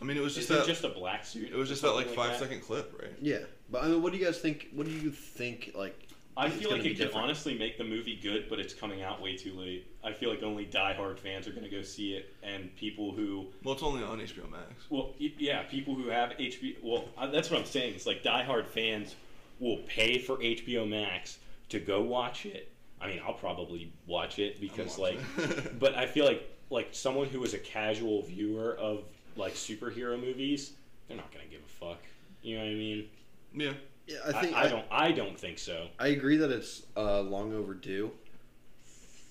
I 0.00 0.04
mean, 0.04 0.16
it 0.16 0.22
was 0.22 0.34
just 0.34 0.50
Is 0.50 0.58
it 0.58 0.66
just 0.66 0.84
a 0.84 0.90
black 0.90 1.24
suit? 1.24 1.50
it 1.50 1.56
was 1.56 1.68
just 1.68 1.82
that 1.82 1.92
like 1.92 2.06
something 2.06 2.16
five 2.22 2.30
that? 2.32 2.38
second 2.40 2.60
clip, 2.62 2.94
right? 3.00 3.12
Yeah, 3.20 3.38
but 3.70 3.82
I 3.84 3.88
mean, 3.88 4.02
what 4.02 4.12
do 4.12 4.18
you 4.18 4.24
guys 4.24 4.38
think? 4.38 4.68
What 4.74 4.86
do 4.86 4.92
you 4.92 5.10
think? 5.10 5.72
Like, 5.74 5.98
I 6.36 6.50
feel 6.50 6.70
like 6.70 6.82
be 6.82 6.88
it 6.90 6.92
could 6.92 7.04
different? 7.04 7.24
honestly 7.24 7.56
make 7.56 7.78
the 7.78 7.84
movie 7.84 8.18
good, 8.22 8.50
but 8.50 8.60
it's 8.60 8.74
coming 8.74 9.02
out 9.02 9.22
way 9.22 9.36
too 9.38 9.54
late. 9.54 9.86
I 10.04 10.12
feel 10.12 10.28
like 10.28 10.42
only 10.42 10.66
diehard 10.66 11.18
fans 11.18 11.48
are 11.48 11.52
going 11.52 11.64
to 11.64 11.70
go 11.70 11.80
see 11.80 12.12
it, 12.12 12.34
and 12.42 12.74
people 12.76 13.12
who, 13.12 13.46
Well, 13.64 13.72
it's 13.72 13.82
only 13.82 14.02
on 14.02 14.18
HBO 14.20 14.50
Max. 14.50 14.84
well, 14.90 15.14
yeah, 15.18 15.62
people 15.62 15.94
who 15.94 16.08
have 16.08 16.32
HBO. 16.32 16.76
Well, 16.82 17.04
that's 17.32 17.50
what 17.50 17.58
I'm 17.60 17.66
saying. 17.66 17.94
It's 17.94 18.04
like 18.06 18.22
diehard 18.22 18.66
fans 18.66 19.14
will 19.60 19.78
pay 19.88 20.18
for 20.18 20.36
HBO 20.36 20.86
Max 20.86 21.38
to 21.70 21.80
go 21.80 22.02
watch 22.02 22.44
it. 22.44 22.70
I 23.00 23.08
mean, 23.08 23.20
I'll 23.26 23.34
probably 23.34 23.92
watch 24.06 24.38
it 24.38 24.60
because, 24.60 24.98
like, 24.98 25.18
it. 25.38 25.78
but 25.78 25.94
I 25.94 26.06
feel 26.06 26.24
like 26.24 26.50
like 26.70 26.88
someone 26.92 27.28
who 27.28 27.44
is 27.44 27.54
a 27.54 27.58
casual 27.58 28.22
viewer 28.22 28.76
of 28.76 29.04
like 29.36 29.54
superhero 29.54 30.18
movies, 30.20 30.72
they're 31.06 31.16
not 31.16 31.32
going 31.32 31.44
to 31.44 31.50
give 31.50 31.60
a 31.60 31.68
fuck. 31.68 32.02
You 32.42 32.56
know 32.58 32.64
what 32.64 32.70
I 32.70 32.74
mean? 32.74 33.08
Yeah. 33.54 33.72
yeah, 34.06 34.16
I 34.26 34.28
I, 34.30 34.40
think 34.42 34.56
I, 34.56 34.68
don't. 34.68 34.84
I 34.90 35.12
don't 35.12 35.38
think 35.38 35.58
so. 35.58 35.88
I 35.98 36.08
agree 36.08 36.36
that 36.38 36.50
it's 36.50 36.82
uh, 36.96 37.20
long 37.20 37.52
overdue, 37.52 38.10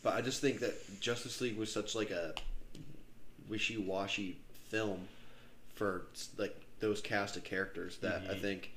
but 0.03 0.13
I 0.13 0.21
just 0.21 0.41
think 0.41 0.59
that 0.59 0.99
Justice 1.01 1.41
League 1.41 1.57
was 1.57 1.71
such 1.71 1.95
like 1.95 2.11
a 2.11 2.33
wishy-washy 3.49 4.37
film 4.69 5.07
for 5.73 6.07
like 6.37 6.55
those 6.79 7.01
cast 7.01 7.35
of 7.37 7.43
characters 7.43 7.97
that 7.97 8.23
I 8.29 8.35
Mhm. 8.35 8.41
think 8.41 8.71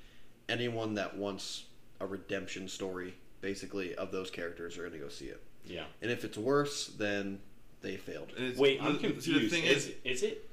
anyone 0.49 0.95
that 0.95 1.17
wants 1.17 1.65
a 2.01 2.07
redemption 2.07 2.69
story, 2.69 3.15
basically, 3.41 3.95
of 3.95 4.11
those 4.13 4.31
characters 4.31 4.77
are 4.79 4.83
going 4.83 4.93
to 4.93 4.99
go 4.99 5.09
see 5.09 5.27
it. 5.27 5.43
Yeah. 5.65 5.85
And 6.03 6.11
if 6.11 6.25
it's 6.25 6.39
worse, 6.39 6.87
then 6.89 7.41
they 7.83 7.97
failed. 7.97 8.29
It's, 8.37 8.59
Wait, 8.59 8.81
I'm 8.83 8.95
see, 8.99 9.09
confused. 9.09 9.41
the 9.45 9.49
thing 9.49 9.65
is, 9.65 9.87
is, 9.87 9.95
is 10.05 10.23
it? 10.23 10.49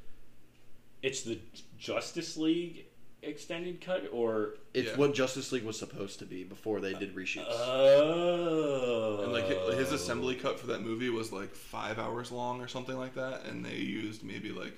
It's 1.01 1.21
the 1.23 1.39
Justice 1.77 2.35
League 2.37 2.85
extended 3.21 3.81
cut, 3.81 4.09
or 4.11 4.55
It's 4.73 4.89
Yeah. 4.91 4.97
what 4.97 5.13
Justice 5.13 5.51
League 5.51 5.63
was 5.63 5.79
supposed 5.79 6.19
to 6.19 6.25
be 6.25 6.43
before 6.43 6.79
they 6.79 6.93
did 6.93 7.15
reshoots. 7.15 7.45
oh, 7.49 9.21
and 9.23 9.31
like 9.31 9.47
his 9.77 9.91
assembly 9.91 10.35
cut 10.35 10.59
for 10.59 10.67
that 10.67 10.81
movie 10.81 11.09
was 11.09 11.31
like 11.31 11.53
five 11.55 11.97
hours 11.99 12.31
long 12.31 12.61
or 12.61 12.67
something 12.67 12.97
like 12.97 13.15
that, 13.15 13.45
and 13.45 13.65
they 13.65 13.75
used 13.77 14.23
maybe 14.23 14.51
like 14.51 14.73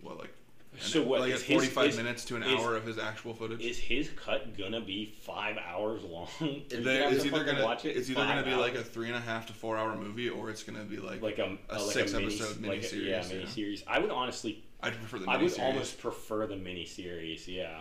what 0.00 0.18
like 0.18 0.30
And 0.30 0.39
So 0.78 1.02
what, 1.02 1.20
Like 1.20 1.32
is 1.32 1.42
his- 1.42 1.52
45 1.56 1.86
is- 1.90 1.96
minutes 1.96 2.24
to 2.26 2.36
an 2.36 2.42
is- 2.42 2.58
hour 2.60 2.76
of 2.76 2.86
his 2.86 2.96
actual 2.96 3.34
footage. 3.34 3.60
Is 3.60 3.76
his 3.78 4.08
cut 4.16 4.56
gonna 4.56 4.80
be 4.80 5.06
five 5.06 5.56
hours 5.58 6.02
long? 6.04 6.28
Are 6.40 6.46
you 6.46 6.62
They- 6.68 7.00
gonna 7.00 7.14
it's 7.16 7.24
either 7.24 7.44
gonna 7.44 7.64
watch 7.64 7.84
it 7.84 7.96
it's 7.96 8.08
either 8.08 8.22
gonna 8.24 8.44
be 8.44 8.54
like 8.54 8.74
a 8.76 8.82
three 8.82 9.08
and 9.08 9.16
a 9.16 9.20
half 9.20 9.46
to 9.46 9.52
four 9.52 9.76
hour 9.76 9.96
movie, 9.96 10.28
or 10.28 10.48
it's 10.48 10.62
gonna 10.62 10.84
be 10.84 10.98
like 10.98 11.20
like 11.22 11.38
a, 11.38 11.58
a 11.68 11.76
a 11.76 11.78
like 11.82 11.92
six 11.92 12.12
a 12.12 12.20
mini, 12.20 12.34
episode 12.34 12.64
like 12.64 12.92
yeah, 12.92 12.98
yeah. 12.98 13.20
miniseries. 13.22 13.82
I 13.86 13.98
would 13.98 14.10
honestly, 14.10 14.62
I'd 14.82 14.94
prefer 14.94 15.18
the 15.18 15.28
I 15.30 15.36
would 15.36 15.58
almost 15.58 15.98
prefer 16.00 16.46
the 16.46 16.54
miniseries. 16.54 17.46
Yeah, 17.48 17.80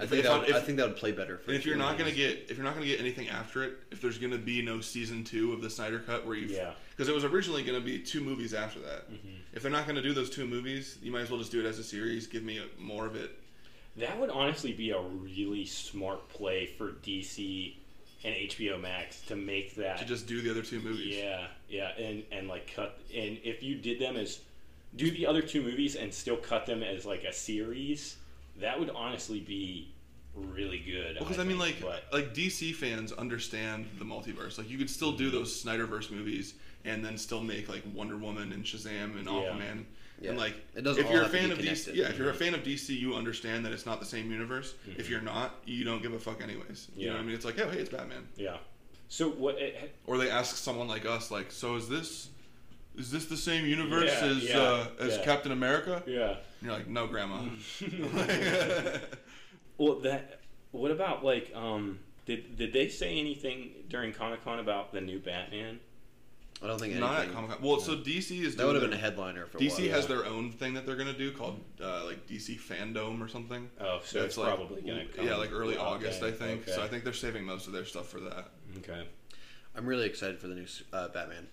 I 0.00 0.06
think 0.06 0.22
that 0.22 0.32
I- 0.32 0.38
would, 0.38 0.48
if- 0.48 0.56
I 0.56 0.60
think 0.60 0.78
that 0.78 0.88
would 0.88 0.96
play 0.96 1.12
better. 1.12 1.38
For 1.38 1.50
And 1.50 1.58
if 1.60 1.66
you're 1.66 1.76
not 1.76 1.98
gonna 1.98 2.12
get 2.12 2.46
if 2.48 2.56
you're 2.56 2.64
not 2.64 2.74
gonna 2.74 2.86
get 2.86 2.98
anything 3.00 3.28
after 3.28 3.62
it, 3.64 3.74
if 3.90 4.00
there's 4.00 4.18
gonna 4.18 4.38
be 4.38 4.62
no 4.62 4.80
season 4.80 5.22
two 5.24 5.52
of 5.52 5.60
the 5.60 5.68
Snyder 5.70 5.98
Cut 6.00 6.26
where 6.26 6.34
you 6.36 6.46
Yeah. 6.46 6.72
because 6.90 7.08
it 7.08 7.14
was 7.14 7.24
originally 7.24 7.62
gonna 7.62 7.80
be 7.80 7.98
two 7.98 8.20
movies 8.22 8.54
after 8.54 8.80
that. 8.80 9.10
Mm-hmm. 9.12 9.28
If 9.52 9.62
they're 9.62 9.70
not 9.70 9.86
gonna 9.86 10.02
do 10.02 10.14
those 10.14 10.30
two 10.30 10.46
movies, 10.46 10.98
you 11.02 11.10
might 11.12 11.20
as 11.22 11.30
well 11.30 11.38
just 11.38 11.52
do 11.52 11.60
it 11.60 11.66
as 11.66 11.78
a 11.78 11.84
series. 11.84 12.26
Give 12.26 12.42
me 12.42 12.58
a, 12.58 12.64
more 12.80 13.06
of 13.06 13.16
it. 13.16 13.38
that 13.96 14.18
would 14.18 14.30
honestly 14.30 14.72
be 14.72 14.90
a 14.90 14.98
really 15.00 15.66
smart 15.66 16.26
play 16.30 16.64
for 16.66 16.92
DC 17.04 17.74
and 18.24 18.34
HBO 18.34 18.78
Max 18.80 19.20
to 19.22 19.36
make 19.36 19.74
that 19.74 19.98
To 19.98 20.04
just 20.06 20.26
do 20.26 20.40
the 20.40 20.50
other 20.50 20.62
two 20.62 20.80
movies. 20.80 21.16
Yeah, 21.16 21.46
yeah, 21.68 21.88
and 21.98 22.22
and 22.32 22.48
like 22.48 22.72
cut 22.74 22.98
and 23.14 23.38
if 23.44 23.62
you 23.62 23.74
did 23.74 23.98
them 23.98 24.16
as 24.16 24.38
do 24.96 25.10
the 25.10 25.26
other 25.26 25.42
two 25.42 25.60
movies 25.62 25.96
and 25.96 26.12
still 26.14 26.36
cut 26.36 26.64
them 26.64 26.82
as 26.82 27.04
like 27.04 27.24
a 27.24 27.32
series, 27.32 28.16
that 28.60 28.78
would 28.78 28.90
honestly 28.90 29.40
be 29.40 29.94
really 30.34 30.78
good. 30.78 31.18
Because 31.18 31.38
I, 31.38 31.44
mean, 31.44 31.58
like, 31.58 31.80
but- 31.80 32.04
like 32.12 32.34
DC 32.34 32.74
fans 32.74 33.12
understand 33.12 33.86
the 33.98 34.04
multiverse. 34.04 34.58
Like, 34.58 34.70
you 34.70 34.78
could 34.78 34.90
still 34.90 35.12
do 35.12 35.30
those 35.30 35.62
Snyderverse 35.62 36.10
movies 36.10 36.54
and 36.84 37.04
then 37.04 37.16
still 37.18 37.42
make 37.42 37.68
like 37.68 37.82
Wonder 37.94 38.16
Woman 38.16 38.52
and 38.52 38.64
Shazam 38.64 39.16
and 39.18 39.26
Aquaman. 39.26 39.84
Yeah. 40.20 40.30
And 40.30 40.38
like, 40.38 40.54
It 40.74 40.86
if 40.86 41.10
you're 41.10 41.22
a 41.24 41.28
fan 41.28 41.50
of 41.50 41.58
DC, 41.58 41.94
yeah, 41.94 42.08
if 42.08 42.16
you're 42.18 42.30
a 42.30 42.34
fan 42.34 42.54
of 42.54 42.62
DC, 42.62 42.88
you 42.90 43.14
understand 43.14 43.64
that 43.66 43.72
it's 43.72 43.86
not 43.86 43.98
the 44.00 44.06
same 44.06 44.30
universe. 44.30 44.74
Mm-hmm. 44.88 45.00
If 45.00 45.10
you're 45.10 45.20
not, 45.20 45.56
you 45.64 45.84
don't 45.84 46.00
give 46.02 46.12
a 46.12 46.18
fuck 46.18 46.40
anyways. 46.42 46.88
You 46.96 47.06
know 47.06 47.12
Yeah. 47.12 47.18
what 47.18 47.22
I 47.22 47.26
mean? 47.26 47.34
It's 47.34 47.44
like, 47.44 47.58
oh, 47.60 47.68
hey, 47.70 47.78
it's 47.78 47.90
Batman. 47.90 48.26
yeah. 48.36 48.56
So 49.08 49.28
what? 49.30 49.56
It, 49.60 49.94
Or 50.06 50.16
they 50.16 50.30
ask 50.30 50.56
someone 50.56 50.88
like 50.88 51.04
us, 51.04 51.30
like, 51.30 51.50
so 51.52 51.76
is 51.76 51.86
this 51.88 52.28
is 52.96 53.10
this 53.10 53.26
the 53.26 53.36
same 53.36 53.64
universe 53.66 54.10
Yeah, 54.20 54.26
as 54.28 54.44
yeah, 54.48 54.58
uh, 54.58 54.86
as 55.00 55.16
yeah. 55.16 55.24
Captain 55.24 55.52
America? 55.52 56.02
yeah. 56.06 56.28
And 56.30 56.36
you're 56.62 56.72
like, 56.72 56.88
no, 56.88 57.06
Grandma. 57.06 57.40
Well, 59.78 60.00
that. 60.00 60.40
What 60.70 60.90
about 60.90 61.24
like 61.24 61.52
um? 61.54 61.98
Did 62.24 62.56
did 62.56 62.72
they 62.72 62.88
say 62.88 63.18
anything 63.18 63.70
during 63.88 64.12
Comic 64.12 64.44
Con 64.44 64.58
about 64.60 64.92
the 64.92 65.00
new 65.00 65.18
Batman? 65.18 65.80
I 66.62 66.68
don't 66.68 66.78
think 66.78 66.94
not 66.94 67.14
at 67.14 67.18
anything. 67.18 67.34
Comic 67.34 67.50
Con. 67.50 67.58
Well, 67.62 67.80
so 67.80 67.96
DC 67.96 68.42
is 68.42 68.54
That 68.56 68.66
would 68.66 68.76
have 68.76 68.84
been 68.84 68.92
a 68.92 68.96
headliner 69.02 69.46
for 69.46 69.58
DC 69.58 69.88
a 69.88 69.90
has 69.90 70.08
while. 70.08 70.18
their 70.22 70.26
own 70.26 70.52
thing 70.52 70.74
that 70.74 70.86
they're 70.86 70.96
gonna 70.96 71.12
do 71.12 71.32
called 71.32 71.60
uh, 71.82 72.04
like 72.04 72.26
DC 72.28 72.60
Fandom 72.60 73.20
or 73.20 73.26
something. 73.28 73.68
Oh, 73.80 74.00
so 74.04 74.20
That's 74.20 74.36
it's 74.36 74.44
probably 74.44 74.82
gonna 74.82 75.06
come. 75.06 75.26
yeah, 75.26 75.34
like 75.36 75.50
early 75.52 75.74
Okay, 75.74 75.82
August, 75.84 76.22
I 76.22 76.30
think. 76.30 76.68
So. 76.68 76.80
I 76.82 76.86
think 76.86 77.02
they're 77.02 77.12
saving 77.12 77.44
most 77.44 77.66
of 77.66 77.72
their 77.72 77.84
stuff 77.84 78.08
for 78.08 78.20
that. 78.20 78.50
Okay. 78.78 79.06
I'm 79.74 79.86
really 79.86 80.06
excited 80.06 80.38
for 80.38 80.46
the 80.46 80.54
new 80.54 80.66
uh, 80.92 81.08
Batman. 81.08 81.48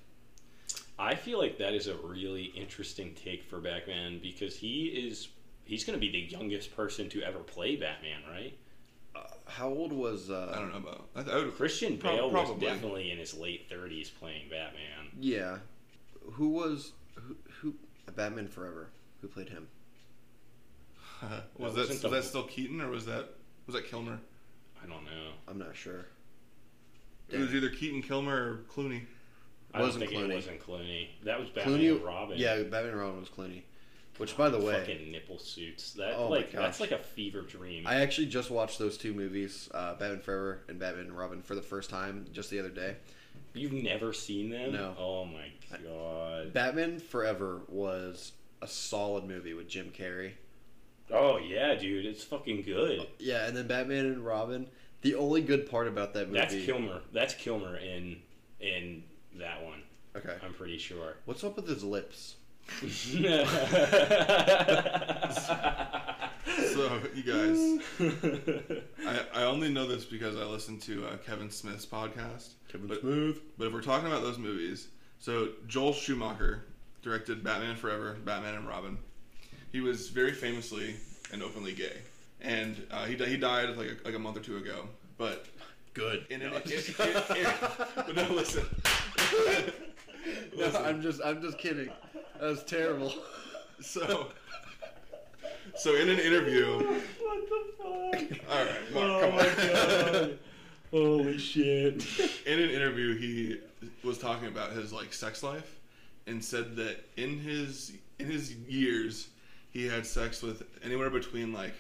I 0.99 1.15
feel 1.15 1.39
like 1.39 1.57
that 1.59 1.73
is 1.73 1.87
a 1.87 1.95
really 1.95 2.43
interesting 2.55 3.15
take 3.15 3.43
for 3.43 3.59
Batman 3.59 4.19
because 4.21 4.55
he 4.57 4.87
is 4.87 5.29
he's 5.63 5.83
going 5.85 5.97
to 5.97 5.99
be 5.99 6.11
the 6.11 6.19
youngest 6.35 6.75
person 6.75 7.09
to 7.09 7.21
ever 7.23 7.39
play 7.39 7.77
Batman, 7.77 8.19
right? 8.29 8.57
Uh, 9.15 9.19
how 9.45 9.69
old 9.69 9.93
was? 9.93 10.29
Uh, 10.29 10.51
I 10.53 10.59
don't 10.59 10.71
know 10.71 10.77
about. 10.77 11.07
I, 11.15 11.21
I 11.21 11.49
Christian 11.51 11.97
Pro- 11.97 12.15
Bale 12.15 12.29
was 12.31 12.59
definitely 12.59 13.11
in 13.11 13.17
his 13.17 13.33
late 13.33 13.69
30s 13.69 14.11
playing 14.19 14.49
Batman. 14.49 15.07
Yeah, 15.19 15.59
who 16.33 16.49
was 16.49 16.91
who? 17.15 17.35
who 17.61 17.75
Batman 18.15 18.47
Forever. 18.47 18.89
Who 19.21 19.27
played 19.29 19.49
him? 19.49 19.67
was 21.21 21.29
That 21.29 21.29
that 21.29 21.59
was 21.63 21.75
wasn't 21.75 22.01
the- 22.01 22.09
that 22.09 22.23
still 22.23 22.43
Keaton 22.43 22.81
or 22.81 22.89
was 22.89 23.05
that 23.05 23.29
was 23.65 23.75
that 23.75 23.85
Kilmer? 23.85 24.19
I 24.83 24.87
don't 24.87 25.03
know. 25.05 25.31
I'm 25.47 25.57
not 25.57 25.75
sure. 25.75 26.05
It 27.29 27.37
was 27.37 27.53
either 27.53 27.69
Keaton, 27.69 28.01
Kilmer, 28.01 28.33
or 28.35 28.57
Clooney. 28.73 29.03
I 29.73 29.81
Wasn't 29.81 30.03
don't 30.03 30.09
think 30.11 30.23
Clooney. 30.25 30.31
it 30.31 30.35
wasn't 30.35 30.59
Clooney. 30.65 31.07
That 31.23 31.39
was 31.39 31.49
Batman 31.49 31.79
Clooney. 31.79 31.91
and 31.95 32.03
Robin. 32.03 32.37
Yeah, 32.37 32.55
Batman 32.63 32.85
and 32.87 32.99
Robin 32.99 33.19
was 33.19 33.29
Clooney. 33.29 33.61
Which, 34.17 34.35
by 34.35 34.49
the 34.49 34.59
way, 34.59 34.73
fucking 34.79 35.11
nipple 35.11 35.39
suits. 35.39 35.93
That 35.93 36.15
Oh 36.17 36.27
like 36.29 36.51
that's 36.51 36.79
like 36.81 36.91
a 36.91 36.97
fever 36.97 37.41
dream. 37.41 37.87
I 37.87 38.01
actually 38.01 38.27
just 38.27 38.51
watched 38.51 38.77
those 38.79 38.97
two 38.97 39.13
movies, 39.13 39.69
uh, 39.73 39.93
Batman 39.95 40.19
Forever 40.19 40.59
and 40.67 40.77
Batman 40.79 41.05
and 41.05 41.17
Robin, 41.17 41.41
for 41.41 41.55
the 41.55 41.61
first 41.61 41.89
time 41.89 42.25
just 42.33 42.49
the 42.49 42.59
other 42.59 42.69
day. 42.69 42.95
You've 43.53 43.71
never 43.71 44.11
seen 44.11 44.49
them? 44.49 44.73
No. 44.73 44.93
Oh 44.99 45.23
my 45.25 45.47
god. 45.83 46.51
Batman 46.51 46.99
Forever 46.99 47.61
was 47.69 48.33
a 48.61 48.67
solid 48.67 49.23
movie 49.25 49.53
with 49.53 49.69
Jim 49.69 49.91
Carrey. 49.97 50.31
Oh 51.11 51.37
yeah, 51.37 51.75
dude, 51.75 52.05
it's 52.05 52.23
fucking 52.23 52.63
good. 52.63 53.07
Yeah, 53.19 53.47
and 53.47 53.55
then 53.55 53.67
Batman 53.67 54.05
and 54.05 54.25
Robin. 54.25 54.67
The 55.01 55.15
only 55.15 55.41
good 55.41 55.69
part 55.69 55.87
about 55.87 56.13
that 56.15 56.27
movie. 56.27 56.39
That's 56.39 56.55
Kilmer. 56.55 57.01
That's 57.13 57.33
Kilmer 57.35 57.77
in 57.77 58.17
in 58.59 59.03
that 59.39 59.63
one. 59.63 59.81
Okay. 60.15 60.35
I'm 60.43 60.53
pretty 60.53 60.77
sure. 60.77 61.15
What's 61.25 61.43
up 61.43 61.55
with 61.55 61.67
his 61.67 61.83
lips? 61.83 62.35
So 66.73 66.99
you 67.13 67.23
guys, 67.23 67.83
I, 69.05 69.41
I 69.41 69.43
only 69.43 69.71
know 69.71 69.87
this 69.87 70.05
because 70.05 70.35
I 70.35 70.43
listened 70.45 70.81
to 70.83 71.05
uh, 71.07 71.17
Kevin 71.17 71.49
Smith's 71.49 71.85
podcast. 71.85 72.49
Kevin 72.71 72.87
But- 72.87 73.01
Smith. 73.01 73.39
But 73.57 73.67
if 73.67 73.73
we're 73.73 73.81
talking 73.81 74.07
about 74.07 74.21
those 74.23 74.37
movies, 74.37 74.87
so 75.19 75.49
Joel 75.67 75.93
Schumacher 75.93 76.65
directed 77.01 77.43
Batman 77.43 77.75
Forever, 77.75 78.17
Batman 78.25 78.55
and 78.55 78.67
Robin. 78.67 78.97
He 79.71 79.81
was 79.81 80.09
very 80.09 80.31
famously 80.33 80.95
and 81.31 81.43
openly 81.43 81.73
gay, 81.73 81.97
and 82.41 82.75
uh, 82.91 83.05
he 83.05 83.15
he 83.15 83.37
died 83.37 83.77
like 83.77 83.87
a, 83.87 83.97
like 84.05 84.15
a 84.15 84.19
month 84.19 84.37
or 84.37 84.41
two 84.41 84.57
ago. 84.57 84.87
But 85.17 85.45
Good. 85.93 86.25
in 86.29 86.41
an, 86.41 86.53
in- 86.65 86.71
in- 86.71 86.77
in- 87.37 87.53
but 87.95 88.15
no, 88.15 88.29
listen. 88.33 88.65
No, 90.57 90.65
I'm 90.83 91.01
just 91.01 91.21
I'm 91.23 91.41
just 91.41 91.57
kidding. 91.57 91.89
That 92.39 92.41
was 92.49 92.63
terrible. 92.63 93.13
So, 93.81 94.27
so 95.77 95.95
in 95.95 96.09
an 96.09 96.19
interview, 96.19 96.77
what 97.19 97.49
the 97.49 97.63
fuck? 97.77 98.39
all 98.51 98.65
right, 98.65 98.93
Mark, 98.93 99.09
Oh 99.09 99.19
come 99.21 99.35
my 99.35 99.49
on. 99.49 99.73
god. 100.11 100.39
Holy 100.91 101.37
shit. 101.37 102.03
in 102.45 102.59
an 102.59 102.69
interview 102.69 103.15
he 103.17 103.59
was 104.03 104.17
talking 104.17 104.47
about 104.47 104.71
his 104.73 104.91
like 104.91 105.13
sex 105.13 105.43
life 105.43 105.79
and 106.27 106.43
said 106.43 106.75
that 106.75 107.05
in 107.15 107.37
his 107.39 107.93
in 108.19 108.25
his 108.25 108.53
years 108.53 109.29
he 109.71 109.87
had 109.87 110.05
sex 110.05 110.41
with 110.41 110.63
anywhere 110.83 111.09
between 111.09 111.53
like 111.53 111.73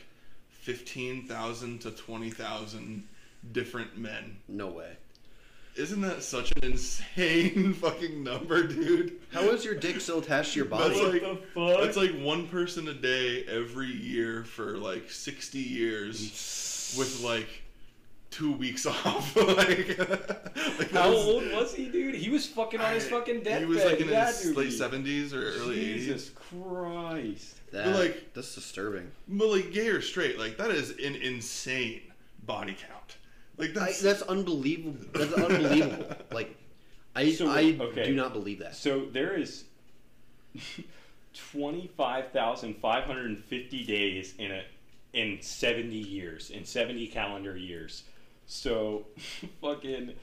15,000 0.51 1.79
to 1.81 1.91
20,000 1.91 3.07
different 3.51 3.97
men. 3.97 4.37
No 4.47 4.67
way. 4.67 4.91
Isn't 5.75 6.01
that 6.01 6.23
such 6.23 6.51
an 6.57 6.71
insane 6.73 7.73
fucking 7.81 8.23
number, 8.23 8.63
dude? 8.67 9.17
How 9.31 9.41
is 9.49 9.63
your 9.63 9.75
dick 9.75 10.01
still 10.01 10.19
attached 10.19 10.53
to 10.53 10.57
your 10.59 10.65
body? 10.65 10.89
That's 10.95 11.01
like 11.13 11.21
the 11.21 11.37
fuck? 11.53 11.81
That's 11.81 11.95
like 11.97 12.11
one 12.19 12.47
person 12.47 12.87
a 12.89 12.93
day 12.93 13.45
every 13.45 13.87
year 13.87 14.43
for 14.43 14.77
like 14.77 15.09
60 15.09 15.57
years 15.59 16.95
with 16.97 17.21
like 17.23 17.47
2 18.31 18.51
weeks 18.51 18.85
off. 18.87 19.35
like, 19.37 19.97
like 20.79 20.91
How 20.91 21.11
was- 21.11 21.25
old 21.25 21.43
was 21.53 21.73
he, 21.73 21.87
dude? 21.87 22.15
He 22.15 22.29
was 22.29 22.45
fucking 22.45 22.81
on 22.81 22.93
his 22.93 23.05
I- 23.07 23.09
fucking 23.11 23.43
deathbed. 23.43 23.59
He 23.61 23.65
was 23.65 23.83
like 23.85 23.99
in 24.01 24.09
He 24.09 24.13
his 24.15 24.41
to 24.41 24.53
late 24.55 24.65
be. 24.65 24.71
seventies 24.71 25.33
or 25.33 25.41
early 25.43 25.75
Jesus 25.75 26.29
eighties. 26.29 26.31
Christ. 26.35 27.71
that, 27.71 27.85
but, 27.85 27.95
like- 27.95 28.33
that's 28.33 28.53
disturbing. 28.53 29.09
But 29.29 29.47
like 29.47 29.71
gay 29.71 29.87
or 29.87 30.01
straight, 30.01 30.37
like 30.37 30.57
that 30.57 30.71
is 30.71 30.89
an 30.91 31.15
insane 31.15 32.01
body 32.45 32.73
count. 32.87 33.15
Like 33.59 33.77
I, 33.77 33.85
that's, 33.85 34.01
that's 34.01 34.21
unbelievable. 34.23 34.97
That's 35.13 35.33
unbelievable. 35.33 36.05
Like, 36.31 36.55
I 37.15 37.31
So, 37.33 37.47
I 37.49 37.75
okay. 37.79 38.05
do 38.05 38.15
not 38.15 38.33
believe 38.33 38.59
that. 38.59 38.75
So 38.75 39.05
there 39.11 39.33
is 39.35 39.63
25,550 41.33 43.83
days 43.85 44.33
in 44.37 44.51
a 44.51 44.63
in 45.11 45.41
70 45.41 45.95
years, 45.95 46.51
in 46.51 46.63
70 46.65 47.07
calendar 47.07 47.57
years. 47.57 48.03
So 48.45 49.05
fucking 49.61 50.13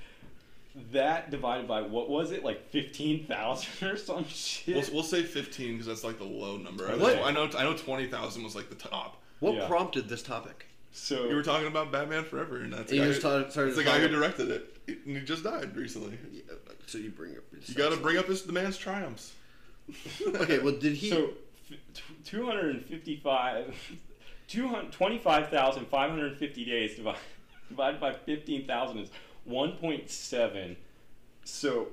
that 0.92 1.30
divided 1.30 1.66
by 1.66 1.82
what 1.82 2.08
was 2.08 2.30
it? 2.32 2.44
Like 2.44 2.68
15,000 2.70 3.88
or 3.88 3.96
some 3.96 4.26
shit. 4.28 4.76
we'll, 4.76 4.84
we'll 4.94 5.02
say 5.02 5.22
fifteen 5.22 5.72
because 5.72 5.86
that's 5.86 6.04
like 6.04 6.18
the 6.18 6.24
low 6.24 6.56
number. 6.56 6.88
I, 6.90 6.94
What? 6.96 7.18
I 7.22 7.30
know 7.32 7.48
I 7.56 7.64
know 7.64 7.76
twenty 7.76 8.06
thousand 8.06 8.44
was 8.44 8.54
like 8.54 8.68
the 8.68 8.74
top. 8.76 9.20
What 9.40 9.54
Yeah. 9.54 9.66
prompted 9.66 10.08
this 10.08 10.22
topic? 10.22 10.65
So 10.98 11.28
You 11.28 11.34
were 11.36 11.42
talking 11.42 11.66
about 11.66 11.92
Batman 11.92 12.24
Forever, 12.24 12.56
and 12.62 12.72
that's 12.72 12.90
the 12.90 12.98
guy, 12.98 13.04
just 13.04 13.16
who, 13.16 13.20
started 13.20 13.44
that's 13.66 13.76
the 13.76 13.84
guy 13.84 13.98
who 14.00 14.08
directed 14.08 14.50
it, 14.50 14.76
and 15.04 15.16
he 15.16 15.22
just 15.24 15.44
died 15.44 15.76
recently. 15.76 16.18
Yeah, 16.32 16.40
So 16.86 16.96
you 16.98 17.10
bring 17.10 17.32
up. 17.36 17.42
You 17.66 17.74
got 17.74 17.90
to 17.90 17.96
bring 17.98 18.16
up 18.16 18.26
his, 18.26 18.42
the 18.42 18.52
man's 18.52 18.76
triumphs. 18.78 19.32
Okay, 20.26 20.58
well, 20.58 20.74
did 20.74 20.94
he? 20.94 21.10
so 21.10 21.30
f- 21.70 21.78
t- 21.94 22.02
255 22.24 23.74
200 24.48 24.92
25,550 24.92 26.64
days 26.64 26.96
divided, 26.96 27.20
divided 27.68 28.00
by 28.00 28.12
15,000 28.12 28.98
is 28.98 29.10
1.7. 29.48 30.76
So 31.44 31.88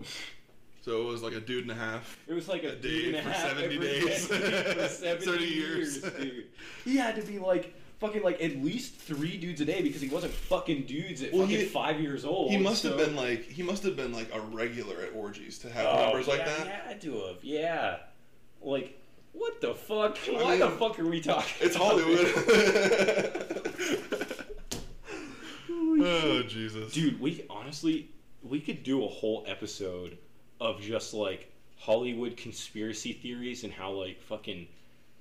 So 0.82 1.02
it 1.02 1.06
was 1.06 1.22
like 1.22 1.34
a 1.34 1.40
dude 1.40 1.64
and 1.64 1.72
a 1.72 1.76
half. 1.76 2.18
It 2.28 2.34
was 2.34 2.48
like 2.48 2.64
a, 2.64 2.70
A 2.72 2.76
dude 2.76 2.82
day 2.82 3.08
and 3.10 3.16
a 3.18 3.22
for 3.22 3.30
half 3.30 3.48
70 3.58 3.66
every 3.76 3.78
days. 3.80 4.28
day 4.28 4.40
for 4.74 4.88
70 4.88 5.26
30 5.32 5.46
years, 5.46 5.98
years. 6.02 6.14
dude. 6.14 6.46
He 6.86 6.96
had 6.98 7.16
to 7.16 7.22
be 7.22 7.38
like 7.40 7.74
fucking 8.04 8.22
like 8.24 8.42
at 8.42 8.58
least 8.58 8.96
three 8.96 9.38
dudes 9.38 9.62
a 9.62 9.66
day 9.66 9.82
because 9.82 10.02
he 10.02 10.10
wasn't 10.10 10.34
fucking 10.34 10.84
dudes 10.84 11.24
at 11.24 11.32
Well, 11.32 11.44
fucking 11.44 11.60
he- 11.60 11.66
five 11.66 12.02
years 12.02 12.26
old. 12.26 12.52
He 12.52 12.58
must 12.58 12.82
so- 12.82 12.90
have 12.90 12.98
been 12.98 13.16
like 13.16 13.44
he 13.50 13.64
must 13.64 13.84
have 13.84 13.96
been 13.96 14.12
like 14.12 14.28
a 14.34 14.42
regular 14.42 15.02
at 15.02 15.16
orgies 15.16 15.58
to 15.60 15.70
have 15.72 15.86
Oh, 15.88 16.04
numbers 16.06 16.28
like 16.28 16.40
yeah, 16.40 16.46
that. 16.46 16.64
He 16.66 16.70
had 16.90 17.02
to 17.02 17.14
have, 17.28 17.44
yeah. 17.44 17.98
Like, 18.62 19.00
what 19.32 19.62
the 19.62 19.74
fuck? 19.74 20.18
I 20.28 20.32
Why 20.44 20.58
the 20.58 20.70
fuck 20.72 21.00
are 21.00 21.06
we 21.08 21.22
talking? 21.22 21.54
It's 21.62 21.76
Hollywood. 21.76 22.28
oh 26.06 26.44
Jesus, 26.48 26.92
Dude, 26.94 27.20
we 27.20 27.46
honestly 27.50 28.10
we 28.42 28.60
could 28.60 28.84
do 28.84 29.04
a 29.04 29.08
whole 29.08 29.44
episode 29.48 30.18
of 30.60 30.82
just 30.82 31.14
like 31.14 31.52
Hollywood 31.78 32.36
conspiracy 32.38 33.14
theories 33.14 33.64
and 33.64 33.72
how 33.72 33.92
like 33.92 34.22
fucking 34.22 34.68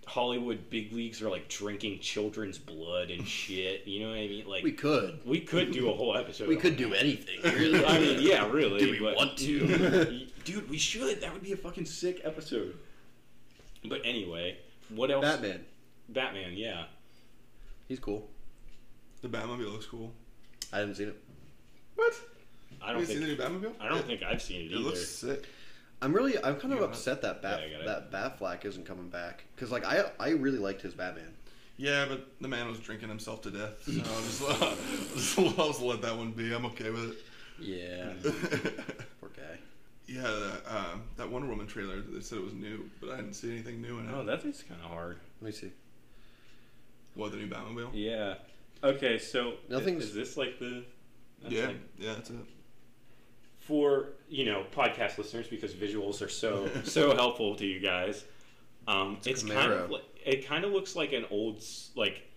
Hollywood 0.07 0.69
big 0.69 0.93
leagues 0.93 1.23
are 1.23 1.31
like 1.31 1.49
drinking 1.49 2.01
children's 2.01 2.59
blood 2.59 3.11
and 3.11 3.27
shit. 3.41 3.87
You 3.87 4.01
know 4.01 4.09
what 4.11 4.19
I 4.19 4.27
mean? 4.29 4.47
Like 4.49 4.65
We 4.65 4.73
could. 4.73 5.21
we 5.25 5.41
could 5.41 5.71
do 5.73 5.89
a 5.91 5.95
whole 5.95 6.17
episode. 6.17 6.49
We 6.49 6.57
on 6.57 6.61
could 6.63 6.73
that. 6.73 6.79
do 6.79 6.95
anything. 6.95 7.41
Really. 7.45 7.85
I 7.85 7.99
mean, 7.99 8.19
yeah, 8.21 8.49
really. 8.51 8.81
Do 8.81 8.91
we 8.91 8.99
but- 9.01 9.17
want 9.17 9.37
to? 9.39 10.27
Dude, 10.45 10.69
we 10.69 10.77
should. 10.79 11.21
That 11.21 11.33
would 11.33 11.43
be 11.43 11.53
a 11.53 11.57
fucking 11.57 11.87
sick 11.87 12.21
episode. 12.25 12.75
But 13.85 14.01
anyway, 14.05 14.59
what 14.89 15.11
else? 15.11 15.25
Batman. 15.25 15.65
Batman, 16.09 16.53
yeah. 16.55 16.85
He's 17.89 18.01
cool. 18.01 18.29
the 19.23 19.29
Batmobile 19.29 19.71
looks 19.73 19.87
cool. 19.87 20.13
I 20.73 20.79
haven't 20.79 20.97
seen 20.97 21.09
it. 21.09 21.23
What? 21.95 22.13
I 22.83 22.87
Have 22.89 22.95
don't 22.97 23.01
you 23.03 23.07
seen 23.07 23.21
the 23.21 23.27
think 23.37 23.39
new 23.39 23.45
Batmobile? 23.69 23.75
I 23.81 23.89
don't 23.89 23.99
It- 23.99 24.07
think 24.07 24.23
I've 24.25 24.43
seen 24.43 24.63
it 24.63 24.65
it 24.65 24.73
either. 24.73 24.81
looks 24.81 25.07
sick. 25.07 25.45
I'm 26.03 26.13
really, 26.13 26.37
I'm 26.37 26.57
kind 26.57 26.73
of 26.75 26.81
You 26.81 26.85
upset 26.85 27.23
that 27.23 27.41
Bat, 27.43 27.61
Yeah, 27.71 27.79
I 27.79 27.85
got 27.85 28.11
that 28.11 28.39
Batfleck 28.41 28.65
isn't 28.65 28.85
coming 28.85 29.09
back 29.09 29.45
because 29.55 29.71
like 29.71 29.85
I, 29.87 30.11
I 30.19 30.31
really 30.31 30.59
liked 30.59 30.83
his 30.83 30.95
Batman. 30.95 31.33
Yeah, 31.77 32.07
but 32.09 32.27
the 32.41 32.49
man 32.49 32.69
was 32.69 32.79
drinking 32.81 33.09
himself 33.09 33.41
to 33.43 33.51
death. 33.51 33.83
So 33.85 33.93
I'll 34.05 34.23
just, 34.23 34.43
I'll 34.43 34.77
just, 35.15 35.59
I'll 35.59 35.69
just 35.69 35.81
let 35.81 36.03
that 36.03 36.17
one 36.17 36.33
be. 36.33 36.53
I'm 36.53 36.67
okay 36.67 36.91
with 36.91 37.11
it. 37.11 37.17
Yeah. 37.61 38.13
it. 38.25 38.79
Poor 39.21 39.31
guy. 39.37 39.59
yeah, 40.07 40.23
that, 40.23 40.63
um, 40.67 41.03
that 41.17 41.31
Wonder 41.31 41.49
Woman 41.49 41.67
trailer. 41.69 42.01
They 42.01 42.21
said 42.21 42.39
it 42.39 42.45
was 42.45 42.53
new, 42.55 42.91
but 43.01 43.11
I 43.11 43.17
didn't 43.17 43.35
see 43.35 43.53
anything 43.53 43.81
new 43.81 43.99
in 44.01 44.07
it. 44.09 44.13
Oh, 44.15 44.25
that 44.25 44.45
is 44.45 44.65
kind 44.69 44.81
of 44.85 44.91
hard. 44.91 45.19
Let 45.41 45.47
me 45.47 45.53
see. 45.53 45.73
What 47.15 47.31
the 47.31 47.39
new 47.39 47.47
Batmobile? 47.47 47.91
Yeah. 47.93 48.35
Okay, 48.83 49.19
so 49.19 49.55
Nothing's- 49.69 50.05
Is 50.05 50.15
this 50.15 50.37
like 50.37 50.59
the? 50.59 50.85
that's 51.43 51.55
yeah, 51.55 51.67
like- 51.67 51.77
yeah, 51.99 52.15
that's 52.15 52.31
it. 52.31 52.37
For 53.73 54.09
you 54.29 54.45
know 54.45 54.67
podcast 54.77 55.17
listeners 55.17 55.49
because 55.49 55.73
visuals 55.73 56.21
are 56.21 56.29
so 56.29 56.69
so 56.85 57.17
helpful 57.17 57.57
to 57.57 57.65
you 57.65 57.81
guys. 57.81 58.23
Um, 58.87 59.17
it's, 59.25 59.43
a 59.43 59.49
kind 59.49 59.73
of 59.73 59.95
it 60.27 60.47
kind 60.47 60.67
of 60.67 60.73
looks 60.73 60.95
like 60.95 61.15
an 61.15 61.25
old 61.31 61.65
like 61.97 62.29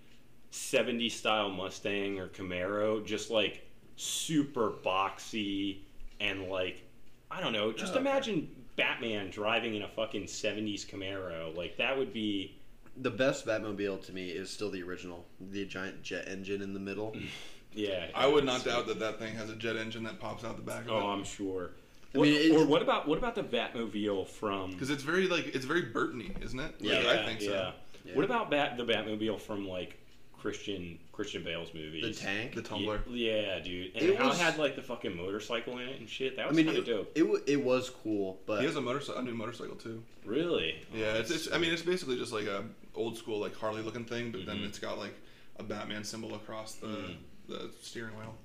70 0.51 1.09
style 1.09 1.49
Mustang 1.49 2.19
or 2.19 2.29
Camaro, 2.29 3.05
just 3.05 3.31
like 3.31 3.67
super 3.97 4.71
boxy 4.85 5.79
and 6.21 6.47
like 6.47 6.81
I 7.29 7.41
don't 7.41 7.51
know. 7.51 7.73
Just 7.73 7.95
Oh, 7.95 7.99
okay. 7.99 8.09
imagine 8.09 8.47
Batman 8.77 9.29
driving 9.29 9.75
in 9.75 9.81
a 9.81 9.89
fucking 9.89 10.23
70s 10.23 10.85
Camaro. 10.85 11.53
Like 11.53 11.75
that 11.75 11.97
would 11.97 12.13
be 12.13 12.55
The 12.95 13.11
best 13.11 13.45
Batmobile 13.45 14.05
to 14.05 14.13
me 14.13 14.29
is 14.29 14.49
still 14.49 14.71
the 14.71 14.83
original, 14.83 15.25
the 15.51 15.65
giant 15.65 16.01
jet 16.01 16.29
engine 16.29 16.61
in 16.61 16.73
the 16.73 16.79
middle. 16.79 17.13
yeah. 17.75 18.07
I 18.15 18.25
would 18.27 18.43
not 18.45 18.61
it's- 18.61 18.75
doubt 18.75 18.87
that 18.87 18.99
that 18.99 19.19
thing 19.19 19.35
has 19.35 19.49
a 19.49 19.55
jet 19.55 19.75
engine 19.75 20.03
that 20.03 20.19
pops 20.19 20.43
out 20.43 20.55
the 20.55 20.61
back 20.63 20.85
of 20.85 20.91
Oh, 20.91 20.97
it. 20.99 21.13
I'm 21.13 21.23
sure. 21.23 21.71
I 22.13 22.17
What- 22.17 22.27
mean, 22.29 22.51
it- 22.51 22.55
or 22.55 22.65
what 22.65 22.81
about 22.81 23.07
what 23.07 23.17
about 23.17 23.35
the 23.35 23.43
Batmobile 23.43 24.27
from? 24.27 24.71
Because 24.71 24.89
it's 24.89 25.03
very 25.03 25.27
like 25.27 25.53
it's 25.53 25.65
very 25.65 25.83
Burtony, 25.83 26.41
isn't 26.43 26.59
it? 26.59 26.75
Yeah, 26.79 26.99
Like, 26.99 27.07
I 27.07 27.25
think 27.25 27.41
so. 27.41 27.51
Yeah. 27.51 27.71
Yeah. 28.05 28.15
What 28.15 28.25
about 28.25 28.49
Bat 28.51 28.77
the 28.77 28.85
Batmobile 28.85 29.39
from 29.41 29.67
like 29.67 29.97
Christian 30.37 30.99
Christian 31.11 31.43
Bale's 31.43 31.73
movies? 31.73 32.03
The 32.19 32.25
tank. 32.25 32.53
The 32.55 32.61
Tumbler. 32.61 33.01
Yeah, 33.09 33.59
dude. 33.59 33.91
And 33.95 34.05
It 34.09 34.15
how 34.17 34.27
was- 34.29 34.39
had 34.39 34.57
like 34.57 34.75
the 34.75 34.81
fucking 34.81 35.15
motorcycle 35.17 35.77
in 35.79 35.89
it 35.89 35.99
and 35.99 36.07
shit. 36.09 36.35
That 36.37 36.45
I 36.45 36.47
was 36.47 36.55
mean, 36.55 36.67
kind 36.67 36.77
of 36.77 36.87
it, 36.87 36.91
dope. 36.91 37.11
it, 37.15 37.23
wa- 37.27 37.39
it 37.47 37.61
was 37.61 37.89
cool, 37.89 38.39
but 38.45 38.59
He 38.59 38.65
has 38.65 38.75
a 38.75 38.81
motorcycle, 38.81 39.21
a 39.21 39.23
new 39.25 39.33
motorcycle 39.33 39.75
too. 39.75 40.03
really? 40.23 40.75
Yeah, 40.93 41.13
Oh, 41.15 41.19
it's, 41.19 41.31
it's. 41.31 41.51
I 41.51 41.57
mean, 41.57 41.73
it's 41.73 41.81
basically 41.81 42.17
just 42.17 42.31
like 42.31 42.45
a 42.45 42.63
old 42.93 43.17
school 43.17 43.39
like 43.39 43.55
Harley 43.57 43.81
looking 43.81 44.05
thing, 44.05 44.31
but 44.31 44.45
then 44.45 44.59
Mhm. 44.59 44.67
it's 44.67 44.79
got 44.79 44.97
like 44.99 45.13
a 45.57 45.63
Batman 45.63 46.03
symbol 46.03 46.35
across 46.35 46.75
the 46.75 46.87
Mm. 46.87 47.15
The 47.47 47.69
steering 47.81 48.17
wheel. 48.17 48.35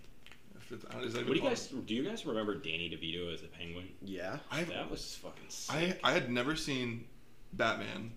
If 0.56 0.72
it's, 0.72 0.84
don't- 0.84 1.04
is 1.04 1.14
that 1.14 1.20
What 1.20 1.28
do 1.28 1.32
you 1.34 1.38
even 1.38 1.48
guys 1.50 1.66
do? 1.66 1.94
You 1.94 2.02
guys 2.04 2.24
remember 2.26 2.54
Danny 2.54 2.88
DeVito 2.90 3.32
as 3.32 3.40
the 3.42 3.48
Penguin? 3.48 3.88
yeah. 4.02 4.38
I 4.50 4.64
That 4.64 4.90
was 4.90 5.16
fucking 5.16 5.44
sick. 5.48 5.98
I 6.04 6.10
I 6.10 6.12
had 6.12 6.30
never 6.30 6.54
seen 6.56 7.04
Batman 7.54 8.12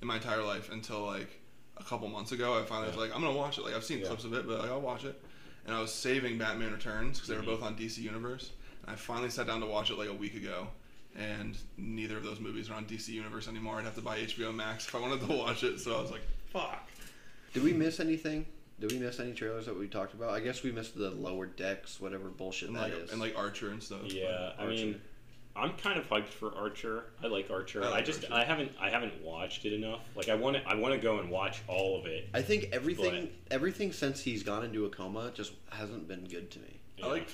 in 0.00 0.08
my 0.08 0.16
entire 0.16 0.42
life 0.42 0.70
until 0.72 1.04
like 1.04 1.28
a 1.76 1.84
couple 1.84 2.08
months 2.08 2.32
ago. 2.32 2.58
I 2.58 2.64
finally 2.64 2.88
was 2.88 2.96
Yeah. 2.96 3.02
like, 3.02 3.14
I'm 3.14 3.20
gonna 3.22 3.36
watch 3.36 3.58
it. 3.58 3.64
Like 3.64 3.74
I've 3.74 3.84
seen 3.84 3.98
Yeah. 4.00 4.06
clips 4.06 4.24
of 4.24 4.32
it, 4.34 4.46
but 4.46 4.60
like, 4.60 4.70
I'll 4.70 4.80
watch 4.80 5.04
it. 5.04 5.22
And 5.66 5.74
I 5.74 5.80
was 5.80 5.92
saving 5.92 6.38
Batman 6.38 6.72
Returns 6.72 7.18
because 7.18 7.28
they 7.28 7.36
were 7.36 7.42
Mhm. 7.42 7.46
both 7.46 7.62
on 7.62 7.76
DC 7.76 7.98
Universe. 8.02 8.50
And 8.82 8.90
I 8.92 8.96
finally 8.96 9.28
sat 9.30 9.46
down 9.46 9.60
to 9.60 9.66
watch 9.66 9.90
it 9.90 9.98
like 9.98 10.08
a 10.08 10.14
week 10.14 10.34
ago. 10.34 10.68
And 11.16 11.56
neither 11.76 12.16
of 12.16 12.22
those 12.22 12.38
movies 12.40 12.70
are 12.70 12.74
on 12.74 12.86
DC 12.86 13.08
Universe 13.12 13.46
anymore. 13.48 13.78
I'd 13.78 13.84
have 13.84 13.96
to 13.96 14.00
buy 14.00 14.18
HBO 14.20 14.52
Max 14.52 14.86
if 14.86 14.94
I 14.94 15.00
wanted 15.00 15.20
to 15.26 15.26
watch 15.36 15.64
it. 15.64 15.80
So 15.80 15.98
I 15.98 16.00
was 16.00 16.10
like, 16.10 16.22
fuck. 16.52 16.88
Did 17.52 17.62
we 17.64 17.72
miss 17.72 17.98
anything? 18.00 18.46
Did 18.80 18.92
we 18.92 18.98
miss 18.98 19.20
any 19.20 19.32
trailers 19.32 19.66
that 19.66 19.78
we 19.78 19.86
talked 19.88 20.14
about? 20.14 20.30
I 20.30 20.40
guess 20.40 20.62
we 20.62 20.72
missed 20.72 20.96
the 20.96 21.10
lower 21.10 21.46
decks, 21.46 22.00
whatever 22.00 22.28
bullshit 22.28 22.68
And 22.68 22.76
that 22.78 22.84
like, 22.84 22.92
is. 22.94 23.12
and 23.12 23.20
like 23.20 23.36
Archer 23.36 23.70
and 23.70 23.82
stuff. 23.82 24.00
yeah, 24.06 24.52
I 24.58 24.62
Archer. 24.62 24.68
mean, 24.70 25.00
I'm 25.54 25.72
kind 25.74 25.98
of 25.98 26.08
hyped 26.08 26.28
for 26.28 26.54
Archer. 26.56 27.04
I 27.22 27.26
like 27.26 27.50
Archer. 27.50 27.84
I 27.84 27.92
I, 27.98 28.00
just 28.02 28.24
Archer. 28.24 28.34
I 28.34 28.44
haven't 28.44 28.72
I 28.80 28.88
haven't 28.88 29.20
watched 29.22 29.64
it 29.66 29.72
enough. 29.74 30.00
Like 30.16 30.28
I 30.30 30.34
want 30.34 30.56
to 30.56 30.62
I 30.66 30.76
want 30.76 30.94
to 30.94 31.00
go 31.00 31.18
and 31.18 31.28
watch 31.30 31.60
all 31.68 31.98
of 32.00 32.06
it. 32.06 32.28
I 32.32 32.40
think 32.40 32.68
everything, 32.72 33.28
everything 33.50 33.92
since 33.92 34.20
he's 34.22 34.42
gone 34.42 34.64
into 34.64 34.86
a 34.86 34.88
coma 34.88 35.30
just 35.34 35.52
hasn't 35.70 36.08
been 36.08 36.24
good 36.24 36.50
to 36.52 36.58
me. 36.60 36.78
I 37.02 37.06
like 37.08 37.28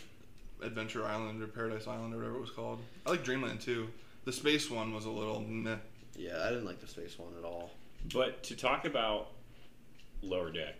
Adventure 0.62 1.04
Island 1.04 1.42
or 1.42 1.46
Paradise 1.46 1.86
Island 1.86 2.14
or 2.14 2.16
whatever 2.18 2.36
it 2.36 2.40
was 2.40 2.50
called. 2.50 2.80
I 3.06 3.10
like 3.10 3.22
Dreamland 3.22 3.60
too. 3.60 3.88
The 4.24 4.32
space 4.32 4.68
one 4.70 4.92
was 4.92 5.04
a 5.04 5.10
little 5.10 5.40
meh. 5.42 5.76
Yeah, 6.16 6.42
I 6.42 6.48
didn't 6.48 6.64
like 6.64 6.80
the 6.80 6.88
space 6.88 7.18
one 7.18 7.32
at 7.38 7.44
all. 7.44 7.70
But 8.12 8.42
to 8.44 8.56
talk 8.56 8.84
about 8.86 9.28
Lower 10.22 10.50
Deck, 10.50 10.76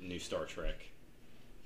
new 0.00 0.18
Star 0.18 0.44
Trek. 0.44 0.86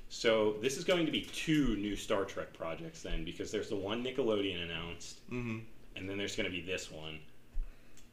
So 0.09 0.57
this 0.61 0.77
is 0.77 0.85
going 0.85 1.07
to 1.07 1.13
be 1.13 1.23
two 1.23 1.77
new 1.77 1.95
Star 1.95 2.25
Trek 2.25 2.53
projects 2.53 3.03
then, 3.03 3.25
because 3.25 3.51
there's 3.51 3.69
the 3.69 3.77
one 3.77 4.03
Nickelodeon 4.05 4.65
announced, 4.65 5.21
Mm-hmm. 5.31 5.59
and 5.97 6.09
then 6.09 6.19
there's 6.19 6.35
going 6.37 6.51
to 6.51 6.55
be 6.55 6.63
this 6.63 6.91
one. 6.91 7.19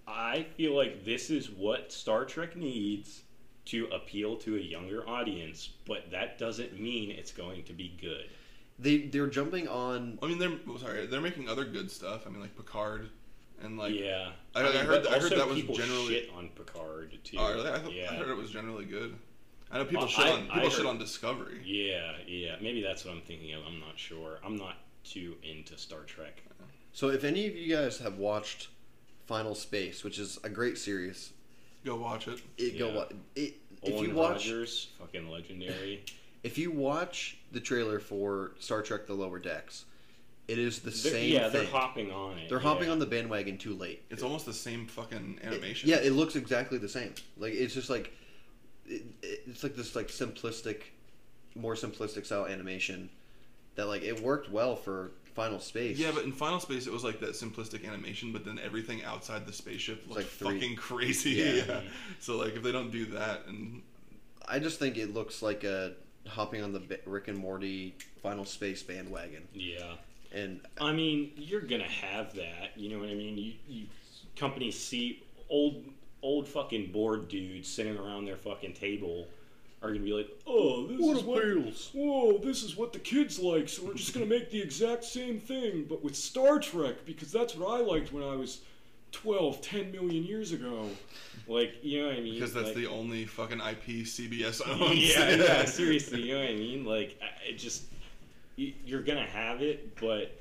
I 0.07 0.45
feel 0.55 0.76
like 0.76 1.03
this 1.03 1.30
is 1.30 1.49
what 1.49 1.91
Star 1.91 2.24
Trek 2.24 2.55
needs 2.55 3.24
to 3.65 3.88
appeal 3.88 4.38
to 4.38 4.55
a 4.55 4.59
younger 4.59 5.07
audience, 5.09 5.72
but 5.86 6.09
that 6.11 6.38
doesn't 6.38 6.80
mean 6.80 7.11
it's 7.11 7.32
going 7.34 7.63
to 7.65 7.74
be 7.74 7.97
good. 7.99 8.30
They 8.80 8.99
they're 9.07 9.28
jumping 9.28 9.68
on. 9.68 10.20
I 10.22 10.28
mean, 10.28 10.38
they're 10.38 10.53
well, 10.68 10.78
sorry, 10.78 11.07
they're 11.07 11.20
making 11.20 11.49
other 11.49 11.65
good 11.65 11.89
stuff. 11.89 12.28
I 12.28 12.30
mean, 12.30 12.39
like 12.39 12.55
Picard, 12.55 13.09
and 13.63 13.76
like 13.78 13.95
yeah, 13.99 14.30
I- 14.55 14.59
I 14.61 14.63
heard- 14.72 15.07
I 15.07 15.20
heard 15.20 15.32
that 15.32 15.47
was 15.49 15.61
generally- 15.63 16.07
shit 16.13 16.30
on 16.38 16.49
Picard 16.49 17.18
too. 17.24 17.38
Oh, 17.39 17.53
really? 17.55 17.70
I, 17.72 17.80
thought, 17.80 17.91
yeah. 17.91 18.11
I 18.11 18.15
heard 18.15 18.30
it 18.30 18.38
was 18.38 18.51
generally 18.51 18.86
good. 18.86 19.15
I 19.72 19.78
know 19.80 19.86
people 19.86 20.01
Well, 20.03 20.07
shit 20.09 20.26
I- 20.26 20.32
on 20.32 20.43
people 20.47 20.59
I 20.65 20.70
shit 20.70 20.86
on 20.86 20.97
Discovery. 20.97 21.61
Yeah, 21.65 22.13
yeah. 22.25 22.55
Maybe 22.62 22.82
that's 22.82 23.04
what 23.05 23.13
I'm 23.13 23.21
thinking 23.21 23.54
of. 23.54 23.63
I'm 23.66 23.79
not 23.79 23.97
sure. 24.00 24.39
I'm 24.43 24.55
not 24.55 24.75
too 25.04 25.36
into 25.43 25.78
Star 25.78 26.01
Trek. 26.04 26.41
So 26.93 27.09
if 27.09 27.24
any 27.24 27.46
of 27.47 27.55
you 27.55 27.75
guys 27.75 28.00
have 28.00 28.17
watched 28.17 28.70
Final 29.25 29.55
Space, 29.55 30.04
which 30.04 30.17
is 30.20 30.39
a 30.43 30.50
great 30.50 30.78
series, 30.78 31.32
Go 31.86 31.96
watch 31.96 32.28
it. 32.28 32.39
it 32.58 32.78
go 32.79 32.87
Yeah. 32.89 32.96
wa- 32.96 33.08
it, 33.36 33.54
if 33.83 33.93
Olan 33.93 34.08
you 34.08 34.13
watch 34.13 34.32
Rogers, 34.47 34.87
fucking 35.00 35.29
legendary. 35.29 36.04
if 36.43 36.58
you 36.58 36.71
watch 36.71 37.37
the 37.51 37.59
trailer 37.59 38.00
for 38.00 38.54
Star 38.59 38.82
Trek: 38.82 39.05
The 39.05 39.13
Lower 39.13 39.37
Decks, 39.37 39.86
it 40.47 40.58
is 40.58 40.79
the 40.79 40.89
They're- 40.89 41.12
same 41.12 41.33
yeah, 41.33 41.50
thing. 41.50 41.62
they're 41.63 41.71
hopping 41.71 42.12
on 42.12 42.37
it. 42.39 42.50
They're 42.50 42.59
hopping 42.59 42.87
yeah. 42.87 42.93
on 42.93 43.00
the 43.00 43.05
bandwagon 43.05 43.58
too 43.58 43.75
late. 43.75 44.01
It's 44.09 44.24
almost 44.24 44.46
the 44.46 44.54
same 44.54 44.87
fucking 44.87 45.39
animation. 45.43 45.89
Yeah, 45.89 45.97
it 45.97 46.13
looks 46.13 46.36
exactly 46.36 46.78
the 46.79 46.89
same. 46.89 47.13
Like 47.37 47.54
it's 47.54 47.74
just 47.75 47.89
like 47.89 48.12
it, 48.88 49.04
it's 49.22 49.64
like 49.64 49.76
this 49.76 49.96
like 49.96 50.08
simplistic, 50.08 50.82
more 51.55 51.76
simplistic 51.76 52.26
style 52.26 52.46
animation 52.46 53.09
that 53.76 53.88
like 53.88 54.04
it 54.04 54.22
worked 54.22 54.50
well 54.51 54.76
for 54.76 55.12
Final 55.36 55.59
Space. 55.59 55.97
Yeah, 56.00 56.12
but 56.14 56.24
in 56.24 56.32
Final 56.32 56.59
Space, 56.59 56.88
it 56.88 56.93
was 56.93 57.04
like 57.04 57.20
that 57.20 57.32
simplistic 57.32 57.88
animation, 57.88 58.34
but 58.34 58.43
then 58.43 58.59
everything 58.64 59.04
outside 59.04 59.46
the 59.46 59.54
spaceship 59.54 60.04
looked 60.08 60.18
like 60.20 60.26
three- 60.28 60.59
fucking 60.59 60.76
crazy. 60.76 61.32
Yeah. 61.32 61.54
Yeah. 61.68 61.82
So 62.20 62.38
like, 62.38 62.55
if 62.55 62.64
they 62.64 62.72
don't 62.72 62.92
do 62.92 63.05
that, 63.08 63.42
and 63.47 63.84
I 64.47 64.58
just 64.59 64.80
think 64.80 64.97
it 64.97 65.14
looks 65.14 65.42
like 65.43 65.64
a 65.64 65.93
hopping 66.28 66.64
on 66.64 66.74
the 66.74 66.82
Rick 67.05 67.28
and 67.28 67.38
Morty 67.38 67.96
Final 68.24 68.46
Space 68.46 68.82
bandwagon, 68.82 69.47
Yeah. 69.54 69.93
and 70.34 70.59
I 70.82 70.92
mean, 70.92 71.32
you're 71.38 71.62
gonna 71.62 71.84
have 71.84 72.34
that. 72.36 72.72
You 72.76 72.89
know 72.89 73.00
what 73.00 73.09
I 73.09 73.14
mean? 73.14 73.38
You, 73.38 73.54
you 73.68 73.86
companies 74.36 74.78
see 74.80 75.24
old, 75.50 75.84
old 76.21 76.47
fucking 76.47 76.91
bored 76.91 77.27
dudes 77.27 77.67
sitting 77.67 77.97
around 77.97 78.25
their 78.25 78.37
fucking 78.37 78.73
table, 78.73 79.27
are 79.83 79.89
gonna 79.89 79.99
be 80.03 80.13
like, 80.13 80.27
oh, 80.47 80.87
this 80.87 80.99
What 80.99 81.17
is 81.17 81.23
what, 81.23 81.43
appeals? 81.43 81.89
whoa, 81.93 82.37
this 82.39 82.63
is 82.63 82.75
what 82.75 82.93
the 82.93 82.99
kids 82.99 83.37
like, 83.39 83.69
so 83.69 83.85
we're 83.85 83.93
just 83.93 84.13
gonna 84.13 84.25
make 84.25 84.49
the 84.49 84.61
exact 84.61 85.03
same 85.03 85.39
thing, 85.39 85.85
but 85.87 86.03
with 86.03 86.15
Star 86.15 86.57
Trek 86.59 87.05
because 87.05 87.31
that's 87.31 87.55
what 87.55 87.79
I 87.79 87.83
liked 87.83 88.11
when 88.11 88.23
I 88.23 88.35
was 88.35 88.61
12, 89.11 89.61
10 89.61 89.91
million 89.91 90.23
years 90.23 90.51
ago. 90.51 90.89
Like, 91.47 91.75
you 91.81 92.01
know 92.01 92.07
what 92.09 92.17
I 92.17 92.21
mean? 92.21 92.33
Because 92.33 92.53
that's 92.53 92.67
Like- 92.67 92.75
the 92.75 92.87
only 92.87 93.25
fucking 93.25 93.59
IP 93.61 94.03
CBS 94.05 94.61
owns. 94.67 94.97
yeah, 95.15 95.29
yeah, 95.35 95.65
seriously, 95.65 96.23
you 96.23 96.33
know 96.33 96.41
what 96.41 96.49
I 96.49 96.55
mean? 96.55 96.83
Like, 96.83 97.17
I- 97.21 97.49
it 97.51 97.57
just 97.59 97.83
you, 98.57 98.73
you're 98.85 99.03
gonna 99.03 99.25
have 99.27 99.61
it, 99.61 99.95
but 100.01 100.31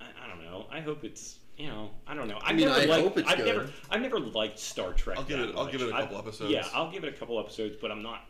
I, 0.00 0.04
I 0.24 0.28
don't 0.28 0.42
know. 0.44 0.66
I 0.70 0.78
hope 0.80 1.02
it's 1.04 1.38
you 1.58 1.66
know 1.66 1.90
I 2.06 2.14
don't 2.14 2.28
know. 2.28 2.38
I've 2.42 2.56
mean, 2.56 2.68
never 2.68 2.80
I 2.80 2.84
liked, 2.84 3.02
hope 3.04 3.18
it's 3.18 3.28
I've 3.30 3.36
good. 3.38 3.46
never 3.46 3.70
I've 3.90 4.00
never 4.00 4.18
liked 4.20 4.58
Star 4.58 4.92
Trek. 4.94 5.18
I'll 5.18 5.24
give 5.24 5.38
that 5.38 5.48
it- 5.50 5.56
I'll 5.56 5.64
much. 5.64 5.72
give 5.72 5.82
it 5.82 5.90
a 5.90 5.94
I- 5.94 6.00
couple 6.02 6.18
episodes. 6.18 6.50
Yeah, 6.50 6.66
I'll 6.72 6.90
give 6.90 7.04
it 7.04 7.12
a 7.12 7.16
couple 7.16 7.38
episodes, 7.38 7.76
but 7.80 7.90
I'm 7.90 8.02
not. 8.02 8.24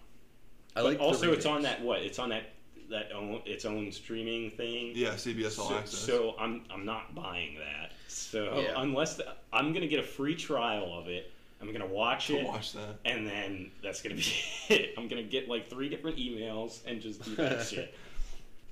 I 0.74 0.80
like. 0.80 0.98
also, 1.00 1.32
it's 1.32 1.46
on 1.46 1.62
that 1.62 1.80
what? 1.82 2.00
It's 2.02 2.18
on 2.18 2.30
that 2.30 2.50
that 2.90 3.12
own 3.12 3.42
its 3.44 3.64
own 3.66 3.92
streaming 3.92 4.50
thing. 4.50 4.92
Yeah, 4.94 5.10
CBS 5.14 5.58
All 5.58 5.68
So, 5.68 5.76
Access. 5.76 5.98
so 6.00 6.34
I'm 6.38 6.64
I'm 6.70 6.84
not 6.86 7.14
buying 7.14 7.56
that. 7.56 7.92
So 8.08 8.60
Yeah. 8.60 8.80
unless 8.80 9.14
the, 9.16 9.34
I'm 9.52 9.72
gonna 9.74 9.86
get 9.88 10.00
a 10.00 10.04
free 10.04 10.34
trial 10.34 10.98
of 10.98 11.08
it, 11.08 11.30
I'm 11.60 11.70
gonna 11.72 11.86
watch 11.86 12.28
to 12.28 12.38
it 12.38 12.46
watch 12.46 12.72
that. 12.72 12.96
and 13.04 13.26
then 13.26 13.70
that's 13.82 14.00
gonna 14.00 14.14
be 14.14 14.24
it. 14.70 14.94
I'm 14.96 15.06
gonna 15.08 15.22
get 15.22 15.48
like 15.48 15.68
three 15.68 15.88
different 15.90 16.16
emails 16.16 16.80
and 16.86 17.00
just 17.02 17.22
do 17.24 17.34
that 17.36 17.66
shit. 17.66 17.94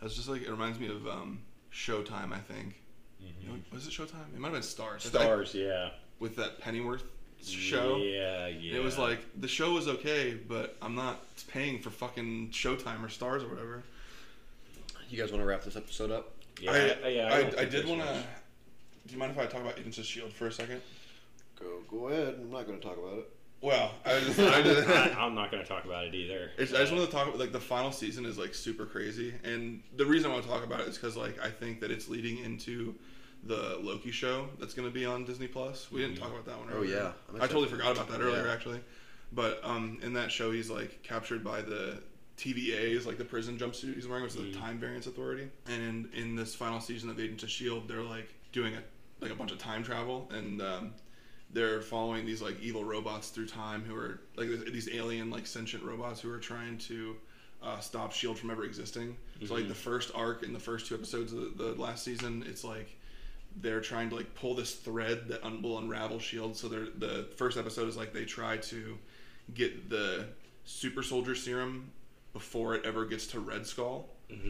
That's 0.00 0.14
just 0.14 0.28
like 0.28 0.42
it 0.42 0.50
reminds 0.50 0.78
me 0.78 0.86
of 0.88 1.06
um, 1.06 1.40
Showtime. 1.72 2.32
I 2.32 2.38
think. 2.38 2.74
Mm-hmm. 3.26 3.46
You 3.46 3.56
know, 3.56 3.62
was 3.72 3.86
it 3.86 3.90
Showtime? 3.90 4.34
It 4.34 4.40
might 4.40 4.48
have 4.48 4.54
been 4.54 4.62
Stars. 4.62 5.06
I 5.06 5.10
think, 5.10 5.24
Stars, 5.24 5.54
yeah. 5.54 5.90
with 6.20 6.36
that 6.36 6.60
Pennyworth 6.60 7.04
show. 7.44 7.98
Yeah, 7.98 8.48
yeah. 8.48 8.76
It 8.76 8.82
was 8.82 8.98
like 8.98 9.20
the 9.40 9.48
show 9.48 9.72
was 9.72 9.88
okay, 9.88 10.34
but 10.34 10.76
I'm 10.82 10.94
not 10.94 11.20
paying 11.48 11.80
for 11.80 11.90
fucking 11.90 12.50
Showtime 12.50 13.04
or 13.04 13.08
Stars 13.08 13.42
or 13.42 13.48
whatever. 13.48 13.82
You 15.08 15.18
guys 15.18 15.30
want 15.30 15.42
to 15.42 15.46
wrap 15.46 15.62
this 15.62 15.76
episode 15.76 16.10
up? 16.10 16.32
yeah, 16.60 16.94
I, 17.04 17.08
yeah, 17.08 17.34
I, 17.34 17.42
don't 17.42 17.58
I, 17.58 17.64
did 17.64 17.86
want 17.86 18.00
to. 18.02 18.22
Do 19.06 19.12
you 19.12 19.18
mind 19.18 19.32
if 19.32 19.38
I 19.38 19.46
talk 19.46 19.60
about 19.60 19.78
Agents 19.78 19.98
of 19.98 20.04
Shield 20.04 20.32
for 20.32 20.46
a 20.46 20.52
second? 20.52 20.80
Go, 21.60 21.80
go 21.88 22.08
ahead. 22.08 22.36
I'm 22.40 22.50
not 22.50 22.66
going 22.66 22.78
to 22.80 22.84
talk 22.86 22.96
about 22.96 23.18
it. 23.18 23.30
Well, 23.60 23.92
I 24.04 24.20
just, 24.26 24.38
I 24.38 24.62
just, 24.62 24.88
I'm 25.16 25.34
not 25.34 25.50
going 25.50 25.62
to 25.62 25.68
talk 25.68 25.84
about 25.84 26.04
it 26.04 26.14
either. 26.14 26.50
It's, 26.58 26.74
I 26.74 26.78
just 26.78 26.92
want 26.92 27.04
to 27.04 27.10
talk 27.10 27.28
about 27.28 27.38
like 27.38 27.52
the 27.52 27.60
final 27.60 27.92
season 27.92 28.24
is 28.24 28.38
like 28.38 28.54
super 28.54 28.84
crazy, 28.84 29.34
and 29.44 29.82
the 29.96 30.04
reason 30.04 30.30
I 30.30 30.34
want 30.34 30.44
to 30.44 30.50
talk 30.50 30.64
about 30.64 30.80
it 30.80 30.88
is 30.88 30.96
because 30.96 31.16
like 31.16 31.38
I 31.42 31.50
think 31.50 31.80
that 31.80 31.90
it's 31.90 32.08
leading 32.08 32.38
into 32.38 32.94
the 33.46 33.78
Loki 33.80 34.10
show 34.10 34.48
that's 34.58 34.74
going 34.74 34.88
to 34.88 34.92
be 34.94 35.04
on 35.06 35.24
Disney 35.24 35.46
Plus. 35.46 35.90
We 35.90 36.00
didn't 36.00 36.16
talk 36.16 36.30
about 36.30 36.46
that 36.46 36.58
one. 36.58 36.68
Oh, 36.72 36.76
Earlier. 36.78 36.96
yeah. 36.96 37.12
I'm 37.40 37.48
totally 37.48 37.68
forgot 37.68 37.92
about 37.92 38.08
that 38.08 38.20
earlier 38.20 38.44
Yeah. 38.46 38.52
actually, 38.52 38.80
but 39.32 39.60
um, 39.64 39.98
in 40.02 40.12
that 40.14 40.30
show 40.32 40.50
he's 40.52 40.70
like 40.70 41.02
captured 41.02 41.42
by 41.44 41.62
the 41.62 42.00
TVAs, 42.38 43.06
like 43.06 43.18
the 43.18 43.24
prison 43.24 43.56
jumpsuit 43.58 43.94
he's 43.94 44.06
wearing, 44.06 44.24
which 44.24 44.34
is 44.36 44.40
the 44.54 44.58
Time 44.58 44.78
Variance 44.78 45.06
Authority. 45.06 45.48
And 45.66 46.08
in, 46.14 46.20
in 46.22 46.36
this 46.36 46.54
final 46.54 46.80
season 46.80 47.08
of 47.10 47.18
Agents 47.18 47.42
of 47.42 47.50
Shield, 47.50 47.88
they're 47.88 48.02
like 48.02 48.34
doing 48.52 48.74
a 48.74 48.82
like 49.20 49.30
a 49.30 49.34
bunch 49.34 49.50
of 49.50 49.56
time 49.58 49.82
travel, 49.82 50.28
and 50.30 50.60
um, 50.60 50.92
they're 51.50 51.80
following 51.80 52.26
these 52.26 52.42
like 52.42 52.60
evil 52.60 52.84
robots 52.84 53.30
through 53.30 53.46
time 53.46 53.82
who 53.84 53.96
are 53.96 54.20
like 54.36 54.48
these 54.72 54.90
alien 54.92 55.30
like 55.30 55.46
sentient 55.46 55.82
robots 55.84 56.20
who 56.20 56.30
are 56.30 56.38
trying 56.38 56.76
to 56.76 57.16
uh, 57.62 57.78
stop 57.80 58.12
Shield 58.12 58.38
from 58.38 58.50
ever 58.50 58.64
existing. 58.64 59.16
So 59.46 59.54
like 59.54 59.68
the 59.68 59.74
first 59.74 60.10
arc 60.14 60.42
in 60.42 60.52
the 60.52 60.58
first 60.60 60.86
two 60.86 60.94
episodes 60.94 61.32
of 61.32 61.56
the, 61.56 61.64
the 61.72 61.80
last 61.80 62.04
season, 62.04 62.44
it's 62.46 62.62
like 62.64 62.94
they're 63.60 63.80
trying 63.80 64.10
to 64.10 64.16
like 64.16 64.34
pull 64.34 64.54
this 64.54 64.74
thread 64.74 65.28
that 65.28 65.42
un- 65.44 65.62
will 65.62 65.78
unravel 65.78 66.18
Shield. 66.18 66.56
So 66.56 66.68
they're 66.68 66.88
the 66.96 67.26
first 67.36 67.56
episode 67.58 67.88
is 67.88 67.96
like 67.96 68.12
they 68.12 68.24
try 68.24 68.56
to 68.58 68.98
get 69.54 69.88
the 69.90 70.26
super 70.64 71.02
soldier 71.02 71.34
serum 71.34 71.90
before 72.32 72.74
it 72.74 72.84
ever 72.84 73.04
gets 73.06 73.26
to 73.28 73.40
Red 73.40 73.66
Skull. 73.66 74.08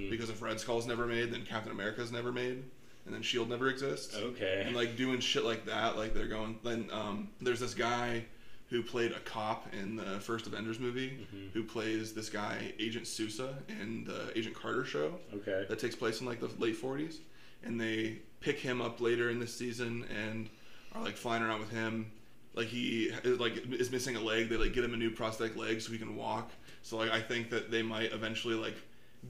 Because 0.08 0.30
if 0.30 0.40
Red 0.40 0.58
Skull's 0.58 0.86
never 0.86 1.06
made, 1.06 1.30
then 1.32 1.44
Captain 1.44 1.70
America's 1.70 2.10
never 2.10 2.32
made, 2.32 2.64
and 3.04 3.14
then 3.14 3.20
Shield 3.20 3.50
never 3.50 3.68
exists 3.68 4.16
Okay. 4.16 4.62
and 4.66 4.74
like 4.74 4.96
doing 4.96 5.20
shit 5.20 5.44
like 5.44 5.66
that. 5.66 5.98
Like 5.98 6.14
they're 6.14 6.28
going. 6.28 6.58
Then 6.64 6.88
um, 6.92 7.28
there's 7.42 7.60
this 7.60 7.74
guy 7.74 8.24
who 8.70 8.82
played 8.82 9.12
a 9.12 9.20
cop 9.20 9.66
in 9.74 9.94
the 9.96 10.18
first 10.18 10.46
Avengers 10.46 10.80
movie, 10.80 11.26
who 11.52 11.62
plays 11.62 12.14
this 12.14 12.30
guy 12.30 12.72
Agent 12.80 13.06
Sousa 13.06 13.54
in 13.68 14.04
the 14.04 14.32
Agent 14.36 14.56
Carter 14.56 14.84
show. 14.86 15.18
Okay. 15.34 15.66
That 15.68 15.78
takes 15.78 15.94
place 15.94 16.20
in 16.22 16.26
like 16.26 16.40
the 16.40 16.48
late 16.58 16.80
40s, 16.80 17.18
and 17.62 17.78
they 17.78 18.20
pick 18.46 18.60
him 18.60 18.80
up 18.80 19.00
later 19.00 19.28
in 19.28 19.40
this 19.40 19.52
season 19.52 20.04
and 20.24 20.48
are 20.94 21.02
like 21.02 21.16
flying 21.16 21.42
around 21.42 21.58
with 21.58 21.70
him. 21.70 22.12
Like 22.54 22.68
he 22.68 23.10
is 23.24 23.40
like 23.40 23.54
is 23.72 23.90
missing 23.90 24.14
a 24.14 24.20
leg. 24.20 24.48
They 24.48 24.56
like 24.56 24.72
get 24.72 24.84
him 24.84 24.94
a 24.94 24.96
new 24.96 25.10
prosthetic 25.10 25.56
leg 25.56 25.80
so 25.80 25.90
he 25.90 25.98
can 25.98 26.14
walk. 26.16 26.50
So 26.82 26.96
like 26.96 27.10
I 27.10 27.20
think 27.20 27.50
that 27.50 27.70
they 27.72 27.82
might 27.82 28.12
eventually 28.12 28.54
like 28.54 28.76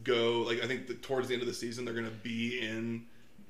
go 0.04 0.42
like 0.42 0.62
I 0.62 0.66
think 0.66 0.86
that 0.88 1.02
towards 1.02 1.28
the 1.28 1.34
end 1.34 1.42
of 1.42 1.48
the 1.48 1.54
season 1.54 1.84
they're 1.86 1.94
gonna 1.94 2.10
be 2.22 2.60
in 2.60 3.06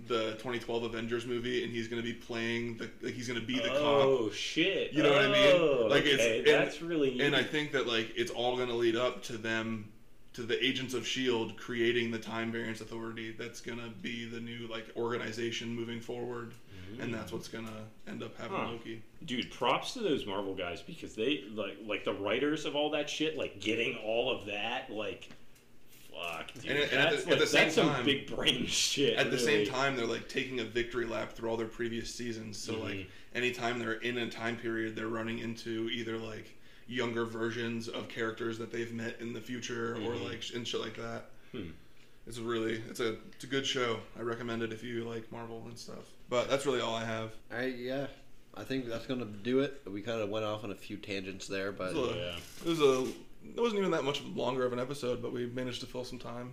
the 0.06 0.32
2012 0.34 0.84
Avengers 0.84 1.26
movie 1.26 1.64
and 1.64 1.72
he's 1.72 1.88
gonna 1.88 2.02
be 2.02 2.12
playing 2.12 2.76
the 2.76 2.88
like 3.02 3.14
he's 3.14 3.26
gonna 3.26 3.40
be 3.40 3.56
the 3.58 3.68
cop. 3.68 3.78
oh 3.80 4.30
shit! 4.30 4.92
You 4.92 5.02
know 5.02 5.10
what 5.10 5.22
I 5.22 5.28
mean? 5.32 5.56
Oh, 5.60 5.86
Like 5.90 6.02
okay. 6.02 6.10
it's 6.12 6.48
and- 6.48 6.60
that's 6.60 6.80
really 6.80 7.10
neat. 7.10 7.22
And 7.22 7.34
I 7.34 7.42
think 7.42 7.72
that 7.72 7.86
like 7.88 8.12
it's 8.14 8.30
all 8.30 8.56
gonna 8.56 8.74
lead 8.76 8.94
up 8.94 9.22
to 9.24 9.36
them 9.36 9.88
to 10.36 10.42
the 10.42 10.62
agents 10.64 10.92
of 10.94 11.06
Shield 11.06 11.56
creating 11.56 12.10
the 12.10 12.18
Time 12.18 12.52
Variance 12.52 12.80
Authority. 12.82 13.32
That's 13.38 13.60
gonna 13.60 13.88
be 14.02 14.26
the 14.26 14.38
new 14.40 14.66
like 14.70 14.86
organization 14.96 15.74
moving 15.74 15.98
forward, 16.00 16.52
and 17.00 17.12
that's 17.12 17.32
what's 17.32 17.48
gonna 17.48 17.84
end 18.06 18.22
up 18.22 18.36
having 18.38 18.56
Huh. 18.56 18.70
Loki. 18.72 19.02
dude 19.24 19.50
props 19.50 19.94
to 19.94 20.00
those 20.00 20.26
marvel 20.26 20.54
guys 20.54 20.82
because 20.82 21.14
they 21.14 21.44
like 21.54 21.78
like 21.86 22.04
the 22.04 22.12
writers 22.12 22.66
of 22.66 22.76
all 22.76 22.90
that 22.90 23.08
shit 23.08 23.36
like 23.38 23.60
getting 23.60 23.96
all 24.04 24.30
of 24.30 24.44
that 24.46 24.90
like 24.90 25.30
fuck 26.12 26.52
dude 26.54 26.66
And 26.72 26.78
at- 26.80 26.90
and 26.92 27.00
at 27.00 27.10
the- 27.10 27.16
like, 27.24 27.32
at 27.32 27.38
the 27.38 27.46
same 27.46 27.62
that's 27.64 27.74
some 27.74 27.88
time- 27.88 28.04
big 28.04 28.26
brain 28.34 28.66
shit 28.68 29.16
At 29.16 29.30
the 29.30 29.38
same 29.38 29.66
time, 29.66 29.96
they're 29.96 30.06
like 30.06 30.28
taking 30.28 30.60
a 30.60 30.64
victory 30.64 31.06
lap 31.06 31.32
through 31.32 31.48
all 31.50 31.56
their 31.56 31.66
previous 31.66 32.14
seasons. 32.14 32.58
So 32.58 32.78
like 32.78 32.94
Mhm. 32.96 33.06
anytime 33.34 33.78
they're 33.78 33.94
in 33.94 34.18
a 34.18 34.30
time 34.30 34.56
period, 34.56 34.96
they're 34.96 35.08
running 35.08 35.38
into 35.38 35.88
either 35.90 36.18
like 36.18 36.52
younger 36.88 37.24
versions 37.24 37.88
of 37.88 38.08
characters 38.08 38.58
that 38.58 38.70
they've 38.72 38.92
met 38.92 39.16
in 39.20 39.32
the 39.32 39.40
future, 39.40 39.94
or 39.96 40.14
Mhm. 40.14 40.24
like 40.24 40.42
and 40.54 40.66
shit 40.66 40.80
like 40.80 40.96
that. 40.96 41.30
Hmm. 41.52 41.70
It's 42.26 42.38
a 42.38 42.42
really 42.42 42.82
it's 42.88 43.00
a 43.00 43.16
it's 43.34 43.44
a 43.44 43.46
good 43.46 43.66
show. 43.66 44.00
I 44.18 44.22
recommend 44.22 44.62
it 44.62 44.72
if 44.72 44.82
you 44.82 45.04
like 45.04 45.30
Marvel 45.32 45.62
and 45.66 45.78
stuff. 45.78 46.04
But 46.28 46.48
that's 46.48 46.66
really 46.66 46.80
all 46.80 46.94
I 46.94 47.04
have. 47.04 47.32
I 47.50 47.66
yeah. 47.66 48.06
I 48.54 48.64
think 48.64 48.86
that's 48.88 49.06
going 49.06 49.20
to 49.20 49.26
do 49.26 49.60
it. 49.60 49.82
We 49.86 50.00
kind 50.00 50.20
of 50.20 50.30
went 50.30 50.44
off 50.46 50.64
on 50.64 50.70
a 50.70 50.74
few 50.74 50.96
tangents 50.96 51.46
there, 51.46 51.72
but 51.72 51.90
It 51.90 51.96
was 51.96 52.10
a- 52.12 52.16
yeah 52.16 52.36
It 52.64 52.68
was 52.68 52.80
a 52.80 53.06
it 53.54 53.60
wasn't 53.60 53.78
even 53.80 53.90
that 53.92 54.02
much 54.04 54.22
longer 54.22 54.64
of 54.64 54.72
an 54.72 54.80
episode, 54.80 55.20
but 55.22 55.32
we 55.32 55.46
managed 55.46 55.80
to 55.80 55.86
fill 55.86 56.04
some 56.04 56.18
time. 56.18 56.52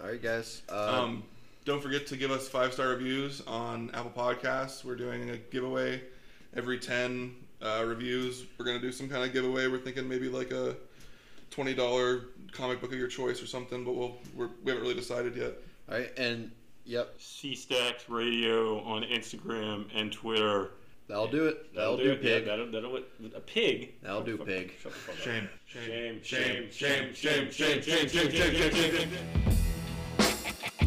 all 0.00 0.06
right, 0.06 0.22
guys. 0.22 0.62
Uh, 0.68 1.02
Um, 1.04 1.24
don't 1.64 1.82
forget 1.82 2.06
to 2.08 2.16
give 2.16 2.30
us 2.30 2.48
five 2.48 2.72
star 2.72 2.88
reviews 2.88 3.40
on 3.42 3.90
Apple 3.92 4.12
Podcasts. 4.16 4.84
We're 4.84 4.96
doing 4.96 5.28
a 5.30 5.36
giveaway 5.38 6.02
every 6.54 6.78
ten 6.78 7.34
uh, 7.62 7.84
reviews. 7.86 8.44
We're 8.58 8.64
gonna 8.64 8.80
do 8.80 8.92
some 8.92 9.08
kind 9.08 9.24
of 9.24 9.32
giveaway. 9.32 9.66
We're 9.68 9.78
thinking 9.78 10.08
maybe 10.08 10.28
like 10.28 10.50
a 10.52 10.76
twenty 11.50 11.74
dollar 11.74 12.26
comic 12.52 12.80
book 12.80 12.92
of 12.92 12.98
your 12.98 13.08
choice 13.08 13.42
or 13.42 13.46
something, 13.46 13.84
but 13.84 13.94
we'll 13.94 14.16
we're, 14.34 14.48
we 14.64 14.70
haven't 14.72 14.82
really 14.82 14.94
decided 14.94 15.36
yet. 15.36 15.54
all 15.90 15.98
right, 15.98 16.10
and 16.18 16.50
yep, 16.84 17.14
c-stacks 17.18 18.08
radio 18.08 18.80
on 18.82 19.02
instagram 19.04 19.84
and 19.94 20.10
twitter 20.12 20.70
that'll 21.08 21.28
do 21.28 21.46
it. 21.46 21.74
That'll, 21.74 21.96
do, 21.96 22.12
it. 22.12 22.22
pig. 22.22 22.46
Yeah, 22.46 22.50
that'll, 22.56 22.70
that'll 22.72 22.96
a 22.96 23.40
pig 23.40 23.94
That'll 24.02 24.22
do, 24.22 24.36
Fuck- 24.38 24.46
pig. 24.46 24.72
shut 24.82 24.92
the 24.92 24.98
fuck 24.98 25.14
up. 25.16 25.20
Shame, 25.22 25.48
shame 25.66 26.20
shame, 26.22 26.68
shame 26.72 27.14
shame 27.14 27.50
shame, 27.50 27.50
shame 27.50 27.82
shame 27.82 28.08
shame 28.10 28.30
shame 28.30 28.52
shame 28.52 28.72
shame 28.72 28.90
shame 28.92 29.10
shame 30.18 30.79